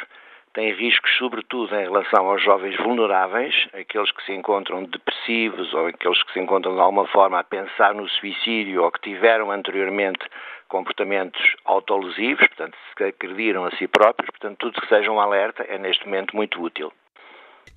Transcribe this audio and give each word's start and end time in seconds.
tem 0.53 0.73
riscos 0.73 1.17
sobretudo 1.17 1.77
em 1.77 1.85
relação 1.85 2.29
aos 2.29 2.43
jovens 2.43 2.77
vulneráveis, 2.77 3.55
aqueles 3.73 4.11
que 4.11 4.25
se 4.25 4.33
encontram 4.33 4.83
depressivos 4.83 5.73
ou 5.73 5.87
aqueles 5.87 6.21
que 6.25 6.33
se 6.33 6.41
encontram 6.41 6.75
de 6.75 6.81
alguma 6.81 7.07
forma 7.07 7.39
a 7.39 7.45
pensar 7.45 7.95
no 7.95 8.09
suicídio 8.09 8.83
ou 8.83 8.91
que 8.91 9.01
tiveram 9.01 9.53
anteriormente 9.53 10.27
comportamentos 10.67 11.41
autolesivos, 11.65 12.49
portanto, 12.49 12.77
se 12.97 13.05
agrediram 13.05 13.65
a 13.65 13.71
si 13.77 13.87
próprios, 13.87 14.29
portanto, 14.29 14.59
tudo 14.59 14.81
que 14.81 14.89
seja 14.89 15.09
um 15.09 15.21
alerta 15.21 15.63
é 15.63 15.79
neste 15.79 16.05
momento 16.05 16.35
muito 16.35 16.61
útil. 16.61 16.93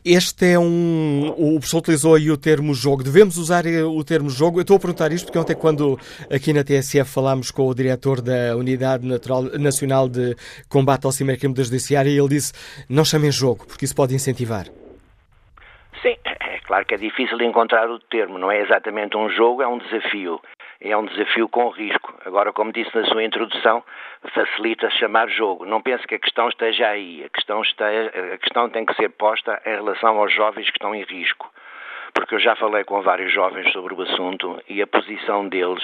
Este 0.03 0.53
é 0.53 0.59
um. 0.59 1.34
O 1.38 1.59
professor 1.59 1.78
utilizou 1.78 2.16
aí 2.16 2.31
o 2.31 2.38
termo 2.38 2.74
jogo. 2.74 3.03
Devemos 3.03 3.38
usar 3.38 3.66
o 3.66 4.03
termo 4.03 4.29
jogo? 4.29 4.59
Eu 4.59 4.62
estou 4.63 4.78
a 4.78 4.79
perguntar 4.79 5.12
isto 5.12 5.25
porque 5.25 5.38
ontem, 5.38 5.56
quando 5.56 6.00
aqui 6.31 6.53
na 6.53 6.63
TSF 6.63 7.09
falámos 7.09 7.52
com 7.52 7.68
o 7.68 7.75
diretor 7.75 8.22
da 8.22 8.56
Unidade 8.56 9.06
Natural, 9.06 9.44
Nacional 9.59 10.09
de 10.09 10.35
Combate 10.68 11.06
ao 11.06 11.12
Cibercrime 11.12 11.53
da 11.53 11.63
Judiciária, 11.63 12.09
ele 12.09 12.28
disse: 12.28 12.53
não 12.90 13.06
chamem 13.06 13.31
jogo, 13.31 13.66
porque 13.68 13.85
isso 13.85 13.96
pode 13.96 14.16
incentivar. 14.16 14.66
Sim, 16.02 16.16
é 16.25 16.59
claro 16.66 16.85
que 16.85 16.96
é 16.96 16.97
difícil 16.97 17.40
encontrar 17.41 17.90
o 17.90 18.00
termo. 18.00 18.40
Não 18.40 18.52
é 18.52 18.62
exatamente 18.62 19.16
um 19.16 19.29
jogo, 19.29 19.62
é 19.62 19.68
um 19.68 19.78
desafio 19.78 20.40
é 20.81 20.97
um 20.97 21.05
desafio 21.05 21.47
com 21.47 21.69
risco. 21.69 22.13
Agora, 22.25 22.51
como 22.51 22.71
disse 22.71 22.95
na 22.95 23.05
sua 23.05 23.23
introdução, 23.23 23.83
facilita 24.33 24.89
chamar 24.89 25.29
jogo. 25.29 25.65
Não 25.65 25.81
pense 25.81 26.05
que 26.07 26.15
a 26.15 26.19
questão 26.19 26.49
esteja 26.49 26.87
aí. 26.87 27.23
A 27.23 27.29
questão, 27.29 27.61
está, 27.61 27.85
a 27.87 28.37
questão 28.37 28.69
tem 28.69 28.85
que 28.85 28.95
ser 28.95 29.09
posta 29.09 29.61
em 29.65 29.75
relação 29.75 30.17
aos 30.17 30.33
jovens 30.33 30.65
que 30.65 30.77
estão 30.77 30.95
em 30.95 31.03
risco. 31.03 31.51
Porque 32.13 32.35
eu 32.35 32.39
já 32.39 32.55
falei 32.55 32.83
com 32.83 33.01
vários 33.01 33.31
jovens 33.31 33.71
sobre 33.71 33.93
o 33.93 34.01
assunto 34.01 34.61
e 34.67 34.81
a 34.81 34.87
posição 34.87 35.47
deles 35.47 35.83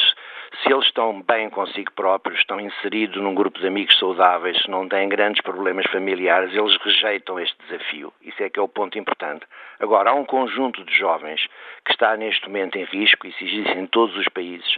se 0.61 0.71
eles 0.71 0.85
estão 0.85 1.21
bem 1.21 1.49
consigo 1.49 1.91
próprios, 1.93 2.39
estão 2.39 2.59
inseridos 2.59 3.21
num 3.21 3.35
grupo 3.35 3.59
de 3.59 3.67
amigos 3.67 3.97
saudáveis, 3.99 4.61
se 4.61 4.69
não 4.69 4.87
têm 4.87 5.09
grandes 5.09 5.41
problemas 5.41 5.85
familiares, 5.91 6.53
eles 6.53 6.75
rejeitam 6.77 7.39
este 7.39 7.55
desafio. 7.65 8.13
Isso 8.21 8.41
é 8.41 8.49
que 8.49 8.59
é 8.59 8.61
o 8.61 8.67
ponto 8.67 8.97
importante. 8.97 9.45
Agora, 9.79 10.11
há 10.11 10.13
um 10.13 10.25
conjunto 10.25 10.83
de 10.83 10.97
jovens 10.97 11.45
que 11.85 11.91
está 11.91 12.15
neste 12.17 12.47
momento 12.47 12.77
em 12.77 12.85
risco, 12.85 13.27
e 13.27 13.33
se 13.33 13.45
existe 13.45 13.77
em 13.77 13.85
todos 13.87 14.15
os 14.17 14.27
países. 14.29 14.77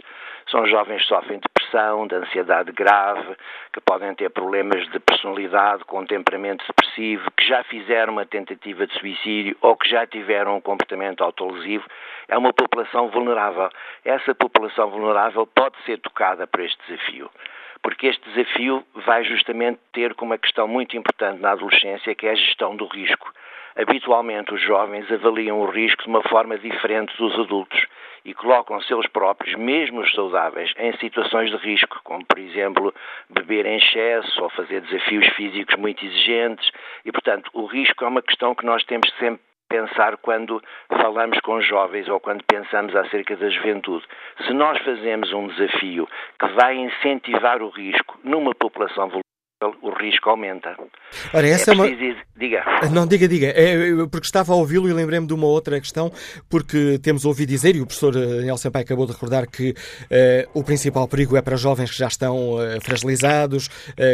São 0.50 0.66
jovens 0.66 1.02
que 1.02 1.08
sofrem 1.08 1.38
depressão, 1.38 2.06
de 2.06 2.16
ansiedade 2.16 2.72
grave, 2.72 3.36
que 3.72 3.80
podem 3.80 4.12
ter 4.14 4.30
problemas 4.30 4.88
de 4.90 4.98
personalidade, 4.98 5.84
com 5.84 6.04
temperamento 6.04 6.66
depressivo, 6.66 7.30
que 7.36 7.46
já 7.46 7.62
fizeram 7.64 8.12
uma 8.12 8.26
tentativa 8.26 8.86
de 8.86 8.98
suicídio 8.98 9.56
ou 9.60 9.76
que 9.76 9.88
já 9.88 10.06
tiveram 10.06 10.56
um 10.56 10.60
comportamento 10.60 11.22
autolesivo. 11.22 11.84
É 12.26 12.36
uma 12.36 12.52
população 12.52 13.08
vulnerável. 13.08 13.68
Essa 14.04 14.34
população 14.34 14.90
vulnerável 14.90 15.46
pode 15.46 15.76
ser 15.84 15.98
tocada 15.98 16.46
por 16.46 16.60
este 16.60 16.78
desafio 16.86 17.30
porque 17.82 18.08
este 18.08 18.28
desafio 18.30 18.84
vai 19.06 19.24
justamente 19.24 19.80
ter 19.92 20.14
como 20.14 20.32
uma 20.32 20.38
questão 20.38 20.68
muito 20.68 20.96
importante 20.96 21.40
na 21.40 21.52
adolescência, 21.52 22.14
que 22.14 22.26
é 22.26 22.32
a 22.32 22.34
gestão 22.34 22.76
do 22.76 22.86
risco. 22.86 23.32
Habitualmente, 23.76 24.52
os 24.52 24.60
jovens 24.60 25.10
avaliam 25.10 25.60
o 25.60 25.70
risco 25.70 26.02
de 26.02 26.08
uma 26.08 26.22
forma 26.22 26.58
diferente 26.58 27.16
dos 27.16 27.38
adultos 27.38 27.86
e 28.24 28.34
colocam-se 28.34 28.92
eles 28.92 29.06
próprios, 29.06 29.54
mesmo 29.56 30.00
os 30.00 30.12
saudáveis, 30.12 30.72
em 30.76 30.92
situações 30.98 31.50
de 31.50 31.56
risco, 31.56 32.00
como, 32.04 32.24
por 32.24 32.38
exemplo, 32.38 32.94
beber 33.28 33.66
em 33.66 33.76
excesso 33.76 34.42
ou 34.42 34.50
fazer 34.50 34.80
desafios 34.82 35.26
físicos 35.34 35.76
muito 35.76 36.04
exigentes. 36.04 36.70
E, 37.04 37.12
portanto, 37.12 37.50
o 37.54 37.66
risco 37.66 38.04
é 38.04 38.08
uma 38.08 38.22
questão 38.22 38.54
que 38.54 38.66
nós 38.66 38.84
temos 38.84 39.08
sempre 39.18 39.40
pensar 39.68 40.16
quando 40.16 40.60
falamos 40.88 41.38
com 41.40 41.60
jovens 41.60 42.08
ou 42.08 42.18
quando 42.18 42.44
pensamos 42.44 42.94
acerca 42.96 43.36
da 43.36 43.48
juventude. 43.48 44.04
Se 44.44 44.52
nós 44.52 44.78
fazemos 44.82 45.32
um 45.32 45.46
desafio 45.46 46.08
que 46.38 46.46
vai 46.48 46.76
incentivar 46.76 47.62
o 47.62 47.68
risco 47.68 48.18
numa 48.24 48.52
população 48.52 49.08
o 49.82 49.90
risco 49.90 50.30
aumenta. 50.30 50.74
Ora, 51.34 51.46
essa 51.46 51.70
é, 51.70 51.72
é 51.72 51.74
uma... 51.74 51.86
Diga. 52.40 52.64
Não, 52.90 53.06
diga, 53.06 53.28
diga. 53.28 53.48
É, 53.48 54.06
porque 54.10 54.26
estava 54.26 54.54
a 54.54 54.56
ouvi-lo 54.56 54.88
e 54.88 54.92
lembrei-me 54.94 55.26
de 55.26 55.34
uma 55.34 55.46
outra 55.46 55.78
questão, 55.78 56.10
porque 56.48 56.98
temos 57.02 57.26
ouvido 57.26 57.50
dizer, 57.50 57.76
e 57.76 57.82
o 57.82 57.86
professor 57.86 58.16
eh, 58.16 58.26
Daniel 58.36 58.56
Sampaio 58.56 58.84
acabou 58.84 59.04
de 59.04 59.12
recordar, 59.12 59.46
que 59.46 59.70
uh, 59.72 60.50
o 60.54 60.64
principal 60.64 61.06
perigo 61.06 61.36
é 61.36 61.42
para 61.42 61.56
jovens 61.56 61.90
que 61.90 61.98
já 61.98 62.08
estão 62.08 62.54
uh, 62.54 62.80
fragilizados, 62.80 63.68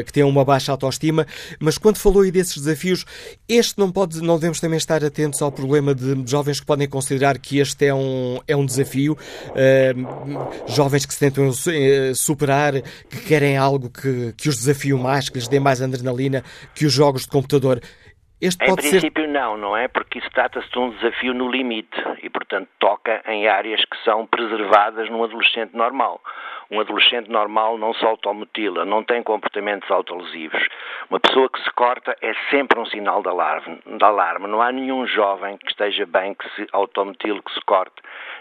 que 0.04 0.12
têm 0.12 0.24
uma 0.24 0.44
baixa 0.44 0.72
autoestima, 0.72 1.24
mas 1.60 1.78
quando 1.78 1.98
falou 1.98 2.22
aí 2.22 2.32
desses 2.32 2.56
desafios, 2.56 3.04
este 3.48 3.78
não 3.78 3.92
pode, 3.92 4.20
não 4.20 4.36
devemos 4.36 4.58
também 4.58 4.76
estar 4.76 5.04
atentos 5.04 5.40
ao 5.40 5.52
problema 5.52 5.94
de 5.94 6.28
jovens 6.28 6.58
que 6.58 6.66
podem 6.66 6.88
considerar 6.88 7.38
que 7.38 7.58
este 7.58 7.86
é 7.86 7.94
um, 7.94 8.40
é 8.48 8.56
um 8.56 8.66
desafio, 8.66 9.16
jovens 10.66 11.06
que 11.06 11.14
se 11.14 11.20
tentam 11.20 11.50
superar, 12.14 12.80
que 13.08 13.20
querem 13.26 13.56
algo 13.56 13.88
que, 13.90 14.32
que 14.36 14.48
os 14.48 14.56
desafie 14.56 14.94
mais, 14.94 15.28
que 15.36 15.38
lhes 15.38 15.48
dê 15.48 15.60
mais 15.60 15.82
adrenalina 15.82 16.42
que 16.74 16.86
os 16.86 16.92
jogos 16.92 17.22
de 17.22 17.28
computador. 17.28 17.80
Este 18.40 18.64
em 18.64 18.74
princípio 18.74 19.24
ser... 19.24 19.30
não, 19.30 19.56
não 19.56 19.76
é? 19.76 19.88
Porque 19.88 20.18
isso 20.18 20.28
trata-se 20.30 20.70
de 20.70 20.78
um 20.78 20.90
desafio 20.90 21.34
no 21.34 21.50
limite 21.50 21.96
e, 22.22 22.28
portanto, 22.28 22.68
toca 22.78 23.22
em 23.26 23.48
áreas 23.48 23.82
que 23.84 23.96
são 24.04 24.26
preservadas 24.26 25.08
num 25.10 25.22
adolescente 25.24 25.74
normal. 25.74 26.20
Um 26.70 26.80
adolescente 26.80 27.30
normal 27.30 27.78
não 27.78 27.94
se 27.94 28.04
automutila, 28.04 28.84
não 28.84 29.04
tem 29.04 29.22
comportamentos 29.22 29.90
autolesivos. 29.90 30.66
Uma 31.08 31.20
pessoa 31.20 31.48
que 31.48 31.62
se 31.62 31.70
corta 31.72 32.16
é 32.20 32.32
sempre 32.50 32.80
um 32.80 32.86
sinal 32.86 33.22
de 33.22 33.28
alarme. 33.28 33.78
De 33.86 34.04
alarme. 34.04 34.46
Não 34.48 34.60
há 34.60 34.72
nenhum 34.72 35.06
jovem 35.06 35.56
que 35.58 35.68
esteja 35.68 36.04
bem 36.06 36.34
que 36.34 36.48
se 36.56 36.66
automutile, 36.72 37.40
que 37.42 37.52
se 37.52 37.60
corte, 37.60 37.94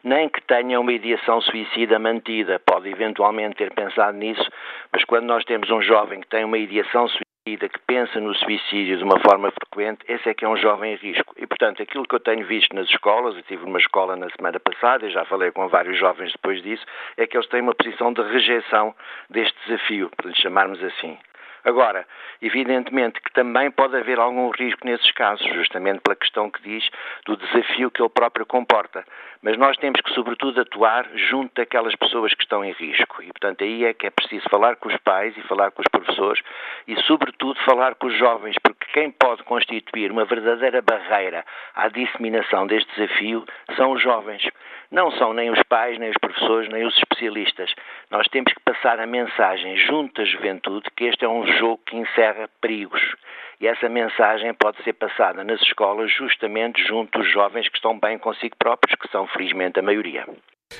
nem 0.03 0.27
que 0.27 0.41
tenha 0.41 0.79
uma 0.79 0.91
ideação 0.91 1.39
suicida 1.41 1.99
mantida. 1.99 2.59
Pode 2.65 2.89
eventualmente 2.89 3.55
ter 3.55 3.71
pensado 3.73 4.17
nisso, 4.17 4.49
mas 4.91 5.03
quando 5.05 5.25
nós 5.25 5.43
temos 5.45 5.69
um 5.69 5.81
jovem 5.81 6.21
que 6.21 6.27
tem 6.27 6.43
uma 6.43 6.57
ideação 6.57 7.07
suicida, 7.07 7.24
que 7.45 7.79
pensa 7.85 8.19
no 8.19 8.33
suicídio 8.33 8.97
de 8.97 9.03
uma 9.03 9.19
forma 9.19 9.51
frequente, 9.51 10.03
esse 10.07 10.27
é 10.27 10.33
que 10.33 10.43
é 10.43 10.49
um 10.49 10.57
jovem 10.57 10.93
em 10.93 10.95
risco. 10.95 11.35
E, 11.37 11.45
portanto, 11.45 11.79
aquilo 11.79 12.07
que 12.07 12.15
eu 12.15 12.19
tenho 12.19 12.43
visto 12.47 12.75
nas 12.75 12.89
escolas, 12.89 13.35
eu 13.35 13.41
estive 13.41 13.63
numa 13.63 13.77
escola 13.77 14.15
na 14.15 14.27
semana 14.31 14.59
passada 14.59 15.05
e 15.05 15.11
já 15.11 15.23
falei 15.25 15.51
com 15.51 15.67
vários 15.67 15.95
jovens 15.99 16.31
depois 16.31 16.59
disso, 16.63 16.83
é 17.15 17.27
que 17.27 17.37
eles 17.37 17.47
têm 17.47 17.61
uma 17.61 17.75
posição 17.75 18.11
de 18.11 18.23
rejeição 18.23 18.95
deste 19.29 19.55
desafio, 19.67 20.09
lhe 20.23 20.35
chamarmos 20.35 20.83
assim. 20.83 21.19
Agora, 21.63 22.07
evidentemente 22.41 23.19
que 23.21 23.31
também 23.33 23.69
pode 23.71 23.95
haver 23.95 24.19
algum 24.19 24.49
risco 24.49 24.85
nesses 24.85 25.11
casos, 25.11 25.45
justamente 25.53 25.99
pela 26.01 26.15
questão 26.15 26.49
que 26.49 26.61
diz 26.61 26.87
do 27.25 27.37
desafio 27.37 27.89
que 27.91 28.01
ele 28.01 28.09
próprio 28.09 28.45
comporta. 28.45 29.03
Mas 29.45 29.57
nós 29.57 29.77
temos 29.77 30.01
que, 30.01 30.11
sobretudo, 30.11 30.59
atuar 30.59 31.07
junto 31.13 31.53
daquelas 31.53 31.95
pessoas 31.95 32.33
que 32.33 32.41
estão 32.41 32.65
em 32.65 32.71
risco. 32.71 33.21
E, 33.21 33.27
portanto, 33.27 33.63
aí 33.63 33.85
é 33.85 33.93
que 33.93 34.07
é 34.07 34.09
preciso 34.09 34.49
falar 34.49 34.75
com 34.75 34.89
os 34.89 34.97
pais 34.97 35.37
e 35.37 35.41
falar 35.43 35.69
com 35.69 35.83
os 35.83 35.87
professores 35.87 36.41
e, 36.87 36.99
sobretudo, 37.03 37.59
falar 37.59 37.93
com 37.93 38.07
os 38.07 38.17
jovens, 38.17 38.55
porque 38.63 38.87
quem 38.91 39.11
pode 39.11 39.43
constituir 39.43 40.11
uma 40.11 40.25
verdadeira 40.25 40.81
barreira 40.81 41.45
à 41.75 41.87
disseminação 41.89 42.65
deste 42.65 42.91
desafio 42.95 43.45
são 43.75 43.91
os 43.91 44.01
jovens. 44.01 44.41
Não 44.89 45.11
são 45.11 45.31
nem 45.31 45.51
os 45.51 45.61
pais, 45.69 45.99
nem 45.99 46.09
os 46.09 46.17
professores, 46.17 46.67
nem 46.69 46.83
os 46.83 46.97
especialistas. 46.97 47.71
Nós 48.09 48.27
temos 48.29 48.51
que 48.51 48.61
passar 48.61 48.99
a 48.99 49.05
mensagem 49.05 49.77
junto 49.77 50.23
da 50.23 50.25
juventude 50.25 50.89
que 50.95 51.03
este 51.03 51.23
é 51.23 51.29
um 51.29 51.45
jogo 51.45 51.83
que 51.85 51.95
encerra 51.95 52.49
perigos. 52.59 53.15
E 53.59 53.67
essa 53.67 53.87
mensagem 53.87 54.53
pode 54.53 54.81
ser 54.83 54.93
passada 54.93 55.43
nas 55.43 55.61
escolas 55.61 56.11
justamente 56.11 56.83
junto 56.85 57.19
dos 57.19 57.31
jovens 57.31 57.69
que 57.69 57.77
estão 57.77 57.97
bem 57.97 58.17
consigo 58.17 58.55
próprios, 58.57 58.95
que 58.99 59.07
são 59.09 59.27
felizmente 59.27 59.79
a 59.79 59.83
maioria. 59.83 60.25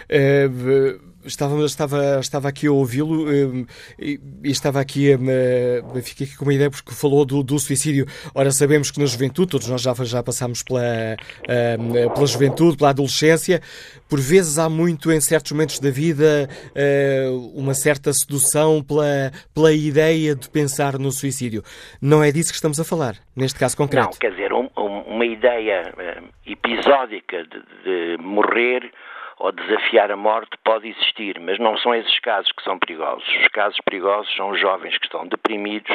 É, 0.09 0.47
estava, 1.25 1.63
estava, 1.65 2.19
estava 2.19 2.47
aqui 2.47 2.67
a 2.67 2.71
ouvi-lo 2.71 3.31
eh, 3.31 3.65
e, 3.99 4.19
estava 4.43 4.79
aqui 4.79 5.11
a, 5.11 5.15
a, 5.15 6.01
fiquei 6.01 6.27
aqui 6.27 6.37
com 6.37 6.45
uma 6.45 6.53
ideia 6.53 6.69
porque 6.69 6.91
falou 6.93 7.25
do, 7.25 7.43
do, 7.43 7.59
suicídio. 7.59 8.05
Ora, 8.33 8.51
sabemos 8.51 8.91
que 8.91 8.99
na 8.99 9.05
juventude, 9.05 9.51
todos 9.51 9.67
nós 9.67 9.81
já, 9.81 9.93
já 10.03 10.23
passámos 10.23 10.63
pela, 10.63 11.17
pela 12.13 12.27
juventude, 12.27 12.77
pela 12.77 12.91
adolescência, 12.91 13.61
por 14.09 14.19
vezes 14.19 14.57
há 14.57 14.69
muito 14.69 15.11
em 15.11 15.19
certos 15.19 15.51
momentos 15.51 15.79
da 15.79 15.89
vida 15.89 16.47
uma 17.53 17.73
certa 17.73 18.13
sedução 18.13 18.83
pela, 18.83 19.31
pela 19.53 19.73
ideia 19.73 20.35
de 20.35 20.49
pensar 20.49 20.99
no 20.99 21.11
suicídio. 21.11 21.63
Não 22.01 22.23
é 22.23 22.31
disso 22.31 22.49
que 22.49 22.55
estamos 22.55 22.79
a 22.79 22.83
falar, 22.83 23.15
neste 23.35 23.59
caso 23.59 23.75
concreto. 23.75 24.07
Não, 24.07 24.19
quer 24.19 24.31
dizer, 24.31 24.53
um, 24.53 24.69
um, 24.77 25.01
uma 25.01 25.25
ideia 25.25 25.93
episódica 26.45 27.43
de, 27.43 28.17
de 28.17 28.23
morrer 28.23 28.91
ou 29.37 29.51
desafiar 29.51 30.11
a 30.11 30.15
morte 30.15 30.57
pode 30.63 30.87
existir, 30.87 31.39
mas 31.39 31.59
não 31.59 31.77
são 31.77 31.93
esses 31.93 32.19
casos 32.19 32.51
que 32.51 32.63
são 32.63 32.79
perigosos. 32.79 33.27
Os 33.41 33.47
casos 33.49 33.79
perigosos 33.85 34.33
são 34.35 34.49
os 34.49 34.59
jovens 34.59 34.97
que 34.97 35.05
estão 35.05 35.27
deprimidos, 35.27 35.93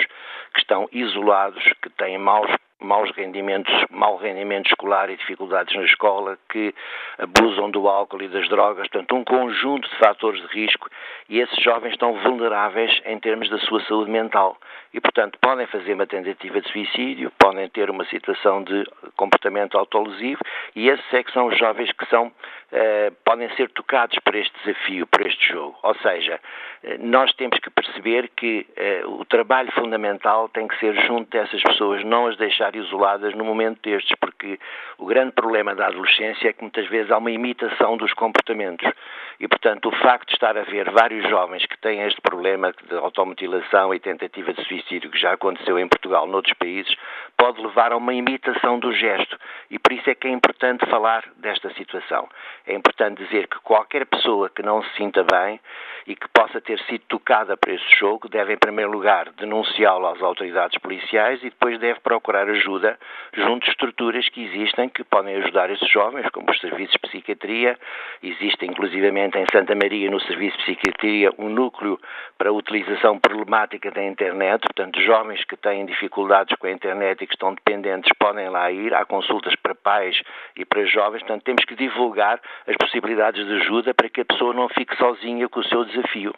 que 0.54 0.60
estão 0.60 0.88
isolados, 0.92 1.62
que 1.82 1.90
têm 1.90 2.18
maus 2.18 2.50
maus 2.80 3.10
rendimentos, 3.12 3.72
mau 3.90 4.16
rendimento 4.16 4.66
escolar 4.66 5.10
e 5.10 5.16
dificuldades 5.16 5.74
na 5.76 5.84
escola, 5.84 6.38
que 6.48 6.74
abusam 7.18 7.70
do 7.70 7.88
álcool 7.88 8.22
e 8.22 8.28
das 8.28 8.48
drogas, 8.48 8.88
portanto, 8.88 9.14
um 9.14 9.24
conjunto 9.24 9.88
de 9.88 9.96
fatores 9.96 10.40
de 10.40 10.46
risco 10.48 10.88
e 11.28 11.38
esses 11.38 11.62
jovens 11.62 11.92
estão 11.92 12.14
vulneráveis 12.14 13.00
em 13.04 13.18
termos 13.18 13.48
da 13.48 13.58
sua 13.58 13.80
saúde 13.84 14.10
mental 14.10 14.56
e, 14.92 15.00
portanto, 15.00 15.38
podem 15.40 15.66
fazer 15.66 15.94
uma 15.94 16.06
tentativa 16.06 16.60
de 16.60 16.68
suicídio, 16.70 17.32
podem 17.38 17.68
ter 17.68 17.90
uma 17.90 18.04
situação 18.06 18.62
de 18.64 18.84
comportamento 19.16 19.78
autolesivo 19.78 20.40
e 20.74 20.88
esses 20.88 21.14
é 21.14 21.22
que 21.22 21.32
são 21.32 21.46
os 21.46 21.58
jovens 21.58 21.92
que 21.92 22.06
são, 22.06 22.32
eh, 22.72 23.12
podem 23.24 23.48
ser 23.56 23.70
tocados 23.70 24.18
por 24.20 24.34
este 24.34 24.52
desafio, 24.64 25.06
por 25.06 25.26
este 25.26 25.48
jogo. 25.48 25.78
Ou 25.82 25.94
seja, 25.96 26.40
eh, 26.82 26.96
nós 26.98 27.32
temos 27.34 27.58
que 27.58 27.70
perceber 27.70 28.30
que 28.36 28.66
eh, 28.76 29.02
o 29.04 29.24
trabalho 29.24 29.70
fundamental 29.72 30.48
tem 30.48 30.66
que 30.66 30.78
ser 30.80 30.94
junto 31.06 31.30
dessas 31.30 31.62
pessoas, 31.62 32.02
não 32.04 32.26
as 32.26 32.36
deixar 32.36 32.69
isoladas 32.76 33.34
no 33.34 33.44
momento 33.44 33.80
destes, 33.82 34.16
porque 34.20 34.58
o 34.98 35.06
grande 35.06 35.32
problema 35.32 35.74
da 35.74 35.86
adolescência 35.86 36.48
é 36.48 36.52
que 36.52 36.62
muitas 36.62 36.86
vezes 36.88 37.10
há 37.10 37.18
uma 37.18 37.30
imitação 37.30 37.96
dos 37.96 38.12
comportamentos. 38.12 38.90
E, 39.38 39.48
portanto, 39.48 39.88
o 39.88 39.96
facto 39.96 40.28
de 40.28 40.34
estar 40.34 40.56
a 40.56 40.62
ver 40.62 40.90
vários 40.90 41.28
jovens 41.28 41.64
que 41.66 41.78
têm 41.78 42.02
este 42.02 42.20
problema 42.20 42.72
de 42.88 42.96
automutilação 42.96 43.94
e 43.94 43.98
tentativa 43.98 44.52
de 44.52 44.62
suicídio, 44.64 45.10
que 45.10 45.18
já 45.18 45.32
aconteceu 45.32 45.78
em 45.78 45.88
Portugal, 45.88 46.26
noutros 46.26 46.54
países, 46.58 46.94
pode 47.40 47.62
levar 47.62 47.90
a 47.90 47.96
uma 47.96 48.12
imitação 48.12 48.78
do 48.78 48.92
gesto. 48.92 49.34
E 49.70 49.78
por 49.78 49.92
isso 49.92 50.10
é 50.10 50.14
que 50.14 50.28
é 50.28 50.30
importante 50.30 50.84
falar 50.90 51.24
desta 51.38 51.72
situação. 51.72 52.28
É 52.66 52.74
importante 52.74 53.24
dizer 53.24 53.48
que 53.48 53.58
qualquer 53.60 54.04
pessoa 54.04 54.50
que 54.50 54.62
não 54.62 54.82
se 54.82 54.94
sinta 54.96 55.24
bem 55.24 55.58
e 56.06 56.14
que 56.14 56.28
possa 56.28 56.60
ter 56.60 56.78
sido 56.80 57.02
tocada 57.08 57.56
por 57.56 57.72
esse 57.72 57.98
jogo 57.98 58.28
deve, 58.28 58.52
em 58.52 58.58
primeiro 58.58 58.90
lugar, 58.90 59.30
denunciá-lo 59.38 60.06
às 60.08 60.20
autoridades 60.20 60.78
policiais 60.78 61.40
e 61.40 61.50
depois 61.50 61.78
deve 61.78 62.00
procurar 62.00 62.46
ajuda 62.48 62.98
junto 63.32 63.64
de 63.64 63.70
estruturas 63.70 64.28
que 64.28 64.42
existem 64.42 64.88
que 64.88 65.02
podem 65.04 65.36
ajudar 65.36 65.70
esses 65.70 65.88
jovens, 65.88 66.28
como 66.30 66.50
os 66.50 66.60
serviços 66.60 66.92
de 66.92 66.98
psiquiatria. 66.98 67.78
Existe, 68.22 68.66
inclusivamente, 68.66 69.38
em 69.38 69.46
Santa 69.50 69.74
Maria, 69.74 70.10
no 70.10 70.20
Serviço 70.20 70.58
de 70.58 70.64
Psiquiatria, 70.64 71.30
um 71.38 71.48
núcleo 71.48 71.98
para 72.36 72.50
a 72.50 72.52
utilização 72.52 73.18
problemática 73.18 73.90
da 73.90 74.02
internet. 74.02 74.60
Portanto, 74.62 75.00
jovens 75.00 75.42
que 75.44 75.56
têm 75.56 75.86
dificuldades 75.86 76.54
com 76.58 76.66
a 76.66 76.70
internet 76.70 77.22
e 77.22 77.29
que 77.30 77.36
estão 77.36 77.54
dependentes 77.54 78.10
podem 78.18 78.48
lá 78.48 78.70
ir. 78.70 78.92
Há 78.92 79.04
consultas 79.04 79.54
para 79.56 79.74
pais 79.74 80.20
e 80.56 80.64
para 80.64 80.84
jovens. 80.84 81.20
Portanto, 81.20 81.44
temos 81.44 81.64
que 81.64 81.74
divulgar 81.74 82.40
as 82.66 82.76
possibilidades 82.76 83.46
de 83.46 83.54
ajuda 83.54 83.94
para 83.94 84.08
que 84.08 84.20
a 84.20 84.24
pessoa 84.24 84.52
não 84.52 84.68
fique 84.68 84.94
sozinha 84.96 85.48
com 85.48 85.60
o 85.60 85.64
seu 85.64 85.84
desafio. 85.84 86.34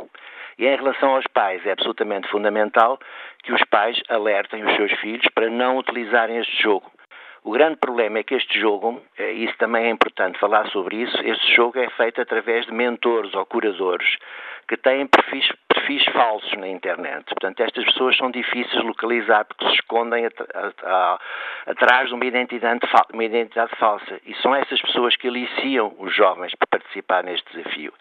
E 0.59 0.67
em 0.67 0.77
relação 0.77 1.17
aos 1.17 1.27
pais, 1.27 1.65
é 1.67 1.73
absolutamente 1.73 2.29
fundamental 2.29 2.99
que 3.43 3.53
os 3.53 3.65
pais 3.65 4.01
alertem 4.09 4.65
os 4.65 4.77
seus 4.77 4.93
filhos 5.01 5.27
para 5.35 5.49
não 5.49 5.79
utilizarem 5.79 6.39
este 6.39 6.63
jogo. 6.63 6.91
O 7.45 7.51
grande 7.51 7.77
problema 7.77 8.19
é 8.19 8.23
que 8.23 8.37
este 8.37 8.61
jogo, 8.61 9.03
eh, 9.19 9.33
isso 9.33 9.57
também 9.59 9.87
é 9.87 9.91
importante 9.91 10.39
falar 10.39 10.69
sobre 10.69 10.97
isso, 10.97 11.17
este 11.25 11.57
jogo 11.57 11.77
é 11.77 11.91
feito 11.91 12.21
através 12.21 12.67
de 12.67 12.73
mentores 12.73 13.35
ou 13.35 13.45
curadores 13.45 14.17
que 14.69 14.77
têm 14.77 15.07
perfis, 15.07 15.51
perfis 15.69 16.05
falsos 16.13 16.53
na 16.55 16.69
internet. 16.69 17.25
Portanto, 17.27 17.61
estas 17.61 17.85
pessoas 17.85 18.17
são 18.17 18.31
difíceis 18.31 18.81
de 18.81 18.87
localizar 18.87 19.45
porque 19.45 19.67
se 19.67 19.75
escondem 19.75 20.27
atrás 21.67 22.09
de 22.09 22.15
uma 22.15 22.25
identidade, 22.25 22.81
uma 23.13 23.25
identidade 23.25 23.75
falsa. 23.77 24.21
E 24.25 24.35
são 24.37 24.55
essas 24.55 24.81
pessoas 24.81 25.17
que 25.17 25.29
aliciam 25.29 25.95
os 25.99 26.15
jovens 26.15 26.55
para 26.55 26.79
participar 26.79 27.25
neste 27.25 27.57
desafio. 27.57 27.93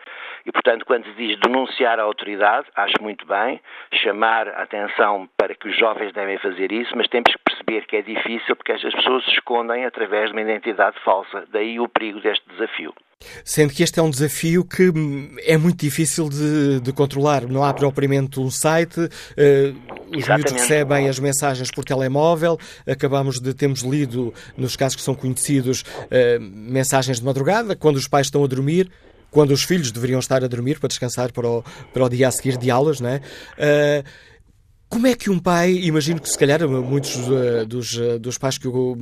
E, 0.45 0.51
portanto, 0.51 0.85
quando 0.85 1.05
se 1.05 1.13
diz 1.13 1.39
denunciar 1.39 1.99
a 1.99 2.03
autoridade, 2.03 2.67
acho 2.75 3.01
muito 3.01 3.25
bem, 3.25 3.59
chamar 3.93 4.47
a 4.49 4.63
atenção 4.63 5.29
para 5.37 5.53
que 5.53 5.67
os 5.67 5.77
jovens 5.77 6.13
devem 6.13 6.37
fazer 6.37 6.71
isso, 6.71 6.95
mas 6.95 7.07
temos 7.07 7.31
que 7.31 7.43
perceber 7.43 7.85
que 7.85 7.97
é 7.97 8.01
difícil 8.01 8.55
porque 8.55 8.71
estas 8.71 8.93
pessoas 8.93 9.23
se 9.25 9.31
escondem 9.31 9.85
através 9.85 10.27
de 10.27 10.31
uma 10.33 10.41
identidade 10.41 10.99
falsa. 11.01 11.45
Daí 11.49 11.79
o 11.79 11.87
perigo 11.87 12.19
deste 12.19 12.47
desafio. 12.49 12.93
Sendo 13.43 13.73
que 13.73 13.83
este 13.83 13.99
é 13.99 14.03
um 14.03 14.09
desafio 14.09 14.63
que 14.63 14.91
é 15.45 15.57
muito 15.57 15.79
difícil 15.79 16.29
de, 16.29 16.79
de 16.79 16.91
controlar. 16.93 17.47
Não 17.47 17.63
há 17.63 17.73
propriamente 17.73 18.39
um 18.39 18.49
site, 18.49 18.99
uh, 18.99 20.17
os 20.17 20.27
miúdos 20.27 20.51
recebem 20.51 21.07
as 21.07 21.19
mensagens 21.19 21.71
por 21.71 21.85
telemóvel, 21.85 22.59
acabamos 22.85 23.39
de, 23.39 23.53
temos 23.53 23.81
lido, 23.81 24.33
nos 24.57 24.75
casos 24.75 24.95
que 24.95 25.01
são 25.01 25.15
conhecidos, 25.15 25.81
uh, 25.81 26.39
mensagens 26.39 27.19
de 27.19 27.25
madrugada, 27.25 27.75
quando 27.75 27.95
os 27.95 28.07
pais 28.07 28.27
estão 28.27 28.43
a 28.43 28.47
dormir, 28.47 28.91
quando 29.29 29.51
os 29.51 29.63
filhos 29.63 29.91
deveriam 29.91 30.19
estar 30.19 30.43
a 30.43 30.47
dormir 30.47 30.79
para 30.79 30.89
descansar 30.89 31.31
para 31.31 31.47
o, 31.47 31.63
para 31.93 32.05
o 32.05 32.09
dia 32.09 32.27
a 32.27 32.31
seguir 32.31 32.57
de 32.57 32.69
aulas, 32.69 32.99
não 32.99 33.09
é? 33.09 33.21
Uh, 33.57 34.30
Como 34.91 35.07
é 35.07 35.15
que 35.15 35.29
um 35.29 35.39
pai, 35.39 35.71
imagino 35.71 36.19
que 36.19 36.27
se 36.27 36.38
calhar 36.38 36.60
muitos 36.67 37.15
uh, 37.29 37.65
dos, 37.65 37.98
uh, 37.98 38.19
dos 38.19 38.38
pais 38.38 38.57
que 38.57 38.67
eu, 38.67 38.98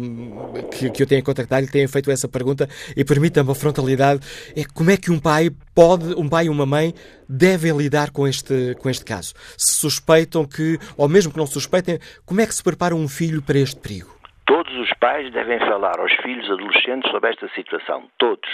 que, 0.72 0.92
que 0.92 1.02
eu 1.02 1.08
tenho 1.08 1.24
contactado 1.24 1.66
lhe 1.66 1.72
têm 1.72 1.88
feito 1.88 2.12
essa 2.12 2.28
pergunta 2.28 2.68
e 2.96 3.04
permita-me 3.04 3.50
a 3.52 3.56
frontalidade, 3.56 4.22
é 4.56 4.62
como 4.72 4.92
é 4.92 4.98
que 4.98 5.10
um 5.12 5.20
pai 5.20 5.50
pode, 5.74 6.14
um 6.14 6.30
pai 6.30 6.46
e 6.46 6.50
uma 6.50 6.66
mãe 6.66 6.94
devem 7.28 7.76
lidar 7.76 8.12
com 8.12 8.28
este, 8.28 8.76
com 8.76 8.88
este 8.88 9.04
caso? 9.04 9.34
Se 9.58 9.80
suspeitam 9.80 10.46
que, 10.46 10.78
ou 10.96 11.10
mesmo 11.10 11.34
que 11.34 11.40
não 11.40 11.48
suspeitem, 11.48 11.98
como 12.24 12.40
é 12.40 12.46
que 12.46 12.54
se 12.54 12.64
prepara 12.64 12.94
um 12.94 13.08
filho 13.08 13.42
para 13.42 13.58
este 13.58 13.80
perigo? 13.82 14.14
Todos 14.46 14.74
os 14.76 14.94
pais 15.00 15.34
devem 15.34 15.58
falar 15.58 16.00
aos 16.00 16.14
filhos 16.22 16.46
adolescentes 16.52 17.10
sobre 17.10 17.32
esta 17.32 17.50
situação. 17.56 18.04
Todos. 18.20 18.48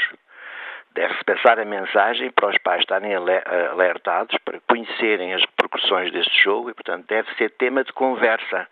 Deve-se 0.95 1.25
passar 1.25 1.59
a 1.59 1.65
mensagem 1.65 2.31
para 2.31 2.47
os 2.47 2.57
pais 2.59 2.79
estarem 2.79 3.13
alertados, 3.13 4.37
para 4.45 4.61
conhecerem 4.61 5.33
as 5.33 5.41
repercussões 5.41 6.09
deste 6.09 6.41
jogo 6.41 6.69
e, 6.69 6.73
portanto, 6.73 7.05
deve 7.07 7.29
ser 7.35 7.49
tema 7.51 7.83
de 7.83 7.91
conversa. 7.91 8.65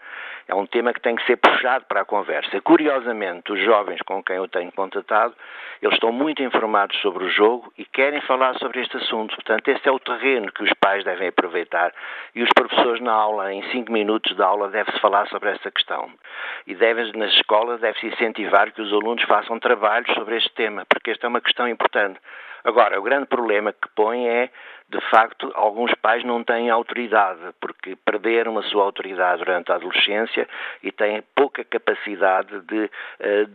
É 0.47 0.53
um 0.53 0.65
tema 0.65 0.93
que 0.93 1.01
tem 1.01 1.15
que 1.15 1.25
ser 1.25 1.37
puxado 1.37 1.85
para 1.85 2.01
a 2.01 2.05
conversa. 2.05 2.59
Curiosamente, 2.61 3.51
os 3.51 3.59
jovens 3.61 4.01
com 4.01 4.21
quem 4.21 4.35
eu 4.35 4.47
tenho 4.47 4.71
contatado, 4.71 5.33
eles 5.81 5.95
estão 5.95 6.11
muito 6.11 6.43
informados 6.43 6.97
sobre 7.01 7.23
o 7.23 7.29
jogo 7.29 7.71
e 7.77 7.85
querem 7.85 8.21
falar 8.21 8.53
sobre 8.59 8.81
este 8.81 8.97
assunto. 8.97 9.35
Portanto, 9.35 9.67
este 9.69 9.87
é 9.87 9.91
o 9.91 9.99
terreno 9.99 10.51
que 10.51 10.63
os 10.63 10.73
pais 10.73 11.03
devem 11.03 11.29
aproveitar 11.29 11.93
e 12.35 12.43
os 12.43 12.49
professores 12.53 13.01
na 13.01 13.13
aula, 13.13 13.53
em 13.53 13.63
cinco 13.71 13.91
minutos 13.91 14.35
de 14.35 14.41
aula, 14.41 14.69
deve-se 14.69 14.99
falar 14.99 15.27
sobre 15.27 15.49
esta 15.49 15.71
questão. 15.71 16.11
E 16.67 16.75
deve, 16.75 17.17
nas 17.17 17.31
escolas 17.33 17.79
deve-se 17.79 18.07
incentivar 18.07 18.71
que 18.71 18.81
os 18.81 18.91
alunos 18.91 19.23
façam 19.23 19.59
trabalhos 19.59 20.13
sobre 20.13 20.37
este 20.37 20.51
tema, 20.53 20.85
porque 20.89 21.11
esta 21.11 21.27
é 21.27 21.29
uma 21.29 21.41
questão 21.41 21.67
importante. 21.67 22.19
Agora, 22.63 22.99
o 22.99 23.03
grande 23.03 23.25
problema 23.25 23.73
que 23.73 23.89
põe 23.95 24.27
é, 24.27 24.49
de 24.89 25.01
facto, 25.09 25.51
alguns 25.55 25.93
pais 25.95 26.23
não 26.23 26.43
têm 26.43 26.69
autoridade, 26.69 27.41
porque 27.59 27.95
perderam 27.95 28.57
a 28.57 28.63
sua 28.63 28.83
autoridade 28.83 29.43
durante 29.43 29.71
a 29.71 29.75
adolescência 29.75 30.47
e 30.81 30.91
têm 30.91 31.23
pouca 31.35 31.63
capacidade 31.63 32.61
de 32.61 32.85
uh, 32.85 33.49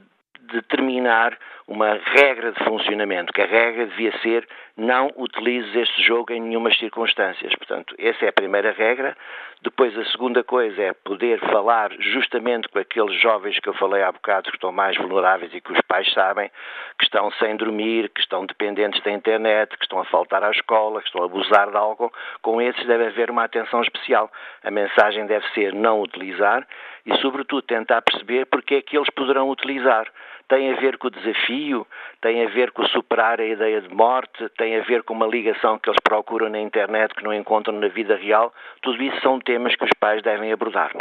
determinar 0.53 1.39
uma 1.69 2.01
regra 2.17 2.51
de 2.51 2.65
funcionamento, 2.65 3.31
que 3.31 3.43
a 3.43 3.47
regra 3.47 3.87
devia 3.87 4.11
ser 4.21 4.49
não 4.75 5.13
utilizes 5.17 5.75
este 5.75 6.03
jogo 6.03 6.33
em 6.33 6.41
nenhumas 6.41 6.79
circunstâncias. 6.79 7.55
Portanto, 7.57 7.95
essa 7.99 8.25
é 8.25 8.29
a 8.29 8.33
primeira 8.33 8.73
regra. 8.73 9.15
Depois, 9.61 9.97
a 9.99 10.05
segunda 10.07 10.43
coisa 10.43 10.81
é 10.81 10.93
poder 10.93 11.41
falar 11.41 11.91
justamente 11.99 12.69
com 12.69 12.79
aqueles 12.79 13.21
jovens 13.21 13.59
que 13.59 13.69
eu 13.69 13.75
falei 13.75 14.03
há 14.03 14.11
bocado, 14.11 14.51
que 14.51 14.57
estão 14.57 14.73
mais 14.73 14.97
vulneráveis 14.97 15.53
e 15.53 15.61
que 15.61 15.73
os 15.73 15.81
pais 15.83 16.11
sabem, 16.15 16.49
que 16.97 17.05
estão 17.05 17.31
sem 17.33 17.57
dormir, 17.57 18.09
que 18.11 18.21
estão 18.21 18.47
dependentes 18.47 19.03
da 19.03 19.11
internet, 19.11 19.77
que 19.77 19.85
estão 19.85 19.99
a 20.01 20.05
faltar 20.07 20.43
à 20.45 20.51
escola, 20.51 21.01
que 21.01 21.09
estão 21.09 21.23
a 21.23 21.27
abusar 21.27 21.71
de 21.71 21.77
algo. 21.77 22.11
Com 22.41 22.63
esses 22.63 22.87
deve 22.87 23.09
haver 23.09 23.31
uma 23.31 23.45
atenção 23.45 23.83
especial. 23.83 24.31
A 24.63 24.71
mensagem 24.71 25.27
deve 25.27 25.47
ser 25.49 25.75
não 25.75 26.01
utilizar 26.01 26.67
e, 27.05 27.15
sobretudo, 27.17 27.63
tentar 27.63 28.01
perceber 28.01 28.47
porque 28.47 28.77
é 28.77 28.81
que 28.81 28.97
eles 28.97 29.11
poderão 29.11 29.51
utilizar 29.51 30.07
tem 30.49 30.73
a 30.73 30.81
ver 30.81 30.97
com 30.99 31.09
o 31.09 31.11
desafio, 31.11 31.87
tem 32.23 32.45
a 32.45 32.49
ver 32.49 32.73
com 32.73 32.85
superar 32.87 33.41
a 33.41 33.45
ideia 33.45 33.81
de 33.81 33.95
morte, 33.95 34.49
tem 34.57 34.77
a 34.77 34.83
ver 34.83 35.03
com 35.03 35.15
uma 35.15 35.27
ligação 35.27 35.79
que 35.79 35.91
eles 35.91 36.01
procuram 36.03 36.49
na 36.49 36.61
internet 36.61 37.15
que 37.15 37.23
não 37.23 37.35
encontram 37.35 37.79
na 37.79 37.89
vida 37.89 38.17
real. 38.17 38.53
Tudo 38.83 39.03
isso 39.03 39.21
são 39.21 39.39
temas 39.39 39.77
que 39.77 39.85
os 39.85 39.91
pais 40.01 40.23
devem 40.23 40.53
abordar. 40.53 40.93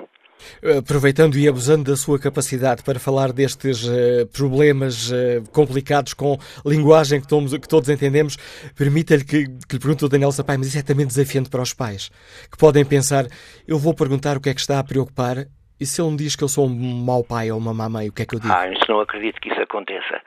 Aproveitando 0.77 1.35
e 1.35 1.47
abusando 1.47 1.89
da 1.89 1.97
sua 1.97 2.19
capacidade 2.19 2.83
para 2.83 2.99
falar 2.99 3.33
destes 3.33 3.83
uh, 3.85 4.27
problemas 4.31 5.09
uh, 5.11 5.49
complicados 5.51 6.13
com 6.13 6.37
linguagem 6.65 7.21
que 7.21 7.27
todos 7.27 7.89
entendemos, 7.89 8.37
permita-lhe 8.75 9.23
que, 9.23 9.45
que 9.67 9.75
lhe 9.75 9.79
pergunte 9.79 10.05
o 10.05 10.09
Daniel 10.09 10.31
Sapai, 10.31 10.57
mas 10.57 10.67
isso 10.67 10.77
é 10.77 10.83
também 10.83 11.07
desafiante 11.07 11.49
para 11.49 11.61
os 11.61 11.73
pais, 11.73 12.11
que 12.51 12.57
podem 12.57 12.85
pensar, 12.85 13.25
eu 13.67 13.79
vou 13.79 13.95
perguntar 13.95 14.37
o 14.37 14.41
que 14.41 14.49
é 14.49 14.53
que 14.53 14.61
está 14.61 14.77
a 14.77 14.83
preocupar 14.83 15.47
e 15.79 15.85
se 15.85 16.01
ele 16.01 16.11
me 16.11 16.17
diz 16.17 16.35
que 16.35 16.43
eu 16.43 16.47
sou 16.47 16.65
um 16.65 17.05
mau 17.05 17.23
pai 17.23 17.51
ou 17.51 17.57
uma 17.57 17.73
má 17.73 17.87
mãe, 17.89 18.09
o 18.09 18.13
que 18.13 18.23
é 18.23 18.25
que 18.25 18.35
eu 18.35 18.39
digo? 18.39 18.53
Ah, 18.53 18.67
isso 18.67 18.85
não 18.89 18.99
acredito 18.99 19.39
que 19.39 19.49
isso 19.49 19.61
aconteça. 19.61 20.21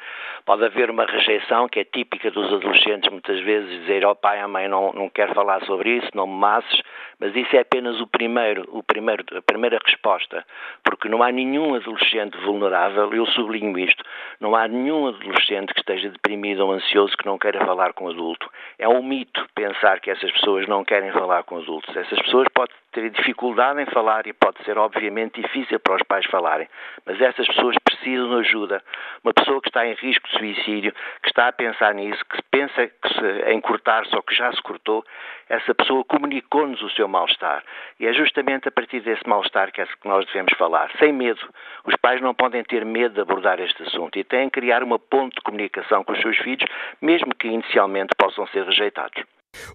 Pode 0.46 0.64
haver 0.64 0.90
uma 0.90 1.04
rejeição 1.04 1.68
que 1.68 1.80
é 1.80 1.84
típica 1.84 2.30
dos 2.30 2.52
adolescentes, 2.52 3.10
muitas 3.10 3.40
vezes, 3.40 3.68
dizer 3.80 4.04
ao 4.04 4.12
oh, 4.12 4.16
pai, 4.16 4.40
à 4.40 4.48
mãe, 4.48 4.68
não, 4.68 4.92
não 4.92 5.08
quero 5.08 5.34
falar 5.34 5.64
sobre 5.64 5.98
isso, 5.98 6.08
não 6.14 6.26
me 6.26 6.34
masses, 6.34 6.80
mas 7.18 7.34
isso 7.36 7.54
é 7.54 7.60
apenas 7.60 8.00
o 8.00 8.06
primeiro, 8.06 8.66
o 8.72 8.82
primeiro, 8.82 9.24
a 9.36 9.42
primeira 9.42 9.78
resposta, 9.84 10.44
porque 10.82 11.08
não 11.08 11.22
há 11.22 11.30
nenhum 11.30 11.74
adolescente 11.74 12.38
vulnerável, 12.38 13.12
eu 13.12 13.26
sublinho 13.26 13.78
isto, 13.78 14.02
não 14.40 14.56
há 14.56 14.66
nenhum 14.66 15.08
adolescente 15.08 15.74
que 15.74 15.80
esteja 15.80 16.08
deprimido 16.08 16.60
ou 16.60 16.72
ansioso 16.72 17.16
que 17.16 17.26
não 17.26 17.38
queira 17.38 17.64
falar 17.64 17.92
com 17.92 18.08
adulto. 18.08 18.48
É 18.78 18.88
um 18.88 19.02
mito 19.02 19.44
pensar 19.54 20.00
que 20.00 20.10
essas 20.10 20.30
pessoas 20.32 20.66
não 20.66 20.84
querem 20.84 21.12
falar 21.12 21.42
com 21.42 21.58
adultos. 21.58 21.94
Essas 21.94 22.18
pessoas 22.22 22.46
podem 22.54 22.74
ter 22.92 23.10
dificuldade 23.10 23.80
em 23.82 23.86
falar 23.86 24.26
e 24.26 24.32
pode 24.32 24.62
ser, 24.64 24.78
obviamente, 24.78 25.39
difícil 25.40 25.78
para 25.80 25.96
os 25.96 26.02
pais 26.02 26.26
falarem, 26.26 26.68
mas 27.04 27.20
essas 27.20 27.46
pessoas 27.46 27.76
precisam 27.84 28.28
de 28.28 28.48
ajuda. 28.48 28.82
Uma 29.22 29.32
pessoa 29.32 29.60
que 29.60 29.68
está 29.68 29.86
em 29.86 29.94
risco 29.94 30.28
de 30.28 30.38
suicídio, 30.38 30.92
que 31.22 31.28
está 31.28 31.48
a 31.48 31.52
pensar 31.52 31.94
nisso, 31.94 32.24
que 32.24 32.42
pensa 32.50 32.86
que 32.86 33.08
se, 33.08 33.50
em 33.50 33.60
cortar-se 33.60 34.14
ou 34.14 34.22
que 34.22 34.34
já 34.34 34.52
se 34.52 34.62
cortou, 34.62 35.04
essa 35.48 35.74
pessoa 35.74 36.04
comunicou-nos 36.04 36.80
o 36.82 36.90
seu 36.90 37.08
mal-estar. 37.08 37.62
E 37.98 38.06
é 38.06 38.12
justamente 38.12 38.68
a 38.68 38.70
partir 38.70 39.00
desse 39.00 39.26
mal-estar 39.28 39.72
que 39.72 39.80
é 39.80 39.86
que 39.86 40.08
nós 40.08 40.24
devemos 40.26 40.52
falar, 40.56 40.90
sem 40.98 41.12
medo. 41.12 41.40
Os 41.84 41.96
pais 41.96 42.20
não 42.20 42.34
podem 42.34 42.62
ter 42.62 42.84
medo 42.84 43.14
de 43.14 43.20
abordar 43.20 43.60
este 43.60 43.82
assunto 43.82 44.18
e 44.18 44.24
têm 44.24 44.48
que 44.48 44.60
criar 44.60 44.82
uma 44.82 44.98
ponte 44.98 45.34
de 45.34 45.42
comunicação 45.42 46.04
com 46.04 46.12
os 46.12 46.20
seus 46.20 46.36
filhos, 46.38 46.64
mesmo 47.00 47.34
que 47.34 47.48
inicialmente 47.48 48.14
possam 48.16 48.46
ser 48.48 48.64
rejeitados. 48.64 49.22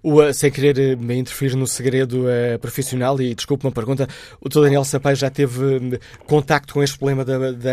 O, 0.01 0.22
uh, 0.22 0.34
sem 0.34 0.51
querer 0.51 0.98
me 0.98 1.15
interferir 1.15 1.55
no 1.55 1.67
segredo 1.67 2.25
uh, 2.25 2.60
profissional, 2.60 3.20
e 3.20 3.34
desculpe 3.34 3.65
uma 3.65 3.72
pergunta, 3.72 4.08
o 4.39 4.50
Dr. 4.50 4.62
Daniel 4.62 4.86
Sapai 4.86 5.15
já 5.15 5.29
teve 5.29 5.63
uh, 5.63 6.00
contacto 6.25 6.74
com 6.74 6.84
este 6.84 6.98
problema 6.98 7.25
da, 7.25 7.51
da, 7.51 7.72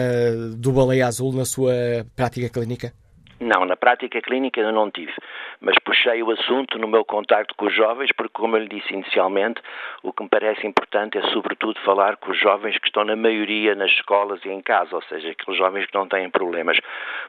do 0.57 0.73
baleia 0.73 1.07
azul 1.07 1.33
na 1.33 1.45
sua 1.45 1.73
prática 2.17 2.49
clínica? 2.49 2.93
Não, 3.43 3.65
na 3.65 3.77
prática 3.77 4.23
clínica 4.23 4.61
eu 4.61 4.71
não 4.71 4.89
tive, 4.89 5.13
mas 5.61 5.75
puxei 5.85 6.23
o 6.23 6.31
assunto 6.31 6.79
no 6.79 6.87
meu 6.87 7.05
contacto 7.05 7.57
com 7.57 7.67
os 7.67 7.75
jovens, 7.75 8.13
porque, 8.13 8.35
como 8.35 8.57
eu 8.57 8.61
lhe 8.61 8.69
disse 8.69 8.95
inicialmente, 8.95 9.61
o 10.01 10.13
que 10.13 10.23
me 10.23 10.29
parece 10.29 10.65
importante 10.65 11.19
é, 11.19 11.23
sobretudo, 11.33 11.81
falar 11.81 12.17
com 12.19 12.31
os 12.31 12.39
jovens 12.39 12.79
que 12.79 12.87
estão 12.87 13.05
na 13.05 13.17
maioria 13.17 13.75
nas 13.75 13.91
escolas 13.91 14.41
e 14.45 14.49
em 14.49 14.63
casa, 14.63 14.95
ou 14.95 15.03
seja, 15.03 15.33
aqueles 15.33 15.59
jovens 15.59 15.87
que 15.87 15.95
não 15.95 16.07
têm 16.07 16.31
problemas, 16.31 16.79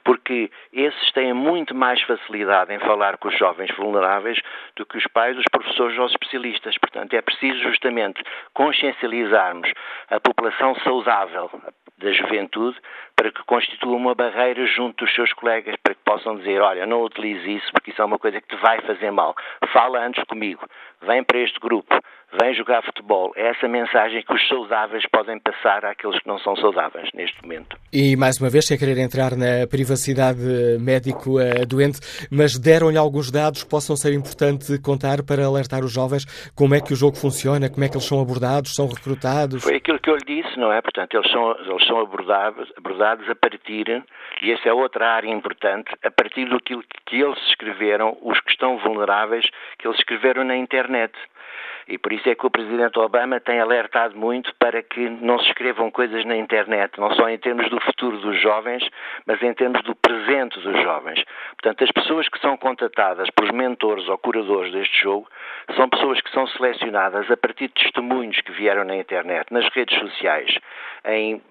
porque 0.03 0.51
esses 0.71 1.11
têm 1.13 1.33
muito 1.33 1.73
mais 1.73 1.99
facilidade 2.03 2.71
em 2.71 2.79
falar 2.79 3.17
com 3.17 3.29
os 3.29 3.37
jovens 3.39 3.75
vulneráveis 3.75 4.39
do 4.75 4.85
que 4.85 4.99
os 4.99 5.07
pais, 5.07 5.35
os 5.35 5.45
professores 5.51 5.97
ou 5.97 6.05
os 6.05 6.11
especialistas. 6.11 6.77
Portanto, 6.77 7.15
é 7.15 7.21
preciso 7.23 7.57
justamente 7.57 8.21
consciencializarmos 8.53 9.71
a 10.11 10.19
população 10.19 10.75
saudável, 10.83 11.49
da 11.97 12.11
juventude 12.11 12.77
para 13.15 13.31
que 13.31 13.43
constitua 13.43 13.95
uma 13.95 14.15
barreira 14.15 14.65
junto 14.65 15.05
dos 15.05 15.13
seus 15.13 15.31
colegas, 15.33 15.75
para 15.81 15.93
que 15.93 16.01
possam 16.03 16.37
dizer, 16.37 16.61
olha, 16.61 16.85
não 16.85 17.03
utilize 17.03 17.55
isso 17.55 17.71
porque 17.71 17.91
isso 17.91 18.01
é 18.01 18.05
uma 18.05 18.19
coisa 18.19 18.41
que 18.41 18.47
te 18.47 18.61
vai 18.61 18.81
fazer 18.81 19.11
mal. 19.11 19.35
Fala 19.71 19.99
antes 20.05 20.23
comigo, 20.25 20.67
vem 21.01 21.23
para 21.23 21.39
este 21.39 21.59
grupo, 21.59 21.93
vem 22.39 22.53
jogar 22.55 22.81
futebol. 22.83 23.31
É 23.35 23.49
essa 23.49 23.67
mensagem 23.67 24.23
que 24.23 24.33
os 24.33 24.47
saudáveis 24.47 25.03
podem 25.11 25.39
passar 25.39 25.85
àqueles 25.85 26.19
que 26.19 26.27
não 26.27 26.39
são 26.39 26.55
saudáveis 26.55 27.09
neste 27.13 27.41
momento. 27.41 27.77
E 27.91 28.15
mais 28.15 28.39
uma 28.39 28.49
vez, 28.49 28.65
sem 28.65 28.77
querer 28.77 28.97
entrar 28.97 29.31
na 29.35 29.67
privacidade 29.69 30.39
médico-doente, 30.79 31.99
mas 32.31 32.57
deram-lhe 32.57 32.97
alguns 32.97 33.31
dados 33.31 33.63
que 33.63 33.69
possam 33.69 33.95
ser 33.95 34.13
importantes 34.13 34.77
contar 34.79 35.23
para 35.23 35.45
alertar 35.45 35.83
os 35.83 35.91
jovens 35.91 36.25
como 36.55 36.75
é 36.75 36.81
que 36.81 36.93
o 36.93 36.95
jogo 36.95 37.15
funciona, 37.15 37.69
como 37.69 37.83
é 37.83 37.89
que 37.89 37.95
eles 37.95 38.07
são 38.07 38.21
abordados, 38.21 38.75
são 38.75 38.87
recrutados? 38.87 39.63
Foi 39.63 39.75
aquilo 39.75 39.99
que 39.99 40.09
eu 40.09 40.15
lhe 40.15 40.25
disse, 40.25 40.57
não 40.59 40.71
é? 40.71 40.81
Portanto, 40.81 41.15
eles 41.15 41.31
são, 41.31 41.51
eles 41.51 41.87
são 41.87 41.99
abordados, 41.99 42.71
abordados 42.77 43.29
a 43.29 43.35
partir, 43.35 44.03
e 44.41 44.51
essa 44.51 44.69
é 44.69 44.73
outra 44.73 45.07
área 45.07 45.29
importante, 45.29 45.91
a 46.03 46.11
partir 46.11 46.45
do 46.45 46.59
que, 46.59 46.75
que 47.05 47.21
eles 47.21 47.37
escreveram, 47.49 48.17
os 48.21 48.39
que 48.41 48.51
estão 48.51 48.77
vulneráveis, 48.79 49.45
que 49.77 49.87
eles 49.87 49.97
escreveram 49.99 50.43
na 50.43 50.55
internet. 50.55 51.13
E 51.87 51.97
por 51.97 52.13
isso 52.13 52.29
é 52.29 52.35
que 52.35 52.45
o 52.45 52.49
Presidente 52.49 52.97
Obama 52.99 53.39
tem 53.39 53.59
alertado 53.59 54.17
muito 54.17 54.53
para 54.55 54.81
que 54.81 55.09
não 55.09 55.39
se 55.39 55.47
escrevam 55.47 55.91
coisas 55.91 56.23
na 56.25 56.35
internet, 56.35 56.99
não 56.99 57.13
só 57.15 57.29
em 57.29 57.37
termos 57.37 57.69
do 57.69 57.79
futuro 57.81 58.17
dos 58.19 58.39
jovens, 58.41 58.87
mas 59.25 59.41
em 59.41 59.53
termos 59.53 59.81
do 59.83 59.95
presente 59.95 60.59
dos 60.59 60.81
jovens. 60.81 61.23
Portanto, 61.61 61.83
as 61.83 61.91
pessoas 61.91 62.27
que 62.29 62.39
são 62.39 62.57
contatadas 62.57 63.29
pelos 63.31 63.51
mentores 63.51 64.07
ou 64.07 64.17
curadores 64.17 64.71
deste 64.71 65.01
jogo 65.01 65.27
são 65.75 65.89
pessoas 65.89 66.21
que 66.21 66.31
são 66.31 66.47
selecionadas 66.47 67.29
a 67.29 67.37
partir 67.37 67.67
de 67.67 67.73
testemunhos 67.73 68.39
que 68.41 68.51
vieram 68.51 68.83
na 68.83 68.95
internet, 68.95 69.51
nas 69.51 69.67
redes 69.73 69.97
sociais, 69.99 70.57
em 71.05 71.41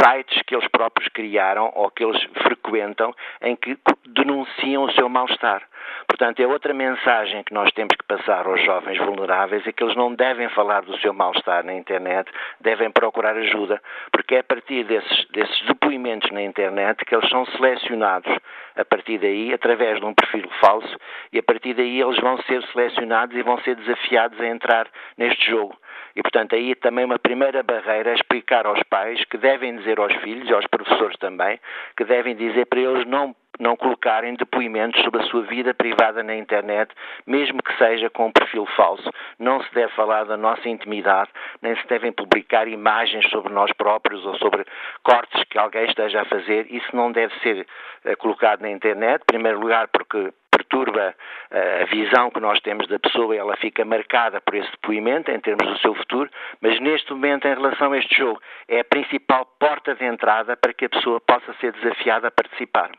sites 0.00 0.42
que 0.46 0.54
eles 0.54 0.68
próprios 0.68 1.08
criaram 1.08 1.70
ou 1.74 1.90
que 1.90 2.04
eles 2.04 2.22
frequentam 2.42 3.14
em 3.42 3.56
que 3.56 3.78
denunciam 4.06 4.84
o 4.84 4.92
seu 4.92 5.08
mal-estar. 5.08 5.62
Portanto, 6.06 6.40
é 6.40 6.46
outra 6.46 6.74
mensagem 6.74 7.42
que 7.42 7.52
nós 7.52 7.70
temos 7.72 7.94
que 7.96 8.04
passar 8.06 8.46
aos 8.46 8.62
jovens 8.62 8.98
vulneráveis, 8.98 9.66
é 9.66 9.72
que 9.72 9.82
eles 9.82 9.96
não 9.96 10.14
devem 10.14 10.48
falar 10.50 10.82
do 10.82 10.96
seu 10.98 11.12
mal-estar 11.12 11.64
na 11.64 11.74
internet, 11.74 12.30
devem 12.60 12.90
procurar 12.90 13.36
ajuda, 13.36 13.80
porque 14.12 14.36
é 14.36 14.38
a 14.40 14.44
partir 14.44 14.84
desses, 14.84 15.26
desses 15.30 15.66
depoimentos 15.66 16.30
na 16.30 16.42
internet 16.42 17.04
que 17.04 17.14
eles 17.14 17.28
são 17.28 17.44
selecionados 17.46 18.32
a 18.76 18.84
partir 18.84 19.18
daí, 19.18 19.52
através 19.52 20.00
de 20.00 20.04
um 20.04 20.14
perfil 20.14 20.48
falso, 20.60 20.96
e 21.32 21.38
a 21.38 21.42
partir 21.42 21.74
daí 21.74 22.00
eles 22.00 22.18
vão 22.18 22.36
ser 22.42 22.62
selecionados 22.72 23.36
e 23.36 23.42
vão 23.42 23.58
ser 23.58 23.76
desafiados 23.76 24.40
a 24.40 24.46
entrar 24.46 24.86
neste 25.16 25.50
jogo. 25.50 25.76
E, 26.16 26.22
portanto, 26.22 26.54
aí 26.54 26.74
também 26.74 27.04
uma 27.04 27.18
primeira 27.18 27.62
barreira 27.62 28.10
é 28.10 28.14
explicar 28.14 28.66
aos 28.66 28.82
pais 28.84 29.24
que 29.24 29.36
devem 29.36 29.76
dizer 29.76 29.98
aos 29.98 30.14
filhos, 30.16 30.50
aos 30.52 30.66
professores 30.66 31.16
também, 31.18 31.58
que 31.96 32.04
devem 32.04 32.36
dizer 32.36 32.66
para 32.66 32.80
eles 32.80 33.06
não 33.06 33.34
não 33.60 33.76
colocarem 33.76 34.34
depoimentos 34.34 35.00
sobre 35.02 35.22
a 35.22 35.26
sua 35.26 35.42
vida 35.42 35.72
privada 35.74 36.22
na 36.22 36.34
internet, 36.34 36.92
mesmo 37.26 37.62
que 37.62 37.76
seja 37.78 38.10
com 38.10 38.26
um 38.26 38.32
perfil 38.32 38.66
falso. 38.76 39.08
Não 39.38 39.62
se 39.62 39.72
deve 39.74 39.92
falar 39.92 40.24
da 40.24 40.36
nossa 40.36 40.68
intimidade, 40.68 41.30
nem 41.62 41.76
se 41.76 41.86
devem 41.86 42.12
publicar 42.12 42.66
imagens 42.66 43.28
sobre 43.30 43.52
nós 43.52 43.72
próprios 43.72 44.24
ou 44.26 44.36
sobre 44.38 44.64
cortes 45.02 45.44
que 45.44 45.58
alguém 45.58 45.84
esteja 45.86 46.22
a 46.22 46.24
fazer. 46.24 46.66
Isso 46.70 46.94
não 46.94 47.12
deve 47.12 47.32
ser 47.40 47.66
uh, 48.04 48.16
colocado 48.16 48.62
na 48.62 48.70
internet, 48.70 49.22
em 49.22 49.26
primeiro 49.26 49.60
lugar 49.60 49.88
porque 49.88 50.32
perturba 50.64 51.14
eh, 51.50 51.82
a 51.82 51.86
visão 51.86 52.30
que 52.30 52.40
nós 52.40 52.60
temos 52.60 52.88
da 52.88 52.98
pessoa, 52.98 53.34
ela 53.36 53.56
fica 53.56 53.84
marcada 53.84 54.40
por 54.40 54.54
esse 54.54 54.70
depoimento 54.72 55.30
em 55.30 55.40
termos 55.40 55.66
do 55.66 55.78
seu 55.78 55.94
futuro, 55.94 56.28
mas 56.60 56.80
neste 56.80 57.12
momento, 57.12 57.46
em 57.46 57.54
relação 57.54 57.92
a 57.92 57.98
este 57.98 58.16
jogo, 58.16 58.40
é 58.68 58.80
a 58.80 58.84
principal 58.84 59.46
porta 59.58 59.94
de 59.94 60.04
entrada 60.04 60.56
para 60.56 60.72
que 60.72 60.86
a 60.86 60.88
pessoa 60.88 61.20
possa 61.20 61.54
ser 61.60 61.72
desafiada 61.72 62.28
a 62.28 62.30
participar. 62.30 62.90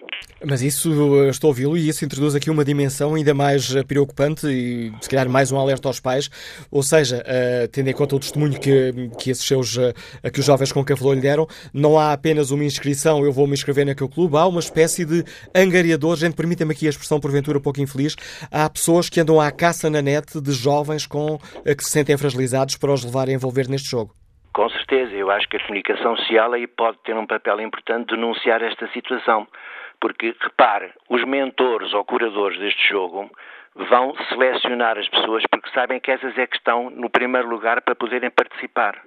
Mas 0.43 0.61
isso, 0.61 0.89
estou 1.29 1.49
a 1.49 1.51
ouvi-lo, 1.51 1.77
e 1.77 1.89
isso 1.89 2.05
introduz 2.05 2.35
aqui 2.35 2.49
uma 2.49 2.63
dimensão 2.63 3.15
ainda 3.15 3.33
mais 3.33 3.75
eh, 3.75 3.83
preocupante 3.83 4.47
e, 4.47 4.93
se 5.01 5.09
calhar, 5.09 5.27
mais 5.29 5.51
um 5.51 5.59
alerta 5.59 5.87
aos 5.87 5.99
pais, 5.99 6.29
ou 6.71 6.83
seja, 6.83 7.17
uh, 7.17 7.67
tendo 7.69 7.89
em 7.89 7.93
conta 7.93 8.15
o 8.15 8.19
testemunho 8.19 8.59
que, 8.59 9.09
que 9.19 9.29
esses 9.29 9.45
seus, 9.45 9.77
que 10.33 10.39
os 10.39 10.45
jovens 10.45 10.71
com 10.71 10.85
falou 10.95 11.13
lhe 11.13 11.21
deram, 11.21 11.47
não 11.73 11.97
há 11.97 12.13
apenas 12.13 12.51
uma 12.51 12.63
inscrição, 12.63 13.25
eu 13.25 13.31
vou 13.31 13.47
me 13.47 13.53
inscrever 13.53 13.85
naquele 13.85 14.09
clube, 14.09 14.37
há 14.37 14.45
uma 14.45 14.59
espécie 14.59 15.05
de 15.05 15.23
angariador, 15.53 16.15
gente, 16.15 16.35
permita-me 16.35 16.71
aqui 16.71 16.85
a 16.85 16.89
expressão 16.89 17.19
porventura 17.19 17.54
um 17.57 17.61
pouco 17.61 17.81
infeliz, 17.81 18.15
há 18.51 18.69
pessoas 18.69 19.09
que 19.09 19.19
andam 19.19 19.39
à 19.39 19.51
caça 19.51 19.89
na 19.89 20.01
net 20.01 20.41
de 20.41 20.51
jovens 20.51 21.05
com, 21.07 21.37
eh, 21.65 21.75
que 21.75 21.83
se 21.83 21.91
sentem 21.91 22.17
fragilizados 22.17 22.77
para 22.77 22.91
os 22.91 23.03
levar 23.03 23.27
a 23.27 23.31
envolver 23.31 23.67
neste 23.69 23.89
jogo. 23.89 24.13
Com 24.53 24.69
certeza, 24.69 25.13
eu 25.13 25.29
acho 25.29 25.49
que 25.49 25.57
a 25.57 25.59
comunicação 25.59 26.15
social 26.15 26.53
aí 26.53 26.65
pode 26.65 26.97
ter 27.03 27.13
um 27.15 27.27
papel 27.27 27.59
importante 27.59 28.07
de 28.07 28.15
denunciar 28.15 28.61
esta 28.61 28.87
situação. 28.93 29.45
Porque, 29.99 30.33
repare, 30.39 30.91
os 31.09 31.25
mentores 31.25 31.93
ou 31.93 32.05
curadores 32.05 32.57
deste 32.59 32.89
jogo 32.89 33.29
vão 33.75 34.15
selecionar 34.29 34.97
as 34.97 35.09
pessoas 35.09 35.43
porque 35.51 35.69
sabem 35.71 35.99
que 35.99 36.09
essas 36.09 36.37
é 36.37 36.47
que 36.47 36.55
estão 36.55 36.89
no 36.89 37.09
primeiro 37.09 37.49
lugar 37.49 37.81
para 37.81 37.95
poderem 37.95 38.29
participar. 38.29 39.01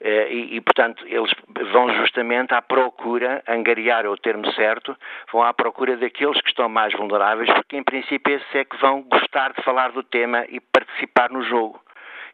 Eh, 0.00 0.32
e, 0.32 0.56
e, 0.56 0.60
portanto, 0.60 1.04
eles 1.06 1.32
vão 1.72 1.92
justamente 1.94 2.54
à 2.54 2.62
procura, 2.62 3.42
angariar 3.48 4.04
é 4.04 4.08
o 4.08 4.16
termo 4.16 4.50
certo, 4.52 4.96
vão 5.32 5.42
à 5.42 5.52
procura 5.52 5.96
daqueles 5.96 6.40
que 6.40 6.48
estão 6.48 6.68
mais 6.68 6.92
vulneráveis, 6.92 7.52
porque 7.52 7.76
em 7.76 7.82
princípio 7.82 8.34
esses 8.34 8.54
é 8.54 8.64
que 8.64 8.76
vão 8.76 9.02
gostar 9.02 9.52
de 9.52 9.62
falar 9.62 9.90
do 9.90 10.02
tema 10.02 10.44
e 10.48 10.60
participar 10.60 11.30
no 11.30 11.42
jogo. 11.42 11.82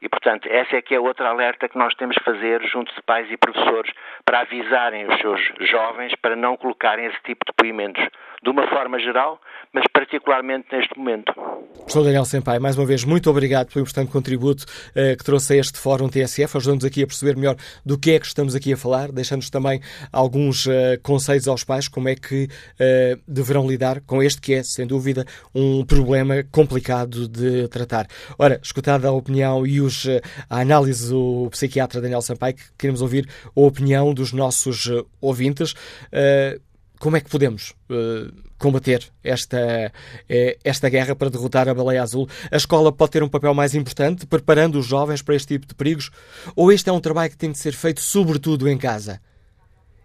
E, 0.02 0.08
portanto, 0.08 0.46
essa 0.50 0.76
é 0.76 0.82
que 0.82 0.94
é 0.94 1.00
outra 1.00 1.30
alerta 1.30 1.66
que 1.66 1.78
nós 1.78 1.94
temos 1.94 2.16
que 2.18 2.24
fazer 2.24 2.62
junto 2.64 2.94
de 2.94 3.00
pais 3.02 3.30
e 3.30 3.38
professores 3.38 3.90
para 4.26 4.40
avisarem 4.40 5.06
os 5.06 5.18
seus 5.18 5.40
jovens 5.60 6.14
para 6.16 6.36
não 6.36 6.58
colocarem 6.58 7.06
esse 7.06 7.22
tipo 7.22 7.42
de 7.46 7.52
depoimentos 7.56 8.06
de 8.44 8.50
uma 8.50 8.68
forma 8.68 8.98
geral, 8.98 9.40
mas 9.72 9.84
particularmente 9.92 10.66
neste 10.70 10.96
momento. 10.98 11.32
Professor 11.78 12.04
Daniel 12.04 12.24
Senpai, 12.24 12.58
mais 12.58 12.76
uma 12.76 12.86
vez, 12.86 13.04
muito 13.04 13.28
obrigado 13.30 13.72
pelo 13.72 13.82
importante 13.82 14.10
contributo 14.10 14.64
eh, 14.94 15.16
que 15.16 15.24
trouxe 15.24 15.54
a 15.54 15.56
este 15.56 15.78
Fórum 15.78 16.08
TSF, 16.08 16.58
ajudando-nos 16.58 16.84
aqui 16.84 17.02
a 17.02 17.06
perceber 17.06 17.36
melhor 17.36 17.56
do 17.84 17.98
que 17.98 18.12
é 18.12 18.20
que 18.20 18.26
estamos 18.26 18.54
aqui 18.54 18.72
a 18.72 18.76
falar, 18.76 19.10
deixando-nos 19.10 19.50
também 19.50 19.80
alguns 20.12 20.66
eh, 20.66 20.98
conselhos 21.02 21.48
aos 21.48 21.64
pais, 21.64 21.88
como 21.88 22.08
é 22.08 22.14
que 22.14 22.48
eh, 22.78 23.16
deverão 23.26 23.66
lidar 23.66 24.00
com 24.02 24.22
este 24.22 24.40
que 24.40 24.54
é, 24.54 24.62
sem 24.62 24.86
dúvida, 24.86 25.24
um 25.54 25.84
problema 25.84 26.44
complicado 26.52 27.26
de 27.26 27.66
tratar. 27.68 28.06
Ora, 28.38 28.60
escutada 28.62 29.08
a 29.08 29.12
opinião 29.12 29.66
e 29.66 29.80
os, 29.80 30.06
eh, 30.06 30.20
a 30.50 30.60
análise 30.60 31.10
do 31.10 31.48
psiquiatra 31.50 32.00
Daniel 32.00 32.20
Sampaio, 32.22 32.56
queremos 32.78 33.00
ouvir 33.00 33.26
a 33.44 33.60
opinião 33.60 34.12
dos 34.12 34.32
nossos 34.32 34.88
eh, 34.88 35.02
ouvintes. 35.20 35.72
Uh, 36.12 36.60
como 37.04 37.18
é 37.18 37.20
que 37.20 37.28
podemos 37.28 37.74
uh, 37.90 38.32
combater 38.56 39.12
esta, 39.22 39.92
uh, 39.92 40.58
esta 40.64 40.88
guerra 40.88 41.14
para 41.14 41.28
derrotar 41.28 41.68
a 41.68 41.74
baleia 41.74 42.02
azul? 42.02 42.26
A 42.50 42.56
escola 42.56 42.90
pode 42.90 43.10
ter 43.10 43.22
um 43.22 43.28
papel 43.28 43.52
mais 43.52 43.74
importante, 43.74 44.24
preparando 44.24 44.78
os 44.78 44.86
jovens 44.86 45.20
para 45.20 45.34
este 45.34 45.48
tipo 45.48 45.66
de 45.66 45.74
perigos? 45.74 46.10
Ou 46.56 46.72
este 46.72 46.88
é 46.88 46.92
um 46.94 47.00
trabalho 47.00 47.30
que 47.30 47.36
tem 47.36 47.52
de 47.52 47.58
ser 47.58 47.74
feito 47.74 48.00
sobretudo 48.00 48.66
em 48.70 48.78
casa? 48.78 49.20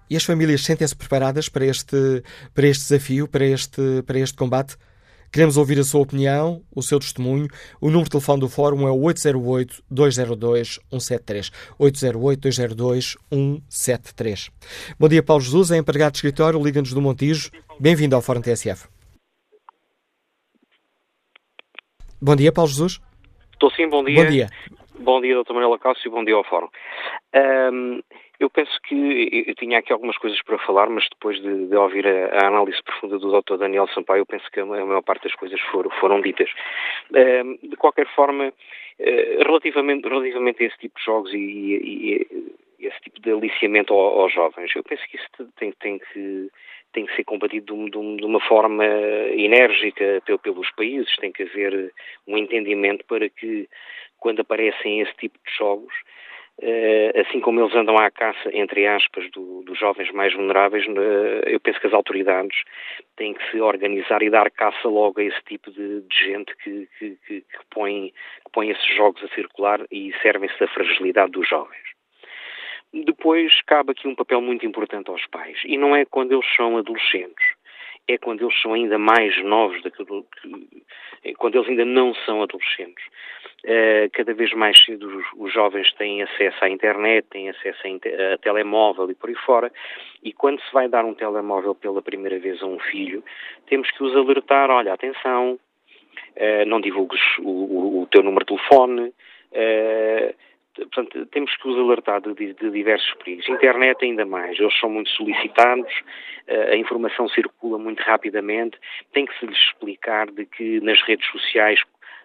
E 0.10 0.18
as 0.18 0.26
famílias 0.26 0.62
sentem-se 0.66 0.94
preparadas 0.94 1.48
para 1.48 1.66
este, 1.66 2.22
para 2.54 2.68
este 2.68 2.82
desafio, 2.82 3.30
para 3.30 3.46
este, 3.46 4.04
para 4.06 4.20
este 4.20 4.36
combate? 4.36 4.76
Queremos 5.32 5.58
ouvir 5.58 5.78
a 5.80 5.84
sua 5.84 6.02
opinião, 6.02 6.64
o 6.76 6.82
seu 6.82 7.00
testemunho. 7.00 7.48
O 7.80 7.86
número 7.88 8.06
de 8.06 8.12
telefone 8.12 8.40
do 8.40 8.50
Fórum 8.50 8.88
é 8.88 8.92
o 8.92 9.00
808-202-173. 9.02 11.52
808-202-173. 11.80 14.50
Bom 15.00 15.08
dia, 15.08 15.22
Paulo 15.22 15.42
Jesus, 15.42 15.70
é 15.72 15.78
empregado 15.78 16.14
de 16.14 16.18
escritório, 16.18 16.60
Liga-nos 16.64 16.94
do 16.94 17.02
Montijo. 17.02 17.52
Bem-vindo 17.80 18.16
ao 18.16 18.22
Fórum 18.22 18.42
TSF. 18.42 18.88
Bom 22.22 22.36
dia, 22.36 22.52
Paulo 22.52 22.70
Jesus. 22.70 23.00
Estou 23.54 23.72
sim, 23.72 23.88
bom 23.88 24.04
dia. 24.04 24.24
Bom 24.24 24.30
dia. 24.30 24.50
Bom 25.00 25.22
dia, 25.22 25.42
Dr. 25.42 25.54
Manuela 25.54 25.80
Cássio, 25.80 26.12
bom 26.12 26.26
dia 26.26 26.36
ao 26.36 26.44
Fórum. 26.44 26.68
Um, 27.34 28.02
eu 28.40 28.50
penso 28.50 28.72
que 28.84 29.44
eu 29.48 29.56
tinha 29.56 29.80
aqui 29.80 29.92
algumas 29.92 30.18
coisas 30.18 30.42
para 30.44 30.58
falar, 30.60 30.90
mas 30.90 31.08
depois 31.10 31.42
de, 31.42 31.68
de 31.68 31.76
ouvir 31.76 32.08
a, 32.08 32.44
a, 32.44 32.48
análise 32.48 32.82
profunda 32.84 33.20
do 33.20 33.42
Dr. 33.42 33.58
Daniel 33.58 33.88
Sampaio, 33.90 34.22
eu 34.22 34.26
penso 34.26 34.50
que 34.50 34.62
a, 34.62 34.66
maior 34.66 35.02
parte 35.02 35.24
das 35.24 35.36
coisas 35.36 35.60
foram, 35.72 35.90
foram 36.00 36.22
ditas. 36.22 36.50
De 37.62 37.76
qualquer 37.76 38.08
forma, 38.16 38.48
uh, 38.48 39.44
relativamente, 39.44 40.08
relativamente 40.08 40.64
a 40.64 40.68
esse 40.68 40.78
tipo 40.78 40.98
de 40.98 41.06
jogos 41.06 41.34
e, 41.34 41.38
e, 41.38 42.28
e 42.80 42.88
esse 42.88 43.00
tipo 43.02 43.20
de 43.22 43.32
aliciamento 43.32 43.94
aos, 43.94 44.34
jovens, 44.34 44.74
eu 44.74 44.84
penso 44.84 45.04
que 45.10 45.18
isso 45.18 45.28
tem, 45.58 45.74
tem 45.74 46.00
que 46.00 46.50
tem 46.92 47.06
que 47.06 47.16
ser 47.16 47.24
combatido 47.24 47.90
de, 47.90 48.26
uma 48.26 48.40
forma 48.40 48.84
enérgica 48.84 50.24
pelos 50.42 50.72
países, 50.72 51.16
tem 51.18 51.32
que 51.32 51.44
haver 51.44 51.94
um 52.28 52.36
entendimento 52.36 53.06
para 53.06 53.30
que, 53.30 53.70
quando 54.18 54.42
aparecem 54.42 55.02
esse 55.02 55.14
tipo 55.18 55.38
de 55.46 55.56
jogos, 55.56 55.94
eh, 55.94 56.10
assim 57.22 57.40
como 57.40 57.62
eles 57.62 57.76
andam 57.76 57.98
à 57.98 58.12
caça, 58.12 58.50
entre 58.54 58.86
aspas, 58.86 59.30
do, 59.32 59.64
dos 59.64 59.78
jovens 59.80 60.12
mais 60.12 60.34
vulneráveis, 60.34 60.86
eh, 60.86 61.54
eu 61.54 61.60
penso 61.60 61.80
que 61.80 61.88
as 61.88 61.94
autoridades 61.94 62.64
têm 63.16 63.34
que 63.34 63.52
se 63.52 63.62
organizar 63.62 64.22
e 64.22 64.30
dar 64.30 64.52
caça 64.52 64.88
logo 64.88 65.20
a 65.20 65.24
esse 65.24 65.42
tipo 65.44 65.72
de, 65.72 66.02
de 66.02 66.16
gente 66.18 66.56
que, 66.58 66.88
que, 66.98 67.18
que, 67.28 67.44
põe, 67.70 68.12
que 68.44 68.52
põe 68.52 68.70
esses 68.70 68.96
jogos 68.96 69.24
a 69.24 69.28
circular 69.30 69.80
e 69.92 70.14
servem-se 70.22 70.60
da 70.60 70.68
fragilidade 70.68 71.32
dos 71.32 71.48
jovens. 71.48 71.90
Depois 72.92 73.62
cabe 73.68 73.92
aqui 73.92 74.08
um 74.08 74.16
papel 74.16 74.42
muito 74.42 74.66
importante 74.66 75.10
aos 75.12 75.26
pais, 75.28 75.60
e 75.64 75.78
não 75.78 75.96
é 75.96 76.06
quando 76.06 76.34
eles 76.34 76.56
são 76.56 76.78
adolescentes, 76.78 77.46
é 78.14 78.18
quando 78.18 78.44
eles 78.44 78.62
são 78.62 78.74
ainda 78.74 78.98
mais 78.98 79.42
novos, 79.44 79.82
que, 79.82 81.34
quando 81.36 81.56
eles 81.56 81.70
ainda 81.70 81.86
não 81.86 82.14
são 82.26 82.42
adolescentes. 82.42 83.04
Uh, 83.64 84.10
cada 84.14 84.34
vez 84.34 84.54
mais 84.54 84.80
cedo 84.80 85.06
os, 85.06 85.26
os, 85.36 85.54
jovens 85.54 85.92
têm 85.96 86.24
acesso 86.24 86.64
à 86.64 86.70
internet, 86.70 87.28
têm 87.30 87.50
acesso 87.50 87.82
a, 87.86 88.34
a, 88.34 88.38
telemóvel 88.38 89.12
e 89.12 89.16
por 89.16 89.30
aí 89.30 89.36
fora, 89.36 89.70
e 90.24 90.32
quando 90.32 90.62
se 90.62 90.72
vai 90.72 90.88
dar 90.88 91.04
um 91.04 91.14
telemóvel 91.14 91.76
pela 91.76 92.02
primeira 92.02 92.40
vez 92.40 92.64
a 92.64 92.66
um 92.66 92.80
filho, 92.80 93.22
temos 93.68 93.92
que 93.92 94.02
os 94.02 94.16
alertar, 94.16 94.70
olha, 94.70 94.94
atenção, 94.94 95.60
uh, 96.38 96.66
não 96.68 96.80
divulgues 96.80 97.22
o, 97.40 97.50
o, 97.50 98.02
o, 98.04 98.08
teu 98.08 98.24
número 98.24 98.46
de 98.46 98.56
telefone, 98.56 99.10
uh, 99.10 100.36
portanto, 100.76 101.26
temos 101.28 101.56
que 101.56 101.68
os 101.68 101.78
alertar 101.78 102.22
de, 102.22 102.54
de, 102.54 102.72
diversos 102.72 103.14
perigos. 103.16 103.48
Internet 103.50 104.04
ainda 104.04 104.26
mais, 104.26 104.60
eles 104.60 104.78
são 104.80 104.90
muito 104.90 105.10
solicitados, 105.12 105.92
a 106.48 106.76
informação 106.76 107.28
circula 107.30 107.78
muito 107.78 108.02
rapidamente, 108.02 108.78
tem 109.14 109.26
que 109.26 109.38
se 109.40 109.46
lhes 109.46 109.58
explicar 109.58 110.32
de 110.32 110.46
que 110.46 110.80
nas 110.82 111.02
redes 111.04 111.28
sociais 111.30 111.80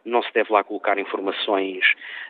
não 0.04 0.22
se 0.22 0.32
deve 0.32 0.52
lá 0.52 0.62
colocar 0.62 0.98
informações 0.98 1.84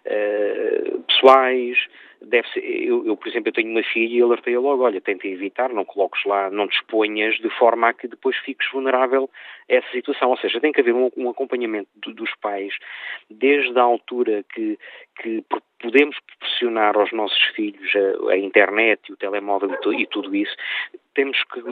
uh, 0.06 1.02
pessoais, 1.02 1.78
deve 2.26 2.48
ser, 2.48 2.60
eu, 2.60 3.06
eu, 3.06 3.16
por 3.16 3.28
exemplo, 3.28 3.48
eu 3.48 3.52
tenho 3.52 3.70
uma 3.70 3.82
filha 3.82 4.18
e 4.18 4.22
alertei-a 4.22 4.60
logo, 4.60 4.82
olha, 4.82 5.00
tenta 5.00 5.26
evitar, 5.26 5.72
não 5.72 5.84
coloques 5.84 6.24
lá, 6.24 6.50
não 6.50 6.66
te 6.66 6.76
exponhas 6.76 7.37
de 7.37 7.50
forma 7.50 7.88
a 7.88 7.92
que 7.92 8.08
depois 8.08 8.37
fiques 8.38 8.70
vulnerável 8.72 9.28
a 9.68 9.74
essa 9.74 9.90
situação. 9.90 10.30
Ou 10.30 10.37
seja, 10.38 10.60
tem 10.60 10.72
que 10.72 10.80
haver 10.80 10.94
um, 10.94 11.10
um 11.16 11.28
acompanhamento 11.28 11.88
do, 11.96 12.12
dos 12.14 12.34
pais 12.40 12.74
desde 13.30 13.78
a 13.78 13.82
altura 13.82 14.44
que, 14.54 14.78
que 15.20 15.44
podemos 15.80 16.16
proporcionar 16.20 16.96
aos 16.96 17.12
nossos 17.12 17.42
filhos 17.54 17.90
a, 17.94 18.32
a 18.32 18.38
internet, 18.38 19.12
o 19.12 19.16
telemóvel 19.16 19.70
e, 19.70 20.02
e 20.02 20.06
tudo 20.06 20.34
isso, 20.34 20.54
temos 21.14 21.42
que 21.44 21.62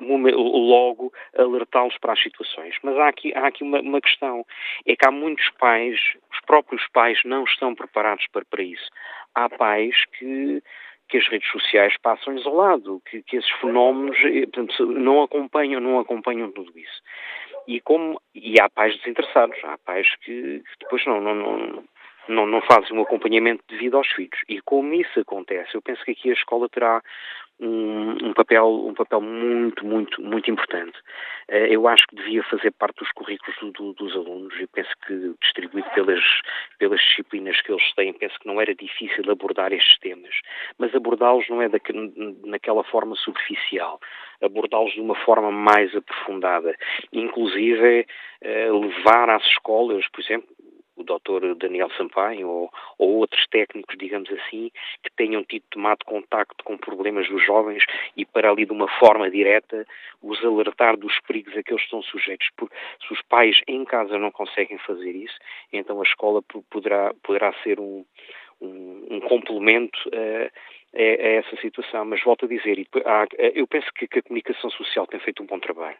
logo 0.00 1.12
alertá-los 1.36 1.96
para 1.98 2.12
as 2.12 2.22
situações. 2.22 2.76
Mas 2.82 2.96
há 2.96 3.08
aqui, 3.08 3.32
há 3.34 3.46
aqui 3.46 3.62
uma, 3.62 3.80
uma, 3.80 4.00
questão, 4.00 4.44
é 4.86 4.96
que 4.96 5.06
há 5.06 5.10
muitos 5.10 5.48
pais, 5.58 5.98
os 6.32 6.40
próprios 6.46 6.86
pais 6.92 7.20
não 7.24 7.44
estão 7.44 7.74
preparados 7.74 8.26
para, 8.32 8.44
para 8.44 8.62
isso. 8.62 8.88
Há 9.34 9.48
pais 9.48 9.94
que 10.18 10.62
que 11.10 11.18
as 11.18 11.26
redes 11.26 11.50
sociais 11.50 11.92
passam-lhes 12.00 12.46
ao 12.46 12.54
lado, 12.54 13.02
que, 13.10 13.20
que 13.22 13.36
esses 13.36 13.50
fenómenos 13.60 14.16
eh, 14.24 14.46
portanto, 14.46 14.86
não 14.86 15.22
acompanham, 15.22 15.80
não 15.80 15.98
acompanham 15.98 16.52
tudo 16.52 16.70
isso. 16.78 17.02
E 17.66 17.80
como 17.80 18.20
e 18.32 18.60
há 18.60 18.70
pais 18.70 18.96
desinteressados, 18.98 19.58
há 19.64 19.76
pais 19.78 20.06
que, 20.22 20.60
que 20.60 20.78
depois 20.78 21.04
não, 21.06 21.20
não, 21.20 21.34
não 21.34 21.84
não, 22.30 22.46
não 22.46 22.60
um 22.92 23.02
acompanhamento 23.02 23.62
devido 23.68 23.96
aos 23.96 24.08
filhos. 24.08 24.40
E 24.48 24.60
como 24.60 24.94
isso 24.94 25.20
acontece, 25.20 25.74
eu 25.74 25.82
penso 25.82 26.04
que 26.04 26.12
aqui 26.12 26.30
a 26.30 26.34
escola 26.34 26.68
terá 26.68 27.02
um, 27.60 28.28
um, 28.28 28.32
papel, 28.32 28.86
um 28.86 28.94
papel 28.94 29.20
muito, 29.20 29.84
muito, 29.84 30.20
muito 30.22 30.50
importante. 30.50 30.98
Uh, 31.48 31.66
eu 31.68 31.86
acho 31.86 32.06
que 32.06 32.16
devia 32.16 32.42
fazer 32.44 32.70
parte 32.72 33.00
dos 33.00 33.12
currículos 33.12 33.54
do, 33.60 33.70
do, 33.72 33.92
dos 33.92 34.14
alunos 34.14 34.54
e 34.58 34.66
penso 34.66 34.90
que, 35.06 35.34
distribuído 35.42 35.88
pelas, 35.90 36.24
pelas 36.78 37.00
disciplinas 37.00 37.60
que 37.60 37.70
eles 37.70 37.94
têm, 37.94 38.12
penso 38.14 38.38
que 38.40 38.46
não 38.46 38.60
era 38.60 38.74
difícil 38.74 39.30
abordar 39.30 39.72
estes 39.72 39.98
temas. 39.98 40.34
Mas 40.78 40.94
abordá-los 40.94 41.46
não 41.50 41.60
é 41.60 41.68
daquele, 41.68 42.12
naquela 42.44 42.82
forma 42.84 43.14
superficial. 43.16 44.00
Abordá-los 44.42 44.94
de 44.94 45.00
uma 45.00 45.16
forma 45.16 45.50
mais 45.50 45.94
aprofundada. 45.94 46.74
Inclusive, 47.12 48.06
uh, 48.42 48.78
levar 48.78 49.28
às 49.28 49.44
escolas, 49.44 50.08
por 50.08 50.22
exemplo, 50.22 50.48
Dr. 51.18 51.54
Daniel 51.56 51.90
Sampaio 51.96 52.48
ou, 52.48 52.70
ou, 52.98 53.16
outros 53.16 53.46
técnicos, 53.48 53.96
digamos 53.98 54.30
assim, 54.30 54.70
que 55.02 55.10
tenham 55.16 55.44
tido 55.44 55.64
tomado 55.70 56.04
contacto 56.04 56.62
com 56.64 56.76
problemas 56.76 57.28
dos 57.28 57.44
jovens 57.44 57.84
e 58.16 58.24
para 58.24 58.50
ali 58.50 58.64
de 58.64 58.72
uma 58.72 58.88
forma 58.98 59.30
direta 59.30 59.86
os 60.22 60.44
alertar 60.44 60.96
dos 60.96 61.18
perigos 61.20 61.56
a 61.56 61.62
que 61.62 61.72
eles 61.72 61.82
estão 61.82 62.02
sujeitos. 62.02 62.48
Porque 62.56 62.76
se 63.06 63.12
os 63.12 63.22
pais 63.22 63.60
em 63.66 63.84
casa 63.84 64.18
não 64.18 64.30
conseguem 64.30 64.78
fazer 64.78 65.12
isso, 65.12 65.36
então 65.72 66.00
a 66.00 66.04
escola 66.04 66.42
poderá, 66.70 67.12
poderá 67.22 67.52
ser 67.62 67.80
um, 67.80 68.04
um, 68.60 69.06
um 69.10 69.20
complemento 69.20 69.98
a, 70.12 70.98
a, 70.98 71.02
essa 71.02 71.56
situação. 71.56 72.04
Mas 72.04 72.22
volto 72.22 72.44
a 72.44 72.48
dizer, 72.48 72.86
eu 73.54 73.66
penso 73.66 73.88
que 73.94 74.18
a 74.18 74.22
comunicação 74.22 74.70
social 74.70 75.06
tem 75.06 75.20
feito 75.20 75.42
um 75.42 75.46
bom 75.46 75.58
trabalho. 75.58 75.96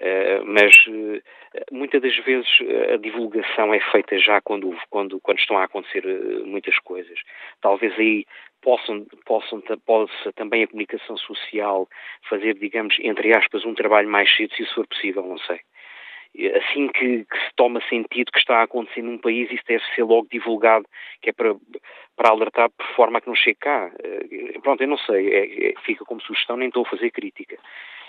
Eh, 0.00 0.40
mas 0.46 0.74
uh, 0.86 1.22
muitas 1.70 2.00
das 2.00 2.16
vezes 2.24 2.48
a 2.94 2.96
divulgação 2.96 3.74
é 3.74 3.80
feita 3.92 4.18
já 4.18 4.40
quando, 4.40 4.74
quando, 4.88 5.20
quando 5.20 5.38
estão 5.38 5.58
a 5.58 5.64
acontecer 5.64 6.02
muitas 6.46 6.78
coisas. 6.78 7.20
Talvez 7.60 7.92
aí 7.98 8.24
possam, 8.62 9.06
possam, 9.26 9.60
possa 9.84 10.32
também 10.32 10.62
a 10.62 10.66
comunicação 10.66 11.18
social 11.18 11.86
fazer, 12.30 12.54
digamos, 12.54 12.96
entre 13.00 13.36
aspas, 13.36 13.64
um 13.66 13.74
trabalho 13.74 14.08
mais 14.08 14.34
cedo, 14.34 14.54
se 14.54 14.62
isso 14.62 14.74
for 14.74 14.86
possível, 14.86 15.22
não 15.22 15.38
sei. 15.38 15.60
Assim 16.56 16.88
que, 16.88 17.24
que, 17.24 17.38
se 17.38 17.50
toma 17.56 17.82
sentido 17.88 18.30
que 18.32 18.38
está 18.38 18.60
a 18.60 18.62
acontecer 18.62 19.02
num 19.02 19.18
país, 19.18 19.50
isso 19.50 19.64
deve 19.66 19.84
ser 19.94 20.04
logo 20.04 20.28
divulgado, 20.30 20.86
que 21.20 21.30
é 21.30 21.32
para, 21.32 21.54
para 22.16 22.30
alertar 22.30 22.70
por 22.70 22.86
forma 22.94 23.18
a 23.18 23.20
que 23.20 23.26
não 23.26 23.34
chegue 23.34 23.58
cá. 23.60 23.90
Pronto, 24.62 24.80
eu 24.80 24.88
não 24.88 24.96
sei, 24.96 25.28
é, 25.34 25.70
é, 25.70 25.74
fica 25.84 26.04
como 26.04 26.22
sugestão, 26.22 26.56
nem 26.56 26.68
estou 26.68 26.86
a 26.86 26.88
fazer 26.90 27.10
crítica. 27.10 27.58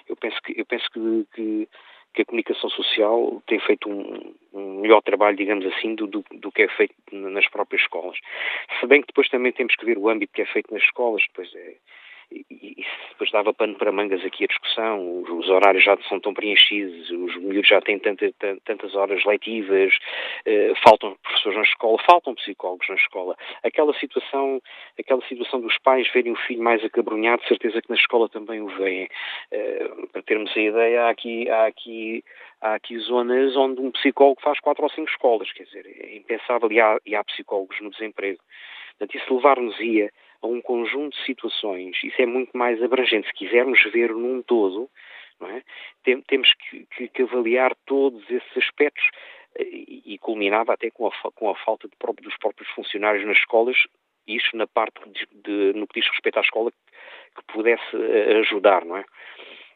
Eu 0.07 0.15
penso 0.15 0.41
que, 0.41 0.59
eu 0.59 0.65
penso 0.65 0.89
que, 0.91 1.27
que, 1.33 1.69
que 2.13 2.21
a 2.21 2.25
comunicação 2.25 2.69
social 2.69 3.41
tem 3.47 3.59
feito 3.59 3.89
um, 3.89 4.33
um 4.53 4.81
melhor 4.81 5.01
trabalho, 5.01 5.37
digamos 5.37 5.65
assim, 5.65 5.95
do, 5.95 6.07
do, 6.07 6.23
do, 6.31 6.51
que 6.51 6.63
é 6.63 6.67
feito 6.67 6.93
nas 7.11 7.47
próprias 7.49 7.81
escolas. 7.81 8.17
Se 8.79 8.87
bem 8.87 9.01
que 9.01 9.07
depois 9.07 9.29
também 9.29 9.51
temos 9.51 9.75
que 9.75 9.85
ver 9.85 9.97
o 9.97 10.09
âmbito 10.09 10.33
que 10.33 10.41
é 10.41 10.45
feito 10.45 10.73
nas 10.73 10.83
escolas, 10.83 11.23
depois 11.27 11.53
é, 11.55 11.75
e, 12.31 12.85
depois 13.11 13.31
dava 13.31 13.53
pano 13.53 13.75
para 13.75 13.91
mangas 13.91 14.23
aqui 14.25 14.45
a 14.45 14.47
discussão, 14.47 15.21
os, 15.21 15.29
os, 15.29 15.49
horários 15.49 15.83
já 15.83 15.97
são 16.09 16.19
tão 16.19 16.33
preenchidos, 16.33 17.09
os 17.11 17.35
miúdos 17.37 17.67
já 17.67 17.81
têm 17.81 17.99
tanta, 17.99 18.33
tantas 18.65 18.95
horas 18.95 19.23
letivas, 19.25 19.93
eh, 20.45 20.73
faltam 20.83 21.15
professores 21.21 21.57
na 21.57 21.63
escola, 21.63 21.97
faltam 22.03 22.33
psicólogos 22.35 22.87
na 22.89 22.95
escola. 22.95 23.35
Aquela 23.63 23.93
situação, 23.99 24.61
aquela 24.97 25.21
situação 25.27 25.61
dos 25.61 25.77
pais 25.79 26.11
verem 26.11 26.31
o 26.31 26.37
filho 26.47 26.63
mais 26.63 26.83
acabrunhado, 26.83 27.45
certeza 27.47 27.81
que 27.81 27.89
na 27.89 27.95
escola 27.95 28.27
também 28.29 28.61
o 28.61 28.67
veem. 28.67 29.07
Eh, 29.51 29.89
para 30.11 30.21
termos 30.23 30.55
a 30.55 30.59
ideia, 30.59 31.03
há 31.03 31.09
aqui, 31.09 31.49
há 31.49 31.65
aqui 31.67 32.23
há 32.61 32.75
aqui 32.75 32.97
zonas 32.99 33.55
onde 33.55 33.81
um 33.81 33.91
psicólogo 33.91 34.41
faz 34.41 34.59
quatro 34.59 34.83
ou 34.83 34.89
cinco 34.89 35.09
escolas, 35.09 35.51
quer 35.51 35.63
dizer, 35.63 35.85
é 35.85 36.15
impensável 36.15 36.71
e 36.71 36.79
há, 36.79 36.99
e 37.05 37.15
há 37.15 37.23
psicólogos 37.23 37.79
no 37.81 37.89
desemprego. 37.89 38.39
Portanto, 38.97 39.17
isso 39.17 39.35
levar-nos-ia 39.35 40.11
a 40.41 40.47
um 40.47 40.61
conjunto 40.61 41.17
de 41.17 41.25
situações, 41.25 41.97
isso 42.03 42.21
é 42.21 42.25
muito 42.25 42.57
mais 42.57 42.81
abrangente. 42.81 43.27
Se 43.27 43.33
quisermos 43.33 43.81
ver 43.91 44.11
num 44.13 44.41
todo, 44.41 44.89
é? 45.47 45.63
Tem, 46.03 46.21
temos 46.21 46.53
que, 46.53 46.85
que, 46.95 47.07
que, 47.07 47.21
avaliar 47.23 47.75
todos 47.85 48.21
esses 48.29 48.57
aspectos 48.57 49.03
eh, 49.55 49.63
e, 49.63 50.13
e 50.13 50.17
culminava 50.19 50.73
até 50.73 50.91
com 50.91 51.07
a, 51.07 51.31
com 51.31 51.49
a 51.49 51.55
falta 51.55 51.87
de, 51.87 51.95
dos 52.21 52.37
próprios 52.37 52.69
funcionários 52.71 53.25
nas 53.25 53.37
escolas, 53.37 53.77
isso 54.27 54.55
na 54.55 54.67
parte 54.67 54.99
de, 55.09 55.27
de, 55.33 55.79
no 55.79 55.87
que 55.87 55.99
diz 55.99 56.09
respeito 56.09 56.37
à 56.37 56.41
escola 56.41 56.71
que 56.71 57.43
pudesse 57.53 57.95
eh, 57.95 58.39
ajudar, 58.39 58.85
não 58.85 58.97
é? 58.97 59.05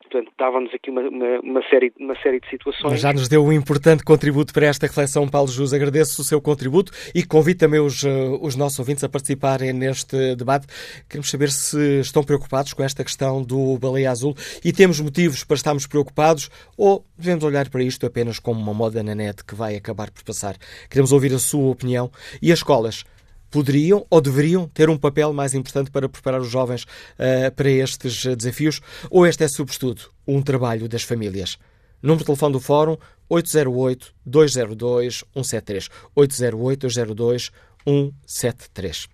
Portanto, 0.09 0.31
dava-nos 0.37 0.73
aqui 0.73 0.91
uma, 0.91 1.01
uma, 1.01 1.39
uma, 1.41 1.61
série, 1.69 1.91
uma 1.99 2.15
série 2.21 2.39
de 2.39 2.49
situações. 2.49 2.91
Mas 2.91 2.99
já 2.99 3.11
nos 3.11 3.27
deu 3.27 3.43
um 3.43 3.51
importante 3.51 4.03
contributo 4.03 4.53
para 4.53 4.67
esta 4.67 4.85
reflexão, 4.85 5.27
Paulo 5.27 5.49
Jus. 5.49 5.73
Agradeço 5.73 6.21
o 6.21 6.23
seu 6.23 6.39
contributo 6.39 6.91
e 7.13 7.23
convido 7.23 7.59
também 7.59 7.79
os, 7.79 8.03
eh, 8.03 8.09
os 8.41 8.55
nossos 8.55 8.77
ouvintes 8.79 9.03
a 9.03 9.09
participarem 9.09 9.73
neste 9.73 10.35
debate. 10.35 10.67
Queremos 11.09 11.29
saber 11.29 11.49
se 11.49 12.01
estão 12.01 12.23
preocupados 12.23 12.73
com 12.73 12.83
esta 12.83 13.03
questão 13.03 13.41
do 13.41 13.77
baleia 13.79 14.11
azul 14.11 14.35
e 14.63 14.71
temos 14.71 14.99
motivos 14.99 15.43
para 15.43 15.55
estarmos 15.55 15.87
preocupados 15.87 16.49
ou 16.77 17.03
devemos 17.17 17.43
olhar 17.43 17.69
para 17.69 17.83
isto 17.83 18.05
apenas 18.05 18.39
como 18.39 18.61
uma 18.61 18.73
moda 18.73 19.01
na 19.01 19.15
net 19.15 19.43
que 19.43 19.55
vai 19.55 19.75
acabar 19.75 20.11
por 20.11 20.23
passar. 20.23 20.55
Queremos 20.89 21.11
ouvir 21.11 21.33
a 21.33 21.39
sua 21.39 21.71
opinião 21.71 22.11
e 22.41 22.51
as 22.51 22.59
escolas 22.59 23.03
poderiam 23.49 24.05
ou 24.09 24.21
deveriam 24.21 24.67
ter 24.67 24.89
um 24.89 24.97
papel 24.97 25.33
mais 25.33 25.53
importante 25.53 25.91
para 25.91 26.09
preparar 26.09 26.41
os 26.41 26.49
jovens 26.49 26.83
uh, 26.83 27.51
para 27.55 27.69
estes 27.69 28.25
desafios? 28.35 28.81
Ou 29.09 29.25
este 29.25 29.43
é, 29.43 29.47
sobretudo, 29.47 30.01
um 30.27 30.41
trabalho 30.41 30.87
das 30.87 31.03
famílias? 31.03 31.57
Número 32.01 32.19
de 32.19 32.25
telefone 32.25 32.53
do 32.53 32.59
Fórum 32.59 32.97
808-202-173. 33.29 35.89
808-202-173. 36.15 39.07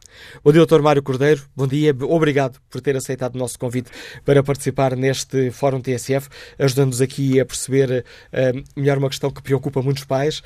Bom 0.43 0.51
dia, 0.51 0.65
Dr. 0.65 0.81
Mário 0.81 1.03
Cordeiro. 1.03 1.43
Bom 1.55 1.67
dia. 1.67 1.95
Obrigado 2.01 2.59
por 2.69 2.81
ter 2.81 2.97
aceitado 2.97 3.35
o 3.35 3.37
nosso 3.37 3.57
convite 3.57 3.89
para 4.25 4.43
participar 4.43 4.93
neste 4.95 5.51
Fórum 5.51 5.79
TSF, 5.81 6.27
ajudando-nos 6.59 6.99
aqui 7.01 7.39
a 7.39 7.45
perceber 7.45 8.03
uh, 8.33 8.79
melhor 8.79 8.97
uma 8.97 9.09
questão 9.09 9.31
que 9.31 9.41
preocupa 9.41 9.81
muitos 9.81 10.03
pais. 10.03 10.43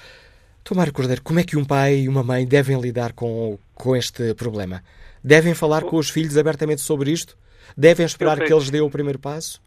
Tomar 0.68 0.92
Cordeiro, 0.92 1.22
como 1.22 1.40
é 1.40 1.44
que 1.44 1.56
um 1.56 1.64
pai 1.64 2.06
e 2.06 2.10
uma 2.10 2.24
mãe 2.24 2.44
devem 2.44 2.82
lidar 2.82 3.14
com, 3.14 3.56
com 3.76 3.96
este 3.96 4.34
problema? 4.34 4.82
Devem 5.24 5.54
falar 5.54 5.84
com 5.84 5.96
os 5.96 6.10
filhos 6.10 6.40
abertamente 6.40 6.82
sobre 6.82 7.12
isto? 7.12 7.38
Devem 7.78 8.04
esperar 8.04 8.40
que 8.40 8.52
eles 8.52 8.72
dêem 8.72 8.82
o 8.82 8.90
primeiro 8.90 9.20
passo? 9.20 9.62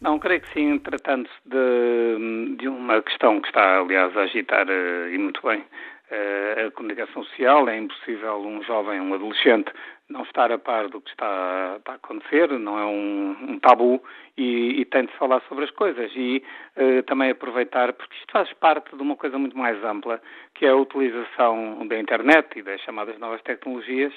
Não, 0.00 0.18
creio 0.18 0.40
que 0.40 0.50
sim, 0.54 0.78
tratando-se 0.78 1.34
de, 1.44 2.56
de 2.56 2.68
uma 2.68 3.02
questão 3.02 3.38
que 3.38 3.48
está, 3.48 3.80
aliás, 3.80 4.16
a 4.16 4.22
agitar, 4.22 4.66
eh, 4.66 5.12
e 5.12 5.18
muito 5.18 5.46
bem, 5.46 5.62
eh, 6.10 6.68
a 6.68 6.70
comunicação 6.70 7.22
social. 7.24 7.68
É 7.68 7.76
impossível 7.76 8.40
um 8.40 8.62
jovem, 8.62 8.98
um 8.98 9.12
adolescente, 9.12 9.70
não 10.10 10.22
estar 10.22 10.50
a 10.50 10.58
par 10.58 10.88
do 10.88 11.00
que 11.00 11.10
está, 11.10 11.76
está 11.78 11.92
a 11.92 11.94
acontecer, 11.94 12.50
não 12.58 12.78
é 12.78 12.84
um, 12.84 13.36
um 13.52 13.58
tabu 13.60 14.02
e, 14.36 14.80
e, 14.80 14.84
tem 14.84 15.06
de 15.06 15.12
falar 15.12 15.40
sobre 15.48 15.64
as 15.64 15.70
coisas. 15.70 16.10
E 16.14 16.42
uh, 16.76 17.02
também 17.04 17.30
aproveitar, 17.30 17.92
porque 17.92 18.14
isto 18.16 18.32
faz 18.32 18.52
parte 18.54 18.94
de 18.94 19.00
uma 19.00 19.16
coisa 19.16 19.38
muito 19.38 19.56
mais 19.56 19.82
ampla, 19.84 20.20
que 20.54 20.66
é 20.66 20.70
a 20.70 20.76
utilização 20.76 21.86
da 21.86 21.98
internet 21.98 22.58
e 22.58 22.62
das 22.62 22.80
chamadas 22.80 23.18
novas 23.18 23.40
tecnologias, 23.42 24.12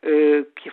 que 0.00 0.70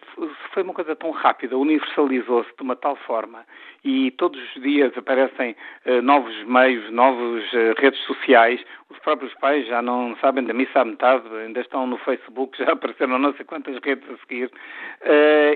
foi 0.54 0.64
uma 0.64 0.74
coisa 0.74 0.96
tão 0.96 1.10
rápida, 1.12 1.58
universalizou-se 1.58 2.50
de 2.56 2.62
uma 2.62 2.76
tal 2.76 2.96
forma 2.96 3.44
e 3.84 4.12
todos 4.12 4.40
os 4.42 4.62
dias 4.62 4.96
aparecem 4.98 5.56
uh, 5.86 6.02
novos 6.02 6.36
meios, 6.44 6.92
novas 6.92 7.44
redes 7.78 8.00
sociais, 8.02 8.64
os 8.90 8.98
próprios 9.00 9.34
pais 9.36 9.68
já 9.68 9.82
não 9.82 10.16
sabem 10.18 10.44
da 10.44 10.54
missa 10.54 10.82
à 10.82 10.86
metade, 10.86 11.28
ainda 11.36 11.62
estão 11.62 11.88
no 11.88 11.98
Facebook, 12.00 12.58
já 12.64 12.72
apareceram 12.72 13.20
não 13.20 13.34
sei 13.34 13.46
quantas 13.46 13.78
redes 13.84 14.08
a 14.10 14.18
seguir, 14.18 14.52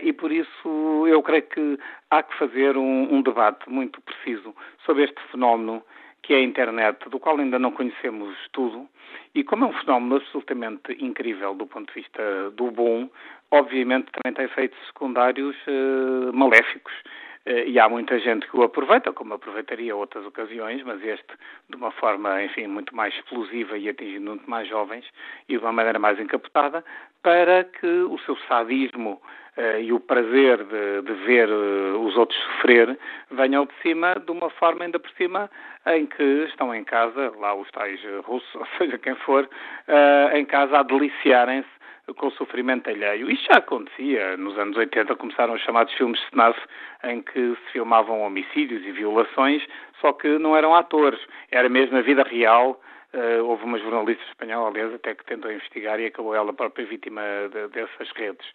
e 0.03 0.13
por 0.13 0.32
isso 0.32 1.08
eu 1.08 1.21
creio 1.23 1.43
que 1.43 1.79
há 2.12 2.23
que 2.23 2.36
fazer 2.38 2.77
um, 2.77 3.13
um 3.13 3.21
debate 3.21 3.69
muito 3.69 4.01
preciso 4.01 4.55
sobre 4.86 5.03
este 5.03 5.19
fenómeno 5.32 5.84
que 6.21 6.34
é 6.34 6.38
a 6.38 6.43
internet, 6.43 7.10
do 7.10 7.19
qual 7.19 7.38
ainda 7.38 7.58
não 7.58 7.71
conhecemos 7.71 8.36
tudo, 8.51 8.88
e 9.34 9.43
como 9.43 9.65
é 9.65 9.67
um 9.67 9.73
fenómeno 9.73 10.17
absolutamente 10.17 10.91
incrível 10.99 11.53
do 11.53 11.65
ponto 11.65 11.93
de 11.93 12.01
vista 12.01 12.51
do 12.51 12.71
bom, 12.71 13.10
obviamente 13.51 14.12
também 14.12 14.34
tem 14.34 14.45
efeitos 14.45 14.77
secundários 14.88 15.55
uh, 15.67 16.34
maléficos. 16.34 16.93
Uh, 17.45 17.67
e 17.67 17.79
há 17.79 17.88
muita 17.88 18.19
gente 18.19 18.47
que 18.47 18.58
o 18.58 18.63
aproveita, 18.63 19.13
como 19.13 19.34
aproveitaria 19.34 19.95
outras 19.95 20.25
ocasiões, 20.25 20.84
mas 20.84 21.03
este 21.03 21.34
de 21.69 21.75
uma 21.75 21.91
forma, 21.91 22.43
enfim, 22.43 22.67
muito 22.67 22.95
mais 22.95 23.13
explosiva 23.15 23.77
e 23.77 23.88
atingindo 23.88 24.32
muito 24.32 24.49
mais 24.49 24.67
jovens 24.67 25.05
e 25.47 25.58
de 25.58 25.63
uma 25.63 25.71
maneira 25.71 25.99
mais 25.99 26.19
encapotada, 26.19 26.84
para 27.21 27.63
que 27.63 27.88
o 27.88 28.17
seu 28.19 28.36
sadismo 28.47 29.21
e 29.82 29.91
o 29.91 30.00
prazer 30.00 30.63
de, 30.63 31.02
de 31.02 31.13
ver 31.26 31.50
uh, 31.50 32.00
os 32.00 32.15
outros 32.15 32.39
sofrer 32.43 32.98
venham 33.32 33.65
de 33.65 33.74
cima 33.82 34.15
de 34.15 34.32
uma 34.32 34.50
forma 34.50 34.86
ainda 34.86 35.00
por 35.00 35.12
cima 35.12 35.50
em 35.88 36.06
que 36.06 36.24
estão 36.50 36.74
em 36.74 36.84
casa, 36.84 37.32
lá 37.38 37.54
os 37.54 37.69
tais 37.72 38.00
russos, 38.24 38.54
ou 38.56 38.67
seja, 38.78 38.98
quem 38.98 39.15
for, 39.15 39.50
em 40.34 40.45
casa 40.45 40.80
a 40.80 40.84
deliciarem-se 40.84 41.80
com 42.13 42.28
o 42.28 42.32
sofrimento 42.32 42.89
alheio. 42.89 43.30
Isto 43.30 43.48
já 43.52 43.60
acontecia. 43.60 44.38
Nos 44.38 44.58
anos 44.58 44.78
80 44.78 45.15
começaram 45.15 45.54
os 45.54 45.62
chamados 45.62 45.93
filmes 45.93 46.19
snuff, 46.32 46.60
em 47.04 47.22
que 47.22 47.56
se 47.56 47.72
filmavam 47.72 48.22
homicídios 48.22 48.86
e 48.86 48.91
violações, 48.91 49.63
só 50.00 50.13
que 50.13 50.28
não 50.39 50.56
eram 50.56 50.74
atores. 50.76 51.19
Era 51.52 51.69
mesmo 51.69 51.98
a 51.98 52.02
vida 52.02 52.24
real. 52.24 52.80
Uh, 53.12 53.43
houve 53.43 53.63
uma 53.63 53.80
jornalista 53.80 54.24
espanhola, 54.26 54.69
aliás, 54.69 54.93
até 54.93 55.15
que 55.15 55.26
tentou 55.26 55.52
investigar 55.52 56.00
e 56.00 56.06
acabou 56.06 56.36
ela 56.36 56.54
própria 56.54 56.86
vítima 56.86 57.22
de, 57.52 57.67
dessas 57.69 58.12
redes. 58.12 58.45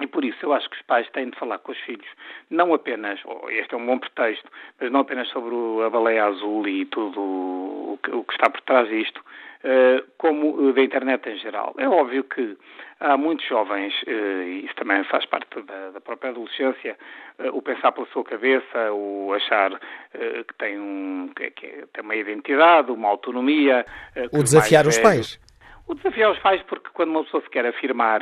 E 0.00 0.06
por 0.08 0.24
isso 0.24 0.38
eu 0.42 0.52
acho 0.52 0.68
que 0.68 0.76
os 0.76 0.82
pais 0.82 1.08
têm 1.10 1.30
de 1.30 1.38
falar 1.38 1.58
com 1.58 1.70
os 1.70 1.78
filhos, 1.80 2.06
não 2.50 2.74
apenas, 2.74 3.20
oh, 3.24 3.48
este 3.48 3.74
é 3.74 3.76
um 3.76 3.86
bom 3.86 3.98
pretexto, 3.98 4.50
mas 4.80 4.90
não 4.90 5.00
apenas 5.00 5.28
sobre 5.28 5.54
a 5.86 5.88
baleia 5.88 6.24
azul 6.24 6.66
e 6.66 6.84
tudo 6.86 7.20
o 7.20 7.98
que, 8.02 8.10
o 8.10 8.24
que 8.24 8.32
está 8.32 8.50
por 8.50 8.60
trás 8.62 8.88
disto, 8.88 9.20
uh, 9.64 10.04
como 10.18 10.72
da 10.72 10.82
internet 10.82 11.28
em 11.28 11.38
geral. 11.38 11.74
É 11.78 11.88
óbvio 11.88 12.24
que 12.24 12.56
há 12.98 13.16
muitos 13.16 13.46
jovens, 13.46 13.94
uh, 14.02 14.10
e 14.10 14.64
isso 14.64 14.74
também 14.74 15.04
faz 15.04 15.24
parte 15.26 15.62
da, 15.62 15.90
da 15.90 16.00
própria 16.00 16.30
adolescência, 16.30 16.96
uh, 17.38 17.56
o 17.56 17.62
pensar 17.62 17.92
pela 17.92 18.06
sua 18.08 18.24
cabeça, 18.24 18.92
o 18.92 19.32
achar 19.32 19.78
que 20.12 20.54
tem, 20.58 20.78
um, 20.78 21.30
que, 21.34 21.50
que 21.50 21.86
tem 21.92 22.04
uma 22.04 22.14
identidade, 22.14 22.90
uma 22.90 23.08
autonomia. 23.08 23.84
o 24.32 24.42
desafiar 24.42 24.86
os 24.86 24.98
pais. 24.98 25.40
O 25.86 25.94
desafiar 25.94 26.30
os 26.30 26.38
pais, 26.38 26.62
porque 26.62 26.88
quando 26.94 27.10
uma 27.10 27.24
pessoa 27.24 27.42
se 27.42 27.50
quer 27.50 27.66
afirmar, 27.66 28.20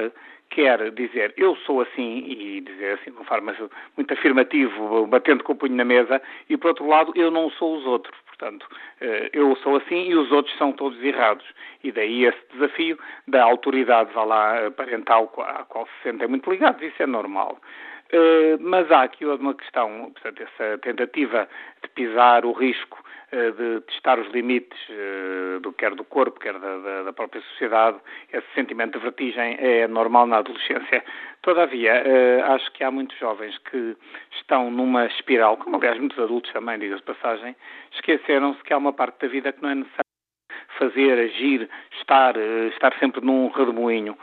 quer 0.50 0.90
dizer 0.90 1.32
eu 1.36 1.54
sou 1.56 1.80
assim 1.80 2.24
e 2.26 2.60
dizer 2.60 2.94
assim 2.94 3.10
de 3.10 3.16
uma 3.16 3.24
forma 3.24 3.54
muito 3.96 4.12
afirmativa, 4.12 5.06
batendo 5.06 5.44
com 5.44 5.52
o 5.52 5.56
punho 5.56 5.76
na 5.76 5.84
mesa, 5.84 6.20
e 6.48 6.56
por 6.56 6.68
outro 6.68 6.86
lado 6.86 7.12
eu 7.14 7.30
não 7.30 7.50
sou 7.50 7.76
os 7.76 7.86
outros. 7.86 8.16
Portanto, 8.26 8.66
eh, 9.00 9.30
eu 9.32 9.54
sou 9.56 9.76
assim 9.76 10.08
e 10.08 10.14
os 10.16 10.32
outros 10.32 10.56
são 10.58 10.72
todos 10.72 11.00
errados. 11.02 11.46
E 11.84 11.92
daí 11.92 12.24
esse 12.24 12.40
desafio 12.52 12.98
da 13.28 13.44
autoridade, 13.44 14.12
vá 14.12 14.24
lá, 14.24 14.70
parental, 14.72 15.32
à 15.38 15.64
qual 15.64 15.86
se 15.86 16.02
sentem 16.02 16.26
muito 16.26 16.50
ligados, 16.50 16.82
isso 16.82 17.00
é 17.00 17.06
normal. 17.06 17.60
Eh, 18.10 18.56
mas 18.60 18.90
há 18.92 19.04
aqui 19.04 19.24
uma 19.24 19.54
questão, 19.54 20.10
portanto, 20.12 20.42
essa 20.42 20.78
tentativa 20.78 21.48
de 21.82 21.88
pisar 21.90 22.44
o 22.44 22.52
risco 22.52 22.98
eh, 22.98 23.01
de 23.32 23.80
testar 23.86 24.18
os 24.18 24.28
limites, 24.28 24.78
eh, 24.90 25.58
do, 25.60 25.72
quer 25.72 25.94
do 25.94 26.04
corpo, 26.04 26.38
quer 26.38 26.52
da, 26.58 26.78
da, 26.78 27.02
da, 27.04 27.12
própria 27.12 27.40
sociedade, 27.42 27.98
esse 28.30 28.46
sentimento 28.54 28.98
de 28.98 29.02
vertigem 29.02 29.56
é 29.58 29.88
normal 29.88 30.26
na 30.26 30.38
adolescência. 30.38 31.02
Todavia, 31.40 31.92
eh, 31.92 32.42
acho 32.42 32.70
que 32.72 32.84
há 32.84 32.90
muitos 32.90 33.18
jovens 33.18 33.56
que 33.70 33.96
estão 34.32 34.70
numa 34.70 35.06
espiral, 35.06 35.56
como 35.56 35.76
aliás 35.76 35.98
muitos 35.98 36.18
adultos 36.18 36.52
também, 36.52 36.78
diga-se 36.78 37.02
passagem, 37.02 37.56
esqueceram-se 37.94 38.62
que 38.64 38.72
há 38.72 38.76
uma 38.76 38.92
parte 38.92 39.22
da 39.22 39.28
vida 39.28 39.52
que 39.52 39.62
não 39.62 39.70
é 39.70 39.74
necessário 39.76 40.02
fazer, 40.78 41.18
agir, 41.18 41.70
estar, 42.00 42.36
estar 42.36 42.92
sempre 42.98 43.24
num 43.24 43.48
redemoinho. 43.48 44.16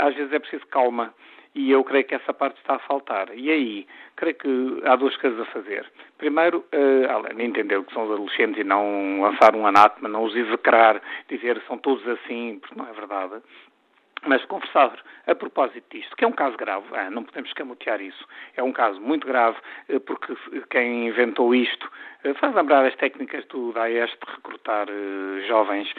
Às 0.00 0.14
vezes 0.14 0.32
é 0.32 0.38
preciso 0.38 0.66
calma 0.66 1.14
e 1.54 1.70
eu 1.70 1.84
creio 1.84 2.04
que 2.04 2.14
essa 2.14 2.32
parte 2.32 2.56
está 2.58 2.76
a 2.76 2.78
faltar. 2.78 3.28
E 3.34 3.50
aí, 3.50 3.86
creio 4.16 4.34
que 4.34 4.82
há 4.84 4.96
duas 4.96 5.16
coisas 5.16 5.40
a 5.40 5.44
fazer. 5.46 5.86
Primeiro, 6.16 6.64
uh, 6.72 7.10
além 7.10 7.36
de 7.36 7.44
entender 7.44 7.76
o 7.76 7.84
que 7.84 7.92
são 7.92 8.04
os 8.04 8.12
adolescentes 8.12 8.60
e 8.60 8.64
não 8.64 9.20
lançar 9.20 9.54
um 9.54 9.66
anátema, 9.66 10.08
não 10.08 10.24
os 10.24 10.34
execrar, 10.34 11.00
dizer 11.28 11.62
são 11.66 11.76
todos 11.78 12.06
assim, 12.08 12.58
porque 12.60 12.78
não 12.78 12.88
é 12.88 12.92
verdade. 12.92 13.42
Mas 14.24 14.44
conversar 14.44 14.92
a 15.26 15.34
propósito 15.34 15.84
disto, 15.90 16.16
que 16.16 16.24
é 16.24 16.28
um 16.28 16.32
caso 16.32 16.56
grave, 16.56 16.86
ah, 16.92 17.10
não 17.10 17.24
podemos 17.24 17.50
escamotear 17.50 18.00
isso, 18.00 18.24
é 18.56 18.62
um 18.62 18.72
caso 18.72 19.00
muito 19.00 19.26
grave, 19.26 19.56
eh, 19.88 19.98
porque 19.98 20.36
quem 20.70 21.08
inventou 21.08 21.52
isto 21.54 21.90
eh, 22.22 22.34
faz 22.34 22.54
lembrar 22.54 22.84
as 22.84 22.94
técnicas 22.96 23.44
do 23.46 23.72
Daesh 23.72 24.10
de 24.10 24.32
recrutar 24.32 24.88
uh, 24.88 25.46
jovens, 25.46 25.92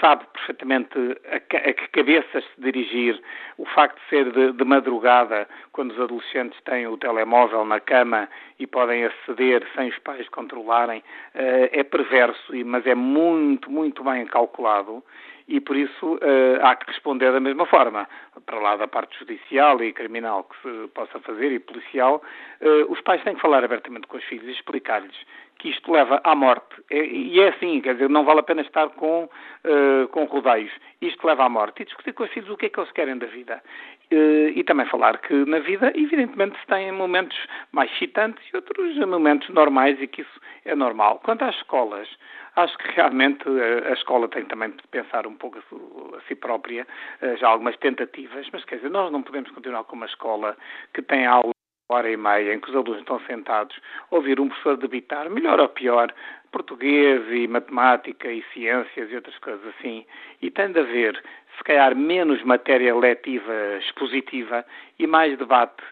sabe 0.00 0.24
perfeitamente 0.32 0.94
a, 1.30 1.40
que 1.40 1.88
cabeças 1.88 2.44
se 2.44 2.60
dirigir, 2.60 3.20
o 3.58 3.66
facto 3.66 3.96
de 3.96 4.08
ser 4.08 4.32
de, 4.32 4.52
de, 4.52 4.64
madrugada, 4.64 5.46
quando 5.72 5.92
os 5.92 6.00
adolescentes 6.00 6.58
têm 6.62 6.86
o 6.86 6.96
telemóvel 6.96 7.64
na 7.64 7.78
cama 7.78 8.28
e 8.58 8.66
podem 8.66 9.04
aceder 9.04 9.66
sem 9.74 9.88
os 9.88 9.98
pais 9.98 10.28
controlarem, 10.30 11.02
é 11.34 11.82
perverso, 11.82 12.52
mas 12.64 12.86
é 12.86 12.94
muito, 12.94 13.70
muito 13.70 14.02
bem 14.04 14.26
calculado 14.26 15.02
e 15.50 15.60
por 15.60 15.76
isso 15.76 16.14
uh, 16.14 16.62
há 16.62 16.76
que 16.76 16.86
responder 16.86 17.32
da 17.32 17.40
mesma 17.40 17.66
forma. 17.66 18.08
Para 18.46 18.60
lá 18.60 18.76
da 18.76 18.86
parte 18.86 19.18
judicial 19.18 19.82
e 19.82 19.92
criminal 19.92 20.44
que 20.44 20.56
se 20.62 20.88
possa 20.94 21.18
fazer 21.20 21.50
e 21.50 21.58
policial, 21.58 22.22
uh, 22.60 22.92
os 22.92 23.00
pais 23.00 23.22
têm 23.24 23.34
que 23.34 23.40
falar 23.40 23.64
abertamente 23.64 24.06
com 24.06 24.16
os 24.16 24.24
filhos 24.24 24.46
e 24.46 24.52
explicar-lhes 24.52 25.16
que 25.58 25.68
isto 25.68 25.92
leva 25.92 26.20
à 26.24 26.34
morte. 26.34 26.82
E 26.90 27.38
é 27.38 27.48
assim, 27.48 27.80
quer 27.80 27.94
dizer, 27.94 28.08
não 28.08 28.24
vale 28.24 28.40
a 28.40 28.42
pena 28.42 28.62
estar 28.62 28.88
com, 28.90 29.24
uh, 29.24 30.08
com 30.08 30.24
rodeios. 30.24 30.72
Isto 31.02 31.26
leva 31.26 31.44
à 31.44 31.48
morte. 31.48 31.82
E 31.82 31.84
discutir 31.84 32.14
com 32.14 32.22
os 32.22 32.30
filhos 32.30 32.48
o 32.48 32.56
que 32.56 32.66
é 32.66 32.68
que 32.68 32.80
eles 32.80 32.92
querem 32.92 33.18
da 33.18 33.26
vida. 33.26 33.62
Uh, 34.12 34.50
e 34.56 34.64
também 34.64 34.86
falar 34.86 35.18
que 35.18 35.32
na 35.44 35.60
vida, 35.60 35.92
evidentemente, 35.94 36.58
se 36.58 36.66
tem 36.66 36.90
momentos 36.90 37.38
mais 37.70 37.88
excitantes 37.92 38.44
e 38.52 38.56
outros 38.56 38.96
momentos 39.06 39.48
normais 39.50 40.02
e 40.02 40.06
que 40.08 40.22
isso 40.22 40.40
é 40.64 40.74
normal. 40.74 41.20
Quanto 41.24 41.44
às 41.44 41.54
escolas, 41.54 42.08
acho 42.56 42.76
que 42.78 42.90
realmente 42.90 43.44
a, 43.48 43.90
a 43.90 43.92
escola 43.92 44.26
tem 44.28 44.44
também 44.46 44.70
de 44.70 44.82
pensar 44.90 45.28
um 45.28 45.36
pouco 45.36 45.58
a, 45.58 46.20
si 46.26 46.34
própria, 46.34 46.84
uh, 47.22 47.36
já 47.36 47.48
algumas 47.48 47.76
tentativas, 47.76 48.48
mas 48.52 48.64
quer 48.64 48.76
dizer, 48.76 48.90
nós 48.90 49.12
não 49.12 49.22
podemos 49.22 49.48
continuar 49.52 49.84
com 49.84 49.94
uma 49.94 50.06
escola 50.06 50.56
que 50.92 51.02
tem 51.02 51.26
aula 51.26 51.52
hora 51.90 52.10
e 52.10 52.16
meia 52.16 52.54
em 52.54 52.60
que 52.60 52.70
os 52.70 52.76
alunos 52.76 53.00
estão 53.00 53.20
sentados 53.26 53.76
a 54.10 54.14
ouvir 54.14 54.40
um 54.40 54.48
professor 54.48 54.76
debitar, 54.76 55.28
melhor 55.28 55.60
ou 55.60 55.68
pior, 55.68 56.12
português 56.52 57.22
e 57.30 57.46
matemática 57.46 58.30
e 58.30 58.42
ciências 58.52 59.10
e 59.10 59.14
outras 59.14 59.36
coisas 59.38 59.66
assim, 59.74 60.04
e 60.40 60.50
tem 60.50 60.72
de 60.72 60.80
haver, 60.80 61.22
se 61.56 61.64
calhar, 61.64 61.94
menos 61.96 62.42
matéria 62.42 62.94
letiva 62.94 63.78
expositiva 63.78 64.64
e 64.98 65.06
mais 65.06 65.36
debate 65.38 65.82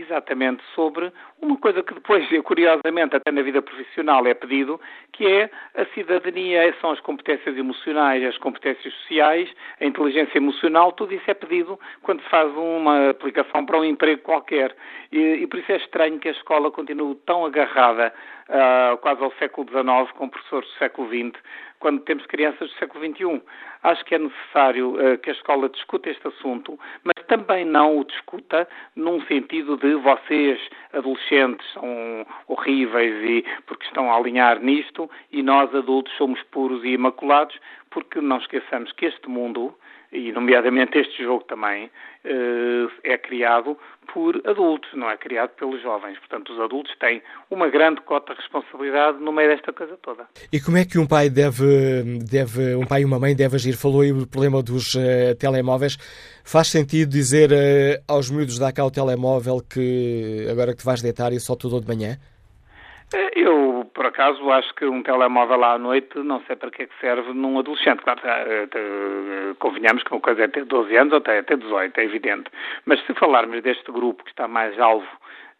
exatamente 0.00 0.62
sobre 0.74 1.12
uma 1.40 1.56
coisa 1.56 1.82
que 1.82 1.94
depois, 1.94 2.26
curiosamente, 2.44 3.16
até 3.16 3.30
na 3.30 3.42
vida 3.42 3.62
profissional 3.62 4.26
é 4.26 4.34
pedido, 4.34 4.80
que 5.12 5.26
é 5.26 5.50
a 5.74 5.84
cidadania, 5.86 6.74
são 6.80 6.90
as 6.90 7.00
competências 7.00 7.56
emocionais, 7.56 8.24
as 8.24 8.38
competências 8.38 8.92
sociais, 8.94 9.48
a 9.80 9.84
inteligência 9.84 10.38
emocional, 10.38 10.92
tudo 10.92 11.14
isso 11.14 11.30
é 11.30 11.34
pedido 11.34 11.78
quando 12.02 12.22
se 12.22 12.28
faz 12.28 12.50
uma 12.56 13.10
aplicação 13.10 13.64
para 13.64 13.78
um 13.78 13.84
emprego 13.84 14.22
qualquer. 14.22 14.74
E, 15.12 15.18
e 15.18 15.46
por 15.46 15.58
isso 15.58 15.72
é 15.72 15.76
estranho 15.76 16.18
que 16.18 16.28
a 16.28 16.32
escola 16.32 16.70
continue 16.70 17.14
tão 17.26 17.44
agarrada 17.44 18.12
uh, 18.48 18.96
quase 18.98 19.22
ao 19.22 19.32
século 19.34 19.68
XIX 19.68 20.10
com 20.12 20.28
professores 20.28 20.68
do 20.68 20.78
século 20.78 21.08
XX, 21.08 21.40
quando 21.78 22.00
temos 22.00 22.24
crianças 22.26 22.70
do 22.70 22.78
século 22.78 23.04
XXI. 23.04 23.42
Acho 23.82 24.04
que 24.04 24.14
é 24.14 24.18
necessário 24.18 24.94
uh, 24.94 25.18
que 25.18 25.30
a 25.30 25.32
escola 25.32 25.68
discuta 25.68 26.10
este 26.10 26.26
assunto, 26.26 26.78
mas 27.02 27.26
também 27.26 27.64
não 27.64 27.98
o 27.98 28.04
discuta 28.04 28.68
num 28.96 29.20
sentido 29.26 29.76
de 29.76 29.94
vocês, 29.94 30.60
adolescentes, 30.92 31.66
são 31.72 32.26
horríveis 32.48 33.14
e 33.24 33.44
porque 33.66 33.86
estão 33.86 34.10
a 34.10 34.16
alinhar 34.16 34.60
nisto 34.60 35.10
e 35.30 35.42
nós, 35.42 35.74
adultos, 35.74 36.12
somos 36.16 36.42
puros 36.44 36.84
e 36.84 36.88
imaculados, 36.88 37.58
porque 37.90 38.20
não 38.20 38.38
esqueçamos 38.38 38.92
que 38.92 39.06
este 39.06 39.28
mundo 39.28 39.74
e 40.14 40.30
nomeadamente 40.30 40.96
este 40.96 41.24
jogo 41.24 41.44
também, 41.44 41.90
eh, 42.24 42.86
é 43.02 43.18
criado 43.18 43.76
por 44.12 44.40
adultos, 44.46 44.88
não 44.94 45.10
é 45.10 45.16
criado 45.16 45.50
pelos 45.50 45.82
jovens. 45.82 46.16
Portanto, 46.20 46.52
os 46.52 46.60
adultos 46.60 46.94
têm 47.00 47.20
uma 47.50 47.68
grande 47.68 48.00
cota 48.02 48.32
de 48.32 48.40
responsabilidade 48.40 49.18
no 49.18 49.32
meio 49.32 49.48
desta 49.48 49.72
coisa 49.72 49.96
toda. 49.96 50.26
E 50.52 50.60
como 50.60 50.76
é 50.76 50.84
que 50.84 50.98
um 50.98 51.06
pai 51.06 51.28
deve, 51.28 52.20
deve 52.30 52.76
um 52.76 52.86
pai 52.86 53.02
e 53.02 53.04
uma 53.04 53.18
mãe 53.18 53.34
devem 53.34 53.56
agir? 53.56 53.72
Falou 53.72 54.02
aí 54.02 54.12
do 54.12 54.26
problema 54.26 54.62
dos 54.62 54.94
uh, 54.94 55.34
telemóveis. 55.38 55.96
Faz 56.44 56.68
sentido 56.68 57.10
dizer 57.10 57.50
uh, 57.50 58.04
aos 58.06 58.30
miúdos 58.30 58.58
dá 58.58 58.72
cá 58.72 58.84
o 58.84 58.90
telemóvel 58.90 59.60
que 59.68 60.46
agora 60.48 60.72
que 60.72 60.78
te 60.78 60.84
vais 60.84 61.02
deitar 61.02 61.32
e 61.32 61.40
só 61.40 61.56
tudo 61.56 61.80
de 61.80 61.88
manhã? 61.88 62.18
Eu, 63.36 63.88
por 63.94 64.06
acaso, 64.06 64.50
acho 64.50 64.74
que 64.74 64.84
um 64.84 65.02
telemóvel 65.02 65.62
à 65.64 65.78
noite 65.78 66.18
não 66.18 66.40
sei 66.42 66.56
para 66.56 66.70
que 66.70 66.82
é 66.82 66.86
que 66.86 67.00
serve 67.00 67.32
num 67.32 67.58
adolescente. 67.58 68.02
Claro, 68.02 68.20
eh, 68.24 69.54
convenhamos 69.58 70.02
que 70.02 70.12
uma 70.12 70.20
coisa 70.20 70.44
é 70.44 70.48
ter 70.48 70.64
12 70.64 70.96
anos 70.96 71.12
ou 71.12 71.18
até, 71.18 71.38
até 71.38 71.56
18, 71.56 71.98
é 71.98 72.04
evidente. 72.04 72.50
Mas 72.84 73.04
se 73.06 73.14
falarmos 73.14 73.62
deste 73.62 73.90
grupo 73.92 74.24
que 74.24 74.30
está 74.30 74.48
mais 74.48 74.78
alvo 74.80 75.06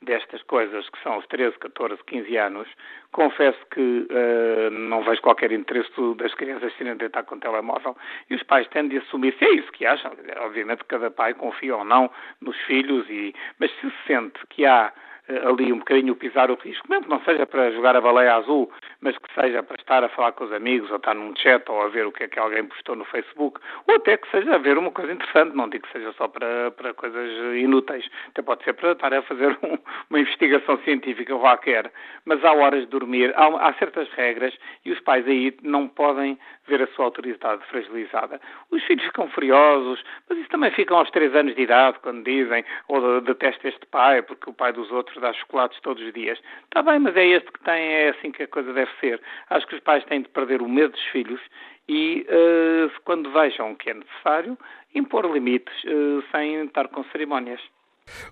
destas 0.05 0.43
coisas, 0.43 0.89
que 0.91 1.03
são 1.03 1.19
os 1.19 1.27
13, 1.27 1.59
14, 1.59 2.03
15 2.05 2.37
anos, 2.37 2.69
confesso 3.13 3.59
que 3.71 3.81
uh, 3.81 4.71
não 4.71 5.03
vejo 5.03 5.23
qualquer 5.23 5.51
interesse 5.53 5.91
das 6.17 6.35
crianças 6.35 6.73
serem 6.77 6.97
deitar 6.97 7.25
com 7.25 7.37
o 7.37 7.41
telemóvel 7.41 7.97
e 8.29 8.35
os 8.35 8.43
pais 8.43 8.69
tendem 8.69 8.99
a 8.99 9.03
assumir 9.03 9.35
se 9.39 9.45
é 9.45 9.55
isso 9.55 9.73
que 9.73 9.87
acham. 9.87 10.13
Obviamente 10.41 10.85
cada 10.85 11.11
pai 11.11 11.35
confia 11.35 11.77
ou 11.77 11.85
não 11.85 12.11
nos 12.41 12.57
filhos, 12.63 13.09
e, 13.09 13.35
mas 13.59 13.71
se 13.81 13.93
sente 14.07 14.39
que 14.51 14.67
há 14.67 14.93
eh, 14.93 15.14
ali 15.29 15.73
um 15.73 15.79
bocadinho 15.79 16.15
pisar 16.15 16.51
o 16.51 16.55
risco, 16.55 16.87
mesmo 16.89 17.05
que 17.05 17.11
não 17.11 17.21
seja 17.23 17.47
para 17.47 17.71
jogar 17.71 17.97
a 17.97 18.01
baleia 18.01 18.37
azul, 18.37 18.71
mas 19.01 19.17
que 19.17 19.33
seja 19.35 19.63
para 19.63 19.77
estar 19.77 20.05
a 20.05 20.09
falar 20.11 20.33
com 20.33 20.45
os 20.45 20.53
amigos, 20.53 20.91
ou 20.91 20.97
estar 20.97 21.15
num 21.15 21.35
chat, 21.37 21.67
ou 21.71 21.83
a 21.83 21.89
ver 21.89 22.07
o 22.07 22.13
que 22.13 22.25
é 22.25 22.29
que 22.29 22.39
alguém 22.39 22.65
postou 22.65 22.95
no 22.95 23.05
Facebook, 23.07 23.61
ou 23.89 23.95
até 23.95 24.17
que 24.17 24.31
seja 24.31 24.55
a 24.55 24.59
ver 24.59 24.77
uma 24.77 24.91
coisa 24.91 25.13
interessante, 25.13 25.57
não 25.57 25.69
digo 25.69 25.87
que 25.87 25.93
seja 25.93 26.13
só 26.13 26.29
para, 26.29 26.71
para 26.73 26.93
coisas 26.95 27.57
inúteis, 27.57 28.09
até 28.29 28.43
pode 28.43 28.65
ser 28.65 28.75
para 28.75 28.93
estar 28.93 29.15
a 29.15 29.23
fazer 29.23 29.57
um, 29.65 29.79
uma 30.11 30.21
investigação 30.21 30.79
científica 30.79 31.35
qualquer, 31.37 31.91
mas 32.25 32.45
há 32.45 32.53
horas 32.53 32.81
de 32.81 32.87
dormir, 32.87 33.33
há, 33.37 33.69
há 33.69 33.73
certas 33.75 34.09
regras 34.11 34.55
e 34.85 34.93
os 34.93 35.01
pais 35.01 35.27
aí 35.27 35.57
não 35.63 35.89
podem 35.89 36.39
ver 36.67 36.83
a 36.83 36.87
sua 36.89 37.07
autoridade 37.07 37.65
fragilizada. 37.67 38.41
Os 38.71 38.83
filhos 38.85 39.05
ficam 39.05 39.29
furiosos, 39.29 40.03
mas 40.29 40.39
isso 40.39 40.49
também 40.49 40.71
ficam 40.71 40.99
aos 40.99 41.11
três 41.11 41.35
anos 41.35 41.55
de 41.55 41.63
idade, 41.63 41.99
quando 42.01 42.25
dizem, 42.25 42.65
ou 42.89 43.21
detesta 43.21 43.69
este 43.69 43.87
pai, 43.87 44.23
porque 44.23 44.49
o 44.49 44.53
pai 44.53 44.73
dos 44.73 44.91
outros 44.91 45.14
dá 45.21 45.33
chocolates 45.33 45.81
todos 45.81 46.03
os 46.03 46.13
dias. 46.13 46.39
Está 46.65 46.83
bem, 46.83 46.99
mas 46.99 47.17
é 47.17 47.27
este 47.27 47.51
que 47.51 47.61
tem, 47.65 47.83
é 47.83 48.09
assim 48.11 48.33
que 48.33 48.43
a 48.43 48.49
coisa 48.49 48.73
deve 48.73 48.91
ser. 49.01 49.21
Acho 49.51 49.67
que 49.67 49.75
os 49.75 49.81
pais 49.81 50.05
têm 50.05 50.23
de 50.23 50.29
perder 50.29 50.63
o 50.63 50.69
medo 50.69 50.93
dos 50.93 51.05
filhos 51.07 51.41
e, 51.89 52.27
uh, 52.29 52.91
quando 53.05 53.33
vejam 53.33 53.75
que 53.75 53.91
é 53.91 53.95
necessário, 53.95 54.59
impor 54.95 55.31
limites 55.31 55.75
uh, 55.85 56.23
sem 56.31 56.65
estar 56.65 56.89
com 56.89 57.05
cerimónias. 57.05 57.61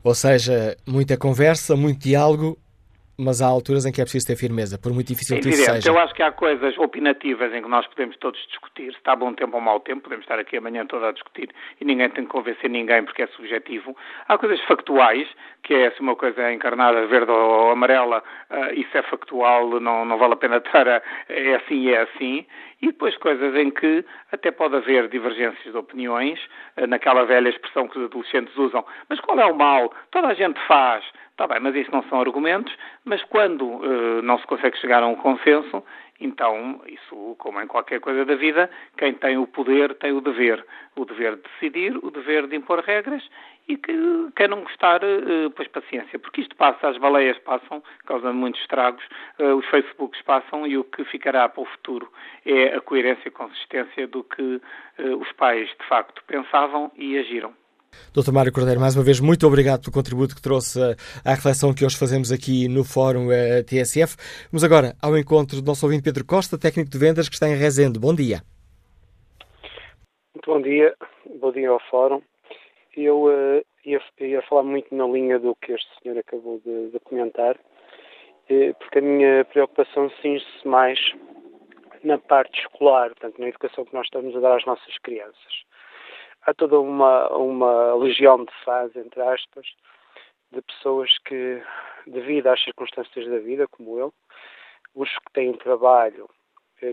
Ou 0.05 0.15
seja, 0.15 0.77
muita 0.87 1.17
conversa, 1.17 1.77
muito 1.77 2.01
diálogo, 2.01 2.59
mas 3.23 3.41
há 3.41 3.47
alturas 3.47 3.87
em 3.87 3.93
que 3.93 4.01
é 4.01 4.05
preciso 4.05 4.27
ter 4.27 4.37
firmeza, 4.37 4.79
por 4.79 4.93
muito 4.93 5.09
difícil 5.09 5.41
que 5.41 5.49
isso 5.49 5.65
seja. 5.65 5.89
Eu 5.89 5.99
acho 5.99 6.15
que 6.15 6.23
há 6.23 6.33
coisas 6.33 6.77
opinativas 6.79 7.53
em 7.53 7.63
que 7.63 7.69
nós 7.69 7.87
podemos 7.87 8.17
todos 8.17 8.41
discutir. 8.49 8.91
Se 8.93 8.99
está 8.99 9.15
bom 9.15 9.33
tempo 9.33 9.57
ou 9.57 9.63
mau 9.63 9.81
tempo, 9.81 10.03
podemos 10.03 10.25
estar 10.25 10.39
aqui 10.39 10.57
amanhã 10.57 10.87
toda 10.87 11.09
a 11.09 11.13
discutir 11.13 11.51
e 11.81 11.85
ninguém 11.85 12.11
tem 12.11 12.25
que 12.25 12.31
convencer 12.31 12.69
ninguém 12.69 13.05
porque 13.05 13.23
é 13.23 13.27
subjetivo. 13.29 13.97
Há 14.29 14.37
coisas 14.37 14.61
factuais, 14.63 15.29
que 15.63 15.75
é 15.75 15.91
se 15.93 16.01
uma 16.01 16.17
coisa 16.17 16.43
é 16.43 16.53
encarnada 16.53 17.07
verde 17.07 17.31
ou 17.31 17.71
amarela, 17.71 18.23
uh, 18.51 18.75
isso 18.75 18.97
é 18.97 19.03
factual, 19.03 19.81
não, 19.81 20.05
não 20.05 20.19
vale 20.19 20.35
a 20.35 20.37
pena 20.37 20.57
estar 20.57 20.89
a, 20.89 21.03
é 21.29 21.55
assim 21.57 21.75
e 21.75 21.95
é 21.95 22.03
assim. 22.03 22.47
E 22.83 22.89
depois 22.89 23.17
coisas 23.17 23.55
em 23.55 23.71
que 23.71 24.05
até 24.33 24.51
pode 24.51 24.77
haver 24.77 25.09
divergências 25.09 25.73
de 25.73 25.79
opiniões, 25.79 26.39
uh, 26.77 26.87
naquela 26.87 27.25
velha 27.25 27.49
expressão 27.49 27.89
que 27.89 27.99
os 27.99 28.05
adolescentes 28.07 28.57
usam. 28.57 28.85
Mas 29.09 29.21
qual 29.21 29.39
é 29.39 29.47
o 29.47 29.57
mal? 29.57 29.93
Toda 30.11 30.29
a 30.29 30.35
gente 30.35 30.61
faz. 30.67 31.05
Está 31.31 31.47
bem, 31.47 31.61
mas 31.61 31.75
isso 31.75 31.91
não 31.91 32.03
são 32.05 32.21
argumentos, 32.21 32.77
mas 33.05 33.23
quando 33.25 33.65
uh, 33.65 34.23
não 34.23 34.39
se 34.39 34.47
consegue 34.47 34.77
chegar 34.79 35.03
a 35.03 35.07
um 35.07 35.15
consenso, 35.15 35.83
então, 36.23 36.81
isso, 36.87 37.35
como 37.39 37.61
em 37.61 37.67
qualquer 37.67 37.99
coisa 37.99 38.25
da 38.25 38.37
vida, 38.37 38.71
quem 38.97 39.13
tem 39.15 39.37
o 39.37 39.47
poder 39.47 39.95
tem 39.97 40.13
o 40.13 40.21
dever. 40.21 40.65
O 40.95 41.05
dever 41.05 41.35
de 41.35 41.43
decidir, 41.43 41.97
o 41.97 42.13
dever 42.13 42.47
de 42.47 42.55
impor 42.55 42.79
regras 42.79 43.29
e 43.69 43.77
que 43.77 43.93
quem 44.37 44.49
não 44.49 44.63
gostar, 44.63 45.03
uh, 45.03 45.51
pois 45.55 45.69
paciência. 45.69 46.19
Porque 46.19 46.41
isto 46.41 46.57
passa, 46.57 46.89
as 46.89 46.99
baleias 46.99 47.39
passam, 47.39 47.83
causam 48.07 48.35
muitos 48.35 48.61
estragos, 48.61 49.05
uh, 49.39 49.55
os 49.55 49.67
Facebooks 49.67 50.21
passam 50.23 50.67
e 50.67 50.77
o 50.77 50.85
que 50.85 51.05
ficará 51.05 51.49
para 51.49 51.63
o 51.63 51.67
futuro 51.67 52.11
é 52.45 52.75
a 52.75 52.81
coerência 52.81 53.29
e 53.29 53.31
consistência 53.31 54.07
do 54.07 54.25
que 54.25 54.61
os 54.99 55.33
pais 55.33 55.69
de 55.69 55.89
facto 55.89 56.23
pensavam 56.27 56.91
e 56.97 57.17
agiram. 57.19 57.55
Dr. 58.15 58.33
Mário 58.33 58.53
Cordeiro, 58.53 58.81
mais 58.81 58.97
uma 58.97 59.05
vez, 59.05 59.21
muito 59.21 59.47
obrigado 59.47 59.83
pelo 59.83 59.93
contributo 59.93 60.35
que 60.35 60.43
trouxe 60.43 60.79
à 61.25 61.35
reflexão 61.35 61.75
que 61.75 61.85
hoje 61.85 61.99
fazemos 61.99 62.31
aqui 62.31 62.69
no 62.69 62.85
Fórum 62.85 63.31
eh, 63.31 63.63
TSF. 63.63 64.17
Vamos 64.51 64.65
agora 64.65 64.95
ao 65.03 65.17
encontro 65.17 65.61
do 65.61 65.67
nosso 65.67 65.87
ouvinte 65.87 66.03
Pedro 66.03 66.25
Costa, 66.25 66.59
técnico 66.59 66.91
de 66.91 66.99
vendas 66.99 67.29
que 67.29 67.35
está 67.35 67.49
em 67.49 67.57
Rezende. 67.57 67.99
Bom 67.99 68.15
dia. 68.15 68.43
Muito 70.35 70.47
bom 70.47 70.61
dia. 70.61 70.95
Bom 71.41 71.53
dia 71.53 71.71
ao 71.71 71.81
Fórum. 71.91 72.23
Eu 72.95 73.25
uh, 73.25 73.65
ia, 73.85 74.01
ia, 74.21 74.43
falar 74.43 74.65
muito 74.65 74.95
na 74.95 75.07
linha 75.07 75.39
do 75.39 75.55
que 75.57 75.73
este 75.73 75.89
senhor 76.03 76.19
acabou 76.19 76.61
de, 76.65 76.91
de 76.91 77.01
comentar, 77.01 77.57
uh, 77.57 78.75
porque 78.79 78.99
a 78.99 79.03
minha 79.03 79.45
preocupação 79.47 80.11
cinge-se 80.21 80.69
mais 80.69 80.99
na 82.05 82.19
parte 82.19 82.61
escolar, 82.61 83.11
portanto, 83.11 83.41
na 83.41 83.49
educação 83.49 83.85
que 83.85 83.95
nós 83.95 84.07
estamos 84.07 84.35
a 84.37 84.41
dar 84.41 84.57
às 84.57 84.65
nossas 84.67 84.99
crianças. 84.99 85.63
Há 86.43 86.53
toda 86.53 86.81
uma, 86.81 87.29
uma 87.31 87.95
legião 87.95 88.45
de 88.45 88.53
fãs, 88.65 88.95
entre 88.97 89.23
aspas, 89.23 89.67
de 90.51 90.61
pessoas 90.63 91.17
que, 91.25 91.63
devido 92.07 92.49
às 92.49 92.63
circunstâncias 92.63 93.27
da 93.29 93.39
vida, 93.39 93.69
como 93.69 93.99
eu, 93.99 94.13
os 94.95 95.09
que 95.09 95.33
têm 95.33 95.53
trabalho, 95.55 96.29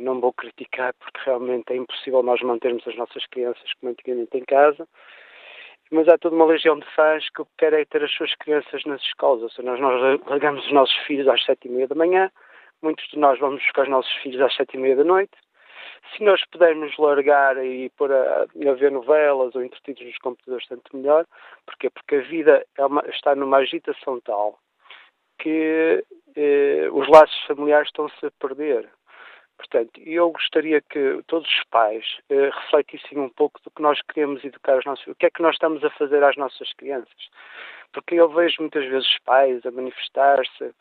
não 0.02 0.20
vou 0.20 0.32
criticar 0.32 0.94
porque 0.94 1.20
realmente 1.26 1.74
é 1.74 1.76
impossível 1.76 2.22
nós 2.22 2.42
mantermos 2.42 2.88
as 2.88 2.96
nossas 2.96 3.26
crianças 3.28 3.74
como 3.80 3.92
antigamente 3.92 4.38
em 4.38 4.46
casa, 4.46 4.88
mas 5.92 6.08
há 6.08 6.18
toda 6.18 6.36
uma 6.36 6.46
legião 6.46 6.78
de 6.78 6.86
fãs 6.96 7.30
que 7.30 7.42
o 7.42 7.46
que 7.46 7.52
quer 7.58 7.74
é 7.74 7.86
ter 7.86 8.04
as 8.04 8.12
suas 8.12 8.34
crianças 8.36 8.84
nas 8.86 9.02
escolas, 9.02 9.44
ou 9.44 9.50
seja, 9.50 9.64
nós, 9.64 9.80
nós 9.80 10.22
largamos 10.28 10.66
os 10.66 10.72
nossos 10.72 10.96
filhos 11.06 11.28
às 11.28 11.44
sete 11.44 11.68
e 11.68 11.72
meia 11.72 11.88
da 11.88 11.96
manhã, 11.96 12.32
muitos 12.82 13.08
de 13.10 13.18
nós 13.18 13.40
vamos 13.40 13.62
buscar 13.62 13.84
os 13.84 13.90
nossos 13.90 14.12
filhos 14.22 14.42
às 14.42 14.56
sete 14.56 14.76
e 14.76 14.80
meia 14.80 14.96
da 14.96 15.04
noite, 15.04 15.36
se 16.16 16.24
nós 16.24 16.44
pudermos 16.46 16.98
largar 16.98 17.64
e 17.64 17.90
pôr 17.92 18.12
a, 18.12 18.44
a 18.44 18.74
ver 18.74 18.92
novelas 18.92 19.54
ou 19.56 19.64
entretidos 19.64 20.04
nos 20.04 20.18
computadores, 20.18 20.68
tanto 20.68 20.96
melhor. 20.96 21.26
Porquê? 21.66 21.90
Porque 21.90 22.16
a 22.16 22.22
vida 22.22 22.66
é 22.78 22.86
uma, 22.86 23.04
está 23.10 23.36
numa 23.36 23.58
agitação 23.58 24.20
tal 24.22 24.58
que 25.40 26.04
eh, 26.36 26.90
os 26.92 27.08
laços 27.08 27.42
familiares 27.46 27.88
estão-se 27.88 28.26
a 28.26 28.32
perder. 28.40 28.90
Portanto, 29.60 30.00
eu 30.06 30.32
gostaria 30.32 30.80
que 30.82 31.22
todos 31.28 31.46
os 31.46 31.64
pais 31.70 32.06
eh, 32.30 32.50
refletissem 32.50 33.20
um 33.20 33.28
pouco 33.28 33.60
do 33.62 33.70
que 33.70 33.82
nós 33.82 34.02
queremos 34.02 34.42
educar 34.42 34.78
os 34.78 34.86
nossos. 34.86 35.06
O 35.06 35.16
que 35.16 35.26
é 35.26 35.30
que 35.30 35.42
nós 35.42 35.56
estamos 35.56 35.84
a 35.84 35.90
fazer 35.90 36.24
às 36.24 36.38
nossas 36.38 36.72
crianças? 36.74 37.30
Porque 37.92 38.16
eu 38.16 38.30
vejo 38.30 38.62
muitas 38.62 38.86
vezes 38.86 39.18
pais 39.26 39.66
a 39.66 39.72
manifestar-se 39.72 40.74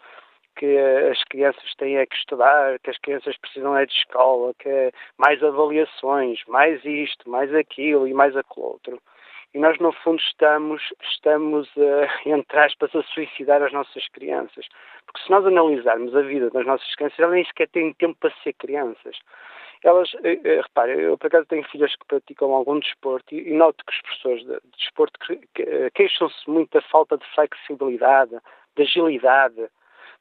que 0.57 0.79
as 1.11 1.23
crianças 1.25 1.75
têm 1.77 1.97
é 1.99 2.07
que 2.07 2.15
estudar, 2.15 2.79
que 2.79 2.91
as 2.91 2.99
crianças 2.99 3.37
precisam 3.39 3.77
é 3.77 3.85
de 3.85 3.93
escola, 3.93 4.55
que 4.61 4.69
é 4.69 4.93
mais 5.17 5.43
avaliações, 5.43 6.41
mais 6.47 6.85
isto, 6.85 7.29
mais 7.29 7.53
aquilo 7.53 8.07
e 8.07 8.15
mais 8.15 8.37
aquilo 8.37 8.67
outro. 8.67 9.03
E 9.59 9.61
nós, 9.61 9.77
no 9.81 9.91
fundo, 9.91 10.21
estamos, 10.21 10.81
estamos 11.03 11.69
a, 11.77 12.07
entre 12.31 12.61
aspas, 12.61 12.95
a 12.95 13.03
suicidar 13.03 13.61
as 13.61 13.73
nossas 13.73 14.07
crianças. 14.11 14.65
Porque 15.05 15.21
se 15.25 15.31
nós 15.33 15.45
analisarmos 15.45 16.15
a 16.15 16.23
vida 16.23 16.49
das 16.49 16.65
nossas 16.65 16.95
crianças, 16.95 17.19
elas 17.19 17.33
nem 17.33 17.45
sequer 17.45 17.69
têm 17.71 17.93
tempo 17.95 18.17
para 18.21 18.33
ser 18.45 18.53
crianças. 18.53 19.19
Elas, 19.83 20.15
eh, 20.23 20.39
eh, 20.45 20.61
repare, 20.61 21.03
eu 21.03 21.19
por 21.19 21.27
acaso 21.27 21.47
tenho 21.47 21.65
filhas 21.65 21.93
que 21.97 22.07
praticam 22.07 22.55
algum 22.55 22.79
desporto 22.79 23.35
e, 23.35 23.53
noto 23.53 23.85
que 23.85 23.93
os 23.93 24.01
professores 24.03 24.47
de, 24.47 24.61
de 24.61 24.77
desporto 24.79 25.19
que, 25.27 25.41
que, 25.53 25.63
eh, 25.63 25.91
queixam-se 25.93 26.49
muito 26.49 26.71
da 26.71 26.83
falta 26.83 27.19
de 27.19 27.27
flexibilidade, 27.35 28.39
de 28.77 28.83
agilidade, 28.85 29.69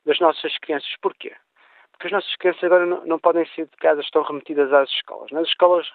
das 0.04 0.20
nossas 0.20 0.58
crianças. 0.58 0.90
Porquê? 1.00 1.32
Porque 1.92 2.08
as 2.08 2.14
nossas 2.14 2.36
crianças 2.38 2.64
agora 2.64 2.88
não, 2.88 3.06
não 3.06 3.20
podem 3.20 3.46
ser 3.54 3.62
educadas, 3.62 4.04
estão 4.04 4.24
remetidas 4.24 4.74
às 4.74 4.90
escolas. 4.90 5.30
Nas 5.30 5.48
escolas 5.48 5.88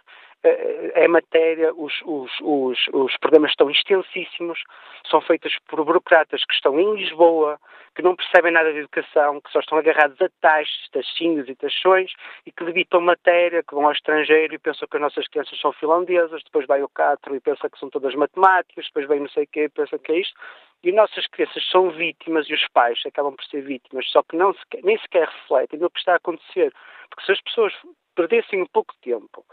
é 0.45 1.07
matéria, 1.07 1.73
os, 1.75 1.95
os, 2.05 2.31
os, 2.41 2.79
os 2.93 3.17
programas 3.19 3.51
estão 3.53 3.71
extensíssimos, 3.71 4.61
são 5.09 5.21
feitos 5.21 5.57
por 5.69 5.85
burocratas 5.85 6.45
que 6.45 6.55
estão 6.55 6.79
em 6.81 6.95
Lisboa, 6.97 7.61
que 7.95 8.03
não 8.03 8.17
percebem 8.17 8.53
nada 8.53 8.73
de 8.73 8.81
educação, 8.81 9.41
que 9.41 9.51
só 9.53 9.61
estão 9.61 9.79
agarrados 9.79 10.21
a 10.21 10.29
taxas, 10.41 10.89
taxinhos 10.91 11.49
e 11.49 11.55
taxões 11.55 12.13
e 12.45 12.51
que 12.51 12.65
debitam 12.65 13.01
matéria, 13.01 13.63
que 13.63 13.75
vão 13.75 13.87
ao 13.87 13.93
estrangeiro 13.93 14.55
e 14.55 14.59
pensam 14.59 14.89
que 14.89 14.97
as 14.97 15.03
nossas 15.03 15.29
crianças 15.29 15.61
são 15.61 15.73
finlandesas, 15.73 16.43
depois 16.43 16.67
vai 16.67 16.83
o 16.83 16.89
catro 16.89 17.37
e 17.37 17.41
pensa 17.41 17.69
que 17.71 17.79
são 17.79 17.91
todas 17.91 18.15
matemáticas, 18.15 18.87
depois 18.87 19.07
vem 19.07 19.21
não 19.21 19.29
sei 19.29 19.45
o 19.45 19.49
quê 19.49 19.65
e 19.65 19.69
pensa 19.69 19.99
que 19.99 20.13
é 20.13 20.19
isto. 20.19 20.39
E 20.83 20.91
nossas 20.91 21.27
crianças 21.29 21.63
são 21.71 21.91
vítimas 21.91 22.49
e 22.49 22.55
os 22.55 22.67
pais 22.69 23.01
acabam 23.07 23.37
por 23.37 23.45
ser 23.45 23.61
vítimas, 23.61 24.05
só 24.11 24.23
que 24.25 24.37
não 24.37 24.53
sequer, 24.55 24.83
nem 24.83 24.99
sequer 24.99 25.29
refletem 25.29 25.79
no 25.79 25.91
que 25.91 25.99
está 25.99 26.15
a 26.15 26.17
acontecer. 26.17 26.73
Porque 27.09 27.27
se 27.27 27.33
as 27.33 27.41
pessoas 27.43 27.73
perdessem 28.15 28.63
um 28.63 28.67
pouco 28.67 28.93
de 28.95 29.13
tempo 29.13 29.45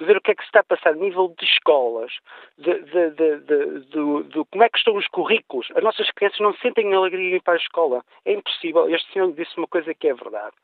de 0.00 0.06
ver 0.06 0.16
o 0.16 0.20
que 0.20 0.30
é 0.30 0.34
que 0.34 0.42
se 0.42 0.48
está 0.48 0.60
a 0.60 0.64
passar 0.64 0.90
a 0.90 0.94
nível 0.94 1.34
de 1.38 1.44
escolas, 1.44 2.10
de, 2.56 2.72
de, 2.84 3.10
de, 3.10 3.80
de, 3.82 4.44
como 4.50 4.64
é 4.64 4.68
que 4.70 4.78
estão 4.78 4.96
os 4.96 5.06
currículos. 5.08 5.68
As 5.76 5.84
nossas 5.84 6.10
crianças 6.12 6.40
não 6.40 6.54
sentem 6.54 6.92
alegria 6.94 7.32
em 7.32 7.36
ir 7.36 7.42
para 7.42 7.52
a 7.52 7.58
escola. 7.58 8.02
É 8.24 8.32
impossível. 8.32 8.88
Este 8.88 9.12
senhor 9.12 9.30
disse 9.32 9.56
uma 9.58 9.66
coisa 9.66 9.92
que 9.92 10.08
é 10.08 10.14
verdade. 10.14 10.56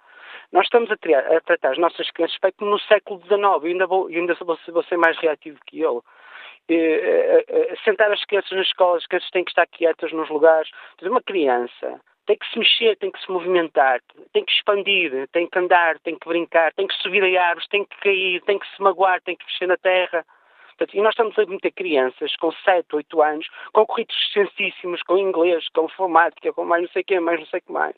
Nós 0.53 0.65
estamos 0.65 0.91
a, 0.91 0.97
triar, 0.97 1.31
a 1.31 1.41
tratar 1.43 1.73
as 1.73 1.79
nossas 1.79 2.11
crianças 2.13 2.39
como 2.57 2.71
no 2.71 2.79
século 2.81 3.21
XIX. 3.21 3.43
Eu 3.43 3.63
ainda 3.65 3.87
vou, 3.87 4.07
ainda 4.07 4.35
vou, 4.35 4.59
vou 4.69 4.83
ser 4.85 4.97
mais 4.97 5.19
reativo 5.19 5.59
que 5.67 5.83
ele. 5.83 6.01
Eh, 6.69 6.75
eh, 6.75 7.45
eh, 7.49 7.75
sentar 7.85 8.11
as 8.11 8.25
crianças 8.25 8.51
nas 8.53 8.67
escolas, 8.67 9.03
as 9.03 9.07
crianças 9.07 9.31
têm 9.31 9.45
que 9.45 9.51
estar 9.51 9.67
quietas 9.67 10.13
nos 10.13 10.29
lugares. 10.31 10.71
Uma 11.03 11.23
criança 11.23 12.01
tem 12.27 12.37
que 12.37 12.51
se 12.51 12.59
mexer, 12.59 12.97
tem 12.97 13.11
que 13.11 13.21
se 13.21 13.31
movimentar, 13.31 14.01
tem 14.33 14.45
que 14.45 14.53
expandir, 14.53 15.29
tem 15.29 15.49
que 15.49 15.59
andar, 15.59 15.99
tem 16.01 16.19
que 16.19 16.29
brincar, 16.29 16.73
tem 16.75 16.87
que 16.87 16.95
subir 16.97 17.23
a 17.23 17.49
árvores, 17.49 17.69
tem 17.69 17.85
que 17.85 17.97
cair, 18.01 18.43
tem 18.43 18.59
que 18.59 18.67
se 18.75 18.83
magoar, 18.83 19.21
tem 19.23 19.37
que 19.37 19.45
mexer 19.45 19.67
na 19.67 19.77
terra. 19.77 20.25
Portanto, 20.77 20.95
e 20.95 21.01
nós 21.01 21.13
estamos 21.13 21.39
a 21.39 21.47
meter 21.47 21.73
crianças 21.73 22.37
com 22.37 22.53
7, 22.53 22.97
8 22.97 23.23
anos, 23.23 23.49
com 23.73 23.87
currículos 23.87 24.23
extensíssimos, 24.23 25.03
com 25.03 25.17
inglês, 25.17 25.67
com 25.75 25.87
informática, 25.87 26.53
com 26.53 26.65
mais 26.65 26.83
não 26.83 26.91
sei 26.91 27.03
o 27.03 27.05
que, 27.05 27.21
mais 27.21 27.41
não 27.41 27.47
sei 27.47 27.61
o 27.61 27.63
que 27.63 27.73
mais. 27.73 27.97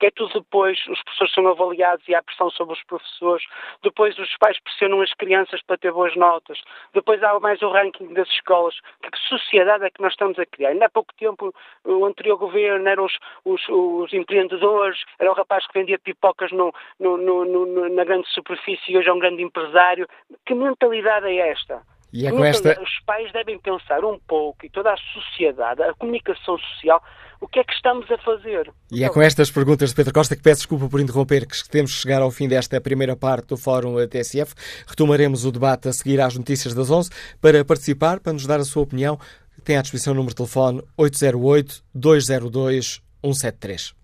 Que 0.00 0.06
é 0.06 0.10
tudo 0.10 0.40
depois, 0.40 0.78
os 0.88 1.02
professores 1.02 1.32
são 1.32 1.46
avaliados 1.46 2.06
e 2.08 2.14
há 2.14 2.22
pressão 2.22 2.50
sobre 2.50 2.74
os 2.74 2.82
professores, 2.84 3.44
depois 3.82 4.18
os 4.18 4.36
pais 4.38 4.58
pressionam 4.60 5.00
as 5.00 5.12
crianças 5.14 5.62
para 5.62 5.78
ter 5.78 5.92
boas 5.92 6.16
notas, 6.16 6.60
depois 6.92 7.22
há 7.22 7.38
mais 7.38 7.62
o 7.62 7.70
ranking 7.70 8.12
das 8.12 8.28
escolas. 8.28 8.74
Que 9.02 9.18
sociedade 9.28 9.84
é 9.84 9.90
que 9.90 10.02
nós 10.02 10.12
estamos 10.12 10.38
a 10.38 10.46
criar? 10.46 10.70
Ainda 10.70 10.86
há 10.86 10.90
pouco 10.90 11.14
tempo 11.14 11.54
o 11.84 12.04
anterior 12.04 12.36
governo 12.36 12.88
eram 12.88 13.04
os, 13.04 13.18
os, 13.44 13.68
os 13.68 14.12
empreendedores, 14.12 14.98
era 15.18 15.30
o 15.30 15.34
rapaz 15.34 15.66
que 15.66 15.78
vendia 15.78 15.98
pipocas 15.98 16.50
no, 16.50 16.72
no, 16.98 17.16
no, 17.16 17.88
na 17.88 18.04
grande 18.04 18.28
superfície 18.30 18.92
e 18.92 18.98
hoje 18.98 19.08
é 19.08 19.12
um 19.12 19.18
grande 19.18 19.42
empresário. 19.42 20.08
Que 20.44 20.54
mentalidade 20.54 21.26
é 21.26 21.50
esta? 21.50 21.82
E 22.16 22.26
é 22.26 22.30
com 22.30 22.42
esta... 22.42 22.80
Os 22.80 22.98
pais 23.04 23.30
devem 23.30 23.58
pensar 23.58 24.02
um 24.02 24.18
pouco, 24.26 24.64
e 24.64 24.70
toda 24.70 24.90
a 24.90 24.96
sociedade, 24.96 25.82
a 25.82 25.92
comunicação 25.92 26.58
social, 26.58 27.04
o 27.42 27.46
que 27.46 27.58
é 27.58 27.64
que 27.64 27.74
estamos 27.74 28.10
a 28.10 28.16
fazer? 28.16 28.72
E 28.90 29.04
é 29.04 29.10
com 29.10 29.20
estas 29.20 29.50
perguntas 29.50 29.90
de 29.90 29.96
Pedro 29.96 30.14
Costa 30.14 30.34
que 30.34 30.40
peço 30.40 30.60
desculpa 30.60 30.88
por 30.88 30.98
interromper, 30.98 31.46
que 31.46 31.68
temos 31.68 31.94
que 31.94 32.00
chegar 32.00 32.22
ao 32.22 32.30
fim 32.30 32.48
desta 32.48 32.80
primeira 32.80 33.14
parte 33.14 33.48
do 33.48 33.58
Fórum 33.58 33.96
TSF. 34.06 34.54
Retomaremos 34.86 35.44
o 35.44 35.52
debate 35.52 35.88
a 35.88 35.92
seguir 35.92 36.18
às 36.18 36.34
notícias 36.34 36.72
das 36.72 36.90
11. 36.90 37.10
Para 37.38 37.62
participar, 37.66 38.18
para 38.18 38.32
nos 38.32 38.46
dar 38.46 38.60
a 38.60 38.64
sua 38.64 38.84
opinião, 38.84 39.20
tem 39.62 39.76
à 39.76 39.82
disposição 39.82 40.14
o 40.14 40.16
número 40.16 40.30
de 40.30 40.36
telefone 40.36 40.82
808-202-173. 40.98 43.94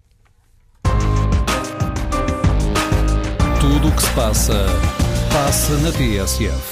Tudo 3.58 3.88
o 3.88 3.96
que 3.96 4.02
se 4.02 4.14
passa, 4.14 4.66
passa 5.32 5.78
na 5.78 5.90
TSF. 5.92 6.71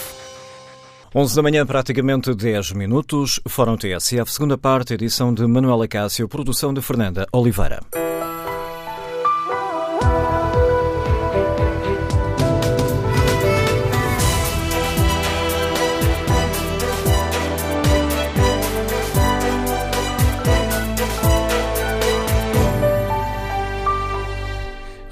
11 1.12 1.34
da 1.34 1.42
manhã, 1.42 1.66
praticamente 1.66 2.32
10 2.32 2.72
minutos. 2.72 3.40
Fórum 3.48 3.76
TSF, 3.76 4.32
segunda 4.32 4.56
parte, 4.56 4.94
edição 4.94 5.34
de 5.34 5.44
Manuela 5.44 5.88
Cássio, 5.88 6.28
produção 6.28 6.72
de 6.72 6.80
Fernanda 6.80 7.26
Oliveira. 7.32 7.80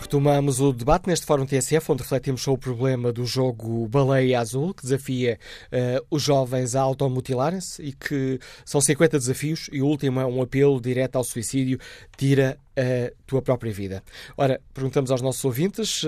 Retomamos 0.09 0.59
o 0.59 0.73
debate 0.73 1.07
neste 1.07 1.27
Fórum 1.27 1.45
TSF, 1.45 1.93
onde 1.93 2.03
refletimos 2.03 2.41
sobre 2.41 2.71
o 2.71 2.75
problema 2.75 3.13
do 3.13 3.27
jogo 3.27 3.87
Baleia 3.89 4.41
Azul, 4.41 4.73
que 4.73 4.83
desafia 4.83 5.39
uh, 5.71 6.07
os 6.11 6.23
jovens 6.23 6.75
a 6.75 6.81
automutilarem-se 6.81 7.83
e 7.83 7.93
que 7.93 8.41
são 8.65 8.81
50 8.81 9.19
desafios 9.19 9.69
e 9.71 9.83
o 9.83 9.87
último 9.87 10.19
é 10.19 10.25
um 10.25 10.41
apelo 10.41 10.81
direto 10.81 11.17
ao 11.17 11.25
suicídio, 11.25 11.79
tira 12.17 12.59
a 12.79 13.13
tua 13.27 13.43
própria 13.43 13.73
vida. 13.73 14.03
Ora, 14.37 14.61
perguntamos 14.73 15.11
aos 15.11 15.21
nossos 15.21 15.45
ouvintes 15.45 16.03
uh, 16.05 16.07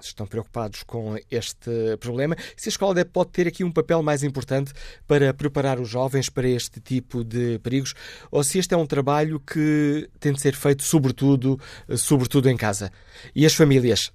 se 0.00 0.08
estão 0.08 0.26
preocupados 0.26 0.82
com 0.82 1.16
este 1.30 1.96
problema, 2.00 2.36
se 2.56 2.68
a 2.68 2.70
escola 2.70 3.04
pode 3.04 3.30
ter 3.30 3.46
aqui 3.46 3.62
um 3.62 3.70
papel 3.70 4.02
mais 4.02 4.24
importante 4.24 4.72
para 5.06 5.32
preparar 5.32 5.78
os 5.78 5.88
jovens 5.88 6.28
para 6.28 6.48
este 6.48 6.80
tipo 6.80 7.22
de 7.22 7.60
perigos, 7.60 7.94
ou 8.30 8.42
se 8.42 8.58
este 8.58 8.74
é 8.74 8.76
um 8.76 8.86
trabalho 8.86 9.38
que 9.38 10.08
tem 10.18 10.32
de 10.32 10.40
ser 10.40 10.56
feito 10.56 10.82
sobretudo, 10.82 11.58
sobretudo 11.96 12.50
em 12.50 12.56
casa. 12.56 12.90
E 13.34 13.46
as 13.46 13.54
famílias 13.54 14.12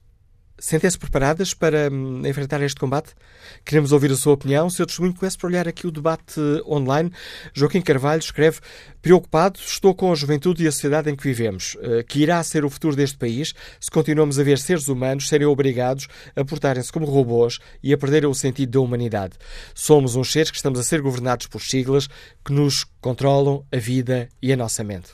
Sentem-se 0.59 0.97
preparadas 0.97 1.53
para 1.53 1.87
hum, 1.91 2.25
enfrentar 2.25 2.61
este 2.63 2.79
combate? 2.79 3.13
Queremos 3.63 3.91
ouvir 3.91 4.11
a 4.11 4.15
sua 4.15 4.33
opinião. 4.33 4.65
O 4.65 4.71
seu 4.71 4.87
testemunho 4.87 5.13
começa 5.13 5.37
por 5.37 5.51
olhar 5.51 5.67
aqui 5.67 5.85
o 5.85 5.91
debate 5.91 6.39
online. 6.65 7.11
Joaquim 7.53 7.79
Carvalho 7.79 8.19
escreve: 8.19 8.59
Preocupado, 8.99 9.59
estou 9.59 9.93
com 9.93 10.11
a 10.11 10.15
juventude 10.15 10.63
e 10.63 10.67
a 10.67 10.71
sociedade 10.71 11.11
em 11.11 11.15
que 11.15 11.23
vivemos, 11.23 11.77
eh, 11.79 12.03
que 12.03 12.21
irá 12.21 12.41
ser 12.43 12.65
o 12.65 12.69
futuro 12.71 12.95
deste 12.95 13.17
país 13.17 13.53
se 13.79 13.91
continuamos 13.91 14.39
a 14.39 14.43
ver 14.43 14.57
seres 14.57 14.87
humanos 14.87 15.27
serem 15.27 15.45
obrigados 15.45 16.07
a 16.35 16.43
portarem-se 16.43 16.91
como 16.91 17.05
robôs 17.05 17.59
e 17.83 17.93
a 17.93 17.97
perderem 17.97 18.29
o 18.29 18.33
sentido 18.33 18.71
da 18.71 18.79
humanidade. 18.79 19.33
Somos 19.75 20.15
uns 20.15 20.31
seres 20.31 20.49
que 20.49 20.57
estamos 20.57 20.79
a 20.79 20.83
ser 20.83 21.01
governados 21.01 21.45
por 21.45 21.61
siglas 21.61 22.07
que 22.43 22.51
nos 22.51 22.83
controlam 22.99 23.63
a 23.71 23.77
vida 23.77 24.27
e 24.41 24.51
a 24.51 24.57
nossa 24.57 24.83
mente. 24.83 25.09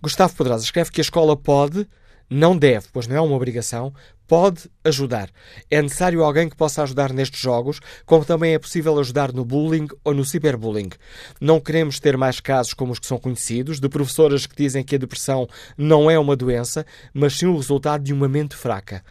Gustavo 0.00 0.34
Pedrosa 0.34 0.64
escreve 0.64 0.90
que 0.90 1.00
a 1.00 1.02
escola 1.02 1.36
pode, 1.36 1.86
não 2.30 2.56
deve, 2.56 2.86
pois 2.92 3.06
não 3.06 3.16
é 3.16 3.20
uma 3.20 3.36
obrigação, 3.36 3.92
pode 4.28 4.70
ajudar. 4.84 5.30
É 5.70 5.80
necessário 5.80 6.22
alguém 6.22 6.48
que 6.48 6.56
possa 6.56 6.82
ajudar 6.82 7.12
nestes 7.12 7.40
jogos, 7.40 7.80
como 8.04 8.24
também 8.24 8.52
é 8.52 8.58
possível 8.58 8.98
ajudar 9.00 9.32
no 9.32 9.44
bullying 9.44 9.88
ou 10.04 10.12
no 10.12 10.24
ciberbullying. 10.24 10.90
Não 11.40 11.58
queremos 11.58 11.98
ter 11.98 12.16
mais 12.16 12.38
casos 12.38 12.74
como 12.74 12.92
os 12.92 12.98
que 12.98 13.06
são 13.06 13.18
conhecidos, 13.18 13.80
de 13.80 13.88
professoras 13.88 14.46
que 14.46 14.54
dizem 14.54 14.84
que 14.84 14.94
a 14.94 14.98
depressão 14.98 15.48
não 15.76 16.10
é 16.10 16.18
uma 16.18 16.36
doença, 16.36 16.84
mas 17.12 17.38
sim 17.38 17.46
o 17.46 17.56
resultado 17.56 18.04
de 18.04 18.12
uma 18.12 18.28
mente 18.28 18.54
fraca. 18.54 19.02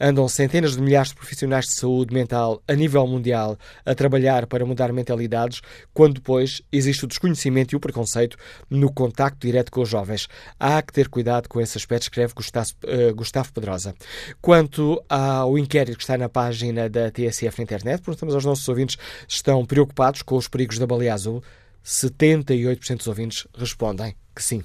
Andam 0.00 0.28
centenas 0.28 0.76
de 0.76 0.82
milhares 0.82 1.10
de 1.10 1.16
profissionais 1.16 1.66
de 1.66 1.72
saúde 1.72 2.12
mental 2.12 2.62
a 2.66 2.74
nível 2.74 3.06
mundial 3.06 3.58
a 3.84 3.94
trabalhar 3.94 4.46
para 4.46 4.64
mudar 4.64 4.92
mentalidades, 4.92 5.60
quando 5.92 6.14
depois 6.14 6.62
existe 6.72 7.04
o 7.04 7.08
desconhecimento 7.08 7.74
e 7.74 7.76
o 7.76 7.80
preconceito 7.80 8.36
no 8.68 8.92
contacto 8.92 9.46
direto 9.46 9.70
com 9.70 9.82
os 9.82 9.88
jovens. 9.88 10.28
Há 10.58 10.80
que 10.82 10.92
ter 10.92 11.08
cuidado 11.08 11.48
com 11.48 11.60
esse 11.60 11.78
aspecto, 11.78 12.04
escreve 12.04 12.34
Gustavo, 12.34 12.70
uh, 12.84 13.14
Gustavo 13.14 13.52
Pedrosa. 13.52 13.94
Quanto 14.40 15.02
ao 15.08 15.58
inquérito 15.58 15.96
que 15.96 16.02
está 16.02 16.16
na 16.16 16.28
página 16.28 16.88
da 16.88 17.10
TSF 17.10 17.58
na 17.58 17.64
internet, 17.64 18.02
perguntamos 18.02 18.34
aos 18.34 18.44
nossos 18.44 18.68
ouvintes 18.68 18.96
se 19.28 19.36
estão 19.36 19.64
preocupados 19.64 20.22
com 20.22 20.36
os 20.36 20.48
perigos 20.48 20.78
da 20.78 20.86
baleia 20.86 21.14
azul. 21.14 21.42
78% 21.84 22.96
dos 22.96 23.06
ouvintes 23.06 23.46
respondem 23.56 24.16
que 24.34 24.42
sim. 24.42 24.62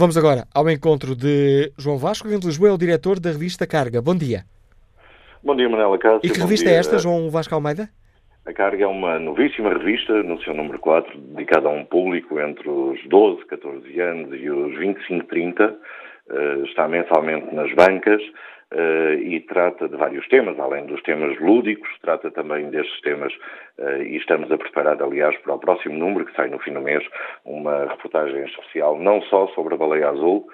Vamos 0.00 0.16
agora 0.16 0.44
ao 0.54 0.66
encontro 0.70 1.14
de 1.14 1.74
João 1.76 1.98
Vasco, 1.98 2.26
de 2.26 2.46
Lisboa 2.46 2.70
é 2.70 2.72
o 2.72 2.78
diretor 2.78 3.20
da 3.20 3.32
revista 3.32 3.66
Carga. 3.66 4.00
Bom 4.00 4.16
dia. 4.16 4.44
Bom 5.44 5.54
dia, 5.54 5.68
Manela 5.68 5.98
Cássio. 5.98 6.20
E 6.24 6.30
que 6.30 6.40
revista 6.40 6.70
é 6.70 6.70
dia. 6.70 6.76
é 6.78 6.80
esta, 6.80 6.98
João 6.98 7.28
Vasco 7.28 7.54
Almeida? 7.54 7.86
A 8.46 8.52
Carga 8.54 8.84
é 8.84 8.86
uma 8.86 9.18
novíssima 9.18 9.68
revista, 9.68 10.22
no 10.22 10.42
seu 10.42 10.54
número 10.54 10.78
4, 10.78 11.20
dedicada 11.20 11.68
a 11.68 11.72
um 11.72 11.84
público 11.84 12.40
entre 12.40 12.66
os 12.66 12.98
12, 13.10 13.44
14 13.44 14.00
anos 14.00 14.40
e 14.40 14.48
os 14.48 14.78
25, 14.78 15.26
30. 15.26 15.64
Uh, 15.66 16.64
está 16.64 16.88
mensalmente 16.88 17.54
nas 17.54 17.70
bancas 17.74 18.22
uh, 18.72 19.14
e 19.22 19.40
trata 19.40 19.88
de 19.88 19.96
vários 19.96 20.26
temas, 20.28 20.58
além 20.58 20.86
dos 20.86 21.02
temas 21.02 21.38
lúdicos, 21.40 21.88
trata 22.00 22.30
também 22.30 22.70
destes 22.70 23.00
temas 23.00 23.32
uh, 23.78 24.02
e 24.02 24.16
estamos 24.16 24.50
a 24.50 24.58
preparar, 24.58 25.02
aliás, 25.02 25.36
para 25.38 25.54
o 25.54 25.58
próximo 25.58 25.96
número, 25.96 26.24
que 26.24 26.34
sai 26.34 26.48
no 26.48 26.58
fim 26.58 26.72
do 26.72 26.80
mês, 26.80 27.04
uma 27.44 27.86
reportagem 27.86 28.44
especial 28.44 28.98
não 28.98 29.22
só 29.22 29.48
sobre 29.48 29.74
a 29.74 29.78
baleia 29.78 30.10
azul, 30.10 30.48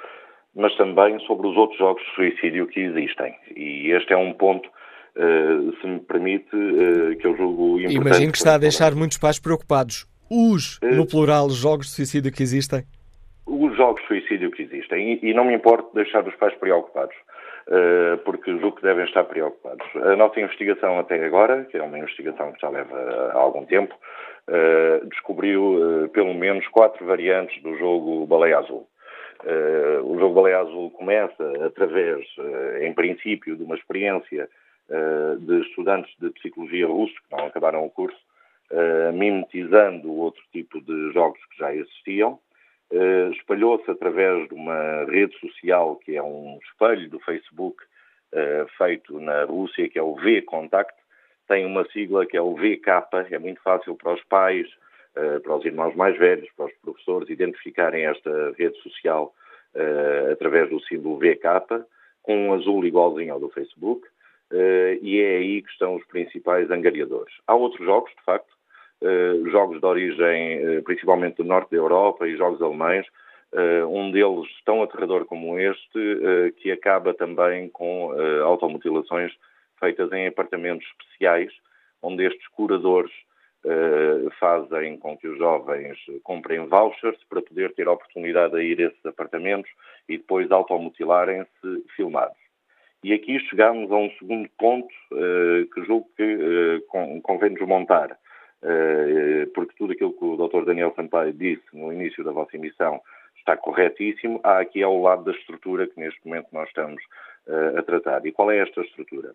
mas 0.55 0.75
também 0.77 1.19
sobre 1.21 1.47
os 1.47 1.57
outros 1.57 1.79
jogos 1.79 2.03
de 2.03 2.15
suicídio 2.15 2.67
que 2.67 2.81
existem. 2.81 3.35
E 3.55 3.91
este 3.91 4.13
é 4.13 4.17
um 4.17 4.33
ponto 4.33 4.69
Uh, 5.19 5.75
se 5.81 5.87
me 5.87 6.01
permite, 6.01 6.55
uh, 6.55 7.17
que 7.17 7.27
eu 7.27 7.35
julgo 7.39 7.81
importante. 7.81 8.07
Imagino 8.07 8.33
que 8.33 8.37
está 8.37 8.57
a 8.57 8.59
deixar 8.59 8.95
muitos 8.95 9.17
pais 9.17 9.39
preocupados. 9.39 10.07
Os, 10.31 10.77
uh, 10.77 10.95
no 10.95 11.07
plural, 11.07 11.49
jogos 11.49 11.87
de 11.87 11.93
suicídio 11.93 12.31
que 12.31 12.43
existem? 12.43 12.85
Os 13.47 13.75
jogos 13.79 14.03
de 14.03 14.09
suicídio 14.09 14.51
que 14.51 14.61
existem. 14.61 15.15
E, 15.15 15.31
e 15.31 15.33
não 15.33 15.47
me 15.47 15.55
importo 15.55 15.89
deixar 15.95 16.23
os 16.29 16.35
pais 16.37 16.55
preocupados. 16.57 17.17
Eh, 17.69 18.17
porque 18.25 18.53
julgo 18.53 18.77
que 18.77 18.83
devem 18.83 19.05
estar 19.05 19.25
preocupados. 19.25 19.85
A 19.97 20.15
nossa 20.15 20.39
investigação 20.41 21.01
até 21.01 21.25
agora, 21.25 21.65
que 21.65 21.77
é 21.77 21.83
uma 21.83 21.99
investigação 21.99 22.53
que 22.53 22.61
já 22.61 22.69
leva 22.69 23.33
algum 23.33 23.67
tempo, 23.67 23.93
eh, 24.47 25.01
descobriu 25.07 26.05
eh, 26.05 26.09
pelo 26.09 26.33
menos 26.33 26.67
quatro 26.69 27.05
variantes 27.05 27.61
do 27.63 27.77
jogo 27.77 28.25
Baleia 28.27 28.59
Azul. 28.59 28.87
O 30.03 30.19
jogo 30.19 30.35
Baleia 30.35 30.61
Azul 30.61 30.91
começa 30.93 31.67
através, 31.67 32.27
em 32.81 32.93
princípio, 32.95 33.55
de 33.55 33.63
uma 33.63 33.77
experiência 33.77 34.49
de 35.39 35.61
estudantes 35.61 36.11
de 36.19 36.31
psicologia 36.31 36.87
russos 36.87 37.17
que 37.19 37.37
não 37.37 37.47
acabaram 37.47 37.85
o 37.85 37.91
curso, 37.91 38.19
mimetizando 39.13 40.11
outro 40.11 40.43
tipo 40.53 40.81
de 40.81 41.13
jogos 41.13 41.39
que 41.51 41.59
já 41.59 41.73
existiam, 41.73 42.41
Uh, 42.93 43.33
espalhou-se 43.33 43.91
através 43.91 44.49
de 44.49 44.55
uma 44.55 45.05
rede 45.07 45.37
social 45.41 45.97
que 45.97 46.17
é 46.17 46.23
um 46.23 46.57
espelho 46.63 47.11
do 47.11 47.19
Facebook 47.19 47.83
uh, 48.33 48.69
feito 48.79 49.19
na 49.19 49.43
Rússia, 49.45 49.89
que 49.89 49.99
é 49.99 50.03
o 50.03 50.15
V-Contact. 50.15 50.95
Tem 51.49 51.67
uma 51.67 51.85
sigla 51.91 52.25
que 52.25 52.37
é 52.37 52.41
o 52.41 52.55
VK, 52.55 52.89
é 53.33 53.39
muito 53.39 53.61
fácil 53.63 53.97
para 53.97 54.15
os 54.15 54.23
pais, 54.25 54.69
uh, 55.17 55.41
para 55.41 55.57
os 55.57 55.65
irmãos 55.65 55.97
mais 55.97 56.17
velhos, 56.17 56.49
para 56.57 56.67
os 56.67 56.73
professores 56.75 57.29
identificarem 57.29 58.07
esta 58.07 58.53
rede 58.57 58.81
social 58.83 59.35
através 60.33 60.71
do 60.71 60.81
símbolo 60.81 61.19
VK, 61.19 61.85
com 62.23 62.49
um 62.49 62.55
azul 62.55 62.87
igualzinho 62.87 63.35
ao 63.35 63.39
do 63.39 63.51
Facebook, 63.51 64.09
e 65.03 65.21
é 65.21 65.37
aí 65.37 65.61
que 65.61 65.71
estão 65.71 65.97
os 65.97 66.07
principais 66.07 66.71
angariadores. 66.71 67.35
Há 67.47 67.55
outros 67.55 67.85
jogos, 67.85 68.11
de 68.13 68.25
facto, 68.25 68.56
jogos 69.51 69.81
de 69.81 69.87
origem 69.87 70.53
eh, 70.59 70.81
principalmente 70.83 71.37
do 71.37 71.45
norte 71.45 71.71
da 71.71 71.77
Europa 71.77 72.27
e 72.27 72.37
jogos 72.37 72.61
alemães, 72.63 73.07
eh, 73.53 73.85
um 73.85 74.11
deles 74.11 74.49
tão 74.65 74.83
aterrador 74.83 75.25
como 75.27 75.59
este, 75.59 76.53
que 76.57 76.73
acaba 76.73 77.15
também 77.15 77.69
com 77.69 78.13
automutilações 78.45 79.33
feitas 79.79 80.11
em 80.13 80.27
apartamentos 80.27 80.87
especiais, 80.87 81.53
onde 82.03 82.25
estes 82.25 82.47
curadores 82.49 83.13
fazem 84.39 84.97
com 84.97 85.17
que 85.17 85.27
os 85.27 85.39
jovens 85.39 85.99
comprem 86.23 86.67
vouchers 86.67 87.19
para 87.29 87.43
poder 87.43 87.75
ter 87.75 87.89
a 87.89 87.93
oportunidade 87.93 88.55
de 88.55 88.63
ir 88.63 88.81
a 88.81 88.87
esses 88.89 89.07
apartamentos 89.07 89.71
e 90.09 90.17
depois 90.17 90.51
automutilarem-se 90.53 91.85
filmados. 91.97 92.37
E 93.03 93.13
aqui 93.13 93.41
chegamos 93.41 93.91
a 93.91 93.97
um 93.97 94.11
segundo 94.19 94.49
ponto 94.57 94.89
que 95.75 95.85
julgo 95.85 96.09
que 96.17 96.37
uh, 96.37 97.23
convém-nos 97.23 97.61
montar, 97.67 98.13
uh, 98.13 98.26
porque 99.55 99.75
tudo 99.77 99.93
aquilo 99.93 100.13
que 100.13 100.25
o 100.25 100.37
Dr. 100.37 100.65
Daniel 100.65 100.93
Sampaio 100.97 101.33
disse 101.33 101.65
no 101.73 101.93
início 101.93 102.25
da 102.25 102.33
vossa 102.33 102.57
emissão 102.57 103.01
está 103.47 103.57
corretíssimo. 103.57 104.41
Há 104.43 104.59
aqui 104.59 104.83
ao 104.83 105.01
lado 105.01 105.25
da 105.25 105.31
estrutura 105.31 105.87
que 105.87 105.99
neste 105.99 106.21
momento 106.27 106.49
nós 106.53 106.69
estamos 106.69 107.03
uh, 107.47 107.79
a 107.79 107.83
tratar. 107.83 108.27
E 108.27 108.33
qual 108.33 108.51
é 108.51 108.59
esta 108.59 108.81
estrutura? 108.81 109.35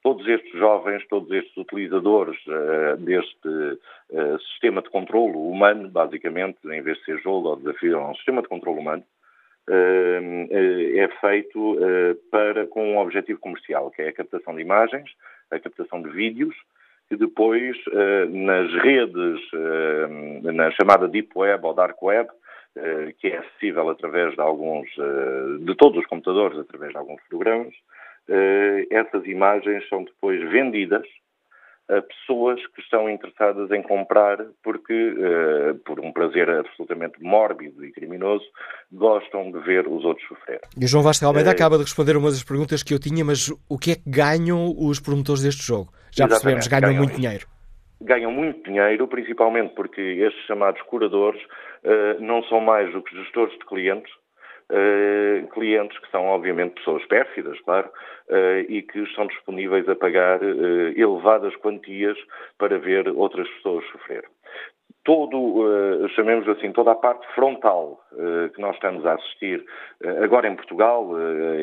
Todos 0.00 0.26
estes 0.28 0.52
jovens, 0.52 1.04
todos 1.08 1.30
estes 1.32 1.56
utilizadores 1.56 2.38
uh, 2.46 2.96
deste 2.98 3.48
uh, 3.48 4.38
sistema 4.52 4.80
de 4.80 4.88
controlo 4.90 5.50
humano, 5.50 5.88
basicamente, 5.90 6.58
em 6.64 6.80
vez 6.80 6.98
de 6.98 7.04
ser 7.04 7.18
jogo 7.20 7.48
ou 7.48 7.56
desafio, 7.56 7.96
é 7.96 7.98
um 7.98 8.14
sistema 8.14 8.42
de 8.42 8.48
controlo 8.48 8.78
humano, 8.78 9.04
é 9.70 11.06
feito 11.20 11.76
para, 12.30 12.66
com 12.68 12.94
um 12.94 12.98
objetivo 12.98 13.38
comercial, 13.38 13.90
que 13.90 14.00
é 14.00 14.08
a 14.08 14.12
captação 14.14 14.56
de 14.56 14.62
imagens, 14.62 15.10
a 15.50 15.60
captação 15.60 16.00
de 16.00 16.08
vídeos, 16.08 16.56
que 17.08 17.16
depois, 17.16 17.76
nas 18.28 18.72
redes, 18.82 19.40
na 20.42 20.70
chamada 20.72 21.08
Deep 21.08 21.30
Web 21.34 21.64
ou 21.64 21.74
Dark 21.74 22.02
Web, 22.02 22.28
eh, 22.80 23.12
que 23.18 23.28
é 23.28 23.38
acessível 23.38 23.88
através 23.88 24.34
de 24.34 24.40
alguns, 24.40 24.86
eh, 24.98 25.64
de 25.64 25.74
todos 25.74 25.98
os 25.98 26.06
computadores, 26.06 26.58
através 26.58 26.92
de 26.92 26.98
alguns 26.98 27.20
programas. 27.28 27.74
Eh, 28.28 28.86
essas 28.90 29.26
imagens 29.26 29.88
são 29.88 30.04
depois 30.04 30.40
vendidas 30.48 31.04
a 31.88 32.02
pessoas 32.02 32.60
que 32.74 32.82
estão 32.82 33.08
interessadas 33.08 33.70
em 33.70 33.82
comprar 33.82 34.38
porque, 34.62 35.14
por 35.84 36.00
um 36.00 36.12
prazer 36.12 36.50
absolutamente 36.50 37.22
mórbido 37.22 37.84
e 37.84 37.90
criminoso, 37.92 38.44
gostam 38.92 39.50
de 39.50 39.58
ver 39.60 39.86
os 39.88 40.04
outros 40.04 40.26
sofrer. 40.28 40.60
E 40.78 40.84
o 40.84 40.88
João 40.88 41.02
Vasta 41.02 41.26
Almeida 41.26 41.50
acaba 41.50 41.76
de 41.76 41.84
responder 41.84 42.16
uma 42.16 42.30
das 42.30 42.44
perguntas 42.44 42.82
que 42.82 42.92
eu 42.92 42.98
tinha, 42.98 43.24
mas 43.24 43.48
o 43.68 43.78
que 43.78 43.92
é 43.92 43.94
que 43.96 44.08
ganham 44.08 44.74
os 44.78 45.00
promotores 45.00 45.42
deste 45.42 45.66
jogo? 45.66 45.90
Já 46.10 46.24
Exatamente, 46.26 46.28
percebemos, 46.28 46.66
ganham, 46.66 46.88
ganham 46.88 46.98
muito 47.04 47.16
dinheiro 47.16 47.46
ganham 48.00 48.30
muito 48.30 48.62
dinheiro, 48.62 49.08
principalmente 49.08 49.74
porque 49.74 50.00
estes 50.00 50.44
chamados 50.46 50.80
curadores 50.82 51.40
uh, 51.42 52.20
não 52.20 52.42
são 52.44 52.60
mais 52.60 52.92
do 52.92 53.02
que 53.02 53.16
gestores 53.16 53.52
de 53.54 53.64
clientes, 53.66 54.12
uh, 54.70 55.46
clientes 55.48 55.98
que 55.98 56.10
são 56.10 56.26
obviamente 56.26 56.74
pessoas 56.74 57.04
pérfidas, 57.06 57.58
claro, 57.60 57.88
uh, 58.28 58.60
e 58.68 58.82
que 58.82 59.00
estão 59.00 59.26
disponíveis 59.26 59.88
a 59.88 59.96
pagar 59.96 60.40
elevadas 60.42 61.54
quantias 61.56 62.16
para 62.58 62.78
ver 62.78 63.08
outras 63.08 63.48
pessoas 63.48 63.84
sofrer. 63.86 64.24
Todo, 65.04 66.08
chamemos 66.14 66.46
assim, 66.48 66.70
toda 66.70 66.90
a 66.90 66.94
parte 66.94 67.26
frontal 67.34 67.98
que 68.54 68.60
nós 68.60 68.74
estamos 68.74 69.06
a 69.06 69.14
assistir 69.14 69.64
agora 70.22 70.48
em 70.48 70.54
Portugal 70.54 71.08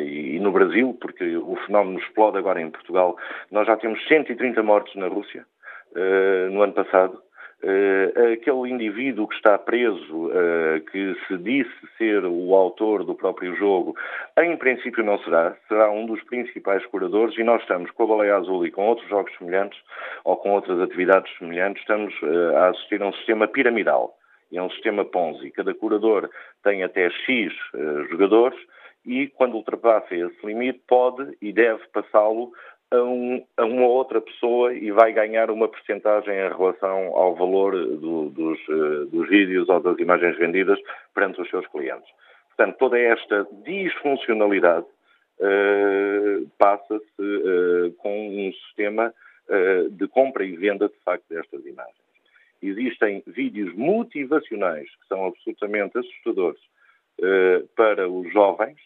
e 0.03 0.39
no 0.39 0.51
Brasil, 0.51 0.97
porque 0.99 1.37
o 1.37 1.55
fenómeno 1.67 1.99
explode 1.99 2.39
agora 2.39 2.59
em 2.59 2.71
Portugal, 2.71 3.15
nós 3.51 3.67
já 3.67 3.77
temos 3.77 4.03
130 4.07 4.63
mortes 4.63 4.95
na 4.95 5.07
Rússia, 5.07 5.45
no 6.51 6.63
ano 6.63 6.73
passado. 6.73 7.21
Uh, 7.65 8.33
aquele 8.33 8.69
indivíduo 8.69 9.27
que 9.27 9.33
está 9.33 9.57
preso, 9.57 10.27
uh, 10.27 10.79
que 10.91 11.15
se 11.27 11.35
disse 11.39 11.73
ser 11.97 12.23
o 12.23 12.53
autor 12.53 13.03
do 13.03 13.15
próprio 13.15 13.55
jogo, 13.55 13.95
em 14.37 14.55
princípio 14.55 15.03
não 15.03 15.17
será, 15.23 15.57
será 15.67 15.89
um 15.89 16.05
dos 16.05 16.21
principais 16.25 16.85
curadores 16.85 17.35
e 17.39 17.43
nós 17.43 17.59
estamos 17.63 17.89
com 17.89 18.03
a 18.03 18.05
Baleia 18.05 18.35
Azul 18.35 18.67
e 18.67 18.71
com 18.71 18.85
outros 18.85 19.09
jogos 19.09 19.35
semelhantes 19.39 19.79
ou 20.23 20.37
com 20.37 20.51
outras 20.51 20.79
atividades 20.79 21.35
semelhantes, 21.39 21.81
estamos 21.81 22.13
uh, 22.21 22.55
a 22.55 22.67
assistir 22.67 23.01
a 23.01 23.07
um 23.07 23.13
sistema 23.13 23.47
piramidal. 23.47 24.15
É 24.53 24.61
um 24.61 24.69
sistema 24.69 25.03
Ponzi. 25.03 25.49
Cada 25.49 25.73
curador 25.73 26.29
tem 26.63 26.83
até 26.83 27.09
X 27.09 27.51
jogadores 28.11 28.57
e, 29.05 29.27
quando 29.27 29.55
ultrapassa 29.55 30.15
esse 30.15 30.45
limite, 30.45 30.81
pode 30.87 31.35
e 31.41 31.51
deve 31.51 31.81
passá-lo 31.91 32.51
a, 32.91 33.01
um, 33.01 33.45
a, 33.57 33.65
uma 33.65 33.87
outra 33.87 34.21
pessoa 34.21 34.73
e 34.73 34.91
vai 34.91 35.11
ganhar 35.13 35.49
uma 35.49 35.67
percentagem 35.67 36.33
em 36.33 36.49
relação 36.49 37.15
ao 37.15 37.35
valor 37.35 37.73
do, 37.73 38.29
dos, 38.29 38.59
uh, 38.67 39.05
dos 39.07 39.27
vídeos 39.29 39.67
ou 39.69 39.79
das 39.79 39.97
imagens 39.99 40.37
vendidas 40.37 40.79
perante 41.13 41.41
os 41.41 41.49
seus 41.49 41.65
clientes. 41.67 42.09
Portanto, 42.55 42.77
toda 42.77 42.99
esta 42.99 43.47
disfuncionalidade 43.63 44.85
uh, 45.39 46.49
passa-se 46.57 47.21
uh, 47.21 47.91
com 47.97 48.29
um 48.29 48.51
sistema 48.51 49.13
de 49.91 50.07
compra 50.07 50.43
e 50.43 50.55
venda, 50.55 50.89
de 50.89 50.95
facto, 51.05 51.23
destas 51.29 51.63
imagens. 51.67 51.93
Existem 52.63 53.21
vídeos 53.27 53.75
motivacionais 53.75 54.89
que 54.89 55.07
são 55.07 55.27
absolutamente 55.27 55.99
assustadores 55.99 56.59
para 57.75 58.09
os 58.09 58.33
jovens, 58.33 58.79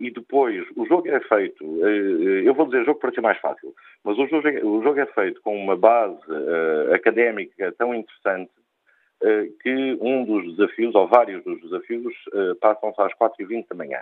e 0.00 0.10
depois 0.10 0.64
o 0.76 0.86
jogo 0.86 1.08
é 1.08 1.20
feito, 1.20 1.64
eh, 1.84 2.42
eu 2.48 2.54
vou 2.54 2.66
dizer 2.66 2.84
jogo 2.84 3.00
para 3.00 3.12
ser 3.12 3.20
mais 3.20 3.38
fácil, 3.38 3.74
mas 4.04 4.16
o 4.16 4.26
jogo, 4.26 4.48
é, 4.48 4.64
o 4.64 4.82
jogo 4.82 5.00
é 5.00 5.06
feito 5.06 5.40
com 5.42 5.56
uma 5.56 5.76
base 5.76 6.20
uh, 6.28 6.94
académica 6.94 7.72
tão 7.72 7.94
interessante 7.94 8.50
uh, 9.22 9.58
que 9.60 9.98
um 10.00 10.24
dos 10.24 10.56
desafios, 10.56 10.94
ou 10.94 11.08
vários 11.08 11.42
dos 11.42 11.60
desafios, 11.60 12.14
uh, 12.28 12.54
passam-se 12.60 13.00
às 13.02 13.12
4h20 13.14 13.66
da 13.68 13.76
manhã. 13.76 14.00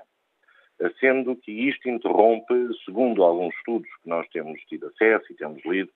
Sendo 1.01 1.35
que 1.35 1.51
isto 1.51 1.89
interrompe, 1.89 2.55
segundo 2.85 3.23
alguns 3.23 3.55
estudos 3.55 3.89
que 4.03 4.11
nós 4.11 4.29
temos 4.29 4.61
tido 4.69 4.89
acesso 4.89 5.25
e 5.33 5.35
temos 5.35 5.65
lido, 5.65 5.91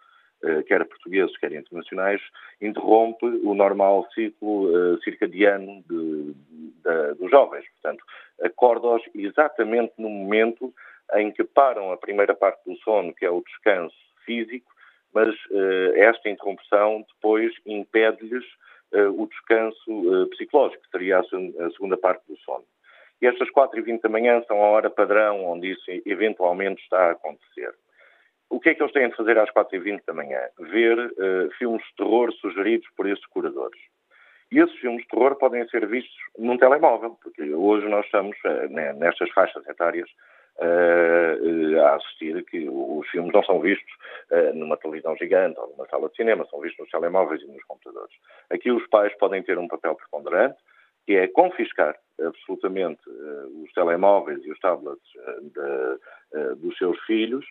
quer 0.66 0.84
portugueses, 0.86 1.36
quer 1.38 1.52
internacionais, 1.52 2.20
interrompe 2.60 3.26
o 3.26 3.54
normal 3.54 4.06
ciclo 4.14 4.98
circadiano 5.02 5.82
de, 5.88 6.32
de, 6.32 7.14
dos 7.18 7.30
jovens. 7.30 7.64
Portanto, 7.72 8.04
acorda-os 8.42 9.02
exatamente 9.14 9.92
no 9.98 10.08
momento 10.08 10.72
em 11.14 11.30
que 11.30 11.44
param 11.44 11.92
a 11.92 11.96
primeira 11.96 12.34
parte 12.34 12.60
do 12.64 12.76
sono, 12.78 13.14
que 13.14 13.24
é 13.24 13.30
o 13.30 13.42
descanso 13.42 13.96
físico, 14.24 14.70
mas 15.12 15.28
uh, 15.28 15.92
esta 15.96 16.28
interrupção 16.28 17.04
depois 17.14 17.52
impede-lhes 17.66 18.44
o 18.92 19.26
descanso 19.26 20.28
psicológico, 20.30 20.82
que 20.82 20.90
seria 20.90 21.20
a, 21.20 21.70
segunda 21.70 21.96
parte 21.96 22.24
do 22.28 22.36
sono. 22.38 22.64
E 23.22 23.26
estas 23.26 23.48
4h20 23.50 24.00
da 24.00 24.08
manhã 24.08 24.42
são 24.48 24.62
a 24.62 24.68
hora 24.68 24.90
padrão 24.90 25.44
onde 25.44 25.70
isso 25.70 25.84
eventualmente 26.06 26.82
está 26.82 27.08
a 27.08 27.10
acontecer. 27.12 27.72
O 28.50 28.60
que 28.60 28.70
é 28.70 28.74
que 28.74 28.82
eles 28.82 28.92
têm 28.92 29.08
de 29.08 29.16
fazer 29.16 29.38
às 29.38 29.48
4h20 29.50 30.02
da 30.06 30.12
manhã? 30.12 30.40
Ver 30.58 30.98
filmes 31.56 31.82
de 31.82 31.94
terror 31.96 32.32
sugeridos 32.32 32.88
por 32.96 33.08
esses 33.08 33.24
curadores. 33.26 33.80
E 34.52 34.58
esses 34.58 34.76
filmes 34.80 35.02
de 35.02 35.08
terror 35.08 35.36
podem 35.36 35.66
ser 35.68 35.86
vistos 35.86 36.16
num 36.36 36.58
telemóvel, 36.58 37.16
porque 37.22 37.54
hoje 37.54 37.88
nós 37.88 38.04
estamos 38.04 38.36
eh, 38.44 38.92
nestas 38.94 39.30
faixas 39.30 39.64
etárias 39.68 40.10
uh, 40.58 41.80
a 41.80 41.94
assistir 41.94 42.44
que 42.46 42.68
os 42.68 43.08
filmes 43.10 43.32
não 43.32 43.44
são 43.44 43.60
vistos 43.60 43.92
uh, 44.32 44.52
numa 44.54 44.76
televisão 44.76 45.16
gigante 45.16 45.58
ou 45.60 45.68
numa 45.68 45.86
sala 45.86 46.08
de 46.08 46.16
cinema, 46.16 46.44
são 46.50 46.58
vistos 46.60 46.80
nos 46.80 46.90
telemóveis 46.90 47.40
e 47.42 47.46
nos 47.46 47.62
computadores. 47.62 48.14
Aqui 48.50 48.72
os 48.72 48.84
pais 48.88 49.16
podem 49.18 49.40
ter 49.40 49.56
um 49.56 49.68
papel 49.68 49.94
preponderante, 49.94 50.58
que 51.06 51.14
é 51.14 51.28
confiscar 51.28 51.96
absolutamente 52.20 53.08
uh, 53.08 53.62
os 53.62 53.72
telemóveis 53.72 54.44
e 54.44 54.50
os 54.50 54.58
tablets 54.58 55.12
de, 55.42 55.98
dos 56.58 56.76
seus 56.78 56.98
filhos, 57.06 57.44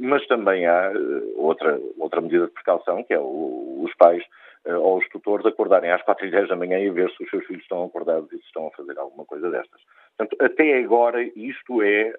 mas 0.00 0.26
também 0.26 0.66
há 0.66 0.92
outra, 1.36 1.78
outra 1.98 2.20
medida 2.20 2.46
de 2.46 2.52
precaução, 2.52 3.04
que 3.04 3.14
é 3.14 3.20
os 3.20 3.94
pais 3.96 4.24
ou 4.64 4.98
os 4.98 5.08
tutores 5.08 5.44
acordarem 5.46 5.90
às 5.90 6.02
4 6.02 6.26
e 6.26 6.30
10 6.30 6.48
da 6.48 6.56
manhã 6.56 6.78
e 6.78 6.90
ver 6.90 7.10
se 7.10 7.22
os 7.22 7.30
seus 7.30 7.44
filhos 7.46 7.62
estão 7.62 7.84
acordados 7.84 8.32
e 8.32 8.38
se 8.38 8.44
estão 8.44 8.68
a 8.68 8.70
fazer 8.70 8.98
alguma 8.98 9.24
coisa 9.24 9.50
destas. 9.50 9.80
Portanto, 10.16 10.36
até 10.42 10.78
agora, 10.78 11.22
isto 11.36 11.82
é 11.82 12.12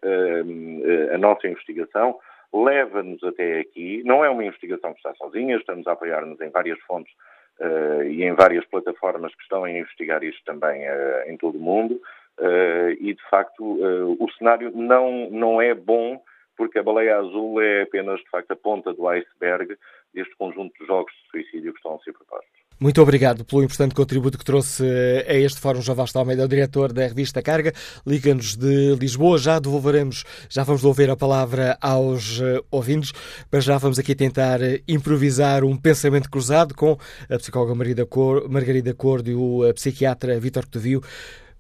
a 1.14 1.18
nossa 1.18 1.48
investigação, 1.48 2.20
leva-nos 2.54 3.24
até 3.24 3.60
aqui. 3.60 4.04
Não 4.06 4.24
é 4.24 4.30
uma 4.30 4.46
investigação 4.46 4.92
que 4.94 5.00
está 5.00 5.14
sozinha, 5.16 5.58
estamos 5.58 5.88
a 5.88 5.94
apoiar-nos 5.94 6.40
em 6.40 6.50
várias 6.50 6.80
fontes 6.82 7.12
uh, 7.60 8.04
e 8.04 8.24
em 8.24 8.34
várias 8.34 8.66
plataformas 8.66 9.34
que 9.36 9.42
estão 9.42 9.64
a 9.64 9.72
investigar 9.72 10.24
isto 10.24 10.44
também 10.46 10.84
uh, 10.88 11.24
em 11.28 11.36
todo 11.36 11.58
o 11.58 11.62
mundo. 11.62 12.00
Uh, 12.40 12.92
e, 13.00 13.14
de 13.14 13.30
facto, 13.30 13.64
o 13.64 14.28
cenário 14.38 14.72
não, 14.76 15.30
não 15.30 15.62
é 15.62 15.74
bom 15.74 16.20
porque 16.58 16.80
a 16.80 16.84
baleia 16.84 17.18
azul 17.18 17.62
é 17.62 17.84
apenas, 17.84 18.20
de 18.20 18.30
facto, 18.30 18.52
a 18.52 18.56
ponta 18.56 18.94
do 18.94 19.08
iceberg 19.08 19.76
deste 20.14 20.36
conjunto 20.36 20.74
de 20.80 20.86
jogos 20.86 21.12
de 21.12 21.32
suicídio 21.32 21.74
que 21.74 21.80
estão 21.80 21.96
a 21.96 22.00
ser 22.00 22.14
propostos. 22.14 22.64
Muito 22.80 23.02
obrigado 23.02 23.46
pelo 23.46 23.64
importante 23.64 23.96
contributo 23.96 24.38
que 24.38 24.44
trouxe 24.44 24.84
a 25.28 25.34
este 25.34 25.62
Fórum 25.62 25.82
João 25.82 25.96
Vasta 25.96 26.20
Almeida, 26.20 26.44
o 26.44 26.48
diretor 26.48 26.92
da 26.92 27.08
revista 27.08 27.42
Carga. 27.42 27.72
Liga-nos 28.06 28.58
de 28.58 28.96
Lisboa. 28.96 29.38
Já 29.38 29.60
devolveremos, 29.60 30.26
já 30.50 30.64
vamos 30.64 30.82
devolver 30.82 31.10
a 31.10 31.16
palavra 31.16 31.78
aos 31.80 32.42
eh, 32.42 32.60
ouvintes, 32.70 33.14
mas 33.52 33.64
já 33.64 33.78
vamos 33.78 34.00
aqui 34.00 34.14
tentar 34.14 34.62
eh, 34.62 34.82
improvisar 34.88 35.64
um 35.64 35.78
pensamento 35.78 36.30
cruzado 36.30 36.76
com 36.76 36.98
a 37.30 37.38
psicóloga 37.38 37.74
Margarida, 37.74 38.06
Cor, 38.06 38.50
Margarida 38.50 38.94
Cordo 38.94 39.30
e 39.30 39.36
o 39.36 39.66
eh, 39.66 39.74
psiquiatra 39.74 40.40
Vítor 40.40 40.66
Cotevio. 40.66 41.02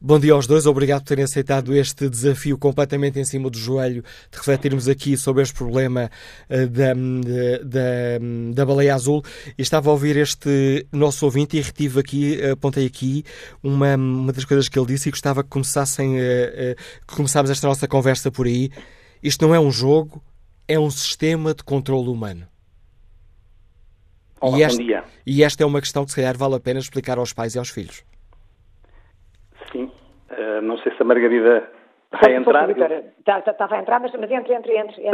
Bom 0.06 0.20
dia 0.20 0.34
aos 0.34 0.45
dois, 0.45 0.66
obrigado 0.66 0.99
por 0.99 1.08
terem 1.08 1.24
aceitado 1.24 1.74
este 1.74 2.10
desafio 2.10 2.58
completamente 2.58 3.18
em 3.22 3.24
cima 3.24 3.49
do 3.49 3.58
joelho 3.58 4.04
de 4.30 4.38
refletirmos 4.38 4.89
aqui 4.89 5.16
sobre 5.16 5.43
este 5.43 5.56
problema 5.56 6.12
uh, 6.49 6.68
da, 6.68 6.93
da, 7.64 8.20
da, 8.54 8.66
baleia 8.66 8.95
azul. 8.95 9.24
E 9.58 9.62
estava 9.62 9.89
a 9.89 9.93
ouvir 9.93 10.18
este 10.18 10.86
nosso 10.91 11.24
ouvinte 11.24 11.56
e 11.56 11.62
retive 11.62 12.01
aqui, 12.01 12.38
apontei 12.51 12.86
aqui 12.86 13.24
uma, 13.64 13.95
uma 13.95 14.34
das 14.34 14.43
coisas 14.43 14.68
que 14.68 14.78
ele 14.78 14.88
disse 14.88 15.08
e 15.08 15.12
gostava 15.12 15.41
que 15.41 15.49
começassem, 15.49 16.18
uh, 16.18 16.20
uh, 16.20 16.76
que 17.08 17.16
começámos 17.16 17.49
esta 17.49 17.66
nossa 17.66 17.88
conversa 17.88 18.30
por 18.30 18.45
aí. 18.45 18.72
Isto 19.24 19.47
não 19.47 19.56
é 19.56 19.60
um 19.62 19.72
jogo, 19.72 20.22
é 20.68 20.78
um 20.78 20.91
sistema 20.91 21.54
de 21.54 21.64
controle 21.64 22.10
humano. 22.10 22.45
Olá, 24.41 24.60
e, 24.60 24.64
este, 24.64 24.84
e 25.26 25.43
esta 25.45 25.64
é 25.64 25.66
uma 25.66 25.80
questão 25.80 26.04
que 26.04 26.12
se 26.12 26.18
calhar 26.18 26.38
vale 26.38 26.56
a 26.56 26.60
pena 26.60 26.82
explicar 26.82 27.18
aos 27.18 27.32
pais 27.32 27.56
e 27.56 27.58
aos 27.58 27.70
filhos. 27.70 28.04
Uh, 30.38 30.61
não 30.61 30.77
sei 30.79 30.91
se 30.93 31.01
a 31.01 31.05
Margarida 31.05 31.69
vai 32.21 32.36
entrar. 32.36 32.69
Estava 32.69 33.01
tá, 33.23 33.41
tá, 33.41 33.53
tá, 33.53 33.75
a 33.75 33.79
entrar, 33.79 33.99
mas, 33.99 34.11
mas 34.13 34.31
entre, 34.31 34.53
entre, 34.53 34.77
entre. 34.77 35.07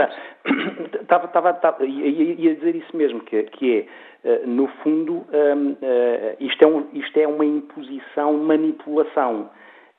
Estava, 1.01 1.25
estava, 1.25 1.49
estava, 1.51 1.85
ia 1.85 2.55
dizer 2.55 2.75
isso 2.75 2.95
mesmo, 2.95 3.21
que, 3.21 3.43
que 3.43 3.87
é, 4.23 4.43
uh, 4.43 4.47
no 4.47 4.67
fundo, 4.83 5.13
uh, 5.13 5.77
eh, 5.81 6.35
isto, 6.39 6.63
é 6.63 6.67
um, 6.67 6.87
isto 6.93 7.19
é 7.19 7.27
uma 7.27 7.45
imposição, 7.45 8.33
manipulação. 8.33 9.49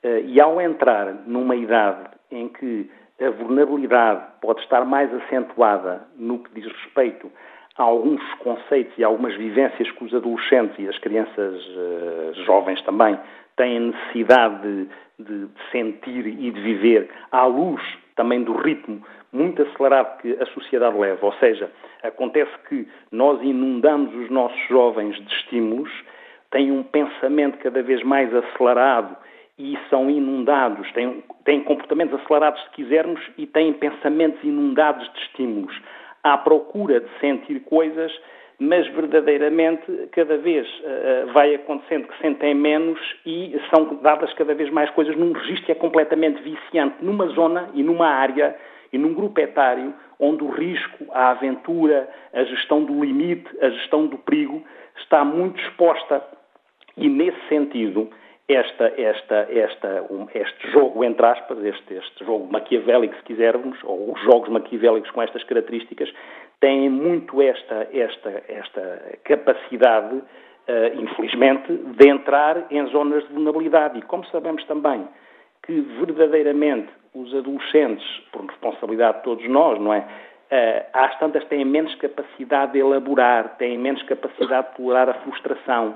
e 0.03 0.41
ao 0.41 0.59
entrar 0.59 1.13
numa 1.27 1.55
idade 1.55 2.09
em 2.31 2.47
que 2.49 2.89
a 3.19 3.29
vulnerabilidade 3.29 4.23
pode 4.41 4.61
estar 4.61 4.83
mais 4.83 5.13
acentuada 5.13 6.01
no 6.17 6.39
que 6.39 6.59
diz 6.59 6.65
respeito 6.71 7.31
a 7.77 7.83
alguns 7.83 8.21
conceitos 8.39 8.97
e 8.97 9.03
algumas 9.03 9.35
vivências 9.35 9.89
que 9.91 10.03
os 10.03 10.13
adolescentes 10.13 10.77
e 10.79 10.89
as 10.89 10.97
crianças 10.97 11.63
jovens 12.45 12.81
também 12.81 13.17
têm 13.55 13.79
necessidade 13.79 14.61
de, 14.61 14.89
de, 15.19 15.45
de, 15.47 15.71
sentir 15.71 16.27
e 16.27 16.51
de 16.51 16.61
viver 16.61 17.09
à 17.31 17.45
luz 17.45 17.81
também 18.15 18.43
do 18.43 18.53
ritmo 18.53 19.01
muito 19.31 19.61
acelerado 19.61 20.17
que 20.21 20.33
a 20.41 20.45
sociedade 20.47 20.97
leva. 20.97 21.25
Ou 21.25 21.33
seja, 21.33 21.71
acontece 22.03 22.51
que 22.67 22.87
nós 23.11 23.41
inundamos 23.41 24.13
os 24.13 24.29
nossos 24.29 24.59
jovens 24.67 25.15
de 25.15 25.33
estímulos, 25.35 25.91
têm 26.51 26.71
um 26.71 26.83
pensamento 26.83 27.57
cada 27.59 27.81
vez 27.81 28.03
mais 28.03 28.33
acelerado 28.33 29.15
e 29.57 29.77
são 29.89 30.09
inundados, 30.09 30.91
têm, 30.91 31.23
têm 31.45 31.63
comportamentos 31.63 32.19
acelerados, 32.19 32.61
se 32.63 32.69
quisermos, 32.71 33.21
e 33.37 33.45
têm 33.45 33.73
pensamentos 33.73 34.43
inundados 34.43 35.07
de 35.13 35.19
estímulos 35.19 35.79
à 36.23 36.37
procura 36.37 36.99
de 36.99 37.09
sentir 37.19 37.61
coisas, 37.61 38.11
mas 38.63 38.87
verdadeiramente 38.89 39.91
cada 40.11 40.37
vez 40.37 40.67
uh, 40.67 41.33
vai 41.33 41.55
acontecendo 41.55 42.07
que 42.07 42.15
sentem 42.21 42.53
menos 42.53 42.99
e 43.25 43.59
são 43.73 43.95
dadas 44.03 44.31
cada 44.33 44.53
vez 44.53 44.69
mais 44.69 44.87
coisas 44.91 45.15
num 45.15 45.31
registro 45.31 45.65
que 45.65 45.71
é 45.71 45.75
completamente 45.75 46.43
viciante, 46.43 46.97
numa 47.01 47.25
zona 47.29 47.71
e 47.73 47.81
numa 47.81 48.05
área 48.05 48.55
e 48.93 48.99
num 48.99 49.15
grupo 49.15 49.41
etário 49.41 49.91
onde 50.19 50.43
o 50.43 50.49
risco, 50.49 51.07
a 51.11 51.31
aventura, 51.31 52.07
a 52.31 52.43
gestão 52.43 52.83
do 52.83 53.03
limite, 53.03 53.49
a 53.59 53.69
gestão 53.71 54.05
do 54.05 54.19
perigo 54.19 54.63
está 54.95 55.25
muito 55.25 55.59
exposta. 55.59 56.21
E 56.95 57.09
nesse 57.09 57.39
sentido, 57.49 58.11
esta, 58.47 58.93
esta, 58.95 59.47
esta, 59.49 60.05
um, 60.11 60.27
este 60.35 60.71
jogo, 60.71 61.03
entre 61.03 61.25
aspas, 61.25 61.57
este, 61.63 61.95
este 61.95 62.25
jogo 62.25 62.47
maquiavélico, 62.51 63.15
se 63.15 63.23
quisermos, 63.23 63.75
ou 63.83 64.13
os 64.13 64.21
jogos 64.21 64.49
maquiavélicos 64.49 65.09
com 65.09 65.23
estas 65.23 65.43
características, 65.45 66.13
têm 66.61 66.89
muito 66.89 67.41
esta, 67.41 67.89
esta, 67.91 68.43
esta 68.47 69.17
capacidade, 69.25 70.15
uh, 70.15 71.01
infelizmente, 71.01 71.73
de 71.73 72.07
entrar 72.07 72.67
em 72.71 72.85
zonas 72.87 73.27
de 73.27 73.33
vulnerabilidade. 73.33 73.99
E 73.99 74.01
como 74.03 74.23
sabemos 74.27 74.63
também 74.65 75.05
que 75.65 75.81
verdadeiramente 75.99 76.89
os 77.13 77.35
adolescentes, 77.35 78.05
por 78.31 78.45
responsabilidade 78.45 79.17
de 79.17 79.23
todos 79.23 79.49
nós, 79.49 79.79
não 79.79 79.93
é? 79.93 79.99
Uh, 79.99 80.85
às 80.93 81.17
tantas 81.19 81.43
têm 81.45 81.65
menos 81.65 81.93
capacidade 81.95 82.73
de 82.73 82.79
elaborar, 82.79 83.57
têm 83.57 83.77
menos 83.77 84.01
capacidade 84.03 84.69
de 84.69 84.75
tolerar 84.75 85.09
a 85.09 85.13
frustração, 85.15 85.95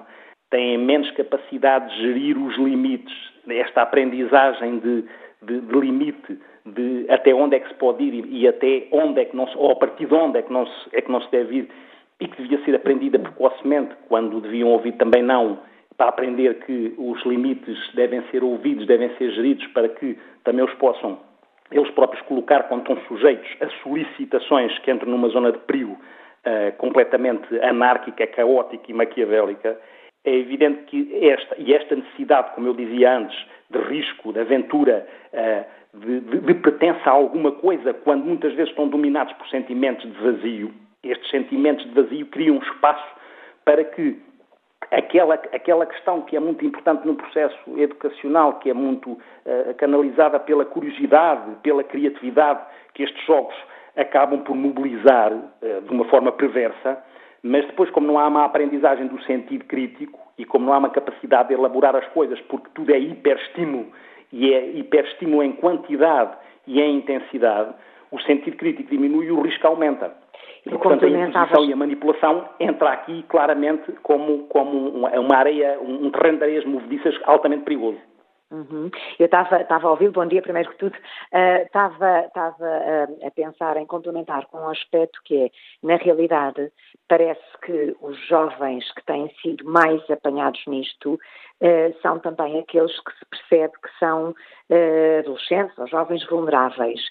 têm 0.49 0.77
menos 0.77 1.09
capacidade 1.11 1.93
de 1.93 2.01
gerir 2.01 2.37
os 2.37 2.55
limites, 2.57 3.13
esta 3.47 3.83
aprendizagem 3.83 4.79
de, 4.79 5.05
de, 5.41 5.61
de 5.61 5.79
limite, 5.79 6.39
de 6.65 7.05
até 7.09 7.33
onde 7.33 7.55
é 7.55 7.59
que 7.59 7.67
se 7.67 7.75
pode 7.75 8.03
ir 8.03 8.25
e, 8.27 8.47
até 8.47 8.87
onde 8.91 9.21
é 9.21 9.25
que 9.25 9.35
não 9.35 9.47
se, 9.47 9.57
ou 9.57 9.71
a 9.71 9.75
partir 9.75 10.07
de 10.07 10.13
onde 10.13 10.39
é 10.39 10.41
que 10.41 10.51
não 10.51 10.65
se, 10.65 10.89
é 10.93 11.01
que 11.01 11.11
não 11.11 11.21
se 11.21 11.31
deve 11.31 11.57
ir, 11.57 11.69
e 12.19 12.27
que 12.27 12.41
devia 12.41 12.63
ser 12.63 12.75
aprendida 12.75 13.19
precocemente, 13.19 13.93
quando 14.07 14.41
deviam 14.41 14.69
ouvir 14.69 14.93
também 14.93 15.21
não, 15.21 15.59
para 15.97 16.09
aprender 16.09 16.55
que 16.65 16.93
os 16.97 17.23
limites 17.25 17.77
devem 17.93 18.21
ser 18.31 18.43
ouvidos, 18.43 18.87
devem 18.87 19.09
ser 19.17 19.31
geridos, 19.31 19.65
para 19.67 19.89
que 19.89 20.17
também 20.43 20.63
os 20.63 20.73
possam 20.75 21.19
eles 21.71 21.89
próprios 21.91 22.21
colocar 22.23 22.63
quando 22.63 22.81
estão 22.81 22.97
sujeitos 23.07 23.49
a 23.61 23.69
solicitações 23.81 24.77
que 24.79 24.91
entram 24.91 25.11
numa 25.11 25.29
zona 25.29 25.51
de 25.51 25.57
perigo 25.59 25.93
uh, 25.93 26.77
completamente 26.77 27.59
anárquica, 27.59 28.27
caótica 28.27 28.83
e 28.87 28.93
maquiavélica, 28.93 29.77
é 30.25 30.35
evidente 30.35 30.83
que 30.85 31.25
esta, 31.27 31.55
e 31.57 31.73
esta 31.73 31.95
necessidade, 31.95 32.53
como 32.55 32.67
eu 32.67 32.73
dizia 32.73 33.17
antes, 33.17 33.37
de 33.69 33.79
risco, 33.79 34.33
de 34.33 34.39
aventura, 34.39 35.07
eh, 35.31 35.63
de, 35.93 36.19
de, 36.19 36.39
de 36.39 36.53
pertença 36.55 37.09
a 37.09 37.13
alguma 37.13 37.51
coisa, 37.51 37.93
quando 37.93 38.25
muitas 38.25 38.53
vezes 38.53 38.69
estão 38.69 38.87
dominados 38.87 39.33
por 39.33 39.47
sentimentos 39.49 40.11
de 40.11 40.19
vazio, 40.19 40.73
estes 41.03 41.29
sentimentos 41.29 41.85
de 41.85 41.91
vazio 41.91 42.25
criam 42.27 42.57
um 42.57 42.63
espaço 42.63 43.05
para 43.63 43.83
que 43.83 44.19
aquela, 44.91 45.35
aquela 45.35 45.85
questão 45.85 46.21
que 46.21 46.35
é 46.35 46.39
muito 46.39 46.65
importante 46.65 47.05
no 47.05 47.15
processo 47.15 47.57
educacional, 47.77 48.59
que 48.59 48.69
é 48.69 48.73
muito 48.73 49.11
uh, 49.11 49.73
canalizada 49.77 50.39
pela 50.39 50.65
curiosidade, 50.65 51.55
pela 51.63 51.83
criatividade, 51.83 52.61
que 52.93 53.03
estes 53.03 53.25
jogos 53.25 53.55
acabam 53.95 54.41
por 54.43 54.55
mobilizar 54.55 55.31
uh, 55.33 55.81
de 55.81 55.91
uma 55.91 56.05
forma 56.05 56.31
perversa, 56.31 57.03
mas 57.47 57.63
depois, 57.67 57.91
como 57.91 58.07
não 58.07 58.17
há 58.17 58.27
uma 58.27 58.43
aprendizagem 58.43 59.05
do 59.05 59.21
sentido 59.21 59.65
crítico 59.65 60.19
e 60.35 60.43
como 60.43 60.65
não 60.65 60.73
há 60.73 60.79
uma 60.79 60.89
capacidade 60.89 61.49
de 61.49 61.53
elaborar 61.53 61.95
as 61.95 62.07
coisas, 62.07 62.41
porque 62.41 62.67
tudo 62.73 62.91
é 62.91 62.97
hiperestímulo 62.97 63.85
e 64.33 64.51
é 64.51 64.71
hiperestímulo 64.71 65.43
em 65.43 65.51
quantidade 65.51 66.31
e 66.65 66.81
em 66.81 66.97
intensidade, 66.97 67.71
o 68.11 68.19
sentido 68.21 68.57
crítico 68.57 68.89
diminui 68.89 69.27
e 69.27 69.31
o 69.31 69.41
risco 69.41 69.67
aumenta. 69.67 70.11
E, 70.65 70.71
portanto, 70.71 71.05
a 71.05 71.07
imposição 71.07 71.65
e 71.65 71.71
a 71.71 71.75
manipulação 71.75 72.49
entra 72.59 72.89
aqui 72.89 73.23
claramente 73.29 73.91
como, 74.01 74.47
como 74.47 74.89
uma 74.89 75.35
areia, 75.35 75.77
um 75.79 76.09
terreno 76.09 76.39
de 76.39 76.43
areias 76.45 76.65
movediças 76.65 77.15
altamente 77.25 77.63
perigoso. 77.63 77.99
Uhum. 78.51 78.91
Eu 79.17 79.25
estava 79.25 79.87
a 79.87 79.89
ouvir, 79.89 80.11
bom 80.11 80.25
dia 80.27 80.41
primeiro 80.41 80.69
que 80.69 80.77
tudo, 80.77 80.95
estava 81.65 82.21
uh, 82.21 82.63
uh, 82.63 83.27
a 83.27 83.31
pensar 83.31 83.75
em 83.75 83.87
complementar 83.87 84.45
com 84.47 84.59
um 84.59 84.69
aspecto 84.69 85.19
que 85.25 85.45
é, 85.45 85.51
na 85.81 85.95
realidade, 85.95 86.71
parece 87.07 87.41
que 87.63 87.95
os 87.99 88.17
jovens 88.27 88.89
que 88.93 89.03
têm 89.05 89.33
sido 89.41 89.65
mais 89.65 89.99
apanhados 90.11 90.61
nisto 90.67 91.15
uh, 91.15 92.01
são 92.03 92.19
também 92.19 92.59
aqueles 92.59 92.97
que 92.99 93.11
se 93.17 93.25
percebe 93.25 93.73
que 93.81 93.89
são 93.99 94.35
adolescentes 95.19 95.77
ou 95.77 95.87
jovens 95.87 96.25
vulneráveis. 96.27 97.01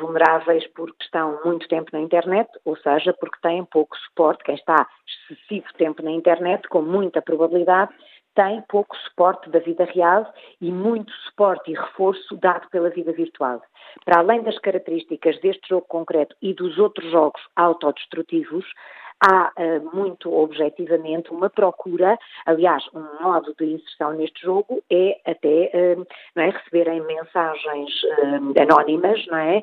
Vulneráveis 0.00 0.66
porque 0.68 1.04
estão 1.04 1.38
muito 1.44 1.68
tempo 1.68 1.90
na 1.92 2.00
internet, 2.00 2.48
ou 2.64 2.74
seja, 2.78 3.12
porque 3.12 3.36
têm 3.42 3.62
pouco 3.66 3.94
suporte. 3.98 4.42
Quem 4.42 4.54
está 4.54 4.88
excessivo 5.06 5.66
tempo 5.76 6.02
na 6.02 6.10
internet, 6.10 6.66
com 6.68 6.80
muita 6.80 7.20
probabilidade, 7.20 7.92
tem 8.34 8.62
pouco 8.68 8.96
suporte 8.96 9.50
da 9.50 9.58
vida 9.58 9.84
real 9.84 10.32
e 10.60 10.70
muito 10.70 11.12
suporte 11.24 11.70
e 11.70 11.74
reforço 11.74 12.36
dado 12.36 12.68
pela 12.70 12.90
vida 12.90 13.12
virtual. 13.12 13.60
Para 14.04 14.20
além 14.20 14.42
das 14.42 14.58
características 14.58 15.38
deste 15.40 15.68
jogo 15.68 15.86
concreto 15.88 16.36
e 16.40 16.54
dos 16.54 16.78
outros 16.78 17.10
jogos 17.10 17.40
autodestrutivos, 17.56 18.64
há 19.20 19.52
uh, 19.56 19.96
muito 19.96 20.32
objetivamente 20.32 21.30
uma 21.30 21.50
procura, 21.50 22.18
aliás, 22.46 22.82
um 22.94 23.22
modo 23.22 23.54
de 23.58 23.74
inserção 23.74 24.12
neste 24.12 24.40
jogo 24.42 24.82
é 24.90 25.20
até 25.26 25.70
uh, 25.74 26.06
não 26.34 26.44
é, 26.44 26.50
receberem 26.50 27.02
mensagens 27.02 27.90
uh, 28.04 28.62
anónimas, 28.62 29.26
não 29.26 29.38
é? 29.38 29.62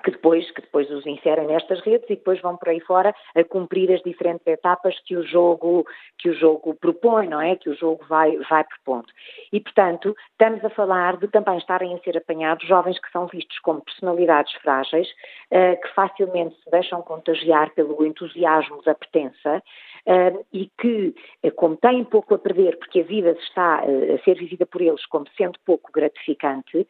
Que 0.00 0.10
depois, 0.10 0.50
que 0.50 0.60
depois 0.60 0.90
os 0.90 1.06
inserem 1.06 1.46
nestas 1.46 1.80
redes 1.80 2.08
e 2.10 2.16
depois 2.16 2.40
vão 2.40 2.56
por 2.56 2.68
aí 2.68 2.80
fora 2.80 3.14
a 3.34 3.44
cumprir 3.44 3.92
as 3.92 4.02
diferentes 4.02 4.46
etapas 4.46 4.98
que 5.04 5.16
o 5.16 5.26
jogo, 5.26 5.86
que 6.18 6.28
o 6.28 6.34
jogo 6.34 6.74
propõe, 6.74 7.28
não 7.28 7.40
é? 7.40 7.56
Que 7.56 7.70
o 7.70 7.74
jogo 7.74 8.04
vai, 8.08 8.36
vai 8.48 8.64
propondo. 8.64 9.08
E, 9.52 9.60
portanto, 9.60 10.14
estamos 10.32 10.64
a 10.64 10.70
falar 10.70 11.16
de 11.16 11.28
também 11.28 11.58
estarem 11.58 11.94
a 11.94 11.98
ser 11.98 12.16
apanhados 12.16 12.66
jovens 12.66 12.98
que 12.98 13.10
são 13.10 13.26
vistos 13.26 13.58
como 13.60 13.82
personalidades 13.82 14.52
frágeis, 14.54 15.08
uh, 15.50 15.80
que 15.80 15.88
facilmente 15.94 16.56
se 16.62 16.70
deixam 16.70 17.02
contagiar 17.02 17.70
pelo 17.70 18.04
entusiasmo 18.04 18.82
da 18.82 18.94
pertença 18.94 19.62
uh, 20.06 20.44
e 20.52 20.70
que, 20.78 21.14
uh, 21.42 21.50
como 21.52 21.76
têm 21.76 22.04
pouco 22.04 22.34
a 22.34 22.38
perder, 22.38 22.78
porque 22.78 23.00
a 23.00 23.04
vida 23.04 23.32
está 23.32 23.80
a 23.80 24.18
ser 24.24 24.34
vivida 24.34 24.66
por 24.66 24.80
eles 24.80 25.04
como 25.06 25.26
sendo 25.36 25.58
pouco 25.64 25.90
gratificante, 25.92 26.86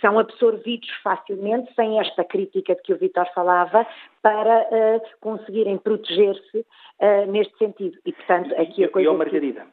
são 0.00 0.18
absorvidos 0.18 0.88
facilmente 1.02 1.72
sem 1.74 1.98
esta 2.00 2.24
crítica 2.24 2.74
de 2.74 2.82
que 2.82 2.92
o 2.92 2.96
Vitor 2.96 3.26
falava 3.34 3.86
para 4.22 4.62
uh, 4.62 5.00
conseguirem 5.20 5.78
proteger-se 5.78 6.58
uh, 6.58 7.30
neste 7.30 7.56
sentido. 7.58 7.98
E, 8.04 8.12
portanto, 8.12 8.54
aqui 8.60 8.84
a 8.84 8.88
coisa... 8.88 9.10
E, 9.10 9.16
Margarida, 9.16 9.66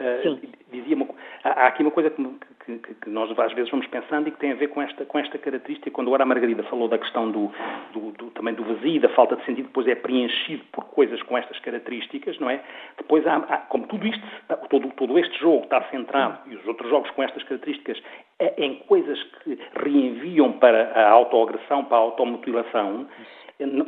Uh, 0.00 0.40
dizia 0.72 0.96
uma, 0.96 1.06
há 1.44 1.68
aqui 1.68 1.82
uma 1.82 1.90
coisa 1.92 2.10
que, 2.10 2.78
que, 2.78 2.94
que, 2.94 3.10
nós 3.10 3.30
às 3.38 3.52
vezes 3.52 3.70
vamos 3.70 3.86
pensando 3.86 4.26
e 4.26 4.32
que 4.32 4.38
tem 4.40 4.50
a 4.50 4.56
ver 4.56 4.66
com 4.68 4.82
esta, 4.82 5.04
com 5.04 5.20
esta 5.20 5.38
característica. 5.38 5.88
Quando 5.92 6.08
agora 6.08 6.24
a 6.24 6.26
Margarida 6.26 6.64
falou 6.64 6.88
da 6.88 6.98
questão 6.98 7.30
do, 7.30 7.52
do, 7.92 8.10
do, 8.10 8.30
também 8.32 8.54
do 8.54 8.64
vazio, 8.64 9.00
da 9.00 9.08
falta 9.10 9.36
de 9.36 9.44
sentido, 9.44 9.66
depois 9.66 9.86
é 9.86 9.94
preenchido 9.94 10.64
por 10.72 10.86
coisas 10.86 11.22
com 11.22 11.38
estas 11.38 11.60
características, 11.60 12.36
não 12.40 12.50
é? 12.50 12.60
Depois, 12.96 13.24
há, 13.24 13.36
há, 13.36 13.58
como 13.58 13.86
tudo 13.86 14.04
isto, 14.04 14.22
todo, 14.68 14.88
todo 14.96 15.16
este 15.16 15.38
jogo 15.38 15.62
está 15.62 15.80
centrado, 15.90 16.38
e 16.50 16.56
os 16.56 16.66
outros 16.66 16.90
jogos 16.90 17.08
com 17.12 17.22
estas 17.22 17.44
características, 17.44 18.02
é, 18.40 18.64
em 18.64 18.80
coisas 18.88 19.22
que 19.44 19.56
reenviam 19.76 20.54
para 20.54 20.90
a 20.92 21.08
autoagressão, 21.10 21.84
para 21.84 21.98
a 21.98 22.00
automutilação, 22.00 23.06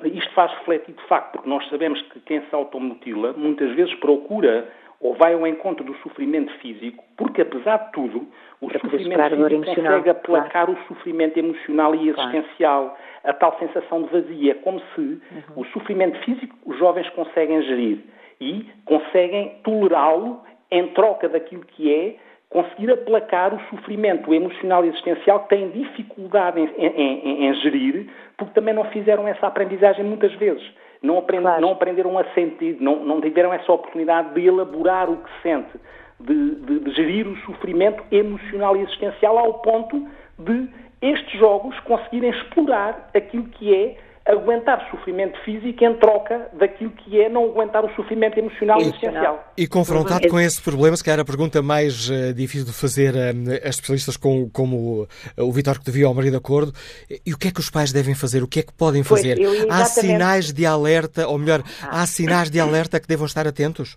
isto 0.04 0.32
faz 0.34 0.52
refletir 0.58 0.94
de 0.94 1.02
facto, 1.08 1.32
porque 1.32 1.48
nós 1.48 1.68
sabemos 1.68 2.00
que 2.02 2.20
quem 2.20 2.40
se 2.42 2.54
automutila 2.54 3.32
muitas 3.32 3.74
vezes 3.74 3.92
procura 3.96 4.70
ou 5.00 5.14
vai 5.14 5.34
ao 5.34 5.46
encontro 5.46 5.84
do 5.84 5.94
sofrimento 5.98 6.52
físico, 6.58 7.04
porque 7.16 7.42
apesar 7.42 7.76
de 7.78 7.92
tudo, 7.92 8.26
o 8.60 8.68
Para 8.68 8.80
sofrimento 8.80 9.36
físico 9.36 9.64
consegue 9.64 10.10
aplacar 10.10 10.66
claro. 10.66 10.72
o 10.72 10.88
sofrimento 10.88 11.38
emocional 11.38 11.94
e 11.94 12.08
existencial, 12.08 12.84
claro. 12.84 12.98
a 13.24 13.32
tal 13.34 13.58
sensação 13.58 14.02
de 14.02 14.08
vazio. 14.10 14.50
É 14.50 14.54
como 14.54 14.80
se 14.94 15.00
uhum. 15.00 15.20
o 15.56 15.64
sofrimento 15.66 16.18
físico 16.20 16.56
os 16.64 16.78
jovens 16.78 17.08
conseguem 17.10 17.62
gerir 17.62 17.98
e 18.40 18.66
conseguem 18.84 19.58
tolerá-lo 19.62 20.40
em 20.70 20.88
troca 20.88 21.28
daquilo 21.28 21.64
que 21.64 21.92
é 21.92 22.16
conseguir 22.48 22.90
aplacar 22.90 23.52
o 23.54 23.60
sofrimento 23.68 24.32
emocional 24.32 24.84
e 24.84 24.88
existencial 24.88 25.40
que 25.40 25.50
têm 25.50 25.68
dificuldade 25.70 26.60
em, 26.60 26.68
em, 26.78 26.88
em, 26.88 27.46
em 27.48 27.54
gerir, 27.56 28.08
porque 28.36 28.54
também 28.54 28.72
não 28.72 28.84
fizeram 28.84 29.26
essa 29.26 29.46
aprendizagem 29.46 30.04
muitas 30.04 30.32
vezes 30.34 30.64
não, 31.06 31.18
aprend, 31.18 31.42
claro. 31.42 31.60
não 31.60 31.72
aprenderam 31.72 32.18
a 32.18 32.24
sentir, 32.34 32.76
não, 32.80 33.04
não 33.04 33.20
tiveram 33.20 33.52
essa 33.52 33.72
oportunidade 33.72 34.34
de 34.34 34.46
elaborar 34.46 35.08
o 35.08 35.16
que 35.16 35.30
sente, 35.42 35.78
de, 36.20 36.54
de, 36.56 36.80
de 36.80 36.90
gerir 36.92 37.26
o 37.26 37.36
sofrimento 37.38 38.02
emocional 38.10 38.76
e 38.76 38.80
existencial 38.80 39.38
ao 39.38 39.54
ponto 39.54 40.06
de 40.38 40.68
estes 41.00 41.38
jogos 41.38 41.78
conseguirem 41.80 42.30
explorar 42.30 43.10
aquilo 43.14 43.44
que 43.44 43.74
é 43.74 43.96
aguentar 44.26 44.88
sofrimento 44.90 45.38
físico 45.44 45.84
em 45.84 45.94
troca 45.94 46.50
daquilo 46.52 46.90
que 46.90 47.20
é 47.20 47.28
não 47.28 47.44
aguentar 47.44 47.84
o 47.84 47.94
sofrimento 47.94 48.36
emocional 48.38 48.78
e, 48.80 48.82
existencial. 48.82 49.52
E 49.56 49.66
confrontado 49.68 50.28
com 50.28 50.40
esse 50.40 50.60
problema, 50.60 50.96
se 50.96 51.04
calhar 51.04 51.20
a 51.20 51.24
pergunta 51.24 51.62
mais 51.62 52.10
uh, 52.10 52.34
difícil 52.34 52.66
de 52.66 52.72
fazer 52.72 53.14
uh, 53.14 53.64
a 53.64 53.68
especialistas 53.68 54.16
com, 54.16 54.50
como 54.50 55.06
o 55.38 55.52
Vitor 55.52 55.78
que 55.78 55.84
devia 55.84 56.06
ao 56.06 56.14
marido 56.14 56.32
de 56.32 56.38
acordo, 56.38 56.72
e 57.24 57.32
o 57.32 57.38
que 57.38 57.48
é 57.48 57.50
que 57.52 57.60
os 57.60 57.70
pais 57.70 57.92
devem 57.92 58.14
fazer? 58.14 58.42
O 58.42 58.48
que 58.48 58.60
é 58.60 58.62
que 58.62 58.72
podem 58.72 59.04
fazer? 59.04 59.36
Pois, 59.36 59.66
há 59.70 59.84
sinais 59.84 60.52
de 60.52 60.66
alerta, 60.66 61.28
ou 61.28 61.38
melhor, 61.38 61.60
ah. 61.82 62.02
há 62.02 62.06
sinais 62.06 62.50
de 62.50 62.58
alerta 62.58 62.98
que 62.98 63.06
devam 63.06 63.26
estar 63.26 63.46
atentos? 63.46 63.96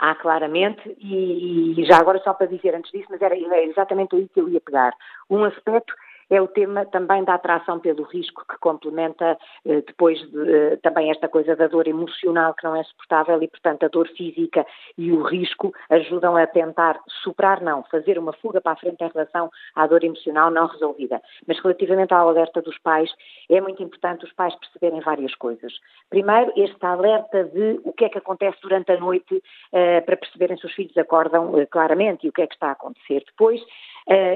Há 0.00 0.14
claramente, 0.16 0.96
e, 1.00 1.80
e 1.80 1.84
já 1.84 1.98
agora 1.98 2.20
só 2.24 2.34
para 2.34 2.46
dizer 2.46 2.74
antes 2.74 2.90
disso, 2.90 3.06
mas 3.10 3.22
era, 3.22 3.34
era 3.36 3.64
exatamente 3.64 4.14
aí 4.16 4.28
que 4.32 4.40
eu 4.40 4.48
ia 4.48 4.60
pegar. 4.60 4.92
Um 5.30 5.44
aspecto 5.44 5.94
é 6.30 6.40
o 6.40 6.48
tema 6.48 6.84
também 6.86 7.24
da 7.24 7.34
atração 7.34 7.78
pelo 7.78 8.02
risco, 8.04 8.44
que 8.48 8.58
complementa 8.58 9.38
eh, 9.64 9.82
depois 9.86 10.18
de, 10.30 10.54
eh, 10.54 10.76
também 10.76 11.10
esta 11.10 11.28
coisa 11.28 11.56
da 11.56 11.66
dor 11.66 11.88
emocional 11.88 12.54
que 12.54 12.64
não 12.64 12.76
é 12.76 12.82
suportável 12.84 13.42
e, 13.42 13.48
portanto, 13.48 13.84
a 13.84 13.88
dor 13.88 14.08
física 14.08 14.66
e 14.96 15.10
o 15.12 15.22
risco 15.22 15.72
ajudam 15.88 16.36
a 16.36 16.46
tentar 16.46 17.00
superar, 17.22 17.62
não, 17.62 17.82
fazer 17.84 18.18
uma 18.18 18.32
fuga 18.34 18.60
para 18.60 18.72
a 18.72 18.76
frente 18.76 19.02
em 19.02 19.08
relação 19.08 19.50
à 19.74 19.86
dor 19.86 20.04
emocional 20.04 20.50
não 20.50 20.66
resolvida. 20.66 21.20
Mas 21.46 21.58
relativamente 21.60 22.12
ao 22.12 22.28
alerta 22.28 22.60
dos 22.60 22.78
pais, 22.78 23.10
é 23.48 23.60
muito 23.60 23.82
importante 23.82 24.24
os 24.24 24.32
pais 24.32 24.54
perceberem 24.56 25.00
várias 25.00 25.34
coisas. 25.34 25.72
Primeiro, 26.10 26.52
este 26.56 26.84
alerta 26.84 27.44
de 27.44 27.80
o 27.84 27.92
que 27.92 28.04
é 28.04 28.08
que 28.08 28.18
acontece 28.18 28.58
durante 28.62 28.92
a 28.92 29.00
noite 29.00 29.42
eh, 29.72 30.00
para 30.02 30.16
perceberem 30.16 30.56
se 30.58 30.66
os 30.66 30.74
filhos 30.74 30.96
acordam 30.96 31.52
claramente 31.70 32.26
e 32.26 32.28
o 32.28 32.32
que 32.32 32.42
é 32.42 32.46
que 32.46 32.54
está 32.54 32.68
a 32.68 32.72
acontecer. 32.72 33.22
Depois, 33.26 33.60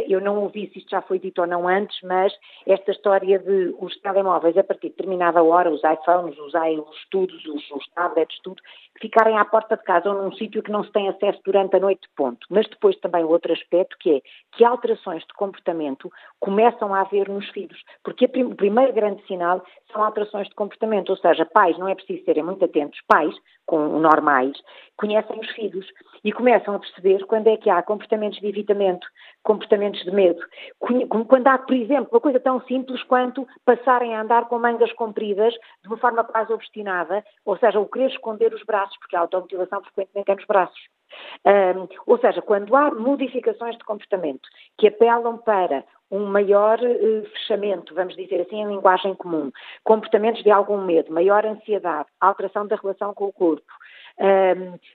eu 0.07 0.21
não 0.21 0.39
ouvi 0.39 0.69
se 0.69 0.81
isto 0.81 0.91
já 0.91 1.01
foi 1.01 1.19
dito 1.19 1.41
ou 1.41 1.47
não 1.47 1.67
antes, 1.67 1.99
mas 2.03 2.33
esta 2.67 2.91
história 2.91 3.39
de 3.39 3.75
os 3.79 3.99
telemóveis 4.01 4.57
a 4.59 4.65
partir 4.65 4.89
de 4.89 4.97
determinada 4.97 5.43
hora, 5.43 5.71
os 5.71 5.81
iPhones, 5.83 6.39
os, 6.39 6.53
os 6.53 7.09
tudos, 7.11 7.45
os, 7.47 7.71
os 7.71 7.89
tablets, 7.95 8.39
tudo, 8.43 8.61
ficarem 9.01 9.39
à 9.39 9.45
porta 9.45 9.77
de 9.77 9.83
casa 9.83 10.11
ou 10.11 10.23
num 10.23 10.33
sítio 10.33 10.63
que 10.63 10.71
não 10.71 10.85
se 10.85 10.93
tem 10.93 11.09
acesso 11.09 11.41
durante 11.45 11.77
a 11.77 11.81
noite, 11.81 12.07
ponto. 12.15 12.47
Mas 12.51 12.69
depois 12.69 12.97
também 13.01 13.25
outro 13.25 13.53
aspecto 13.53 13.97
que 13.99 14.17
é 14.17 14.21
que 14.53 14.65
alterações 14.65 15.23
de 15.23 15.33
comportamento 15.35 16.11
começam 16.39 16.95
a 16.95 17.01
haver 17.01 17.29
nos 17.29 17.49
filhos, 17.49 17.81
porque 18.05 18.29
prim 18.29 18.45
o 18.45 18.55
primeiro 18.55 18.93
grande 18.93 19.25
sinal 19.27 19.65
são 19.91 20.05
alterações 20.05 20.49
de 20.49 20.55
comportamento, 20.55 21.11
ou 21.11 21.17
seja, 21.17 21.47
pais, 21.47 21.79
não 21.79 21.89
é 21.89 21.95
preciso 21.95 22.25
serem 22.25 22.43
muito 22.43 22.65
atentos, 22.65 23.01
pais, 23.09 23.35
com 23.67 23.79
normais, 24.01 24.57
conhecem 24.97 25.39
os 25.39 25.51
filhos 25.51 25.87
e 26.23 26.33
começam 26.33 26.75
a 26.75 26.79
perceber 26.79 27.25
quando 27.27 27.49
é 27.49 27.57
que 27.57 27.71
há 27.71 27.83
comportamentos 27.83 28.39
de 28.41 28.47
evitamento, 28.47 29.07
comportamentos 29.43 29.62
de 29.67 30.11
medo. 30.11 30.41
Quando 31.29 31.49
há, 31.49 31.59
por 31.59 31.75
exemplo, 31.75 32.09
uma 32.13 32.21
coisa 32.21 32.41
tão 32.41 32.61
simples 32.63 33.03
quanto 33.05 33.47
passarem 33.65 34.15
a 34.15 34.23
andar 34.23 34.49
com 34.49 34.59
mangas 34.59 34.93
compridas 34.93 35.55
de 35.83 35.89
uma 35.89 35.97
forma 35.97 36.25
quase 36.25 36.53
obstinada, 36.53 37.25
ou 37.45 37.57
seja, 37.59 37.81
o 37.81 37.87
querer 37.87 38.11
esconder 38.11 38.53
os 38.53 38.63
braços, 38.65 38.97
porque 38.99 39.17
a 39.17 39.21
automutilação 39.21 39.83
frequentemente 39.83 40.31
é 40.31 40.35
nos 40.35 40.47
braços. 40.47 40.81
Um, 41.47 41.89
ou 42.07 42.19
seja, 42.19 42.41
quando 42.41 42.75
há 42.75 42.91
modificações 42.91 43.77
de 43.77 43.85
comportamento 43.85 44.49
que 44.79 44.89
apelam 44.89 45.37
para 45.39 45.85
um 46.11 46.27
maior 46.27 46.79
uh, 46.79 47.27
fechamento, 47.31 47.95
vamos 47.95 48.15
dizer 48.15 48.43
assim, 48.43 48.61
em 48.61 48.69
linguagem 48.69 49.15
comum, 49.15 49.51
comportamentos 49.83 50.43
de 50.43 50.51
algum 50.51 50.79
medo, 50.83 51.13
maior 51.13 51.45
ansiedade, 51.47 52.09
alteração 52.21 52.67
da 52.67 52.77
relação 52.77 53.15
com 53.15 53.25
o 53.25 53.33
corpo, 53.33 53.73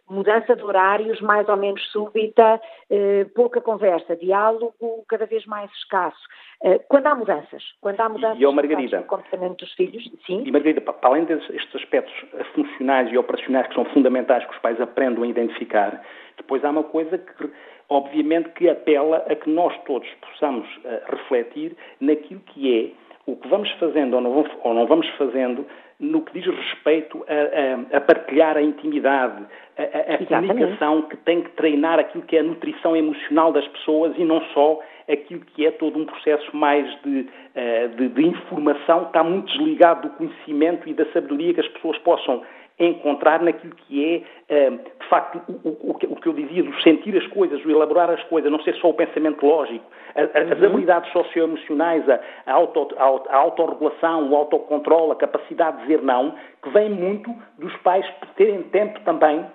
mudança 0.09 0.55
de 0.55 0.63
horários 0.63 1.19
mais 1.21 1.47
ou 1.49 1.57
menos 1.57 1.81
súbita, 1.91 2.61
uh, 2.89 3.29
pouca 3.33 3.61
conversa, 3.61 4.15
diálogo 4.15 5.03
cada 5.07 5.25
vez 5.25 5.45
mais 5.45 5.71
escasso. 5.71 6.21
Uh, 6.61 6.79
quando 6.87 7.07
há 7.07 7.15
mudanças, 7.15 7.63
quando 7.81 7.99
há 7.99 8.09
mudanças 8.09 8.39
e, 8.39 8.43
e 8.43 8.51
Margarida, 8.51 8.97
no 8.97 9.03
comportamento 9.05 9.57
dos 9.59 9.73
filhos, 9.73 10.03
sim. 10.25 10.43
E 10.45 10.51
Margarida, 10.51 10.81
para 10.81 10.95
além 11.03 11.25
destes 11.25 11.75
aspectos 11.75 12.13
funcionais 12.53 13.11
e 13.11 13.17
operacionais 13.17 13.67
que 13.67 13.75
são 13.75 13.85
fundamentais 13.85 14.45
que 14.45 14.53
os 14.53 14.59
pais 14.59 14.79
aprendam 14.79 15.23
a 15.23 15.27
identificar, 15.27 16.01
depois 16.37 16.63
há 16.63 16.69
uma 16.69 16.83
coisa 16.83 17.17
que 17.17 17.49
obviamente 17.89 18.49
que 18.49 18.69
apela 18.69 19.25
a 19.29 19.35
que 19.35 19.49
nós 19.49 19.73
todos 19.85 20.07
possamos 20.21 20.67
refletir 21.09 21.75
naquilo 22.01 22.41
que 22.41 22.93
é 22.93 23.07
o 23.25 23.35
que 23.35 23.47
vamos 23.47 23.69
fazendo 23.73 24.15
ou 24.15 24.73
não 24.73 24.87
vamos 24.87 25.07
fazendo 25.17 25.65
no 25.99 26.21
que 26.21 26.39
diz 26.39 26.45
respeito 26.45 27.25
a, 27.27 27.93
a, 27.93 27.97
a 27.97 28.01
partilhar 28.01 28.55
a 28.55 28.61
intimidade, 28.61 29.45
a, 29.77 30.13
a 30.13 30.25
comunicação 30.25 31.01
que 31.03 31.17
tem 31.17 31.41
que 31.41 31.49
treinar 31.51 31.99
aquilo 31.99 32.23
que 32.23 32.37
é 32.37 32.41
a 32.41 32.43
nutrição 32.43 32.95
emocional 32.95 33.51
das 33.51 33.67
pessoas 33.67 34.13
e 34.17 34.23
não 34.23 34.41
só 34.53 34.79
aquilo 35.09 35.41
que 35.41 35.65
é 35.65 35.71
todo 35.71 35.97
um 35.97 36.05
processo 36.05 36.55
mais 36.55 36.85
de, 37.01 37.27
eh, 37.55 37.87
de, 37.87 38.09
de 38.09 38.25
informação, 38.25 39.03
está 39.03 39.23
muito 39.23 39.47
desligado 39.47 40.09
do 40.09 40.15
conhecimento 40.15 40.87
e 40.87 40.93
da 40.93 41.05
sabedoria 41.13 41.53
que 41.53 41.61
as 41.61 41.67
pessoas 41.69 41.97
possam 41.99 42.43
encontrar 42.79 43.41
naquilo 43.41 43.73
que 43.75 44.05
é, 44.05 44.23
eh, 44.49 44.69
de 44.69 45.07
facto, 45.09 45.41
o, 45.63 45.93
que 45.95 46.27
eu 46.27 46.33
dizia, 46.33 46.63
do 46.63 46.81
sentir 46.81 47.17
as 47.17 47.25
coisas, 47.27 47.63
o 47.65 47.71
elaborar 47.71 48.09
as 48.09 48.23
coisas, 48.23 48.51
não 48.51 48.61
ser 48.61 48.75
só 48.75 48.89
o 48.89 48.93
pensamento 48.93 49.45
lógico, 49.45 49.85
as 50.15 50.59
uhum. 50.59 50.65
habilidades 50.65 51.11
socioemocionais, 51.11 52.07
a, 52.09 52.19
a, 52.45 52.53
auto, 52.53 52.95
a, 52.97 53.35
a 53.35 53.37
autorregulação, 53.37 54.29
o 54.31 54.35
autocontrole, 54.35 55.11
a 55.11 55.15
capacidade 55.15 55.77
de 55.77 55.83
dizer 55.83 56.01
não, 56.01 56.35
que 56.61 56.69
vem 56.69 56.89
muito 56.89 57.33
dos 57.57 57.75
pais 57.77 58.05
terem 58.35 58.63
tempo 58.63 58.99
também 59.01 59.45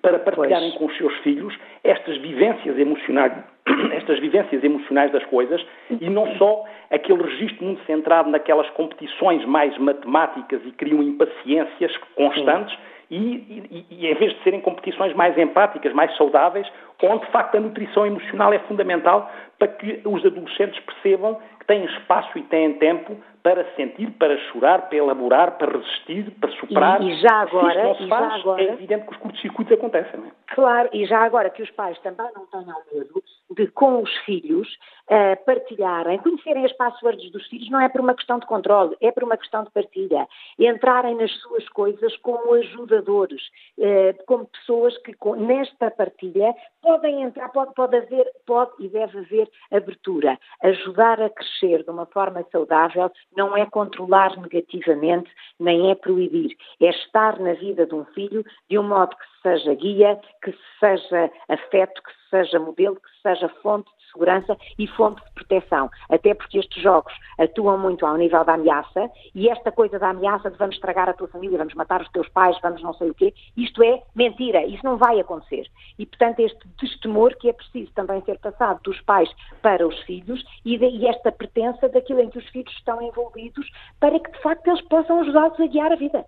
para 0.00 0.18
partilharem 0.18 0.70
pois. 0.70 0.78
com 0.78 0.86
os 0.86 0.96
seus 0.96 1.14
filhos 1.18 1.54
estas 1.84 2.16
vivências 2.18 2.78
emocionais, 2.78 3.32
estas 3.92 4.18
vivências 4.18 4.62
emocionais 4.64 5.12
das 5.12 5.24
coisas 5.26 5.64
e 5.90 6.08
não 6.08 6.26
só 6.36 6.64
aquele 6.90 7.22
registro 7.22 7.64
muito 7.64 7.84
centrado 7.84 8.30
naquelas 8.30 8.68
competições 8.70 9.44
mais 9.44 9.76
matemáticas 9.78 10.60
e 10.64 10.70
criam 10.72 11.02
impaciências 11.02 11.96
constantes 12.14 12.76
e, 13.10 13.16
e, 13.16 13.86
e, 13.90 14.06
em 14.06 14.14
vez 14.14 14.32
de 14.32 14.42
serem 14.42 14.60
competições 14.60 15.14
mais 15.14 15.36
empáticas, 15.36 15.92
mais 15.92 16.16
saudáveis, 16.16 16.66
onde 17.02 17.26
de 17.26 17.32
facto 17.32 17.56
a 17.56 17.60
nutrição 17.60 18.06
emocional 18.06 18.52
é 18.52 18.58
fundamental 18.60 19.30
para 19.58 19.68
que 19.68 20.00
os 20.04 20.24
adolescentes 20.24 20.78
percebam 20.80 21.38
que 21.58 21.66
têm 21.66 21.84
espaço 21.84 22.36
e 22.38 22.42
têm 22.42 22.74
tempo 22.74 23.16
para 23.42 23.64
sentir, 23.74 24.10
para 24.12 24.36
chorar, 24.50 24.88
para 24.88 24.98
elaborar, 24.98 25.58
para 25.58 25.72
resistir, 25.76 26.30
para 26.40 26.50
superar. 26.52 27.02
E, 27.02 27.10
e 27.10 27.20
já 27.20 27.40
agora, 27.40 27.82
não 27.82 27.94
se 27.96 28.08
faz, 28.08 28.40
agora, 28.40 28.62
é 28.62 28.72
evidente 28.72 29.06
que 29.06 29.12
os 29.12 29.16
curtos-circuitos 29.18 29.72
acontecem. 29.72 30.20
Não 30.20 30.28
é? 30.28 30.30
Claro, 30.54 30.88
e 30.92 31.04
já 31.06 31.20
agora 31.20 31.50
que 31.50 31.62
os 31.62 31.70
pais 31.70 31.98
também 32.00 32.26
não 32.34 32.46
tenham 32.46 32.76
medo 32.92 33.22
de, 33.56 33.66
com 33.68 34.00
os 34.00 34.16
filhos, 34.18 34.68
uh, 35.10 35.44
partilharem, 35.44 36.18
conhecerem 36.18 36.64
as 36.64 36.72
passwords 36.72 37.30
dos 37.32 37.46
filhos, 37.48 37.68
não 37.70 37.80
é 37.80 37.88
por 37.88 38.00
uma 38.00 38.14
questão 38.14 38.38
de 38.38 38.46
controle, 38.46 38.96
é 39.00 39.10
por 39.10 39.24
uma 39.24 39.36
questão 39.36 39.64
de 39.64 39.70
partilha. 39.70 40.26
Entrarem 40.58 41.16
nas 41.16 41.32
suas 41.40 41.68
coisas 41.70 42.16
como 42.18 42.54
ajudadores, 42.54 43.42
uh, 43.78 44.24
como 44.26 44.46
pessoas 44.46 44.96
que, 44.98 45.14
com, 45.14 45.34
nesta 45.34 45.90
partilha, 45.90 46.54
podem 46.92 47.22
entrar, 47.22 47.48
pode, 47.48 47.72
pode 47.74 47.96
haver, 47.96 48.30
pode 48.46 48.72
e 48.78 48.88
deve 48.88 49.20
haver 49.20 49.50
abertura. 49.70 50.38
Ajudar 50.62 51.22
a 51.22 51.30
crescer 51.30 51.82
de 51.82 51.90
uma 51.90 52.04
forma 52.04 52.44
saudável 52.52 53.10
não 53.34 53.56
é 53.56 53.64
controlar 53.64 54.36
negativamente, 54.36 55.30
nem 55.58 55.90
é 55.90 55.94
proibir. 55.94 56.54
É 56.80 56.90
estar 56.90 57.40
na 57.40 57.54
vida 57.54 57.86
de 57.86 57.94
um 57.94 58.04
filho 58.06 58.44
de 58.68 58.78
um 58.78 58.82
modo 58.82 59.16
que 59.16 59.42
seja 59.42 59.74
guia, 59.74 60.20
que 60.44 60.54
seja 60.78 61.30
afeto, 61.48 62.02
que 62.02 62.12
seja 62.28 62.58
modelo, 62.58 62.96
que 62.96 63.22
seja 63.22 63.48
fonte 63.62 63.90
de 63.98 64.01
segurança 64.12 64.56
e 64.78 64.86
fonte 64.86 65.22
de 65.24 65.30
proteção. 65.32 65.90
Até 66.08 66.34
porque 66.34 66.58
estes 66.58 66.82
jogos 66.82 67.12
atuam 67.38 67.78
muito 67.78 68.06
ao 68.06 68.16
nível 68.16 68.44
da 68.44 68.54
ameaça 68.54 69.10
e 69.34 69.48
esta 69.48 69.72
coisa 69.72 69.98
da 69.98 70.10
ameaça 70.10 70.50
de 70.50 70.58
vamos 70.58 70.76
estragar 70.76 71.08
a 71.08 71.12
tua 71.12 71.28
família, 71.28 71.58
vamos 71.58 71.74
matar 71.74 72.00
os 72.02 72.08
teus 72.10 72.28
pais, 72.28 72.56
vamos 72.62 72.82
não 72.82 72.94
sei 72.94 73.10
o 73.10 73.14
quê, 73.14 73.34
isto 73.56 73.82
é 73.82 74.02
mentira, 74.14 74.64
isso 74.64 74.84
não 74.84 74.96
vai 74.96 75.18
acontecer. 75.20 75.66
E, 75.98 76.06
portanto, 76.06 76.40
este 76.40 76.60
destemor 76.80 77.36
que 77.36 77.48
é 77.48 77.52
preciso 77.52 77.92
também 77.92 78.22
ser 78.22 78.38
passado 78.38 78.80
dos 78.82 79.00
pais 79.02 79.30
para 79.60 79.86
os 79.86 79.98
filhos 80.02 80.42
e, 80.64 80.78
de, 80.78 80.86
e 80.86 81.06
esta 81.06 81.32
pertença 81.32 81.88
daquilo 81.88 82.20
em 82.20 82.30
que 82.30 82.38
os 82.38 82.48
filhos 82.48 82.72
estão 82.74 83.00
envolvidos 83.02 83.68
para 84.00 84.18
que, 84.18 84.30
de 84.30 84.42
facto, 84.42 84.66
eles 84.68 84.82
possam 84.82 85.20
ajudá-los 85.20 85.58
a 85.60 85.66
guiar 85.66 85.92
a 85.92 85.96
vida. 85.96 86.24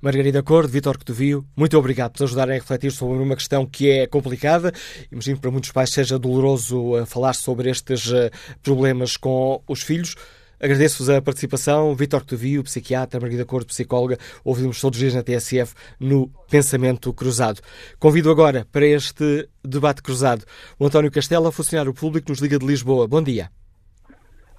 Margarida 0.00 0.42
Cordo, 0.42 0.70
Vitor 0.70 0.98
Cotovio, 0.98 1.44
muito 1.56 1.78
obrigado 1.78 2.12
por 2.12 2.24
ajudarem 2.24 2.56
a 2.56 2.58
refletir 2.58 2.90
sobre 2.92 3.22
uma 3.22 3.34
questão 3.34 3.64
que 3.66 3.90
é 3.90 4.06
complicada. 4.06 4.72
Imagino 5.10 5.36
que 5.36 5.42
para 5.42 5.50
muitos 5.50 5.72
pais 5.72 5.90
seja 5.90 6.18
doloroso 6.18 6.98
eh, 6.98 7.06
falar 7.06 7.34
sobre 7.34 7.70
estes 7.70 8.12
eh, 8.12 8.30
problemas 8.62 9.16
com 9.16 9.62
os 9.66 9.82
filhos. 9.82 10.14
Agradeço-vos 10.60 11.10
a 11.10 11.20
participação. 11.20 11.94
Vitor 11.94 12.20
Cotovio, 12.20 12.62
psiquiatra, 12.62 13.20
Margarida 13.20 13.44
Cordo, 13.44 13.66
psicóloga. 13.66 14.16
Ouvimos 14.44 14.80
todos 14.80 14.96
os 14.96 15.00
dias 15.00 15.14
na 15.14 15.22
TSF 15.22 15.74
no 16.00 16.28
Pensamento 16.50 17.12
Cruzado. 17.12 17.60
Convido 17.98 18.30
agora 18.30 18.66
para 18.70 18.86
este 18.86 19.48
debate 19.62 20.02
cruzado 20.02 20.44
o 20.78 20.86
António 20.86 21.10
Castela, 21.10 21.52
funcionário 21.52 21.92
público 21.92 22.30
nos 22.30 22.40
Liga 22.40 22.58
de 22.58 22.66
Lisboa. 22.66 23.06
Bom 23.06 23.22
dia. 23.22 23.50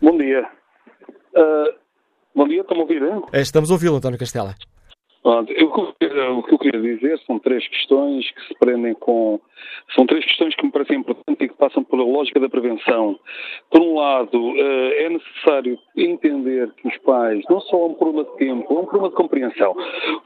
Bom 0.02 0.18
dia. 0.18 0.42
Uh, 1.36 1.74
bom 2.36 2.48
dia, 2.48 2.62
estão 2.62 2.78
a 2.78 2.82
ouvir? 2.82 3.02
Estamos 3.34 3.72
a 3.72 3.74
ouvi-lo, 3.74 3.96
António 3.96 4.20
Castela. 4.20 4.56
Eu, 5.26 5.70
o 6.38 6.44
que 6.44 6.54
eu 6.54 6.60
queria 6.60 6.80
dizer 6.80 7.18
são 7.26 7.40
três 7.40 7.68
questões 7.68 8.30
que 8.30 8.42
se 8.48 8.54
prendem 8.60 8.94
com. 8.94 9.40
São 9.96 10.06
três 10.06 10.24
questões 10.24 10.56
que 10.56 10.64
me 10.64 10.72
parecem 10.72 10.98
importantes 10.98 11.44
e 11.44 11.48
que 11.50 11.58
passam 11.58 11.84
pela 11.84 12.04
lógica 12.04 12.40
da 12.40 12.48
prevenção. 12.48 13.20
Por 13.72 13.82
um 13.82 13.96
lado, 13.96 14.54
eh, 14.56 15.06
é 15.06 15.10
necessário 15.10 15.80
entender 15.98 16.70
que 16.74 16.88
os 16.88 16.98
pais, 17.00 17.44
não 17.50 17.60
só 17.62 17.78
é 17.78 17.86
um 17.86 17.94
problema 17.96 18.30
de 18.30 18.38
tempo, 18.38 18.72
é 18.72 18.80
um 18.80 18.86
problema 18.86 19.10
de 19.10 19.16
compreensão. 19.16 19.76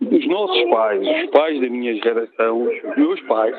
Os 0.02 0.28
nossos 0.28 0.70
pais, 0.70 1.02
os 1.02 1.30
pais 1.32 1.62
da 1.62 1.70
minha 1.70 1.96
geração, 1.96 2.64
os 2.64 2.98
meus 2.98 3.22
pais, 3.22 3.56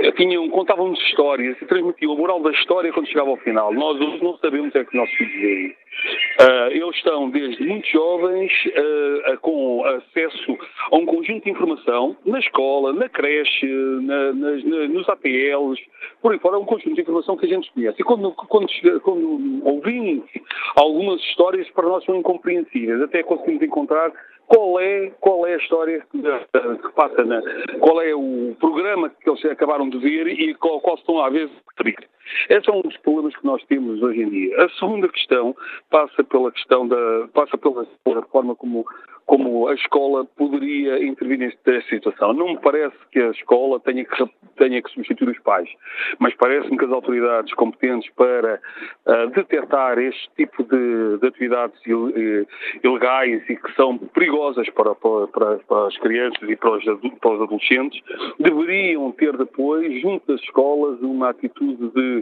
eh, 0.00 0.10
tinham, 0.12 0.48
contavam-nos 0.48 1.00
histórias 1.02 1.56
e 1.62 1.66
transmitiam 1.66 2.14
a 2.14 2.16
moral 2.16 2.40
da 2.40 2.50
história 2.50 2.92
quando 2.92 3.06
chegava 3.06 3.30
ao 3.30 3.36
final. 3.36 3.72
Nós 3.72 3.96
hoje 4.00 4.24
não 4.24 4.36
sabemos 4.38 4.74
é 4.74 4.84
que 4.84 4.96
nossos 4.96 5.14
filhos 5.14 5.40
veem. 5.40 5.76
Uh, 6.40 6.70
eles 6.70 6.96
estão 6.96 7.28
desde 7.28 7.62
muito 7.62 7.86
jovens 7.88 8.50
com 9.42 9.84
acesso 9.84 10.56
a 10.90 10.96
um 10.96 11.06
conjunto 11.06 11.44
de 11.44 11.50
informação 11.50 12.16
na 12.24 12.38
escola, 12.38 12.92
na 12.92 13.08
creche, 13.08 13.66
na, 13.66 14.32
nas, 14.32 14.64
na, 14.64 14.88
nos 14.88 15.08
APLs, 15.08 15.80
por 16.20 16.32
aí 16.32 16.38
fora, 16.38 16.58
um 16.58 16.64
conjunto 16.64 16.94
de 16.94 17.00
informação 17.00 17.36
que 17.36 17.46
a 17.46 17.48
gente 17.48 17.72
conhece. 17.72 18.00
E 18.00 18.04
quando, 18.04 18.32
quando, 18.32 18.68
quando 19.02 19.66
ouvimos 19.66 20.24
algumas 20.76 21.20
histórias, 21.22 21.68
para 21.70 21.88
nós 21.88 22.04
são 22.04 22.16
incompreensíveis, 22.16 23.02
até 23.02 23.22
conseguimos 23.22 23.62
encontrar 23.62 24.12
qual 24.46 24.80
é, 24.80 25.12
qual 25.20 25.46
é 25.46 25.54
a 25.54 25.58
história 25.58 26.04
que, 26.10 26.20
passa 26.96 27.24
na. 27.24 27.40
qual 27.78 28.02
é 28.02 28.12
o 28.12 28.56
programa 28.58 29.08
que 29.08 29.30
eles 29.30 29.44
acabaram 29.44 29.88
de 29.88 29.98
ver 29.98 30.26
e 30.26 30.54
qual, 30.54 30.80
qual 30.80 30.96
estão 30.96 31.22
a 31.22 31.30
ver. 31.30 31.48
Esse 32.48 32.68
é 32.68 32.72
um 32.72 32.82
dos 32.82 32.96
problemas 32.98 33.36
que 33.36 33.44
nós 33.44 33.62
temos 33.64 34.02
hoje 34.02 34.22
em 34.22 34.30
dia. 34.30 34.64
A 34.64 34.68
segunda 34.70 35.08
questão 35.08 35.54
passa 35.90 36.22
pela 36.24 36.50
questão 36.52 36.86
da. 36.86 37.28
passa 37.32 37.56
pela, 37.58 37.86
forma 38.30 38.54
como 38.54 38.86
como 39.30 39.68
a 39.68 39.74
escola 39.74 40.24
poderia 40.24 41.04
intervir 41.04 41.38
nesta 41.38 41.80
situação. 41.82 42.32
Não 42.32 42.48
me 42.48 42.58
parece 42.58 42.96
que 43.12 43.20
a 43.20 43.30
escola 43.30 43.78
tenha 43.78 44.04
que, 44.04 44.28
tenha 44.56 44.82
que 44.82 44.90
substituir 44.90 45.30
os 45.30 45.38
pais, 45.38 45.70
mas 46.18 46.34
parece-me 46.34 46.76
que 46.76 46.84
as 46.84 46.90
autoridades 46.90 47.54
competentes 47.54 48.10
para 48.16 48.60
uh, 49.06 49.28
detectar 49.28 50.00
este 50.00 50.28
tipo 50.36 50.64
de, 50.64 51.18
de 51.18 51.26
atividades 51.28 51.80
eh, 51.86 52.44
ilegais 52.82 53.48
e 53.48 53.54
que 53.54 53.72
são 53.76 53.96
perigosas 53.98 54.68
para, 54.70 54.96
para, 54.96 55.28
para 55.28 55.86
as 55.86 55.96
crianças 55.98 56.48
e 56.48 56.56
para 56.56 56.72
os, 56.72 56.84
para 56.84 57.30
os 57.30 57.42
adolescentes 57.42 58.02
deveriam 58.40 59.12
ter 59.12 59.36
depois, 59.36 60.00
junto 60.00 60.26
das 60.26 60.42
escolas, 60.42 61.00
uma 61.02 61.30
atitude 61.30 61.88
de 61.90 62.19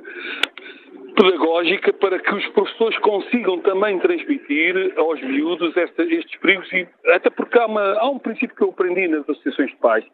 pedagógica 1.15 1.93
para 1.95 2.19
que 2.21 2.33
os 2.33 2.47
professores 2.49 2.97
consigam 2.99 3.59
também 3.59 3.99
transmitir 3.99 4.93
aos 4.97 5.21
miúdos 5.21 5.77
esta, 5.77 6.03
estes 6.05 6.39
perigos 6.41 6.73
e 6.73 6.87
até 7.07 7.29
porque 7.29 7.59
há, 7.59 7.67
uma, 7.67 7.95
há, 7.95 8.09
um 8.09 8.19
princípio 8.19 8.55
que 8.55 8.63
eu 8.63 8.71
aprendi 8.71 9.09
nas 9.09 9.29
associações 9.29 9.71
de 9.71 9.77
pais. 9.77 10.05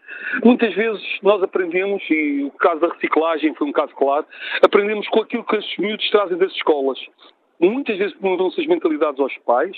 Muitas 0.42 0.74
vezes 0.74 1.02
nós 1.22 1.42
aprendemos, 1.42 2.02
e 2.08 2.44
o 2.44 2.50
caso 2.52 2.80
da 2.80 2.88
reciclagem 2.88 3.54
foi 3.54 3.66
um 3.68 3.72
caso 3.72 3.94
claro, 3.94 4.24
aprendemos 4.62 5.06
com 5.08 5.20
aquilo 5.20 5.44
que 5.44 5.56
os 5.56 5.76
miúdos 5.78 6.08
trazem 6.10 6.38
das 6.38 6.52
escolas 6.52 6.98
muitas 7.60 7.96
vezes 7.96 8.14
mudam-se 8.20 8.60
as 8.60 8.66
mentalidades 8.66 9.20
aos 9.20 9.36
pais 9.38 9.76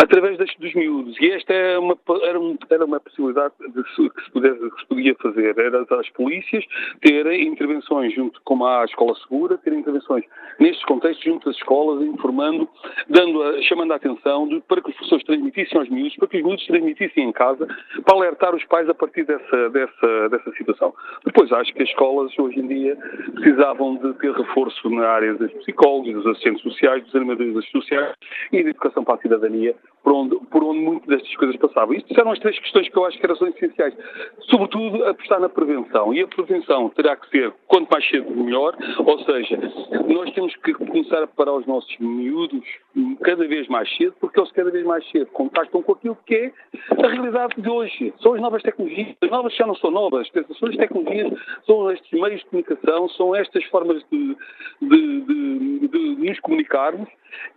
através 0.00 0.38
das, 0.38 0.54
dos 0.56 0.74
miúdos. 0.74 1.16
E 1.20 1.30
esta 1.30 1.52
é 1.52 1.78
uma, 1.78 1.96
era, 2.22 2.40
um, 2.40 2.56
era 2.70 2.84
uma 2.84 3.00
possibilidade 3.00 3.54
de, 3.60 3.82
que, 3.82 3.94
se 4.24 4.30
pudesse, 4.32 4.58
que 4.58 4.80
se 4.80 4.86
podia 4.86 5.14
fazer. 5.16 5.58
Era 5.58 5.86
as 5.98 6.10
polícias 6.10 6.64
terem 7.00 7.48
intervenções 7.48 8.14
junto 8.14 8.40
com 8.44 8.64
a 8.64 8.84
escola 8.84 9.14
segura, 9.16 9.58
terem 9.58 9.80
intervenções 9.80 10.24
nestes 10.58 10.84
contextos 10.84 11.24
junto 11.24 11.48
às 11.48 11.56
escolas, 11.56 12.02
informando, 12.02 12.68
dando 13.08 13.42
a, 13.42 13.62
chamando 13.62 13.92
a 13.92 13.96
atenção 13.96 14.48
de, 14.48 14.60
para 14.62 14.80
que 14.80 14.90
os 14.90 14.96
professores 14.96 15.24
transmitissem 15.24 15.78
aos 15.78 15.88
miúdos, 15.88 16.16
para 16.16 16.28
que 16.28 16.36
os 16.38 16.42
miúdos 16.42 16.66
transmitissem 16.66 17.28
em 17.28 17.32
casa, 17.32 17.66
para 18.04 18.16
alertar 18.16 18.54
os 18.54 18.64
pais 18.64 18.88
a 18.88 18.94
partir 18.94 19.24
dessa, 19.24 19.70
dessa, 19.70 20.28
dessa 20.28 20.52
situação. 20.52 20.94
Depois 21.24 21.52
acho 21.52 21.72
que 21.74 21.82
as 21.82 21.88
escolas 21.88 22.36
hoje 22.38 22.60
em 22.60 22.66
dia 22.66 22.96
precisavam 23.34 23.96
de 23.96 24.12
ter 24.14 24.32
reforço 24.32 24.90
na 24.90 25.08
área 25.08 25.34
dos 25.34 25.52
psicólogos, 25.52 26.12
dos 26.14 26.26
assistentes 26.26 26.62
sociais, 26.62 27.04
dos 27.12 27.16
animadores 27.16 27.70
sociais 27.70 28.14
e 28.50 28.62
da 28.62 28.70
educação 28.70 29.04
para 29.04 29.14
a 29.14 29.18
cidadania, 29.18 29.76
por 30.02 30.12
onde, 30.12 30.36
por 30.50 30.64
onde 30.64 30.80
muitas 30.80 31.08
destas 31.08 31.34
coisas 31.36 31.56
passavam. 31.56 31.94
Isto 31.94 32.18
eram 32.18 32.32
as 32.32 32.38
três 32.40 32.58
questões 32.58 32.88
que 32.88 32.96
eu 32.96 33.04
acho 33.04 33.18
que 33.18 33.24
eram 33.24 33.34
essenciais. 33.34 33.94
Sobretudo, 34.50 35.04
apostar 35.04 35.40
na 35.40 35.48
prevenção. 35.48 36.12
E 36.12 36.20
a 36.20 36.26
prevenção 36.26 36.88
terá 36.90 37.16
que 37.16 37.28
ser, 37.30 37.52
quanto 37.68 37.90
mais 37.90 38.08
cedo, 38.08 38.30
melhor. 38.30 38.76
Ou 38.98 39.18
seja, 39.20 39.58
nós 40.08 40.32
temos 40.34 40.54
que 40.56 40.74
começar 40.74 41.22
a 41.22 41.26
preparar 41.26 41.54
os 41.54 41.66
nossos 41.66 41.96
miúdos 41.98 42.64
cada 43.22 43.46
vez 43.46 43.68
mais 43.68 43.88
cedo, 43.96 44.14
porque 44.20 44.40
eles 44.40 44.50
cada 44.52 44.70
vez 44.70 44.84
mais 44.84 45.08
cedo 45.10 45.26
contactam 45.26 45.82
com 45.82 45.92
aquilo 45.92 46.18
que 46.26 46.34
é 46.34 46.52
a 47.04 47.08
realidade 47.08 47.60
de 47.60 47.68
hoje. 47.68 48.12
São 48.20 48.34
as 48.34 48.40
novas 48.40 48.62
tecnologias. 48.62 49.16
As 49.20 49.30
novas 49.30 49.54
já 49.54 49.66
não 49.66 49.76
são 49.76 49.90
novas. 49.90 50.28
São 50.58 50.68
as 50.68 50.76
tecnologias, 50.76 51.32
são 51.64 51.90
estes 51.92 52.20
meios 52.20 52.40
de 52.40 52.46
comunicação, 52.46 53.08
são 53.10 53.34
estas 53.36 53.64
formas 53.66 54.04
de, 54.10 54.36
de, 54.80 55.20
de, 55.20 55.88
de 55.88 56.28
nos 56.28 56.40
comunicarmos 56.40 57.08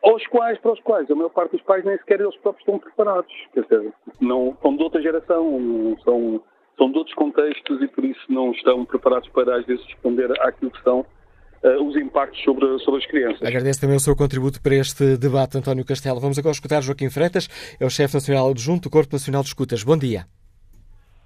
aos 0.01 0.25
quais, 0.27 0.57
para 0.59 0.73
os 0.73 0.79
quais 0.81 1.09
a 1.09 1.15
maior 1.15 1.29
parte 1.29 1.51
dos 1.51 1.61
pais 1.61 1.83
nem 1.83 1.97
sequer 1.97 2.21
eles 2.21 2.35
próprios 2.37 2.61
estão 2.61 2.79
preparados. 2.79 3.33
Quer 3.53 3.61
dizer, 3.63 3.93
não, 4.19 4.57
são 4.61 4.75
de 4.75 4.83
outra 4.83 5.01
geração, 5.01 5.97
são, 6.03 6.41
são 6.77 6.91
de 6.91 6.97
outros 6.97 7.15
contextos 7.15 7.81
e 7.81 7.87
por 7.87 8.05
isso 8.05 8.21
não 8.29 8.51
estão 8.51 8.85
preparados 8.85 9.29
para 9.29 9.57
às 9.57 9.65
vezes 9.65 9.85
responder 9.85 10.31
àquilo 10.41 10.71
que 10.71 10.83
são 10.83 10.99
uh, 10.99 11.83
os 11.83 11.95
impactos 11.95 12.41
sobre, 12.43 12.79
sobre 12.79 12.99
as 13.01 13.07
crianças. 13.07 13.41
Agradeço 13.41 13.81
também 13.81 13.97
o 13.97 13.99
seu 13.99 14.15
contributo 14.15 14.61
para 14.61 14.75
este 14.75 15.17
debate, 15.17 15.57
António 15.57 15.85
Castelo. 15.85 16.19
Vamos 16.19 16.37
agora 16.37 16.53
escutar 16.53 16.81
Joaquim 16.81 17.09
Freitas, 17.09 17.47
é 17.79 17.85
o 17.85 17.89
chefe 17.89 18.13
nacional 18.13 18.49
adjunto 18.49 18.83
do 18.83 18.91
Corpo 18.91 19.13
Nacional 19.13 19.41
de 19.41 19.49
Escutas. 19.49 19.83
Bom 19.83 19.97
dia. 19.97 20.25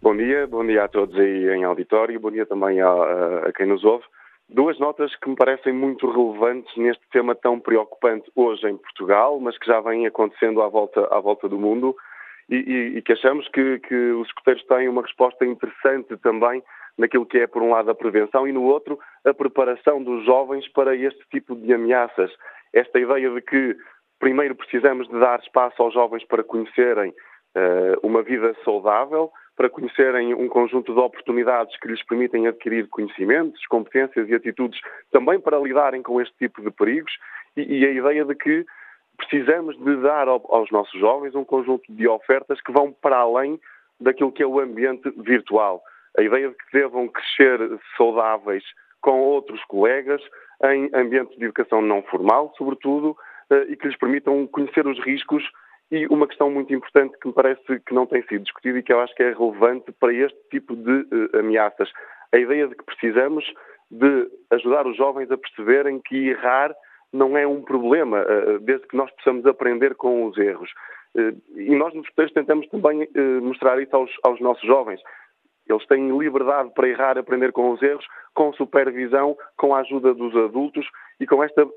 Bom 0.02 0.16
dia, 0.16 0.47
bom 0.47 0.66
dia 0.66 0.86
a 0.86 0.88
todos 0.88 1.14
aí 1.20 1.50
em 1.50 1.66
auditório, 1.66 2.18
bom 2.22 2.32
dia 2.32 2.45
também 2.45 2.80
a, 2.80 2.88
a, 2.88 3.50
a 3.50 3.54
quem 3.54 3.68
nos 3.68 3.84
ouve. 3.84 4.06
Duas 4.50 4.80
notas 4.80 5.16
que 5.18 5.30
me 5.30 5.36
parecem 5.36 5.72
muito 5.72 6.10
relevantes 6.10 6.76
neste 6.76 7.08
tema 7.12 7.36
tão 7.36 7.60
preocupante 7.60 8.32
hoje 8.36 8.68
em 8.68 8.76
Portugal, 8.78 9.39
mas 9.39 9.56
que 9.60 9.68
já 9.68 9.80
vem 9.80 10.08
acontecendo 10.08 10.64
à 10.64 10.68
volta, 10.68 11.08
à 11.12 11.20
volta 11.20 11.47
do 11.47 11.60
mundo 11.60 11.95
e, 12.50 12.56
e, 12.56 12.97
e 12.97 13.02
que 13.04 13.14
achamos 13.14 13.47
que, 13.50 13.78
que 13.80 13.95
os 13.95 14.28
escuteiros 14.28 14.66
têm 14.66 14.89
uma 14.89 15.04
resposta 15.04 15.45
interessante 15.45 16.18
também 16.18 16.64
naquilo 16.97 17.28
que 17.28 17.38
é, 17.38 17.45
por 17.45 17.62
um 17.62 17.70
lado, 17.70 17.91
a 17.91 17.95
prevenção 17.95 18.47
e, 18.47 18.52
no 18.52 18.64
outro, 18.64 18.97
a 19.24 19.34
preparação 19.36 20.02
dos 20.02 20.26
jovens 20.26 20.68
para 20.70 20.95
este 20.95 21.24
tipo 21.30 21.56
de 21.56 21.72
ameaças. 21.72 22.32
Esta 22.74 23.00
ideia 23.00 23.30
de 23.30 23.41
que 23.41 23.78
primeiro 24.20 24.56
precisamos 24.56 25.08
de 25.08 25.20
dar 25.20 25.39
espaço 25.39 25.82
aos 25.82 25.93
jovens 25.93 26.26
para 26.26 26.43
conhecerem 26.43 27.12
uh, 27.12 28.00
uma 28.02 28.24
vida 28.24 28.56
saudável, 28.66 29.32
para 29.60 29.70
conhecerem 29.70 30.34
um 30.34 30.47
conjunto 30.47 30.93
de 30.93 30.99
oportunidades 31.01 31.78
que 31.82 31.89
lhes 31.89 32.01
permitem 32.05 32.47
adquirir 32.47 32.88
conhecimentos, 32.88 33.68
competências 33.68 34.30
e 34.30 34.34
atitudes 34.34 34.80
também 35.12 35.38
para 35.38 35.60
lidarem 35.60 36.01
com 36.01 36.22
este 36.22 36.34
tipo 36.38 36.62
de 36.62 36.72
perigos 36.72 37.12
e, 37.57 37.80
e 37.80 37.86
a 37.86 37.91
ideia 37.91 38.24
de 38.24 38.36
que 38.36 38.66
precisamos 39.18 39.78
de 39.78 39.97
dar 39.97 40.30
ao, 40.30 40.41
aos 40.55 40.72
nossos 40.72 40.97
jovens 40.97 41.36
um 41.36 41.43
conjunto 41.43 41.84
de 41.93 42.07
ofertas 42.07 42.62
que 42.62 42.72
vão 42.72 42.93
para 43.01 43.18
além 43.18 43.60
daquilo 43.99 44.32
que 44.32 44.41
é 44.41 44.47
o 44.47 44.62
ambiente 44.62 45.12
virtual. 45.18 45.84
A 46.18 46.22
ideia 46.22 46.47
de 46.47 46.55
que 46.55 46.80
devam 46.80 47.10
crescer 47.10 47.60
saudáveis 47.97 48.64
com 49.01 49.20
outros 49.20 49.62
colegas, 49.66 50.22
em 50.72 50.89
ambientes 50.93 51.38
de 51.38 51.43
educação 51.43 51.82
não 51.82 52.01
formal, 52.03 52.53
sobretudo, 52.57 53.14
eh, 53.49 53.66
e 53.72 53.76
que 53.76 53.88
lhes 53.88 53.97
permitam 53.97 54.47
conhecer 54.47 54.88
os 54.88 54.97
riscos 54.99 55.43
e 55.92 56.06
uma 56.08 56.28
questão 56.28 56.52
muito 56.52 56.74
importante 56.74 57.18
que 57.20 57.28
me 57.28 57.34
parece 57.34 57.62
que 57.80 57.94
não 57.94 58.06
tem 58.06 58.22
sido 58.24 58.44
discutida 58.44 58.78
e 58.78 58.84
que 58.84 58.94
eu 58.94 59.00
acho 59.00 59.14
que 59.16 59.24
é 59.24 59.34
relevante 59.34 59.92
para 59.94 60.14
este 60.14 60.40
tipo 60.52 60.76
de 60.76 60.92
uh, 60.92 61.40
ameaças. 61.40 61.90
A 62.32 62.38
ideia 62.38 62.68
de 62.68 62.76
que 62.76 62.84
precisamos 62.84 63.44
de 63.90 64.30
ajudar 64.52 64.86
os 64.86 64.96
jovens 64.96 65.32
a 65.32 65.38
perceberem 65.38 66.00
que 66.00 66.30
errar 66.30 66.76
não 67.12 67.36
é 67.36 67.48
um 67.48 67.64
problema, 67.64 68.22
uh, 68.22 68.60
desde 68.60 68.88
que 68.88 68.96
nós 68.96 69.10
possamos 69.16 69.46
aprender 69.48 69.96
com 69.96 70.28
os 70.28 70.38
erros. 70.38 70.70
Uh, 71.16 71.36
e 71.56 71.76
nós 71.76 71.94
nos 71.96 72.08
textos 72.14 72.34
tentamos 72.34 72.68
também 72.68 73.08
mostrar 73.42 73.82
isso 73.82 73.96
aos, 73.96 74.12
aos 74.24 74.40
nossos 74.40 74.66
jovens. 74.68 75.02
Eles 75.68 75.86
têm 75.88 76.16
liberdade 76.18 76.72
para 76.76 76.88
errar, 76.88 77.18
aprender 77.18 77.52
com 77.52 77.72
os 77.72 77.82
erros, 77.82 78.06
com 78.36 78.54
supervisão, 78.54 79.36
com 79.58 79.74
a 79.74 79.80
ajuda 79.80 80.14
dos 80.14 80.36
adultos 80.36 80.88
e 81.20 81.26
com 81.26 81.44
esta 81.44 81.68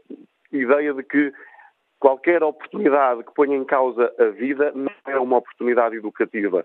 ideia 0.53 0.93
de 0.93 1.03
que 1.03 1.33
qualquer 2.03 2.43
oportunidade 2.43 3.23
que 3.23 3.33
ponha 3.33 3.57
em 3.57 3.65
causa 3.65 4.13
a 4.19 4.25
vida 4.31 4.73
não 4.75 4.91
é 5.07 5.17
uma 5.21 5.37
oportunidade 5.37 5.95
educativa. 5.95 6.65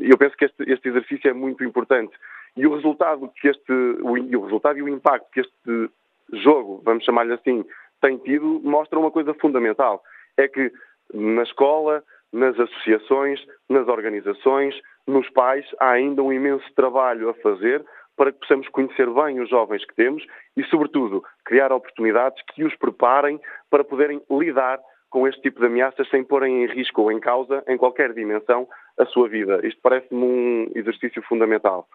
Eu 0.00 0.16
penso 0.16 0.36
que 0.36 0.44
este, 0.44 0.62
este 0.70 0.90
exercício 0.90 1.28
é 1.28 1.32
muito 1.32 1.64
importante. 1.64 2.12
E 2.56 2.64
o 2.64 2.76
resultado 2.76 3.28
que 3.34 3.48
este, 3.48 3.72
o, 3.72 4.12
o 4.12 4.44
resultado 4.44 4.78
e 4.78 4.82
o 4.82 4.88
impacto 4.88 5.28
que 5.32 5.40
este 5.40 5.90
jogo, 6.34 6.80
vamos 6.84 7.04
chamar-lhe 7.04 7.32
assim, 7.32 7.64
tem 8.00 8.16
tido, 8.18 8.60
mostra 8.62 8.96
uma 8.96 9.10
coisa 9.10 9.34
fundamental. 9.34 10.00
É 10.36 10.46
que 10.46 10.70
na 11.12 11.42
escola, 11.42 12.04
nas 12.32 12.56
associações, 12.60 13.44
nas 13.68 13.88
organizações, 13.88 14.80
nos 15.04 15.28
pais, 15.30 15.66
há 15.80 15.90
ainda 15.90 16.22
um 16.22 16.32
imenso 16.32 16.72
trabalho 16.76 17.28
a 17.28 17.34
fazer 17.34 17.84
para 18.16 18.32
que 18.32 18.38
possamos 18.40 18.68
conhecer 18.68 19.08
bem 19.10 19.40
os 19.40 19.48
jovens 19.48 19.84
que 19.84 19.94
temos 19.94 20.24
e, 20.56 20.64
sobretudo, 20.64 21.24
criar 21.44 21.72
oportunidades 21.72 22.42
que 22.54 22.64
os 22.64 22.74
preparem 22.76 23.40
para 23.70 23.84
poderem 23.84 24.20
lidar 24.30 24.78
com 25.10 25.28
este 25.28 25.42
tipo 25.42 25.60
de 25.60 25.66
ameaças 25.66 26.08
sem 26.08 26.24
porem 26.24 26.64
em 26.64 26.66
risco 26.66 27.02
ou 27.02 27.12
em 27.12 27.20
causa, 27.20 27.62
em 27.68 27.76
qualquer 27.76 28.14
dimensão, 28.14 28.66
a 28.98 29.04
sua 29.06 29.28
vida. 29.28 29.60
Isto 29.66 29.80
parece-me 29.82 30.24
um 30.24 30.72
exercício 30.74 31.22
fundamental. 31.22 31.86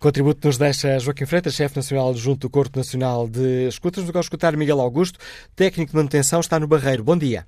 Contributo 0.00 0.46
nos 0.46 0.58
deixa 0.58 0.98
Joaquim 0.98 1.24
Freitas, 1.24 1.54
chefe 1.54 1.76
nacional 1.76 2.12
junto 2.14 2.48
do 2.48 2.50
Corpo 2.50 2.76
Nacional 2.76 3.28
de 3.28 3.68
Escutas. 3.68 4.04
Vou 4.04 4.20
escutar 4.20 4.56
Miguel 4.56 4.80
Augusto, 4.80 5.18
técnico 5.56 5.92
de 5.92 5.96
manutenção, 5.96 6.40
está 6.40 6.58
no 6.58 6.66
Barreiro. 6.66 7.04
Bom 7.04 7.16
dia. 7.16 7.44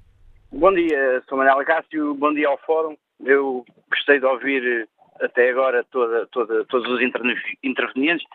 Bom 0.53 0.73
dia, 0.73 1.23
sou 1.29 1.37
Manuel 1.37 1.65
Cássio, 1.67 2.15
bom 2.15 2.33
dia 2.33 2.49
ao 2.49 2.59
Fórum. 2.59 2.97
Eu 3.25 3.65
gostei 3.91 4.21
de 4.21 4.27
ouvir 4.27 4.89
até 5.21 5.51
agora 5.51 5.85
toda, 5.85 6.27
toda, 6.27 6.65
todos 6.67 6.89
os 6.91 7.01
intervenientes, 7.63 8.27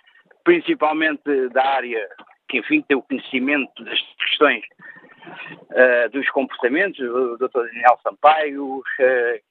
principalmente 0.43 1.49
da 1.49 1.65
área 1.65 2.07
que, 2.49 2.59
enfim, 2.59 2.81
tem 2.81 2.97
o 2.97 3.01
conhecimento 3.01 3.83
das 3.83 3.99
questões 4.17 4.63
uh, 5.71 6.09
dos 6.11 6.29
comportamentos, 6.31 6.99
o 6.99 7.37
Dr. 7.37 7.65
Daniel 7.67 7.99
Sampaio, 8.03 8.77
uh, 8.77 9.41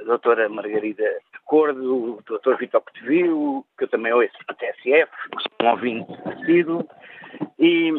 a 0.00 0.04
doutora 0.04 0.48
Margarida 0.48 1.04
de 1.04 1.38
Cordo, 1.44 2.16
o 2.16 2.22
Dr. 2.22 2.56
Vitor 2.58 2.82
Cotovil, 2.82 3.64
que 3.76 3.84
eu 3.84 3.88
também 3.88 4.12
ouço 4.12 4.32
a 4.48 4.54
TSF, 4.54 5.10
que 5.30 5.42
sou 5.42 5.68
um 5.68 5.70
ouvinte 5.70 6.22
parecido, 6.22 6.88
e 7.58 7.92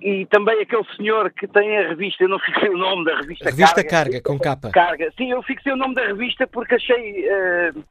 e 0.00 0.26
também 0.26 0.60
aquele 0.60 0.84
senhor 0.96 1.30
que 1.32 1.46
tem 1.48 1.76
a 1.76 1.88
revista, 1.88 2.22
eu 2.22 2.28
não 2.28 2.38
fixei 2.38 2.68
o 2.68 2.78
nome 2.78 3.04
da 3.04 3.16
revista 3.16 3.44
Revista 3.46 3.84
Carga, 3.84 4.20
Carga 4.20 4.22
com 4.22 4.38
capa. 4.38 4.70
Carga, 4.70 5.12
sim, 5.16 5.30
eu 5.30 5.42
fixei 5.42 5.72
o 5.72 5.76
nome 5.76 5.94
da 5.94 6.06
revista 6.06 6.46
porque 6.46 6.76
achei 6.76 7.26
uh, 7.28 7.84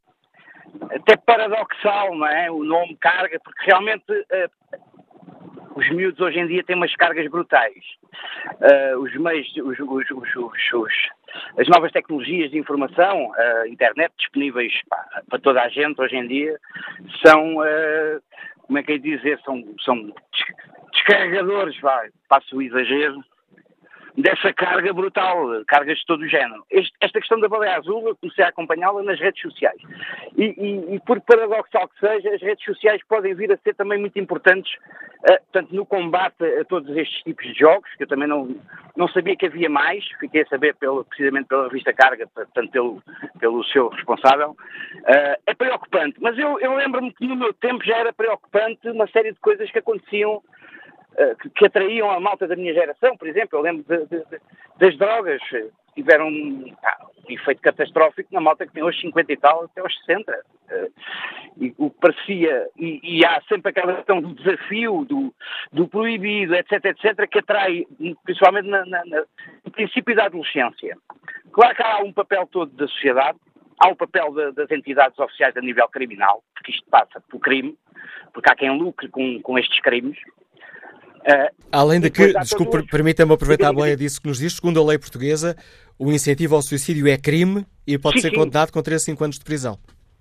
até 0.91 1.17
paradoxal, 1.17 2.15
não 2.15 2.27
é? 2.27 2.49
O 2.49 2.63
nome 2.63 2.95
Carga, 2.97 3.39
porque 3.43 3.65
realmente 3.65 4.05
uh, 4.11 4.49
os 5.75 5.89
miúdos 5.89 6.19
hoje 6.19 6.39
em 6.39 6.47
dia 6.47 6.63
têm 6.63 6.75
umas 6.75 6.95
cargas 6.95 7.29
brutais. 7.29 7.83
Uh, 8.55 8.99
os 8.99 9.13
meios, 9.15 9.47
os, 9.57 9.77
os, 9.79 10.09
os, 10.73 10.91
as 11.59 11.67
novas 11.67 11.91
tecnologias 11.91 12.49
de 12.49 12.57
informação, 12.57 13.31
a 13.35 13.67
internet 13.67 14.11
disponíveis 14.17 14.73
pá, 14.89 15.05
para 15.29 15.39
toda 15.39 15.61
a 15.61 15.69
gente 15.69 16.01
hoje 16.01 16.15
em 16.15 16.27
dia, 16.27 16.57
são, 17.23 17.57
como 18.67 18.77
é 18.77 18.83
que 18.83 18.93
é 18.93 18.97
dizer, 18.97 19.39
são, 19.43 19.63
são 19.83 20.13
descarregadores, 20.91 21.79
vai, 21.79 22.09
passo 22.27 22.57
o 22.57 22.61
exagero, 22.61 23.23
dessa 24.17 24.51
carga 24.51 24.91
brutal, 24.91 25.63
cargas 25.67 25.99
de 25.99 26.05
todo 26.07 26.21
o 26.21 26.27
género. 26.27 26.65
Este, 26.71 26.91
esta 26.99 27.19
questão 27.19 27.39
da 27.39 27.47
baleia 27.47 27.77
azul, 27.77 28.07
eu 28.07 28.15
comecei 28.15 28.43
a 28.43 28.47
acompanhá-la 28.47 29.03
nas 29.03 29.19
redes 29.19 29.39
sociais. 29.39 29.79
E, 30.35 30.45
e, 30.45 30.95
e, 30.95 30.99
por 31.01 31.21
paradoxal 31.21 31.87
que 31.87 31.99
seja, 31.99 32.33
as 32.33 32.41
redes 32.41 32.65
sociais 32.65 32.99
podem 33.07 33.35
vir 33.35 33.51
a 33.51 33.57
ser 33.57 33.75
também 33.75 33.99
muito 33.99 34.17
importantes, 34.17 34.73
uh, 34.73 35.37
portanto, 35.51 35.75
no 35.75 35.85
combate 35.85 36.43
a 36.59 36.65
todos 36.65 36.89
estes 36.97 37.21
tipos 37.21 37.45
de 37.45 37.59
jogos, 37.59 37.87
que 37.95 38.03
eu 38.03 38.07
também 38.07 38.27
não, 38.27 38.55
não 38.95 39.07
sabia 39.09 39.35
que 39.35 39.45
havia 39.45 39.69
mais, 39.69 40.03
fiquei 40.19 40.41
a 40.41 40.47
saber 40.47 40.75
pelo, 40.75 41.05
precisamente 41.05 41.47
pela 41.47 41.65
revista 41.65 41.93
Carga, 41.93 42.27
portanto, 42.33 42.71
pelo, 42.71 43.03
pelo 43.39 43.63
seu 43.65 43.89
responsável. 43.89 44.51
Uh, 44.51 45.37
é 45.45 45.53
preocupante, 45.53 46.17
mas 46.19 46.35
eu, 46.39 46.59
eu 46.59 46.73
lembro-me 46.73 47.13
que 47.13 47.27
no 47.27 47.35
meu 47.35 47.53
tempo 47.53 47.85
já 47.85 47.97
era 47.97 48.11
preocupante 48.11 48.89
uma 48.89 49.05
série 49.07 49.31
de 49.31 49.39
coisas 49.39 49.69
que 49.69 49.77
aconteciam 49.77 50.41
que, 51.41 51.49
que, 51.49 51.65
atraíam 51.65 52.11
a 52.11 52.19
malta 52.19 52.47
da 52.47 52.55
minha 52.55 52.73
geração, 52.73 53.17
por 53.17 53.27
exemplo, 53.27 53.57
eu 53.57 53.63
lembro 53.63 53.83
de, 53.83 54.05
de, 54.05 54.25
de, 54.25 54.39
das 54.77 54.97
drogas, 54.97 55.41
tiveram 55.95 56.27
um, 56.27 56.65
um, 56.65 56.75
efeito 57.27 57.59
catastrófico 57.61 58.29
na 58.31 58.39
malta 58.39 58.67
que 58.67 58.73
tem 58.73 58.83
hoje 58.83 59.01
50 59.01 59.33
e 59.33 59.37
tal 59.37 59.63
até 59.63 59.81
aos 59.81 59.97
60. 60.05 60.31
Uh, 60.31 60.37
eh, 60.69 60.89
e 61.59 61.73
o 61.77 61.89
parecia, 61.89 62.67
e, 62.77 62.99
e, 63.01 63.25
há 63.25 63.41
sempre 63.49 63.71
aquela 63.71 63.95
questão 63.95 64.21
do 64.21 64.35
desafio, 64.35 65.03
do, 65.05 65.33
do 65.73 65.87
proibido, 65.87 66.53
etc, 66.53 66.85
etc, 66.85 67.27
que 67.27 67.39
atrai, 67.39 67.87
principalmente 68.23 68.67
na, 68.67 68.85
na, 68.85 69.03
na, 69.05 69.23
no 69.65 69.71
princípio 69.71 70.15
da 70.15 70.25
adolescência. 70.25 70.95
Claro 71.51 71.75
que 71.75 71.81
há 71.81 71.97
um 72.03 72.13
papel 72.13 72.45
todo 72.45 72.71
da 72.73 72.87
sociedade, 72.87 73.39
há 73.79 73.87
o 73.89 73.95
papel 73.95 74.31
de, 74.33 74.51
das 74.51 74.69
entidades 74.69 75.17
oficiais 75.17 75.57
a 75.57 75.61
nível 75.61 75.87
criminal, 75.89 76.43
porque 76.53 76.71
isto 76.71 76.87
passa 76.91 77.19
pelo 77.21 77.39
crime, 77.39 77.75
porque 78.33 78.51
há 78.51 78.55
quem 78.55 78.77
lucre 78.77 79.07
com, 79.09 79.41
com 79.41 79.57
estes 79.57 79.79
crimes, 79.79 80.19
Além 81.71 81.99
de 81.99 82.09
que, 82.09 82.33
desculpe, 82.33 82.85
permita-me 82.87 83.33
aproveitar 83.33 83.69
a 83.69 83.73
boleia 83.73 83.97
disso 83.97 84.21
que 84.21 84.27
nos 84.27 84.39
diz, 84.39 84.55
segundo 84.55 84.81
a 84.81 84.85
lei 84.85 84.97
portuguesa, 84.97 85.55
o 85.99 86.11
incentivo 86.11 86.55
ao 86.55 86.61
suicídio 86.61 87.07
é 87.07 87.17
crime 87.17 87.65
e 87.85 87.97
pode 87.97 88.21
sim, 88.21 88.29
ser 88.29 88.35
condenado 88.35 88.71
com 88.71 88.81
3 88.81 89.01
a 89.01 89.05
5 89.05 89.23
anos 89.23 89.39
de 89.39 89.45
prisão. 89.45 89.77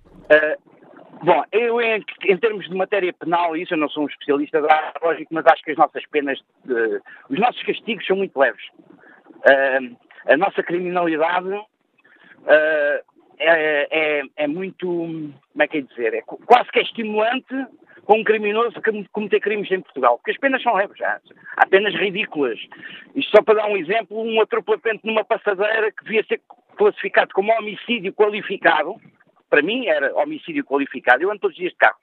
Uh, 0.07 1.25
bom, 1.25 1.45
eu 1.53 1.81
em, 1.81 2.05
em, 2.25 2.37
termos 2.39 2.69
de 2.69 2.75
matéria 2.75 3.13
penal, 3.13 3.57
isso 3.57 3.75
eu 3.75 3.79
não 3.79 3.89
sou 3.89 4.05
um 4.05 4.09
especialista 4.09 4.61
da 4.61 4.93
lógico, 5.03 5.33
mas 5.33 5.47
acho 5.47 5.63
que 5.63 5.71
as 5.71 5.77
nossas 5.77 6.05
penas, 6.07 6.39
uh, 6.67 7.01
os 7.31 7.39
nossos 7.39 7.63
castigos 7.63 8.07
são 8.07 8.17
muito 8.17 8.39
leves. 8.39 8.65
Uh, 8.79 9.97
a 10.27 10.37
nossa 10.37 10.63
criminalidade 10.63 11.51
é, 13.39 13.89
é, 13.91 14.23
é, 14.37 14.47
muito, 14.47 14.87
como 14.87 15.63
é 15.63 15.69
que 15.69 15.79
é 15.79 15.81
dizer, 15.83 16.15
é 16.15 16.23
quase 16.23 16.71
que 16.71 16.79
é 16.79 16.83
estimulante 16.83 17.55
com 18.07 18.21
um 18.21 18.25
criminoso 18.25 18.81
cometer 19.13 19.41
crimes 19.41 19.71
em 19.71 19.81
Portugal, 19.81 20.17
porque 20.19 20.31
as 20.31 20.39
penas 20.39 20.63
são 20.63 20.75
leves, 20.75 20.99
há 21.03 21.67
penas 21.67 21.93
ridículas. 21.95 22.59
Isto 23.15 23.37
só 23.37 23.43
para 23.43 23.57
dar 23.57 23.67
um 23.67 23.77
exemplo, 23.77 24.23
um 24.23 24.41
atropelamento 24.41 25.05
numa 25.05 25.25
passadeira 25.25 25.91
que 25.91 26.05
devia 26.05 26.25
ser 26.25 26.41
classificado 26.77 27.33
como 27.35 27.53
homicídio 27.53 28.13
qualificado, 28.13 28.95
para 29.51 29.63
mim 29.63 29.87
era 29.87 30.15
homicídio 30.15 30.65
qualificado, 30.65 31.23
eu 31.23 31.31
ando 31.31 31.41
todos 31.41 31.57
os 31.57 31.61
dias 31.61 31.73
de 31.73 31.79
carro. 31.79 31.97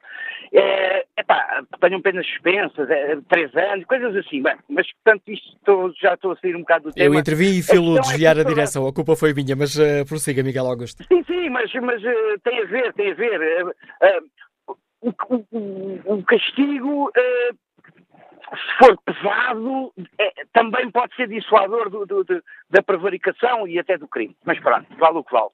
É, 0.51 1.05
epá, 1.17 1.63
tenham 1.79 2.01
penas 2.01 2.25
suspensas, 2.27 2.89
é, 2.89 3.17
três 3.29 3.55
anos, 3.55 3.85
coisas 3.85 4.15
assim. 4.15 4.41
Bem, 4.41 4.55
mas, 4.69 4.87
portanto, 4.93 5.23
isto 5.27 5.55
estou, 5.55 5.93
já 6.01 6.13
estou 6.13 6.31
a 6.31 6.35
sair 6.37 6.55
um 6.55 6.59
bocado 6.59 6.85
do 6.85 6.93
tema. 6.93 7.05
Eu 7.05 7.19
intervim 7.19 7.59
e 7.59 7.63
filo 7.63 7.97
é 7.97 8.01
desviar 8.01 8.37
é 8.37 8.41
a 8.41 8.43
direção, 8.43 8.87
a 8.87 8.93
culpa 8.93 9.15
foi 9.15 9.33
minha, 9.33 9.55
mas 9.55 9.75
uh, 9.77 10.05
prossiga, 10.07 10.43
Miguel 10.43 10.65
Augusto. 10.65 11.03
Sim, 11.05 11.23
sim, 11.23 11.49
mas, 11.49 11.71
mas 11.73 12.01
uh, 12.03 12.39
tem 12.43 12.61
a 12.61 12.65
ver, 12.65 12.93
tem 12.93 13.11
a 13.11 13.15
ver. 13.15 13.65
Uh, 13.65 14.23
o, 16.05 16.23
castigo, 16.23 17.09
uh, 17.09 17.57
se 18.55 18.77
for 18.77 18.97
pesado, 19.01 19.93
é, 20.19 20.31
também 20.53 20.89
pode 20.91 21.15
ser 21.15 21.27
dissuador 21.27 21.89
do, 21.89 22.05
do, 22.05 22.23
do, 22.23 22.43
da 22.69 22.81
prevaricação 22.81 23.67
e 23.67 23.79
até 23.79 23.97
do 23.97 24.07
crime. 24.07 24.35
Mas 24.45 24.59
pronto, 24.59 24.85
vale 24.97 25.17
o 25.17 25.23
que 25.23 25.33
vale. 25.33 25.49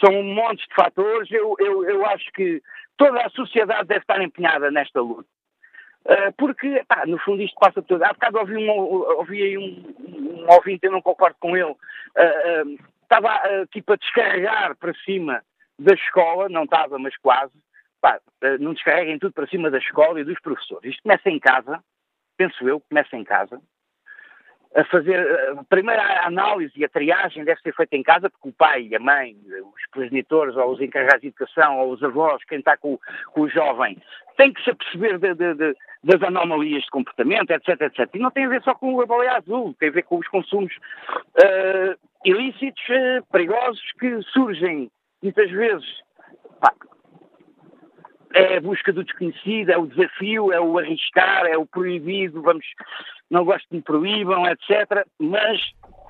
São 0.00 0.14
um 0.14 0.34
monte 0.34 0.66
de 0.66 0.74
fatores. 0.74 1.30
Eu, 1.30 1.54
eu, 1.58 1.84
eu 1.84 2.06
acho 2.06 2.30
que 2.32 2.62
toda 2.96 3.20
a 3.20 3.30
sociedade 3.30 3.88
deve 3.88 4.00
estar 4.00 4.22
empenhada 4.22 4.70
nesta 4.70 5.00
luta. 5.00 5.28
Uh, 6.04 6.32
porque, 6.38 6.84
pá, 6.86 7.04
no 7.04 7.18
fundo 7.18 7.42
isto 7.42 7.58
passa 7.58 7.82
tudo. 7.82 8.04
Há 8.04 8.12
bocado 8.12 8.38
ouvi, 8.38 8.56
um, 8.56 8.70
ouvi 8.70 9.42
aí 9.42 9.58
um, 9.58 9.94
um 9.98 10.52
ouvinte, 10.54 10.86
eu 10.86 10.92
não 10.92 11.02
concordo 11.02 11.36
com 11.40 11.56
ele, 11.56 11.64
uh, 11.64 11.74
uh, 11.74 12.78
estava 13.02 13.66
tipo 13.72 13.92
a 13.92 13.96
descarregar 13.96 14.76
para 14.76 14.94
cima 15.04 15.42
da 15.78 15.94
escola, 15.94 16.48
não 16.48 16.62
estava, 16.62 16.98
mas 16.98 17.16
quase, 17.16 17.52
pá, 18.00 18.20
eh, 18.42 18.58
não 18.58 18.74
descarreguem 18.74 19.18
tudo 19.18 19.32
para 19.32 19.46
cima 19.46 19.70
da 19.70 19.78
escola 19.78 20.20
e 20.20 20.24
dos 20.24 20.40
professores. 20.40 20.90
Isto 20.90 21.02
começa 21.02 21.30
em 21.30 21.38
casa, 21.38 21.82
penso 22.36 22.68
eu, 22.68 22.80
começa 22.80 23.16
em 23.16 23.24
casa. 23.24 23.60
a 24.74 24.84
fazer. 24.84 25.18
A 25.58 25.64
primeira 25.64 26.26
análise 26.26 26.72
e 26.76 26.84
a 26.84 26.88
triagem 26.88 27.44
deve 27.44 27.60
ser 27.62 27.74
feita 27.74 27.96
em 27.96 28.02
casa, 28.02 28.28
porque 28.28 28.48
o 28.48 28.52
pai, 28.52 28.90
a 28.94 28.98
mãe, 28.98 29.34
os 29.74 29.90
progenitores, 29.90 30.54
ou 30.54 30.72
os 30.72 30.80
encarregados 30.80 31.22
de 31.22 31.28
educação, 31.28 31.78
ou 31.78 31.92
os 31.92 32.02
avós, 32.02 32.44
quem 32.44 32.58
está 32.58 32.76
com, 32.76 32.98
com 33.32 33.40
o 33.40 33.48
jovem, 33.48 33.96
tem 34.36 34.52
que 34.52 34.62
se 34.62 34.70
aperceber 34.70 35.18
de, 35.18 35.34
de, 35.34 35.54
de, 35.54 35.76
das 36.04 36.22
anomalias 36.22 36.82
de 36.82 36.90
comportamento, 36.90 37.50
etc, 37.50 37.80
etc. 37.80 38.14
E 38.14 38.18
não 38.18 38.30
tem 38.30 38.44
a 38.44 38.48
ver 38.48 38.62
só 38.62 38.74
com 38.74 39.00
a 39.00 39.06
baleia 39.06 39.38
azul, 39.38 39.74
tem 39.78 39.88
a 39.88 39.92
ver 39.92 40.02
com 40.02 40.18
os 40.18 40.28
consumos 40.28 40.72
uh, 40.74 41.98
ilícitos, 42.24 42.82
uh, 42.90 43.24
perigosos, 43.32 43.82
que 43.98 44.20
surgem 44.32 44.90
muitas 45.22 45.50
vezes. 45.50 45.86
Pá, 46.60 46.72
é 48.34 48.56
a 48.56 48.60
busca 48.60 48.92
do 48.92 49.04
desconhecido, 49.04 49.70
é 49.70 49.78
o 49.78 49.86
desafio, 49.86 50.52
é 50.52 50.60
o 50.60 50.78
arriscar, 50.78 51.46
é 51.46 51.56
o 51.56 51.66
proibido, 51.66 52.42
vamos, 52.42 52.66
não 53.30 53.44
gosto 53.44 53.68
que 53.68 53.76
me 53.76 53.82
proíbam, 53.82 54.46
etc. 54.46 55.06
Mas 55.18 55.60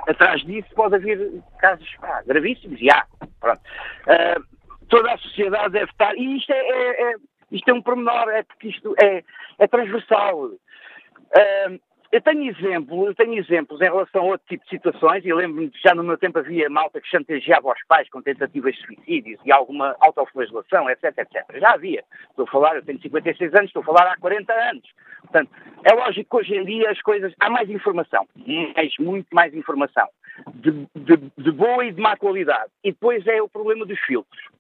atrás 0.09 0.43
disso 0.45 0.69
pode 0.75 0.97
haver 0.97 1.31
casos 1.59 1.89
gravíssimos, 2.27 2.81
e 2.81 2.91
há. 2.91 3.07
Pronto. 3.41 3.61
Uh, 4.07 4.57
toda 4.89 5.13
a 5.13 5.19
sociedade 5.19 5.73
deve 5.73 5.91
estar, 5.91 6.17
e 6.17 6.37
isto 6.37 6.53
é, 6.53 6.59
é, 6.59 7.11
é, 7.11 7.15
isto 7.53 7.69
é 7.69 7.75
um 7.75 7.83
pormenor, 7.83 8.29
é 8.31 8.43
porque 8.43 8.69
isto 8.69 8.95
é, 9.03 9.23
é 9.59 9.67
transversal. 9.67 10.47
Uh, 10.47 11.81
eu 12.13 12.21
tenho 12.21 12.51
exemplo, 12.51 13.07
eu 13.07 13.15
tenho 13.15 13.35
exemplos 13.35 13.81
em 13.81 13.85
relação 13.85 14.23
a 14.23 14.25
outro 14.27 14.47
tipo 14.49 14.65
de 14.65 14.71
situações, 14.71 15.25
e 15.25 15.33
lembro-me 15.33 15.71
que 15.71 15.81
já 15.81 15.95
no 15.95 16.05
meu 16.05 16.17
tempo 16.17 16.39
havia 16.39 16.69
malta 16.71 17.01
que 17.01 17.09
chantageava 17.09 17.69
os 17.69 17.87
pais 17.87 18.09
com 18.09 18.23
tentativas 18.23 18.75
de 18.75 18.87
suicídios 18.87 19.41
e 19.45 19.53
alguma 19.53 19.97
autoflagelação, 20.01 20.89
etc, 20.91 21.19
etc. 21.19 21.45
Já 21.61 21.73
havia. 21.73 22.05
Estou 22.31 22.45
a 22.45 22.51
falar, 22.51 22.77
eu 22.77 22.85
tenho 22.85 23.01
56 23.01 23.55
anos, 23.55 23.67
estou 23.67 23.83
a 23.83 23.87
falar 23.87 24.13
há 24.13 24.17
40 24.17 24.53
anos. 24.53 24.89
Portanto, 25.23 25.51
é 25.85 25.95
lógico 25.95 26.31
que 26.31 26.37
hoje 26.37 26.57
em 26.57 26.65
dia 26.65 26.91
as 26.91 27.01
coisas, 27.03 27.33
há 27.41 27.51
mais 27.51 27.69
informação, 27.69 28.27
mais, 28.75 28.93
muito 28.99 29.29
mais 29.33 29.55
informação, 29.55 30.09
de, 30.55 30.71
de, 30.95 31.17
de 31.37 31.51
boa 31.51 31.85
e 31.85 31.93
de 31.93 32.01
má 32.01 32.17
qualidade. 32.17 32.71
E 32.85 32.93
depois 32.93 33.27
é 33.27 33.43
o 33.43 33.49
problema 33.49 33.85
dos 33.85 33.99
filtros. 34.01 34.57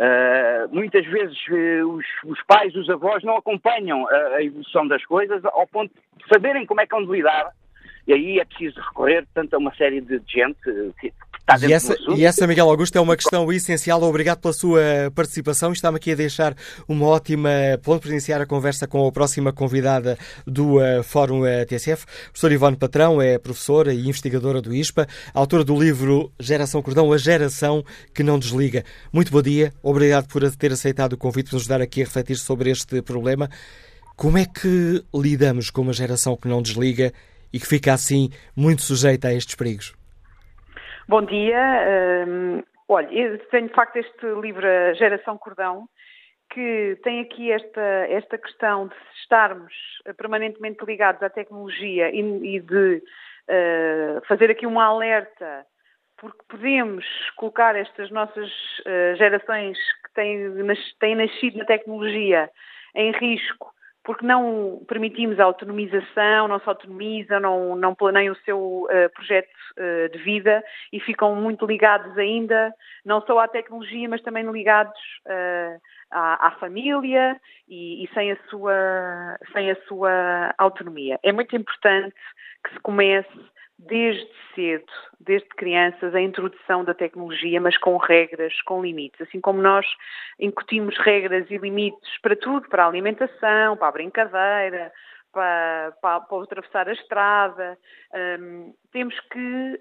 Uh, 0.00 0.74
muitas 0.74 1.04
vezes 1.04 1.36
uh, 1.48 1.86
os, 1.86 2.06
os, 2.24 2.42
pais, 2.44 2.74
os 2.74 2.88
avós 2.88 3.22
não 3.22 3.36
acompanham 3.36 4.08
a, 4.08 4.36
a, 4.36 4.42
evolução 4.42 4.88
das 4.88 5.04
coisas 5.04 5.44
ao 5.44 5.66
ponto 5.66 5.92
de 6.16 6.26
saberem 6.26 6.64
como 6.64 6.80
é 6.80 6.86
que 6.86 6.96
vão 6.96 7.04
lidar. 7.12 7.52
E 8.10 8.12
aí 8.12 8.40
é 8.40 8.44
preciso 8.44 8.80
recorrer, 8.80 9.24
portanto, 9.26 9.54
a 9.54 9.58
uma 9.58 9.72
série 9.76 10.00
de 10.00 10.20
gente 10.26 10.58
que, 11.00 11.12
está 11.38 11.54
dentro 11.54 11.70
e 11.70 11.72
essa, 11.72 11.94
do 11.94 12.18
E 12.18 12.24
essa, 12.24 12.44
Miguel 12.44 12.68
Augusto, 12.68 12.98
é 12.98 13.00
uma 13.00 13.16
questão 13.16 13.52
essencial. 13.52 14.02
Obrigado 14.02 14.40
pela 14.40 14.52
sua 14.52 14.80
participação. 15.14 15.72
Está-me 15.72 15.96
aqui 15.96 16.10
a 16.10 16.16
deixar 16.16 16.56
uma 16.88 17.06
ótima 17.06 17.48
ponto 17.84 18.02
para 18.02 18.10
iniciar 18.10 18.40
a 18.40 18.46
conversa 18.46 18.88
com 18.88 19.06
a 19.06 19.12
próxima 19.12 19.52
convidada 19.52 20.18
do 20.44 20.78
uh, 20.78 21.04
Fórum 21.04 21.42
uh, 21.42 21.64
TSF. 21.68 22.02
A 22.02 22.24
professora 22.30 22.52
Ivone 22.52 22.76
Patrão 22.76 23.22
é 23.22 23.38
professora 23.38 23.94
e 23.94 24.08
investigadora 24.08 24.60
do 24.60 24.74
ISPA, 24.74 25.06
autora 25.32 25.62
do 25.62 25.80
livro 25.80 26.32
Geração 26.40 26.82
Cordão, 26.82 27.12
a 27.12 27.16
geração 27.16 27.84
que 28.12 28.24
não 28.24 28.40
desliga. 28.40 28.82
Muito 29.12 29.30
bom 29.30 29.40
dia. 29.40 29.72
Obrigado 29.84 30.26
por 30.26 30.42
ter 30.56 30.72
aceitado 30.72 31.12
o 31.12 31.16
convite 31.16 31.50
para 31.50 31.58
nos 31.58 31.66
dar 31.68 31.80
aqui 31.80 32.02
a 32.02 32.06
refletir 32.06 32.38
sobre 32.38 32.70
este 32.70 33.00
problema. 33.02 33.48
Como 34.16 34.36
é 34.36 34.44
que 34.44 35.02
lidamos 35.14 35.70
com 35.70 35.82
uma 35.82 35.92
geração 35.92 36.36
que 36.36 36.48
não 36.48 36.60
desliga 36.60 37.12
e 37.52 37.58
que 37.58 37.66
fica 37.66 37.92
assim 37.92 38.30
muito 38.56 38.82
sujeita 38.82 39.28
a 39.28 39.34
estes 39.34 39.54
perigos? 39.54 39.94
Bom 41.08 41.22
dia. 41.22 42.26
Um, 42.28 42.62
olha, 42.88 43.08
eu 43.12 43.38
tenho 43.50 43.68
de 43.68 43.74
facto 43.74 43.96
este 43.96 44.26
livro, 44.40 44.66
A 44.66 44.92
Geração 44.94 45.36
Cordão, 45.36 45.88
que 46.52 46.98
tem 47.02 47.20
aqui 47.20 47.50
esta, 47.50 47.80
esta 48.08 48.38
questão 48.38 48.88
de 48.88 48.94
estarmos 49.20 49.72
permanentemente 50.16 50.84
ligados 50.84 51.22
à 51.22 51.30
tecnologia 51.30 52.10
e, 52.10 52.20
e 52.56 52.60
de 52.60 52.96
uh, 52.96 54.26
fazer 54.26 54.50
aqui 54.50 54.66
um 54.66 54.78
alerta, 54.78 55.64
porque 56.18 56.38
podemos 56.48 57.04
colocar 57.36 57.76
estas 57.76 58.10
nossas 58.10 58.48
uh, 58.80 59.16
gerações 59.16 59.78
que 60.04 60.12
têm, 60.14 60.52
têm 60.98 61.14
nascido 61.14 61.58
na 61.58 61.64
tecnologia 61.64 62.50
em 62.94 63.12
risco 63.12 63.72
porque 64.10 64.26
não 64.26 64.82
permitimos 64.88 65.38
a 65.38 65.44
autonomização, 65.44 66.48
não 66.48 66.58
se 66.58 66.68
autonomizam, 66.68 67.38
não, 67.38 67.76
não 67.76 67.94
planeiam 67.94 68.32
o 68.32 68.44
seu 68.44 68.58
uh, 68.58 69.10
projeto 69.14 69.48
uh, 69.78 70.10
de 70.10 70.18
vida 70.24 70.64
e 70.92 70.98
ficam 70.98 71.36
muito 71.36 71.64
ligados 71.64 72.18
ainda, 72.18 72.74
não 73.04 73.20
só 73.20 73.38
à 73.38 73.46
tecnologia, 73.46 74.08
mas 74.08 74.20
também 74.22 74.44
ligados 74.50 74.98
uh, 75.26 75.80
à, 76.10 76.48
à, 76.48 76.50
família 76.58 77.40
e, 77.68 78.02
e, 78.02 78.08
sem, 78.12 78.32
a 78.32 78.36
sua, 78.48 79.38
sem 79.52 79.70
a 79.70 79.76
sua 79.86 80.52
autonomia. 80.58 81.20
É 81.22 81.30
muito 81.30 81.54
importante 81.54 82.16
que 82.64 82.74
se 82.74 82.80
comece 82.80 83.28
desde 83.86 84.28
cedo, 84.54 84.92
desde 85.18 85.48
crianças, 85.48 86.14
a 86.14 86.20
introdução 86.20 86.84
da 86.84 86.94
tecnologia, 86.94 87.60
mas 87.60 87.76
com 87.78 87.96
regras, 87.96 88.60
com 88.62 88.82
limites. 88.82 89.20
Assim 89.20 89.40
como 89.40 89.60
nós 89.62 89.86
incutimos 90.38 90.96
regras 90.98 91.50
e 91.50 91.56
limites 91.56 92.20
para 92.20 92.36
tudo, 92.36 92.68
para 92.68 92.84
a 92.84 92.88
alimentação, 92.88 93.76
para 93.76 93.88
a 93.88 93.92
brincadeira, 93.92 94.92
para, 95.32 95.92
para, 96.02 96.20
para 96.20 96.42
atravessar 96.42 96.88
a 96.88 96.92
estrada, 96.92 97.78
um, 98.40 98.74
temos 98.92 99.18
que 99.30 99.78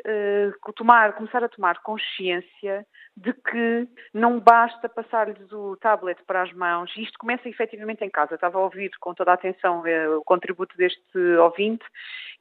uh, 0.67 0.73
tomar, 0.73 1.13
começar 1.13 1.43
a 1.43 1.49
tomar 1.49 1.81
consciência 1.81 2.85
de 3.17 3.33
que 3.33 3.87
não 4.13 4.39
basta 4.39 4.87
passar-lhes 4.87 5.51
o 5.51 5.75
tablet 5.77 6.21
para 6.25 6.43
as 6.43 6.53
mãos, 6.53 6.91
isto 6.95 7.17
começa 7.19 7.49
efetivamente 7.49 8.03
em 8.03 8.09
casa. 8.09 8.35
estava 8.35 8.57
a 8.57 8.61
ouvir 8.61 8.91
com 8.99 9.13
toda 9.13 9.31
a 9.31 9.33
atenção 9.33 9.81
uh, 9.81 10.17
o 10.17 10.23
contributo 10.23 10.75
deste 10.77 11.17
ouvinte 11.37 11.83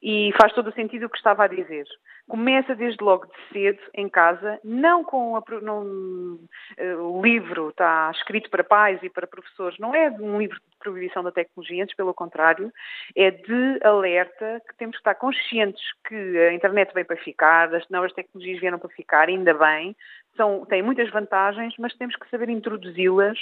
e 0.01 0.31
faz 0.39 0.53
todo 0.53 0.69
o 0.69 0.73
sentido 0.73 1.05
o 1.05 1.09
que 1.09 1.17
estava 1.17 1.43
a 1.43 1.47
dizer. 1.47 1.85
Começa 2.27 2.75
desde 2.75 3.03
logo 3.03 3.25
de 3.25 3.33
cedo, 3.51 3.79
em 3.93 4.07
casa, 4.07 4.59
não 4.63 5.03
com 5.03 5.35
a, 5.35 5.43
não, 5.61 5.83
uh, 5.83 7.01
o 7.01 7.21
livro 7.21 7.69
está 7.69 8.11
escrito 8.13 8.49
para 8.49 8.63
pais 8.63 9.01
e 9.01 9.09
para 9.09 9.27
professores, 9.27 9.77
não 9.79 9.95
é 9.95 10.09
um 10.11 10.39
livro 10.39 10.57
de 10.57 10.77
proibição 10.79 11.23
da 11.23 11.31
tecnologia, 11.31 11.83
antes 11.83 11.95
pelo 11.95 12.13
contrário, 12.13 12.71
é 13.15 13.31
de 13.31 13.79
alerta 13.83 14.61
que 14.67 14.77
temos 14.77 14.95
que 14.95 15.01
estar 15.01 15.15
conscientes 15.15 15.83
que 16.07 16.37
a 16.37 16.53
internet 16.59 16.93
veio 16.93 17.05
para 17.05 17.17
ficar, 17.17 17.73
as 17.73 17.87
novas 17.89 18.13
tecnologias 18.13 18.59
vieram 18.59 18.77
para 18.77 18.89
ficar, 18.89 19.27
ainda 19.27 19.53
bem, 19.53 19.95
são, 20.35 20.65
têm 20.65 20.81
muitas 20.81 21.09
vantagens, 21.09 21.73
mas 21.79 21.95
temos 21.95 22.15
que 22.15 22.29
saber 22.29 22.49
introduzi-las 22.49 23.37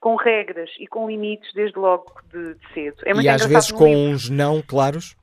com 0.00 0.16
regras 0.16 0.70
e 0.78 0.86
com 0.86 1.08
limites 1.08 1.52
desde 1.54 1.78
logo 1.78 2.12
de, 2.32 2.54
de 2.54 2.72
cedo. 2.72 2.96
É 3.04 3.12
e 3.12 3.28
às 3.28 3.46
vezes 3.46 3.70
com 3.70 3.86
livro. 3.86 4.14
uns 4.14 4.30
não 4.30 4.60
claros? 4.62 5.16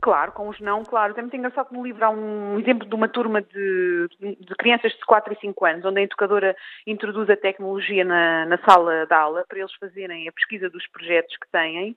Claro, 0.00 0.32
com 0.32 0.50
os 0.50 0.60
não, 0.60 0.84
claro. 0.84 1.14
É 1.16 1.20
muito 1.22 1.34
engraçado 1.34 1.68
que 1.68 1.74
no 1.74 1.82
livro 1.82 2.04
há 2.04 2.10
um 2.10 2.58
exemplo 2.58 2.86
de 2.86 2.94
uma 2.94 3.08
turma 3.08 3.40
de, 3.40 4.08
de, 4.20 4.54
crianças 4.58 4.92
de 4.92 5.00
4 5.06 5.32
e 5.32 5.40
5 5.40 5.64
anos, 5.64 5.84
onde 5.86 5.98
a 5.98 6.02
educadora 6.02 6.54
introduz 6.86 7.30
a 7.30 7.36
tecnologia 7.36 8.04
na, 8.04 8.44
na 8.44 8.58
sala 8.58 9.06
de 9.06 9.14
aula 9.14 9.46
para 9.48 9.58
eles 9.58 9.72
fazerem 9.80 10.28
a 10.28 10.32
pesquisa 10.32 10.68
dos 10.68 10.86
projetos 10.88 11.34
que 11.38 11.50
têm, 11.50 11.96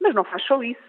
mas 0.00 0.14
não 0.14 0.22
faz 0.22 0.44
só 0.44 0.62
isso 0.62 0.80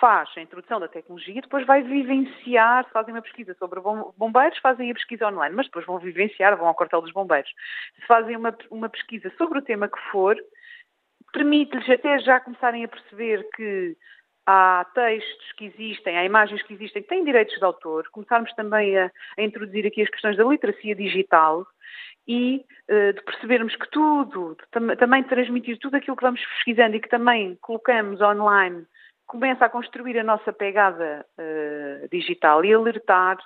faz 0.00 0.28
a 0.36 0.40
introdução 0.40 0.80
da 0.80 0.88
tecnologia, 0.88 1.40
depois 1.40 1.66
vai 1.66 1.82
vivenciar, 1.82 2.88
fazem 2.90 3.14
uma 3.14 3.22
pesquisa 3.22 3.54
sobre 3.54 3.80
bombeiros, 4.16 4.58
fazem 4.58 4.90
a 4.90 4.94
pesquisa 4.94 5.28
online, 5.28 5.54
mas 5.54 5.66
depois 5.66 5.86
vão 5.86 5.98
vivenciar, 5.98 6.56
vão 6.56 6.68
ao 6.68 6.74
quartel 6.74 7.00
dos 7.00 7.12
bombeiros. 7.12 7.50
Se 7.96 8.06
fazem 8.06 8.36
uma, 8.36 8.56
uma 8.70 8.88
pesquisa 8.88 9.32
sobre 9.36 9.58
o 9.58 9.62
tema 9.62 9.88
que 9.88 10.00
for, 10.10 10.36
permite-lhes 11.32 11.88
até 11.90 12.18
já 12.20 12.40
começarem 12.40 12.84
a 12.84 12.88
perceber 12.88 13.48
que 13.54 13.96
há 14.46 14.86
textos 14.94 15.52
que 15.52 15.66
existem, 15.66 16.16
há 16.16 16.24
imagens 16.24 16.62
que 16.62 16.74
existem 16.74 17.02
que 17.02 17.08
têm 17.08 17.24
direitos 17.24 17.56
de 17.56 17.64
autor, 17.64 18.08
começarmos 18.10 18.52
também 18.54 18.96
a, 18.96 19.10
a 19.38 19.42
introduzir 19.42 19.86
aqui 19.86 20.02
as 20.02 20.10
questões 20.10 20.36
da 20.36 20.44
literacia 20.44 20.94
digital 20.94 21.66
e 22.26 22.64
uh, 22.90 23.12
de 23.12 23.22
percebermos 23.22 23.74
que 23.76 23.90
tudo, 23.90 24.56
tam 24.70 24.96
também 24.96 25.22
transmitir 25.24 25.78
tudo 25.78 25.96
aquilo 25.96 26.16
que 26.16 26.22
vamos 26.22 26.44
pesquisando 26.44 26.96
e 26.96 27.00
que 27.00 27.08
também 27.08 27.56
colocamos 27.60 28.20
online 28.20 28.86
começa 29.26 29.64
a 29.64 29.68
construir 29.68 30.18
a 30.18 30.24
nossa 30.24 30.52
pegada 30.52 31.24
uh, 31.38 32.08
digital 32.10 32.64
e 32.64 32.72
alertar 32.72 33.38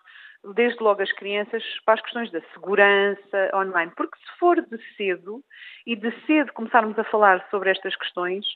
desde 0.55 0.83
logo 0.83 1.03
as 1.03 1.13
crianças 1.13 1.63
para 1.85 1.95
as 1.95 2.01
questões 2.01 2.31
da 2.31 2.41
segurança 2.53 3.51
online, 3.55 3.93
porque 3.97 4.17
se 4.19 4.39
for 4.39 4.61
de 4.61 4.79
cedo 4.97 5.43
e 5.87 5.97
de 5.97 6.11
cedo 6.27 6.53
começarmos 6.53 6.99
a 6.99 7.05
falar 7.05 7.45
sobre 7.51 7.71
estas 7.71 7.97
questões, 7.97 8.47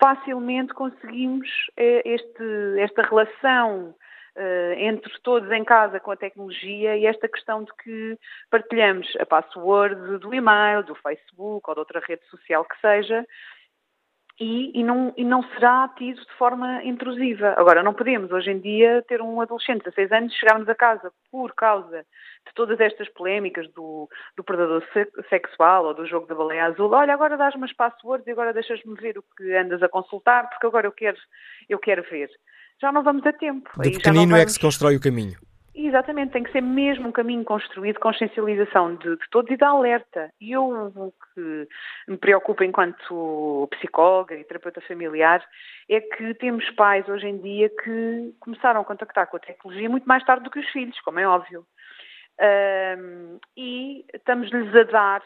facilmente 0.00 0.72
conseguimos 0.74 1.48
uh, 1.48 2.02
este, 2.04 2.78
esta 2.78 3.02
relação 3.02 3.94
uh, 4.36 4.72
entre 4.76 5.12
todos 5.22 5.50
em 5.50 5.64
casa 5.64 5.98
com 5.98 6.10
a 6.10 6.16
tecnologia 6.16 6.96
e 6.96 7.06
esta 7.06 7.28
questão 7.28 7.64
de 7.64 7.72
que 7.82 8.18
partilhamos 8.50 9.08
a 9.18 9.26
password 9.26 10.18
do 10.18 10.34
e-mail, 10.34 10.82
do 10.84 10.94
Facebook 10.94 11.68
ou 11.68 11.74
de 11.74 11.80
outra 11.80 12.00
rede 12.06 12.24
social 12.26 12.64
que 12.64 12.78
seja, 12.80 13.26
e, 14.38 14.78
e, 14.78 14.84
não, 14.84 15.14
e 15.16 15.24
não 15.24 15.42
será 15.54 15.88
tido 15.96 16.20
de 16.20 16.32
forma 16.36 16.84
intrusiva. 16.84 17.54
Agora, 17.56 17.82
não 17.82 17.94
podemos 17.94 18.30
hoje 18.30 18.50
em 18.50 18.60
dia 18.60 19.02
ter 19.08 19.22
um 19.22 19.40
adolescente 19.40 19.78
de 19.78 19.90
16 19.90 20.12
anos 20.12 20.34
chegarmos 20.34 20.68
a 20.68 20.74
casa 20.74 21.10
por 21.30 21.54
causa 21.54 22.04
de 22.46 22.54
todas 22.54 22.78
estas 22.78 23.08
polémicas 23.08 23.66
do, 23.72 24.08
do 24.36 24.44
predador 24.44 24.84
sexual 25.30 25.86
ou 25.86 25.94
do 25.94 26.06
jogo 26.06 26.26
da 26.26 26.34
baleia 26.34 26.66
azul. 26.66 26.92
Olha, 26.92 27.14
agora 27.14 27.36
dás-me 27.36 27.64
as 27.64 27.72
passwords 27.72 28.26
e 28.26 28.30
agora 28.30 28.52
deixas-me 28.52 28.94
ver 28.96 29.16
o 29.18 29.24
que 29.36 29.54
andas 29.54 29.82
a 29.82 29.88
consultar 29.88 30.48
porque 30.50 30.66
agora 30.66 30.86
eu 30.86 30.92
quero, 30.92 31.16
eu 31.68 31.78
quero 31.78 32.02
ver. 32.02 32.28
já 32.80 32.92
não 32.92 33.02
vamos 33.02 33.26
a 33.26 33.32
tempo. 33.32 33.70
De 33.80 33.90
pequenino 33.90 34.32
vamos... 34.32 34.40
é 34.40 34.44
que 34.44 34.52
se 34.52 34.60
constrói 34.60 34.96
o 34.96 35.00
caminho. 35.00 35.38
Exatamente, 35.78 36.32
tem 36.32 36.42
que 36.42 36.52
ser 36.52 36.62
mesmo 36.62 37.08
um 37.08 37.12
caminho 37.12 37.44
construído, 37.44 38.00
consciencialização 38.00 38.94
de, 38.96 39.14
de 39.14 39.28
todos 39.30 39.50
e 39.50 39.58
da 39.58 39.68
alerta. 39.68 40.32
E 40.40 40.52
eu, 40.52 40.64
o 40.64 41.12
que 41.34 41.68
me 42.08 42.16
preocupa 42.16 42.64
enquanto 42.64 43.68
psicóloga 43.72 44.34
e 44.34 44.42
terapeuta 44.42 44.80
familiar 44.80 45.46
é 45.86 46.00
que 46.00 46.32
temos 46.36 46.68
pais 46.70 47.06
hoje 47.10 47.26
em 47.26 47.36
dia 47.36 47.68
que 47.68 48.34
começaram 48.40 48.80
a 48.80 48.84
contactar 48.86 49.26
com 49.26 49.36
a 49.36 49.40
tecnologia 49.40 49.90
muito 49.90 50.08
mais 50.08 50.24
tarde 50.24 50.44
do 50.44 50.50
que 50.50 50.60
os 50.60 50.68
filhos, 50.70 50.98
como 51.02 51.20
é 51.20 51.28
óbvio. 51.28 51.66
Um, 52.38 53.38
e 53.54 54.04
estamos-lhes 54.14 54.74
a 54.74 54.82
dar, 54.84 55.22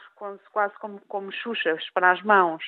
quase 0.52 0.74
como, 0.80 1.00
como 1.06 1.32
xuxas 1.32 1.84
para 1.94 2.10
as 2.10 2.22
mãos, 2.22 2.62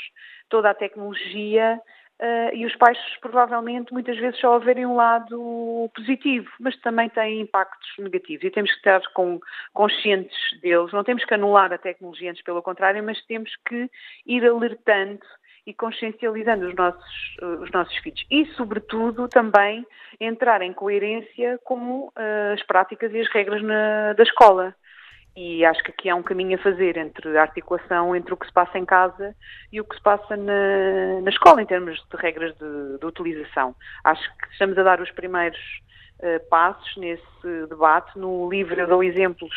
toda 0.48 0.70
a 0.70 0.74
tecnologia 0.74 1.81
Uh, 2.23 2.55
e 2.55 2.65
os 2.65 2.77
pais 2.77 2.97
provavelmente 3.20 3.93
muitas 3.93 4.16
vezes 4.16 4.39
só 4.39 4.57
verem 4.61 4.86
um 4.86 4.94
lado 4.94 5.90
positivo, 5.93 6.49
mas 6.61 6.81
também 6.81 7.09
têm 7.09 7.40
impactos 7.40 7.90
negativos 7.99 8.44
e 8.44 8.51
temos 8.51 8.70
que 8.70 8.77
estar 8.77 9.03
com, 9.12 9.40
conscientes 9.73 10.39
deles. 10.61 10.93
Não 10.93 11.03
temos 11.03 11.24
que 11.24 11.35
anular 11.35 11.73
a 11.73 11.78
tecnologia, 11.78 12.31
antes 12.31 12.44
pelo 12.44 12.62
contrário, 12.62 13.03
mas 13.03 13.20
temos 13.27 13.51
que 13.66 13.90
ir 14.24 14.47
alertando 14.47 15.19
e 15.66 15.74
consciencializando 15.74 16.69
os 16.69 16.74
nossos, 16.77 17.36
uh, 17.43 17.62
os 17.62 17.70
nossos 17.73 17.97
filhos. 17.99 18.24
E, 18.31 18.47
sobretudo, 18.55 19.27
também 19.27 19.85
entrar 20.20 20.62
em 20.62 20.73
coerência 20.73 21.59
com 21.65 22.07
uh, 22.07 22.12
as 22.53 22.62
práticas 22.62 23.12
e 23.12 23.19
as 23.19 23.28
regras 23.32 23.62
na, 23.65 24.12
da 24.12 24.23
escola. 24.23 24.77
E 25.34 25.64
acho 25.64 25.82
que 25.82 25.90
aqui 25.90 26.10
há 26.10 26.14
um 26.14 26.22
caminho 26.22 26.59
a 26.59 26.62
fazer 26.62 26.98
entre 26.98 27.38
a 27.38 27.42
articulação 27.42 28.14
entre 28.14 28.34
o 28.34 28.36
que 28.36 28.46
se 28.46 28.52
passa 28.52 28.78
em 28.78 28.84
casa 28.84 29.34
e 29.72 29.80
o 29.80 29.84
que 29.84 29.96
se 29.96 30.02
passa 30.02 30.36
na, 30.36 31.20
na 31.22 31.30
escola, 31.30 31.62
em 31.62 31.66
termos 31.66 31.96
de 31.96 32.16
regras 32.18 32.54
de, 32.59 32.98
de, 32.98 33.06
utilização. 33.06 33.74
Acho 34.04 34.22
que 34.36 34.52
estamos 34.52 34.76
a 34.76 34.82
dar 34.82 35.00
os 35.00 35.10
primeiros 35.12 35.59
uh, 36.18 36.48
passos 36.50 36.96
nesse 36.98 37.66
debate. 37.70 38.18
No 38.18 38.50
livro 38.50 38.78
eu 38.78 38.86
dou 38.86 39.02
exemplos 39.02 39.54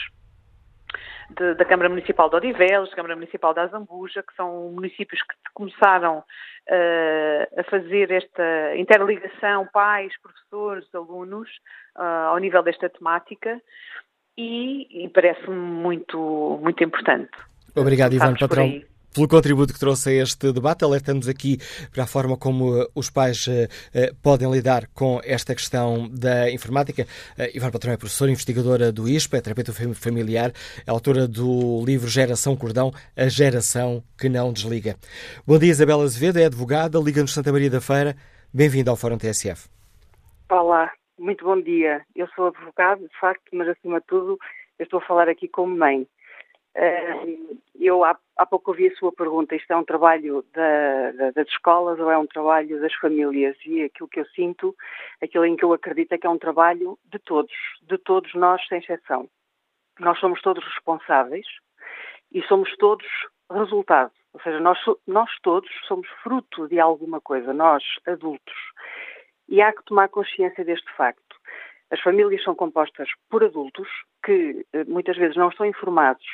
de, 1.32 1.56
da 1.56 1.66
Câmara 1.66 1.90
Municipal 1.90 2.30
de 2.30 2.38
Odivelos, 2.38 2.90
da 2.90 2.96
Câmara 2.96 3.16
Municipal 3.16 3.54
da 3.54 3.64
Azambuja, 3.64 4.24
que 4.24 4.34
são 4.36 4.72
municípios 4.72 5.22
que 5.24 5.36
começaram 5.54 6.20
uh, 6.20 7.60
a 7.60 7.64
fazer 7.66 8.12
esta 8.12 8.78
interligação 8.78 9.68
pais, 9.74 10.14
professores, 10.22 10.88
alunos, 10.96 11.50
uh, 11.98 12.30
ao 12.30 12.38
nível 12.38 12.64
desta 12.64 12.90
temática 12.90 13.62
e, 14.38 15.06
e 15.06 15.10
parece-me 15.10 15.56
muito, 15.56 16.60
muito 16.62 16.84
importante. 16.84 17.32
Obrigado, 17.76 18.14
Ivan 18.14 18.36
Patrão 18.36 18.82
pelo 19.16 19.30
contributo 19.30 19.74
que 19.74 19.80
trouxe 19.80 20.10
a 20.10 20.24
este 20.24 20.52
debate. 20.52 20.84
Alertamos 20.84 21.30
aqui 21.30 21.58
para 21.94 22.04
a 22.04 22.06
forma 22.06 22.36
como 22.36 22.82
uh, 22.82 22.86
os 22.94 23.10
pais 23.10 23.48
uh, 23.48 23.52
uh, 23.52 24.16
podem 24.22 24.52
lidar 24.52 24.88
com 24.94 25.22
esta 25.24 25.56
questão 25.56 26.10
da 26.10 26.52
informática. 26.52 27.08
Ivan 27.54 27.72
Patrão 27.72 27.94
é 27.94 27.98
professora, 27.98 28.30
investigadora 28.30 28.92
do 28.92 29.08
ISPA, 29.08 29.38
é 29.38 29.42
terapeuta 29.42 29.72
familiar, 29.94 30.52
é 30.86 30.92
autora 30.92 31.28
do 31.28 31.82
livro 31.86 32.10
Geração 32.10 32.58
Cordão, 32.58 32.92
a 33.16 33.28
geração 33.30 34.04
que 34.18 34.28
não 34.28 34.52
desliga. 34.52 34.98
Bom 35.48 35.58
dia, 35.58 35.72
Isabela 35.72 36.04
Azevedo, 36.04 36.38
é 36.38 36.46
advogada, 36.46 37.00
Liga-nos 37.00 37.34
Santa 37.34 37.54
Maria 37.54 37.70
da 37.70 37.80
Feira. 37.80 38.18
Bem-vinda 38.54 38.92
ao 38.92 38.98
Fórum 38.98 39.18
TSF. 39.18 39.70
Olá, 40.50 40.92
muito 41.18 41.46
bom 41.46 41.60
dia. 41.60 42.06
Eu 42.16 42.28
sou 42.30 42.48
advogado, 42.48 43.08
de 43.08 43.20
facto, 43.20 43.50
mas 43.54 43.68
acima 43.70 44.00
de 44.00 44.08
tudo 44.08 44.38
eu 44.78 44.84
estou 44.84 45.00
a 45.00 45.06
falar 45.06 45.30
aqui 45.30 45.48
como 45.48 45.76
mãe. 45.76 46.08
Eu 47.80 48.04
há, 48.04 48.18
há 48.38 48.46
pouco 48.46 48.72
ouvi 48.72 48.88
a 48.88 48.96
sua 48.96 49.12
pergunta, 49.12 49.56
isto 49.56 49.72
é 49.72 49.78
um 49.78 49.86
trabalho 49.86 50.46
da, 50.54 51.12
da, 51.12 51.32
das 51.32 51.48
escolas 51.48 52.00
ou 52.00 52.12
é 52.12 52.18
um 52.18 52.28
trabalho 52.28 52.82
das 52.82 52.94
famílias? 52.96 53.56
E 53.66 53.84
aquilo 53.84 54.10
que 54.10 54.20
eu 54.20 54.26
sinto, 54.28 54.76
aquilo 55.22 55.46
em 55.46 55.56
que 55.56 55.64
eu 55.64 55.72
acredito 55.72 56.12
é 56.12 56.18
que 56.18 56.28
é 56.28 56.30
um 56.30 56.38
trabalho 56.38 56.98
de 57.06 57.20
todos, 57.20 57.54
de 57.84 57.98
todos 57.98 58.34
nós, 58.34 58.66
sem 58.68 58.80
exceção. 58.80 59.30
Nós 60.00 60.20
somos 60.20 60.42
todos 60.42 60.64
responsáveis 60.66 61.48
e 62.32 62.42
somos 62.44 62.76
todos 62.78 63.08
resultado. 63.50 64.12
Ou 64.34 64.42
seja, 64.42 64.60
nós, 64.60 64.78
nós 65.08 65.30
todos 65.42 65.70
somos 65.88 66.10
fruto 66.22 66.68
de 66.68 66.78
alguma 66.78 67.22
coisa, 67.22 67.54
nós, 67.54 67.84
adultos. 68.06 68.54
E 69.48 69.62
há 69.62 69.72
que 69.72 69.84
tomar 69.86 70.10
consciência 70.10 70.64
deste 70.64 70.92
facto. 70.96 71.36
As 71.92 72.02
famílias 72.02 72.44
são 72.44 72.56
compostas 72.56 73.10
por 73.30 73.44
adultos 73.44 73.88
que 74.24 74.66
eh, 74.74 74.84
muitas 74.86 75.18
vezes 75.18 75.36
não 75.36 75.50
estão 75.50 75.66
informados, 75.66 76.26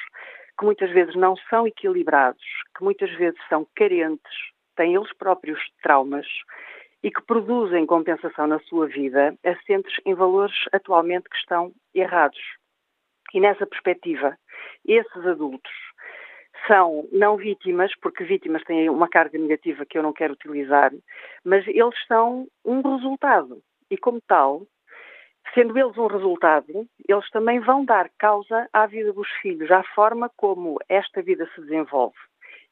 que 0.57 0.65
muitas 0.65 0.89
vezes 0.91 1.15
não 1.15 1.35
são 1.49 1.67
equilibrados, 1.67 2.43
que 2.77 2.83
muitas 2.83 3.11
vezes 3.15 3.39
são 3.49 3.67
carentes, 3.75 4.31
têm 4.75 4.95
eles 4.95 5.11
próprios 5.17 5.59
traumas 5.81 6.25
e 7.03 7.11
que 7.11 7.21
produzem 7.23 7.85
compensação 7.85 8.47
na 8.47 8.59
sua 8.59 8.87
vida 8.87 9.35
assentes 9.43 9.93
em 10.05 10.13
valores 10.13 10.55
atualmente 10.71 11.29
que 11.29 11.37
estão 11.37 11.73
errados. 11.93 12.39
E 13.33 13.39
nessa 13.39 13.65
perspectiva, 13.65 14.37
esses 14.85 15.25
adultos 15.25 15.71
são 16.67 17.07
não 17.11 17.37
vítimas, 17.37 17.91
porque 18.01 18.23
vítimas 18.23 18.63
têm 18.63 18.89
uma 18.89 19.09
carga 19.09 19.37
negativa 19.37 19.85
que 19.85 19.97
eu 19.97 20.03
não 20.03 20.13
quero 20.13 20.33
utilizar, 20.33 20.91
mas 21.43 21.67
eles 21.67 21.95
são 22.07 22.47
um 22.63 22.81
resultado. 22.81 23.61
E 23.89 23.97
como 23.97 24.21
tal, 24.27 24.65
sendo 25.53 25.77
eles 25.77 25.97
um 25.97 26.07
resultado, 26.07 26.87
eles 27.07 27.29
também 27.31 27.59
vão 27.59 27.83
dar 27.83 28.09
causa 28.17 28.69
à 28.71 28.85
vida 28.85 29.11
dos 29.11 29.29
filhos, 29.41 29.71
à 29.71 29.83
forma 29.95 30.29
como 30.37 30.77
esta 30.87 31.21
vida 31.21 31.49
se 31.53 31.61
desenvolve. 31.61 32.17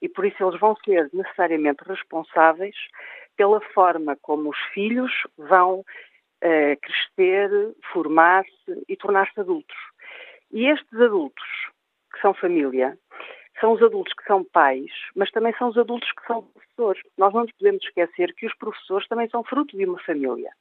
E 0.01 0.07
por 0.07 0.25
isso 0.25 0.41
eles 0.43 0.59
vão 0.59 0.75
ser 0.85 1.09
necessariamente 1.11 1.83
responsáveis 1.85 2.75
pela 3.35 3.59
forma 3.73 4.17
como 4.21 4.49
os 4.49 4.57
filhos 4.73 5.11
vão 5.37 5.79
uh, 5.79 6.79
crescer, 6.81 7.49
formar-se 7.91 8.83
e 8.87 8.95
tornar-se 8.95 9.39
adultos. 9.39 9.77
E 10.51 10.67
estes 10.67 10.99
adultos, 10.99 11.45
que 12.13 12.21
são 12.21 12.33
família, 12.33 12.97
são 13.59 13.73
os 13.73 13.81
adultos 13.81 14.13
que 14.13 14.23
são 14.25 14.43
pais, 14.43 14.91
mas 15.15 15.31
também 15.31 15.53
são 15.57 15.69
os 15.69 15.77
adultos 15.77 16.11
que 16.13 16.25
são 16.25 16.43
professores. 16.43 17.01
Nós 17.17 17.33
não 17.33 17.41
nos 17.41 17.51
podemos 17.53 17.83
esquecer 17.83 18.33
que 18.33 18.45
os 18.45 18.55
professores 18.55 19.07
também 19.07 19.29
são 19.29 19.43
fruto 19.43 19.77
de 19.77 19.85
uma 19.85 19.99
família 19.99 20.51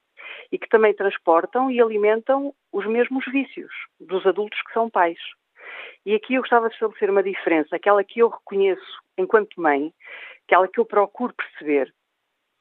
e 0.50 0.58
que 0.58 0.68
também 0.68 0.94
transportam 0.94 1.70
e 1.70 1.80
alimentam 1.80 2.54
os 2.72 2.86
mesmos 2.86 3.24
vícios 3.26 3.72
dos 4.00 4.26
adultos 4.26 4.60
que 4.62 4.72
são 4.72 4.90
pais. 4.90 5.18
E 6.04 6.14
aqui 6.14 6.34
eu 6.34 6.42
gostava 6.42 6.68
de 6.68 6.74
estabelecer 6.74 7.10
uma 7.10 7.22
diferença, 7.22 7.76
aquela 7.76 8.02
que 8.02 8.20
eu 8.20 8.28
reconheço 8.28 8.98
enquanto 9.16 9.60
mãe, 9.60 9.92
aquela 10.46 10.68
que 10.68 10.80
eu 10.80 10.84
procuro 10.84 11.34
perceber 11.34 11.92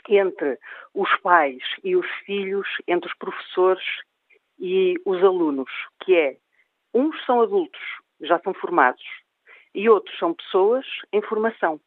entre 0.09 0.57
os 0.93 1.09
pais 1.22 1.61
e 1.84 1.95
os 1.95 2.07
filhos, 2.26 2.68
entre 2.88 3.09
os 3.09 3.18
professores 3.18 3.85
e 4.59 4.95
os 5.05 5.23
alunos, 5.23 5.69
que 6.03 6.15
é, 6.15 6.38
uns 6.93 7.23
são 7.26 7.41
adultos, 7.41 7.81
já 8.22 8.39
são 8.39 8.53
formados, 8.53 9.03
e 9.77 9.87
outros 9.87 10.17
são 10.17 10.33
pessoas 10.33 10.85
em 11.13 11.21
formação. 11.21 11.79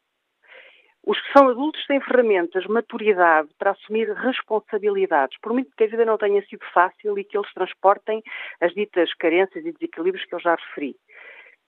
Os 1.04 1.20
que 1.20 1.32
são 1.32 1.48
adultos 1.48 1.84
têm 1.86 2.00
ferramentas, 2.00 2.64
maturidade 2.66 3.48
para 3.58 3.72
assumir 3.72 4.08
responsabilidades, 4.12 5.36
por 5.40 5.52
muito 5.52 5.74
que 5.76 5.82
a 5.82 5.86
vida 5.88 6.04
não 6.04 6.16
tenha 6.16 6.40
sido 6.46 6.64
fácil 6.72 7.18
e 7.18 7.24
que 7.24 7.36
eles 7.36 7.52
transportem 7.52 8.22
as 8.60 8.72
ditas 8.74 9.12
carências 9.14 9.66
e 9.66 9.72
desequilíbrios 9.72 10.24
que 10.24 10.34
eu 10.36 10.38
já 10.38 10.54
referi. 10.54 10.94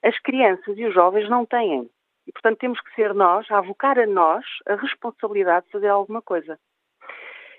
As 0.05 0.17
crianças 0.21 0.79
e 0.79 0.85
os 0.85 0.95
jovens 0.95 1.29
não 1.29 1.45
têm. 1.45 1.91
E, 2.25 2.33
portanto, 2.33 2.59
temos 2.59 2.81
que 2.81 2.95
ser 2.95 3.13
nós, 3.15 3.51
a 3.51 3.59
avocar 3.59 3.99
a 3.99 4.07
nós 4.07 4.45
a 4.69 4.77
responsabilidade 4.77 5.67
de 5.67 5.73
fazer 5.73 5.89
alguma 5.89 6.23
coisa. 6.23 6.57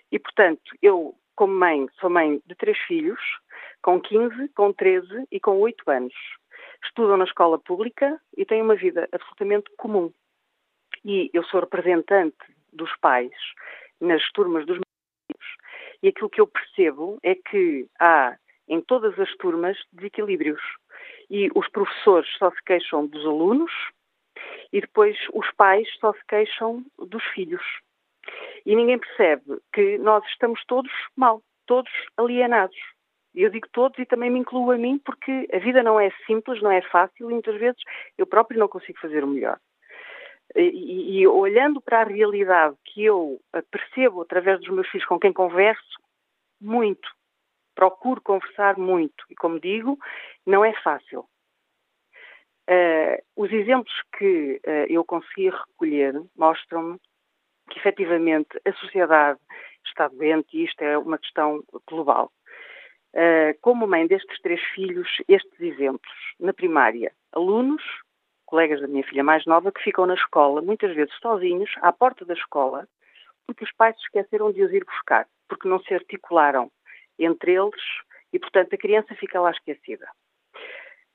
E, 0.09 0.17
portanto, 0.17 0.71
eu, 0.81 1.15
como 1.35 1.53
mãe, 1.53 1.85
sou 1.99 2.09
mãe 2.09 2.39
de 2.45 2.55
três 2.55 2.77
filhos, 2.87 3.19
com 3.81 3.99
15, 3.99 4.47
com 4.55 4.71
13 4.71 5.27
e 5.29 5.37
com 5.37 5.59
8 5.59 5.91
anos 5.91 6.13
estudam 6.83 7.17
na 7.17 7.25
escola 7.25 7.59
pública 7.59 8.19
e 8.37 8.45
têm 8.45 8.61
uma 8.61 8.75
vida 8.75 9.07
absolutamente 9.11 9.69
comum. 9.77 10.11
E 11.03 11.29
eu 11.33 11.43
sou 11.45 11.59
representante 11.59 12.37
dos 12.71 12.95
pais 12.97 13.31
nas 13.99 14.23
turmas 14.31 14.65
dos 14.65 14.77
meus 14.77 14.83
filhos 15.27 15.63
e 16.03 16.09
aquilo 16.09 16.29
que 16.29 16.41
eu 16.41 16.47
percebo 16.47 17.17
é 17.23 17.33
que 17.33 17.87
há 17.97 18.37
em 18.67 18.81
todas 18.81 19.17
as 19.17 19.33
turmas 19.37 19.77
desequilíbrios. 19.93 20.61
E 21.29 21.49
os 21.55 21.67
professores 21.69 22.29
só 22.37 22.51
se 22.51 22.61
queixam 22.65 23.07
dos 23.07 23.25
alunos 23.25 23.71
e 24.73 24.81
depois 24.81 25.17
os 25.33 25.49
pais 25.51 25.87
só 25.99 26.11
se 26.11 26.25
queixam 26.27 26.85
dos 26.97 27.23
filhos. 27.33 27.63
E 28.65 28.75
ninguém 28.75 28.99
percebe 28.99 29.61
que 29.71 29.97
nós 29.97 30.25
estamos 30.27 30.61
todos 30.65 30.91
mal, 31.15 31.41
todos 31.65 31.91
alienados. 32.17 32.77
E 33.33 33.41
eu 33.41 33.49
digo 33.49 33.67
todos 33.71 33.97
e 33.97 34.05
também 34.05 34.29
me 34.29 34.39
incluo 34.39 34.71
a 34.71 34.77
mim 34.77 34.99
porque 35.03 35.47
a 35.51 35.57
vida 35.57 35.81
não 35.81 35.99
é 35.99 36.11
simples, 36.27 36.61
não 36.61 36.71
é 36.71 36.81
fácil 36.81 37.29
e 37.29 37.33
muitas 37.33 37.59
vezes 37.59 37.81
eu 38.17 38.27
próprio 38.27 38.59
não 38.59 38.67
consigo 38.67 38.99
fazer 38.99 39.23
o 39.23 39.27
melhor. 39.27 39.59
E, 40.55 41.19
e, 41.19 41.27
olhando 41.27 41.81
para 41.81 42.01
a 42.01 42.05
realidade 42.05 42.75
que 42.85 43.03
eu 43.03 43.39
percebo 43.71 44.21
através 44.21 44.59
dos 44.59 44.69
meus 44.69 44.87
filhos 44.89 45.07
com 45.07 45.19
quem 45.19 45.33
converso, 45.33 45.99
muito. 46.61 47.09
Procuro 47.73 48.21
conversar 48.21 48.77
muito. 48.77 49.25
E 49.31 49.35
como 49.35 49.59
digo, 49.59 49.97
não 50.45 50.63
é 50.63 50.73
fácil. 50.83 51.25
Uh, 52.69 53.19
os 53.35 53.51
exemplos 53.51 53.93
que 54.17 54.61
uh, 54.65 54.85
eu 54.87 55.03
consegui 55.03 55.49
recolher 55.49 56.21
mostram-me 56.37 56.97
que 57.69 57.79
efetivamente 57.79 58.57
a 58.65 58.71
sociedade 58.73 59.39
está 59.85 60.07
doente 60.07 60.55
e 60.55 60.63
isto 60.63 60.81
é 60.81 60.97
uma 60.97 61.17
questão 61.17 61.61
global. 61.89 62.31
Uh, 63.13 63.53
como 63.61 63.87
mãe 63.87 64.07
destes 64.07 64.39
três 64.41 64.61
filhos, 64.73 65.07
estes 65.27 65.59
exemplos. 65.59 66.13
Na 66.39 66.51
primária, 66.51 67.11
alunos, 67.31 67.83
colegas 68.45 68.81
da 68.81 68.87
minha 68.87 69.03
filha 69.03 69.23
mais 69.23 69.45
nova, 69.45 69.71
que 69.71 69.83
ficam 69.83 70.05
na 70.05 70.15
escola, 70.15 70.61
muitas 70.61 70.95
vezes 70.95 71.13
sozinhos, 71.21 71.71
à 71.81 71.91
porta 71.91 72.25
da 72.25 72.33
escola, 72.33 72.87
porque 73.45 73.63
os 73.63 73.71
pais 73.73 73.95
se 73.97 74.03
esqueceram 74.03 74.51
de 74.51 74.63
os 74.63 74.71
ir 74.71 74.83
buscar, 74.85 75.27
porque 75.47 75.67
não 75.67 75.79
se 75.79 75.93
articularam 75.93 76.71
entre 77.19 77.53
eles 77.53 77.81
e, 78.31 78.39
portanto, 78.39 78.73
a 78.73 78.77
criança 78.77 79.15
fica 79.15 79.39
lá 79.39 79.51
esquecida. 79.51 80.07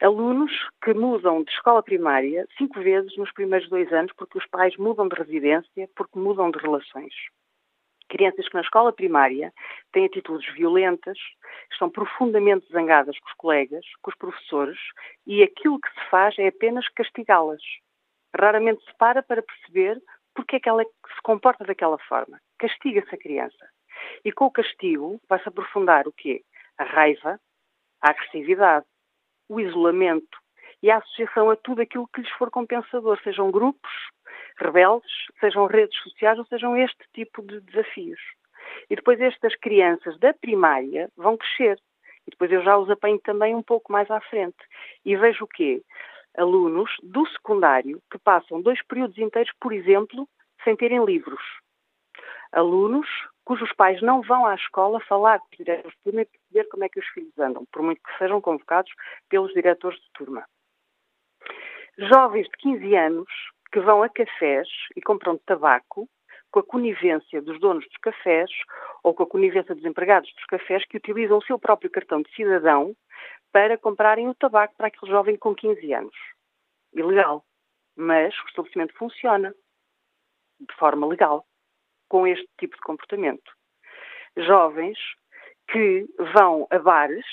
Alunos 0.00 0.52
que 0.84 0.94
mudam 0.94 1.42
de 1.42 1.50
escola 1.50 1.82
primária 1.82 2.46
cinco 2.56 2.80
vezes 2.80 3.16
nos 3.16 3.32
primeiros 3.32 3.68
dois 3.68 3.92
anos 3.92 4.12
porque 4.16 4.38
os 4.38 4.46
pais 4.46 4.76
mudam 4.76 5.08
de 5.08 5.16
residência, 5.16 5.90
porque 5.96 6.16
mudam 6.16 6.52
de 6.52 6.58
relações. 6.58 7.12
Crianças 8.08 8.48
que 8.48 8.54
na 8.54 8.60
escola 8.60 8.92
primária 8.92 9.52
têm 9.92 10.06
atitudes 10.06 10.52
violentas, 10.54 11.18
estão 11.72 11.90
profundamente 11.90 12.70
zangadas 12.72 13.18
com 13.18 13.28
os 13.28 13.34
colegas, 13.34 13.84
com 14.02 14.10
os 14.10 14.16
professores, 14.16 14.78
e 15.26 15.42
aquilo 15.42 15.80
que 15.80 15.88
se 15.88 16.10
faz 16.10 16.38
é 16.38 16.48
apenas 16.48 16.88
castigá-las. 16.90 17.62
Raramente 18.36 18.84
se 18.84 18.94
para 18.98 19.22
para 19.22 19.42
perceber 19.42 20.00
porque 20.34 20.56
é 20.56 20.60
que 20.60 20.68
ela 20.68 20.84
se 20.84 21.22
comporta 21.22 21.64
daquela 21.64 21.98
forma. 21.98 22.40
Castiga-se 22.58 23.14
a 23.14 23.18
criança. 23.18 23.68
E 24.24 24.30
com 24.30 24.46
o 24.46 24.50
castigo 24.50 25.20
vai-se 25.28 25.48
aprofundar 25.48 26.06
o 26.06 26.12
quê? 26.12 26.44
A 26.76 26.84
raiva, 26.84 27.40
a 28.00 28.10
agressividade, 28.10 28.86
o 29.48 29.58
isolamento 29.60 30.38
e 30.82 30.90
a 30.90 30.98
associação 30.98 31.50
a 31.50 31.56
tudo 31.56 31.82
aquilo 31.82 32.08
que 32.08 32.20
lhes 32.20 32.30
for 32.32 32.50
compensador, 32.50 33.20
sejam 33.22 33.50
grupos, 33.50 33.90
rebeldes, 34.58 35.10
sejam 35.40 35.66
redes 35.66 35.98
sociais 36.02 36.38
ou 36.38 36.46
sejam 36.46 36.76
este 36.76 37.04
tipo 37.12 37.42
de 37.42 37.60
desafios. 37.60 38.20
E 38.90 38.96
depois 38.96 39.20
estas 39.20 39.54
crianças 39.56 40.18
da 40.18 40.32
primária 40.34 41.10
vão 41.16 41.36
crescer. 41.36 41.78
E 42.26 42.30
depois 42.30 42.50
eu 42.52 42.62
já 42.62 42.76
os 42.76 42.90
apanho 42.90 43.18
também 43.20 43.54
um 43.54 43.62
pouco 43.62 43.92
mais 43.92 44.10
à 44.10 44.20
frente. 44.20 44.58
E 45.04 45.16
vejo 45.16 45.44
o 45.44 45.48
quê? 45.48 45.82
Alunos 46.36 46.90
do 47.02 47.26
secundário 47.28 48.00
que 48.10 48.18
passam 48.18 48.60
dois 48.60 48.80
períodos 48.86 49.18
inteiros, 49.18 49.52
por 49.60 49.72
exemplo, 49.72 50.28
sem 50.62 50.76
terem 50.76 51.04
livros. 51.04 51.42
Alunos 52.52 53.08
cujos 53.48 53.72
pais 53.72 54.02
não 54.02 54.20
vão 54.20 54.44
à 54.44 54.54
escola 54.54 55.00
falar 55.00 55.38
com 55.38 55.46
os 55.50 55.56
diretores 55.56 55.94
de 55.96 56.02
turma 56.04 56.20
e 56.20 56.26
perceber 56.26 56.68
como 56.68 56.84
é 56.84 56.88
que 56.90 57.00
os 57.00 57.06
filhos 57.08 57.38
andam, 57.38 57.64
por 57.72 57.82
muito 57.82 58.02
que 58.02 58.18
sejam 58.18 58.42
convocados 58.42 58.92
pelos 59.30 59.52
diretores 59.54 59.98
de 59.98 60.10
turma. 60.12 60.44
Jovens 61.96 62.44
de 62.44 62.56
15 62.58 62.94
anos 62.94 63.28
que 63.72 63.80
vão 63.80 64.02
a 64.02 64.08
cafés 64.08 64.68
e 64.94 65.00
compram 65.00 65.38
tabaco 65.38 66.06
com 66.50 66.60
a 66.60 66.62
conivência 66.62 67.42
dos 67.42 67.58
donos 67.60 67.86
dos 67.86 67.96
cafés 67.98 68.50
ou 69.02 69.14
com 69.14 69.22
a 69.22 69.26
conivência 69.26 69.74
dos 69.74 69.84
empregados 69.84 70.32
dos 70.34 70.44
cafés 70.46 70.84
que 70.86 70.96
utilizam 70.96 71.38
o 71.38 71.44
seu 71.44 71.58
próprio 71.58 71.90
cartão 71.90 72.22
de 72.22 72.34
cidadão 72.34 72.94
para 73.52 73.78
comprarem 73.78 74.28
o 74.28 74.34
tabaco 74.34 74.74
para 74.76 74.88
aquele 74.88 75.10
jovem 75.10 75.36
com 75.36 75.54
15 75.54 75.92
anos. 75.92 76.16
Ilegal. 76.92 77.44
Mas 77.96 78.34
o 78.38 78.46
estabelecimento 78.46 78.94
funciona 78.94 79.54
de 80.60 80.74
forma 80.76 81.06
legal 81.06 81.44
com 82.08 82.26
este 82.26 82.48
tipo 82.58 82.76
de 82.76 82.82
comportamento. 82.82 83.52
Jovens 84.36 84.98
que 85.70 86.06
vão 86.34 86.66
a 86.70 86.78
bares 86.78 87.26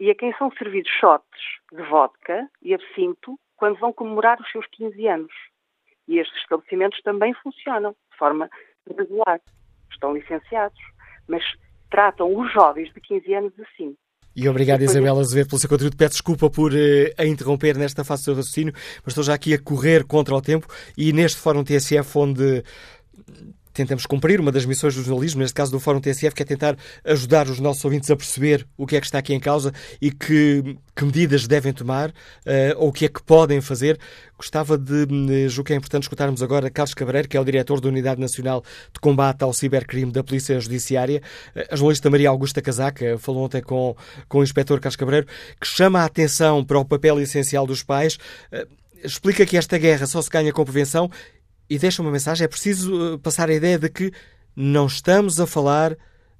e 0.00 0.10
a 0.10 0.14
quem 0.14 0.32
são 0.34 0.50
servidos 0.52 0.90
shots 0.90 1.40
de 1.72 1.82
vodka 1.82 2.48
e 2.62 2.74
absinto 2.74 3.38
quando 3.56 3.78
vão 3.78 3.92
comemorar 3.92 4.40
os 4.40 4.50
seus 4.50 4.66
15 4.68 5.06
anos. 5.06 5.32
E 6.08 6.18
estes 6.18 6.36
estabelecimentos 6.40 7.00
também 7.02 7.34
funcionam 7.34 7.94
forma 8.22 8.48
regular. 8.96 9.40
Estão 9.90 10.14
licenciados, 10.14 10.78
mas 11.26 11.42
tratam 11.90 12.38
os 12.38 12.52
jovens 12.52 12.92
de 12.94 13.00
15 13.00 13.34
anos 13.34 13.52
assim. 13.58 13.96
E 14.34 14.48
obrigado, 14.48 14.82
Isabela 14.82 15.20
Azevedo, 15.20 15.48
pelo 15.48 15.58
seu 15.58 15.68
contributo. 15.68 15.96
Peço 15.96 16.12
desculpa 16.12 16.48
por 16.48 16.72
uh, 16.72 16.76
a 17.18 17.26
interromper 17.26 17.76
nesta 17.76 18.04
fase 18.04 18.22
do 18.22 18.24
seu 18.26 18.34
raciocínio, 18.34 18.72
mas 19.04 19.08
estou 19.08 19.24
já 19.24 19.34
aqui 19.34 19.52
a 19.52 19.58
correr 19.60 20.04
contra 20.04 20.34
o 20.34 20.40
tempo 20.40 20.66
e 20.96 21.12
neste 21.12 21.38
Fórum 21.38 21.64
TSF, 21.64 22.16
onde 22.16 22.62
tentamos 23.72 24.06
cumprir 24.06 24.40
uma 24.40 24.52
das 24.52 24.64
missões 24.64 24.94
do 24.94 25.02
jornalismo, 25.02 25.40
neste 25.40 25.54
caso 25.54 25.70
do 25.70 25.80
Fórum 25.80 26.00
TSF, 26.00 26.34
que 26.34 26.42
é 26.42 26.46
tentar 26.46 26.76
ajudar 27.04 27.48
os 27.48 27.58
nossos 27.58 27.84
ouvintes 27.84 28.10
a 28.10 28.16
perceber 28.16 28.66
o 28.76 28.86
que 28.86 28.96
é 28.96 29.00
que 29.00 29.06
está 29.06 29.18
aqui 29.18 29.34
em 29.34 29.40
causa 29.40 29.72
e 30.00 30.10
que, 30.10 30.76
que 30.94 31.04
medidas 31.04 31.46
devem 31.46 31.72
tomar 31.72 32.10
uh, 32.10 32.12
ou 32.76 32.88
o 32.88 32.92
que 32.92 33.06
é 33.06 33.08
que 33.08 33.22
podem 33.22 33.60
fazer. 33.60 33.98
Gostava 34.36 34.76
de, 34.76 35.06
eh, 35.30 35.48
julgo 35.48 35.68
que 35.68 35.72
é 35.72 35.76
importante 35.76 36.02
escutarmos 36.02 36.42
agora 36.42 36.68
Carlos 36.68 36.94
Cabreiro, 36.94 37.28
que 37.28 37.36
é 37.36 37.40
o 37.40 37.44
diretor 37.44 37.80
da 37.80 37.88
Unidade 37.88 38.20
Nacional 38.20 38.64
de 38.92 38.98
Combate 38.98 39.44
ao 39.44 39.52
Cibercrime 39.52 40.10
da 40.10 40.24
Polícia 40.24 40.58
Judiciária. 40.58 41.22
Eh, 41.54 41.68
a 41.70 41.76
jornalista 41.76 42.10
Maria 42.10 42.28
Augusta 42.28 42.60
Casaca 42.60 43.16
falou 43.18 43.44
ontem 43.44 43.62
com, 43.62 43.94
com 44.28 44.38
o 44.38 44.42
inspetor 44.42 44.80
Carlos 44.80 44.96
Cabreiro, 44.96 45.28
que 45.60 45.66
chama 45.66 46.00
a 46.00 46.04
atenção 46.06 46.64
para 46.64 46.76
o 46.76 46.84
papel 46.84 47.20
essencial 47.20 47.64
dos 47.68 47.84
pais. 47.84 48.18
Uh, 48.52 48.66
explica 49.04 49.46
que 49.46 49.56
esta 49.56 49.78
guerra 49.78 50.06
só 50.06 50.20
se 50.20 50.28
ganha 50.28 50.52
com 50.52 50.64
prevenção 50.64 51.08
e 51.68 51.78
deixa 51.78 52.02
uma 52.02 52.10
mensagem. 52.10 52.44
É 52.44 52.48
preciso 52.48 53.14
eh, 53.14 53.18
passar 53.22 53.48
a 53.48 53.54
ideia 53.54 53.78
de 53.78 53.90
que 53.90 54.10
não 54.56 54.86
estamos 54.86 55.40
a 55.40 55.46
falar 55.46 55.96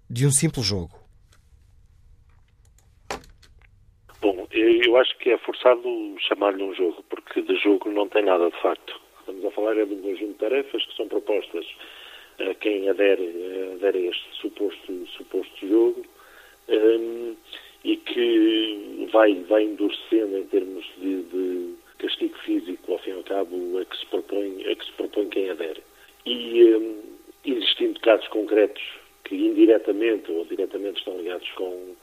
de 0.09 0.27
um 0.27 0.31
simples 0.31 0.67
jogo. 0.67 0.91
Bom, 4.21 4.47
eu 4.53 4.97
acho 4.99 5.17
que 5.19 5.31
é 5.31 5.39
forçado 5.39 5.83
chamar-lhe 6.29 6.63
um 6.63 6.75
jogo, 6.75 7.03
porque 7.09 7.43
de 7.43 7.57
jogo 7.57 7.91
não 7.91 8.09
tem 8.09 8.25
nada 8.25 8.51
de 8.51 8.61
facto. 8.61 9.01
Estamos 9.21 9.45
a 9.45 9.51
falar 9.51 9.77
é 9.77 9.85
de 9.85 9.95
um 9.95 10.03
conjunto 10.03 10.33
de 10.33 10.39
tarefas 10.39 10.85
que 10.85 10.97
são 10.97 11.09
propostas 11.09 11.67
a 12.39 12.55
quem 12.55 12.89
adere, 12.89 13.73
adere 13.75 14.07
a 14.07 14.11
este 14.11 14.41
suposto, 14.41 15.07
suposto 15.17 15.69
jogo 15.69 16.05
um, 16.69 16.75
ehm, 16.75 17.37
e 17.85 17.97
que 17.97 19.09
vai, 19.13 19.35
vai 19.49 19.65
endurecendo 19.65 20.39
em 20.39 20.45
termos 20.47 20.85
de, 20.99 21.23
de 21.23 21.72
castigo 22.03 22.37
físico, 22.39 22.93
ao 22.93 22.99
fim 22.99 23.11
e 23.11 23.15
ao 23.15 23.23
cabo, 23.23 23.79
a 23.79 23.85
que 23.85 23.97
se 23.97 24.07
propõe, 24.07 24.65
a 24.71 24.75
que 24.75 24.85
se 24.85 24.93
propõe 24.93 25.29
quem 25.29 25.51
adere. 25.51 25.83
E 26.27 26.75
um, 26.75 27.01
existindo 27.45 28.01
casos 28.01 28.27
concretos 28.29 28.83
que 29.25 29.37
indiretamente 29.37 30.31
ou 30.31 30.45
diretamente 30.45 30.99
estão 30.99 31.17
ligados 31.17 31.49
com, 31.53 31.95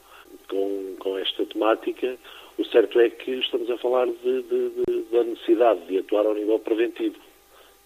com, 0.48 0.96
com 0.98 1.18
esta 1.18 1.44
temática, 1.46 2.16
o 2.58 2.64
certo 2.64 2.98
é 2.98 3.10
que 3.10 3.30
estamos 3.32 3.70
a 3.70 3.78
falar 3.78 4.06
de, 4.06 4.42
de, 4.42 4.70
de, 4.70 5.02
da 5.12 5.24
necessidade 5.24 5.86
de 5.86 5.98
atuar 5.98 6.26
ao 6.26 6.34
nível 6.34 6.58
preventivo, 6.58 7.16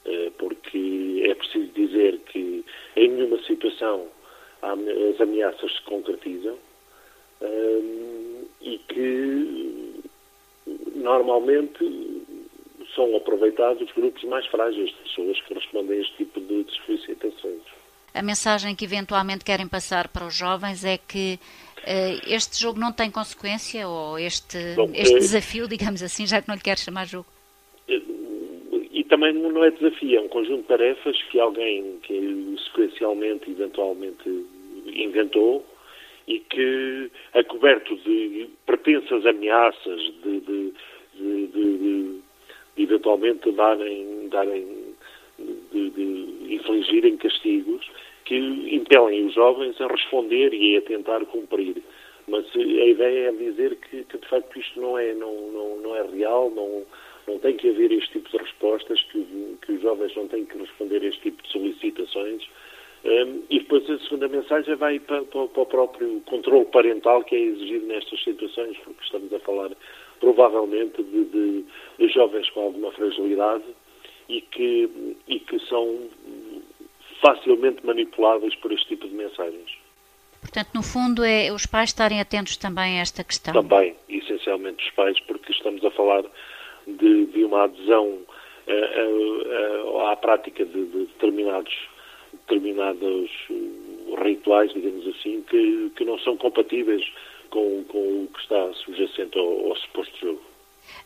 eh, 0.05 0.31
porque 0.39 1.23
é 1.25 1.35
preciso 1.35 1.67
dizer 1.73 2.19
que 2.27 2.65
em 2.97 3.09
nenhuma 3.09 3.41
situação 3.43 4.09
as 4.63 5.21
ameaças 5.21 5.73
se 5.73 5.83
concretizam 5.83 6.57
hum, 7.43 8.45
e 8.63 8.79
que 8.89 9.84
normalmente 11.05 12.25
são 12.95 13.15
aproveitados 13.17 13.83
os 13.83 13.93
grupos 13.93 14.23
mais 14.25 14.47
frágeis 14.47 14.89
de 14.91 14.97
pessoas 15.03 15.41
que 15.43 15.55
respondem 15.55 15.99
a 15.99 16.01
este 16.01 16.17
tipo 16.17 16.41
de 16.41 16.67
solicitações. 16.85 17.63
A 18.15 18.23
mensagem 18.23 18.75
que 18.75 18.85
eventualmente 18.85 19.45
querem 19.45 19.69
passar 19.69 20.09
para 20.09 20.27
os 20.27 20.35
jovens 20.35 20.85
é 20.85 20.97
que 20.97 21.39
uh, 21.79 22.33
este 22.33 22.61
jogo 22.61 22.79
não 22.79 22.93
tem 22.93 23.11
consequência 23.11 23.87
ou 23.89 24.19
este, 24.19 24.57
Bom, 24.77 24.91
este 24.95 25.17
é... 25.17 25.19
desafio, 25.19 25.69
digamos 25.69 26.03
assim, 26.03 26.27
já 26.27 26.41
que 26.41 26.49
não 26.49 26.55
lhe 26.55 26.63
quero 26.63 26.81
chamar 26.81 27.07
jogo? 27.07 27.27
E 27.89 29.03
também 29.05 29.33
não 29.33 29.65
é 29.65 29.71
desafio, 29.73 30.19
é 30.19 30.21
um 30.21 30.29
conjunto 30.29 30.63
de 30.63 30.69
tarefas 30.69 31.21
que 31.25 31.41
alguém 31.41 31.99
que 32.05 32.57
sequencialmente, 32.67 33.51
eventualmente 33.51 34.47
inventou 34.87 35.67
e 36.27 36.39
que, 36.39 37.11
a 37.35 37.43
coberto 37.45 37.97
de 37.97 38.49
pretensas 38.65 39.27
ameaças, 39.27 40.01
de, 40.23 40.41
de, 40.41 40.73
de, 41.17 41.47
de 41.47 42.21
eventualmente 42.77 43.51
darem, 43.53 44.29
darem 44.29 44.67
de, 45.39 45.91
de 45.91 46.55
infligirem 46.55 47.17
castigos 47.17 47.89
que 48.25 48.37
impelem 48.37 49.27
os 49.27 49.35
jovens 49.35 49.81
a 49.81 49.87
responder 49.87 50.53
e 50.55 50.77
a 50.77 50.83
tentar 50.83 51.25
cumprir. 51.27 51.83
Mas 52.27 52.47
a 52.57 52.59
ideia 52.59 53.29
é 53.29 53.33
dizer 53.33 53.77
que, 53.77 54.05
que 54.05 54.19
de 54.19 54.29
facto 54.29 54.59
isto 54.59 54.81
não 54.81 54.99
é, 54.99 55.15
não, 55.15 55.35
não, 55.53 55.77
não 55.79 55.97
é 55.97 56.03
real, 56.03 56.51
não, 56.51 56.83
não 57.29 57.39
tem 57.39 57.57
que 57.57 57.69
haver 57.69 57.93
este 57.93 58.13
tipo 58.13 58.31
de 58.31 58.39
respostas, 58.39 59.03
que, 59.13 59.27
que 59.61 59.73
os 59.73 59.83
jovens 59.83 60.15
não 60.17 60.27
têm 60.29 60.47
que 60.47 60.57
responder 60.57 61.03
a 61.03 61.07
este 61.07 61.21
tipo 61.21 61.43
de 61.43 61.51
solicitações. 61.51 62.49
Um, 63.05 63.43
e 63.51 63.59
depois 63.59 63.89
a 63.91 63.99
segunda 63.99 64.29
mensagem 64.29 64.75
vai 64.77 64.99
para, 64.99 65.23
para, 65.25 65.47
para, 65.49 65.63
o 65.63 65.67
próprio 65.67 66.23
controle 66.25 66.65
parental 66.65 67.23
que 67.23 67.37
é 67.37 67.39
exigido 67.39 67.87
nestas 67.87 68.25
situações, 68.25 68.79
porque 68.79 69.05
estamos 69.05 69.31
a 69.31 69.39
falar 69.41 69.71
provavelmente 70.25 71.03
de, 71.03 71.25
de, 71.27 71.65
de 71.99 72.09
jovens 72.09 72.49
com 72.51 72.61
alguma 72.63 72.91
fragilidade 72.93 73.65
e 74.29 74.41
que, 74.41 75.17
e 75.29 75.39
que 75.39 75.59
são 75.69 75.99
facilmente 77.21 77.85
manipuláveis 77.85 78.55
por 78.57 78.73
este 78.73 78.89
tipo 78.89 79.07
de 79.07 79.15
mensagens. 79.15 79.71
Portanto, 80.41 80.71
no 80.75 80.83
fundo, 80.83 81.23
é 81.25 81.53
os 81.53 81.67
pais 81.67 81.91
estarem 81.91 82.21
atentos 82.21 82.57
também 82.57 82.99
a 82.99 83.03
esta 83.03 83.23
questão. 83.23 83.53
Também, 83.53 83.95
essencialmente 84.09 84.85
os 84.87 84.91
pais, 84.95 85.21
porque 85.21 85.53
estamos 85.53 85.85
a 85.85 85.91
falar 85.91 86.23
de, 86.87 87.27
de 87.27 87.45
uma 87.45 87.65
adesão 87.65 88.19
a, 88.67 90.03
a, 90.03 90.09
a, 90.09 90.13
à 90.13 90.17
prática 90.17 90.65
de, 90.65 90.87
de, 90.87 90.99
determinados, 91.07 91.75
determinados 92.33 93.31
rituais, 94.23 94.73
digamos 94.73 95.07
assim, 95.09 95.43
que, 95.49 95.91
que 95.97 96.05
não 96.05 96.19
são 96.19 96.37
compatíveis 96.39 97.05
com, 97.55 97.85
com 97.85 98.25
o 98.25 98.29
que 98.35 98.41
está 98.41 98.73
subjacente 98.85 99.39
ao, 99.39 99.71
ao 99.71 99.77
suposto 99.77 100.19
jogo. 100.19 100.41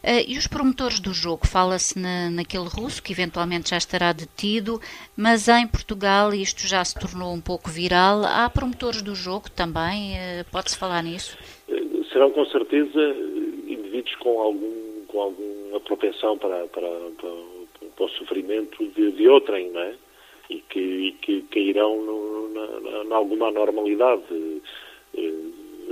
Uh, 0.02 0.24
e 0.26 0.38
os 0.38 0.46
promotores 0.46 0.98
do 0.98 1.12
jogo? 1.12 1.46
Fala-se 1.46 1.98
na, 1.98 2.30
naquele 2.30 2.68
russo 2.68 3.02
que 3.02 3.12
eventualmente 3.12 3.70
já 3.70 3.76
estará 3.76 4.12
detido, 4.12 4.80
mas 5.16 5.46
em 5.46 5.66
Portugal 5.68 6.32
isto 6.32 6.66
já 6.66 6.82
se 6.84 6.98
tornou 6.98 7.32
um 7.34 7.40
pouco 7.40 7.68
viral. 7.68 8.24
Há 8.24 8.48
promotores 8.48 9.02
do 9.02 9.14
jogo 9.14 9.50
também? 9.50 10.14
Uh, 10.14 10.50
Pode-se 10.50 10.78
falar 10.78 11.02
nisso? 11.02 11.36
Uh, 11.68 12.04
serão 12.06 12.30
com 12.30 12.46
certeza 12.46 13.14
indivíduos 13.66 14.14
com, 14.16 14.40
algum, 14.40 15.04
com 15.06 15.20
alguma 15.20 15.80
propensão 15.80 16.38
para, 16.38 16.66
para, 16.68 16.88
para, 17.20 17.90
para 17.94 18.04
o 18.04 18.08
sofrimento 18.10 18.84
de, 18.96 19.12
de 19.12 19.28
outrem, 19.28 19.70
não 19.70 19.82
é? 19.82 19.94
E 20.48 20.60
que, 20.60 20.80
e 20.80 21.12
que 21.12 21.42
cairão 21.42 22.50
na, 23.04 23.16
alguma 23.16 23.50
normalidade. 23.50 24.22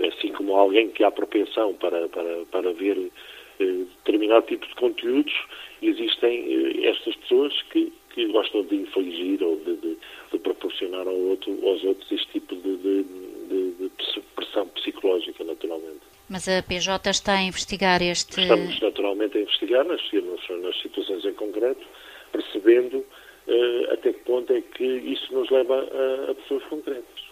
Assim 0.04 0.32
como 0.32 0.54
alguém 0.54 0.90
que 0.90 1.04
há 1.04 1.10
propensão 1.10 1.74
para, 1.74 2.08
para, 2.08 2.44
para 2.50 2.72
ver 2.72 3.10
determinado 3.58 4.46
tipo 4.46 4.66
de 4.66 4.74
conteúdos, 4.74 5.32
existem 5.82 6.44
eh, 6.48 6.88
estas 6.88 7.16
pessoas 7.16 7.62
que, 7.70 7.92
que 8.10 8.26
gostam 8.26 8.62
de 8.64 8.76
infligir 8.76 9.42
ou 9.42 9.56
de, 9.56 9.76
de, 9.76 9.96
de 10.32 10.38
proporcionar 10.38 11.06
ao 11.06 11.14
outro, 11.14 11.52
aos 11.66 11.82
outros 11.84 12.10
este 12.10 12.28
tipo 12.32 12.54
de, 12.56 12.76
de, 12.76 13.06
pressão 14.34 14.66
psicológica, 14.68 15.44
naturalmente. 15.44 16.00
Mas 16.28 16.48
a 16.48 16.62
PJ 16.62 17.10
está 17.10 17.34
a 17.34 17.42
investigar 17.42 18.02
este. 18.02 18.40
Estamos 18.40 18.80
naturalmente 18.80 19.38
a 19.38 19.40
investigar 19.40 19.84
nas, 19.84 20.00
nas 20.62 20.82
situações 20.82 21.24
em 21.24 21.32
concreto, 21.34 21.86
percebendo 22.32 22.98
uh, 22.98 23.92
até 23.92 24.12
que 24.12 24.20
ponto 24.20 24.52
é 24.52 24.60
que 24.60 24.84
isso 24.84 25.32
nos 25.32 25.48
leva 25.50 25.74
a, 25.76 26.30
a 26.30 26.34
pessoas 26.34 26.64
concretas. 26.64 27.26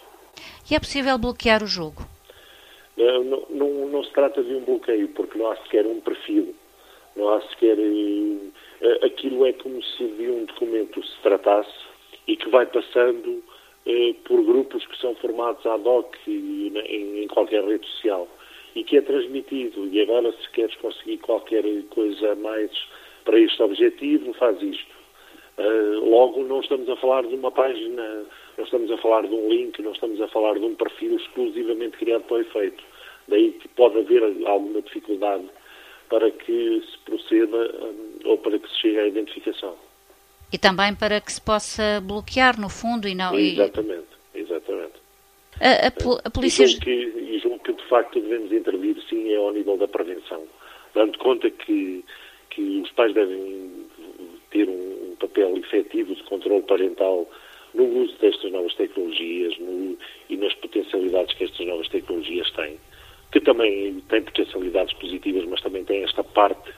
E 0.69 0.75
é 0.75 0.79
possível 0.79 1.17
bloquear 1.17 1.61
o 1.61 1.67
jogo? 1.67 2.14
Não, 2.97 3.45
não, 3.49 3.87
não, 3.89 4.03
se 4.03 4.11
trata 4.11 4.41
de 4.41 4.55
um 4.55 4.61
bloqueio, 4.61 5.09
porque 5.09 5.37
não 5.37 5.51
há 5.51 5.57
sequer 5.57 5.85
um 5.85 5.99
perfil, 5.99 6.55
não 7.15 7.29
há 7.29 7.41
sequer. 7.41 7.77
Uh, 7.77 9.05
aquilo 9.05 9.45
é 9.45 9.53
como 9.53 9.81
se 9.83 10.05
de 10.05 10.27
um 10.29 10.45
documento 10.45 11.05
se 11.05 11.21
tratasse 11.21 11.73
e 12.27 12.37
que 12.37 12.49
vai 12.49 12.65
passando 12.65 13.43
uh, 13.85 14.13
por 14.23 14.41
grupos 14.43 14.85
que 14.87 14.97
são 14.99 15.13
formados 15.15 15.65
ad 15.65 15.87
hoc 15.87 16.15
em, 16.27 17.27
qualquer 17.27 17.65
rede 17.65 17.85
social 17.87 18.27
e 18.75 18.83
que 18.83 18.97
é 18.97 19.01
transmitido. 19.01 19.87
E 19.87 20.01
agora, 20.01 20.31
se 20.31 20.49
queres 20.51 20.75
conseguir 20.75 21.17
qualquer 21.17 21.63
coisa 21.89 22.35
mais 22.35 22.71
para 23.25 23.39
este 23.39 23.61
objetivo, 23.61 24.33
faz 24.33 24.61
isto. 24.61 24.95
Logo, 25.57 26.43
não 26.43 26.59
estamos 26.59 26.87
a 26.89 26.97
falar 26.97 27.23
de 27.23 27.33
uma 27.33 27.49
página 27.49 28.25
não 28.57 28.63
estamos 28.65 28.91
a 28.91 28.97
falar 28.97 29.27
de 29.27 29.33
um 29.33 29.49
link, 29.49 29.81
não 29.81 29.91
estamos 29.91 30.19
a 30.21 30.27
falar 30.27 30.53
de 30.53 30.65
um 30.65 30.75
perfil 30.75 31.15
exclusivamente 31.17 31.97
criado 31.97 32.23
para 32.23 32.37
o 32.37 32.41
efeito. 32.41 32.83
Daí 33.27 33.51
que 33.53 33.67
pode 33.69 33.97
haver 33.99 34.23
alguma 34.45 34.81
dificuldade 34.81 35.45
para 36.09 36.29
que 36.31 36.83
se 36.89 36.97
proceda 36.99 37.57
hum, 37.83 38.19
ou 38.25 38.37
para 38.37 38.59
que 38.59 38.69
se 38.69 38.81
chegue 38.81 38.99
à 38.99 39.07
identificação. 39.07 39.75
E 40.53 40.57
também 40.57 40.95
para 40.95 41.19
que 41.19 41.33
se 41.33 41.41
possa 41.41 41.99
bloquear, 42.01 42.59
no 42.59 42.69
fundo, 42.69 43.07
e 43.07 43.15
não... 43.15 43.37
Exatamente, 43.37 44.07
exatamente. 44.33 44.93
A, 45.59 45.87
a, 45.87 46.27
a 46.27 46.29
polícia... 46.29 46.63
E 46.63 46.67
julgo, 46.67 46.85
que, 46.85 46.91
e 46.91 47.39
julgo 47.39 47.59
que, 47.59 47.73
de 47.73 47.83
facto, 47.87 48.19
devemos 48.19 48.51
intervir, 48.51 48.95
sim, 49.09 49.33
é 49.33 49.37
ao 49.37 49.51
nível 49.51 49.77
da 49.77 49.87
prevenção. 49.87 50.43
Dando 50.93 51.17
conta 51.17 51.49
que, 51.49 52.05
que 52.51 52.61
os 52.81 52.91
pais 52.91 53.13
devem 53.13 53.85
ter 54.51 54.69
um, 54.69 55.11
um 55.11 55.15
papel 55.19 55.57
efetivo 55.57 56.13
de 56.13 56.23
controle 56.23 56.61
parental 56.61 57.27
no 57.75 57.83
uso 58.01 58.15
destas 58.19 58.51
novas 58.51 58.73
tecnologias 58.75 59.57
no, 59.59 59.97
e 60.29 60.37
nas 60.37 60.53
potencialidades 60.55 61.35
que 61.35 61.43
estas 61.43 61.67
novas 61.67 61.87
tecnologias 61.89 62.49
têm, 62.51 62.77
que 63.31 63.39
também 63.41 64.01
têm 64.09 64.21
potencialidades 64.23 64.93
positivas, 64.95 65.45
mas 65.45 65.61
também 65.61 65.83
têm 65.83 66.03
esta 66.03 66.23
parte 66.23 66.71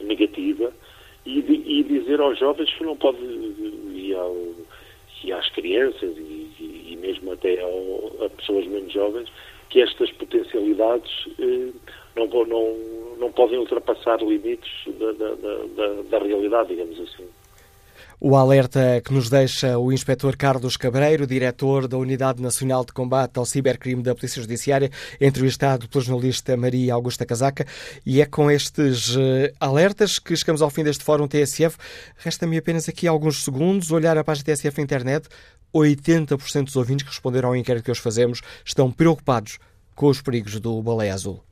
negativa, 0.00 0.72
e, 1.24 1.40
de, 1.40 1.52
e 1.52 1.84
dizer 1.84 2.20
aos 2.20 2.38
jovens 2.38 2.72
que 2.74 2.84
não 2.84 2.96
pode, 2.96 3.18
e, 3.22 4.12
ao, 4.14 4.36
e 5.24 5.32
às 5.32 5.48
crianças, 5.50 6.16
e, 6.16 6.90
e 6.90 6.98
mesmo 7.00 7.32
até 7.32 7.60
ao, 7.60 8.24
a 8.24 8.30
pessoas 8.30 8.66
menos 8.66 8.92
jovens, 8.92 9.28
que 9.70 9.80
estas 9.80 10.10
potencialidades 10.12 11.28
eh, 11.38 11.72
não, 12.14 12.26
não, 12.44 12.76
não 13.18 13.32
podem 13.32 13.58
ultrapassar 13.58 14.20
limites 14.22 14.70
da, 14.98 15.12
da, 15.12 15.34
da, 15.34 16.02
da 16.10 16.18
realidade, 16.18 16.68
digamos 16.68 17.00
assim. 17.00 17.26
O 18.24 18.36
alerta 18.36 19.02
que 19.04 19.12
nos 19.12 19.28
deixa 19.28 19.76
o 19.76 19.92
inspetor 19.92 20.36
Carlos 20.36 20.76
Cabreiro, 20.76 21.26
diretor 21.26 21.88
da 21.88 21.98
Unidade 21.98 22.40
Nacional 22.40 22.84
de 22.84 22.92
Combate 22.92 23.36
ao 23.36 23.44
Cibercrime 23.44 24.00
da 24.00 24.14
Polícia 24.14 24.40
Judiciária, 24.40 24.92
entrevistado 25.20 25.88
pela 25.88 26.04
jornalista 26.04 26.56
Maria 26.56 26.94
Augusta 26.94 27.26
Casaca. 27.26 27.66
E 28.06 28.20
é 28.20 28.24
com 28.24 28.48
estes 28.48 29.16
eh, 29.18 29.52
alertas 29.58 30.20
que 30.20 30.36
chegamos 30.36 30.62
ao 30.62 30.70
fim 30.70 30.84
deste 30.84 31.02
Fórum 31.02 31.26
TSF. 31.26 31.76
Resta-me 32.18 32.58
apenas 32.58 32.88
aqui 32.88 33.08
alguns 33.08 33.42
segundos 33.42 33.90
olhar 33.90 34.16
a 34.16 34.22
página 34.22 34.54
TSF 34.54 34.80
internet. 34.80 35.26
80% 35.74 36.66
dos 36.66 36.76
ouvintes 36.76 37.02
que 37.02 37.10
responderam 37.10 37.48
ao 37.48 37.56
inquérito 37.56 37.86
que 37.86 37.90
hoje 37.90 38.00
fazemos 38.00 38.40
estão 38.64 38.88
preocupados 38.88 39.58
com 39.96 40.06
os 40.06 40.22
perigos 40.22 40.60
do 40.60 40.80
baleia 40.80 41.12
azul. 41.12 41.42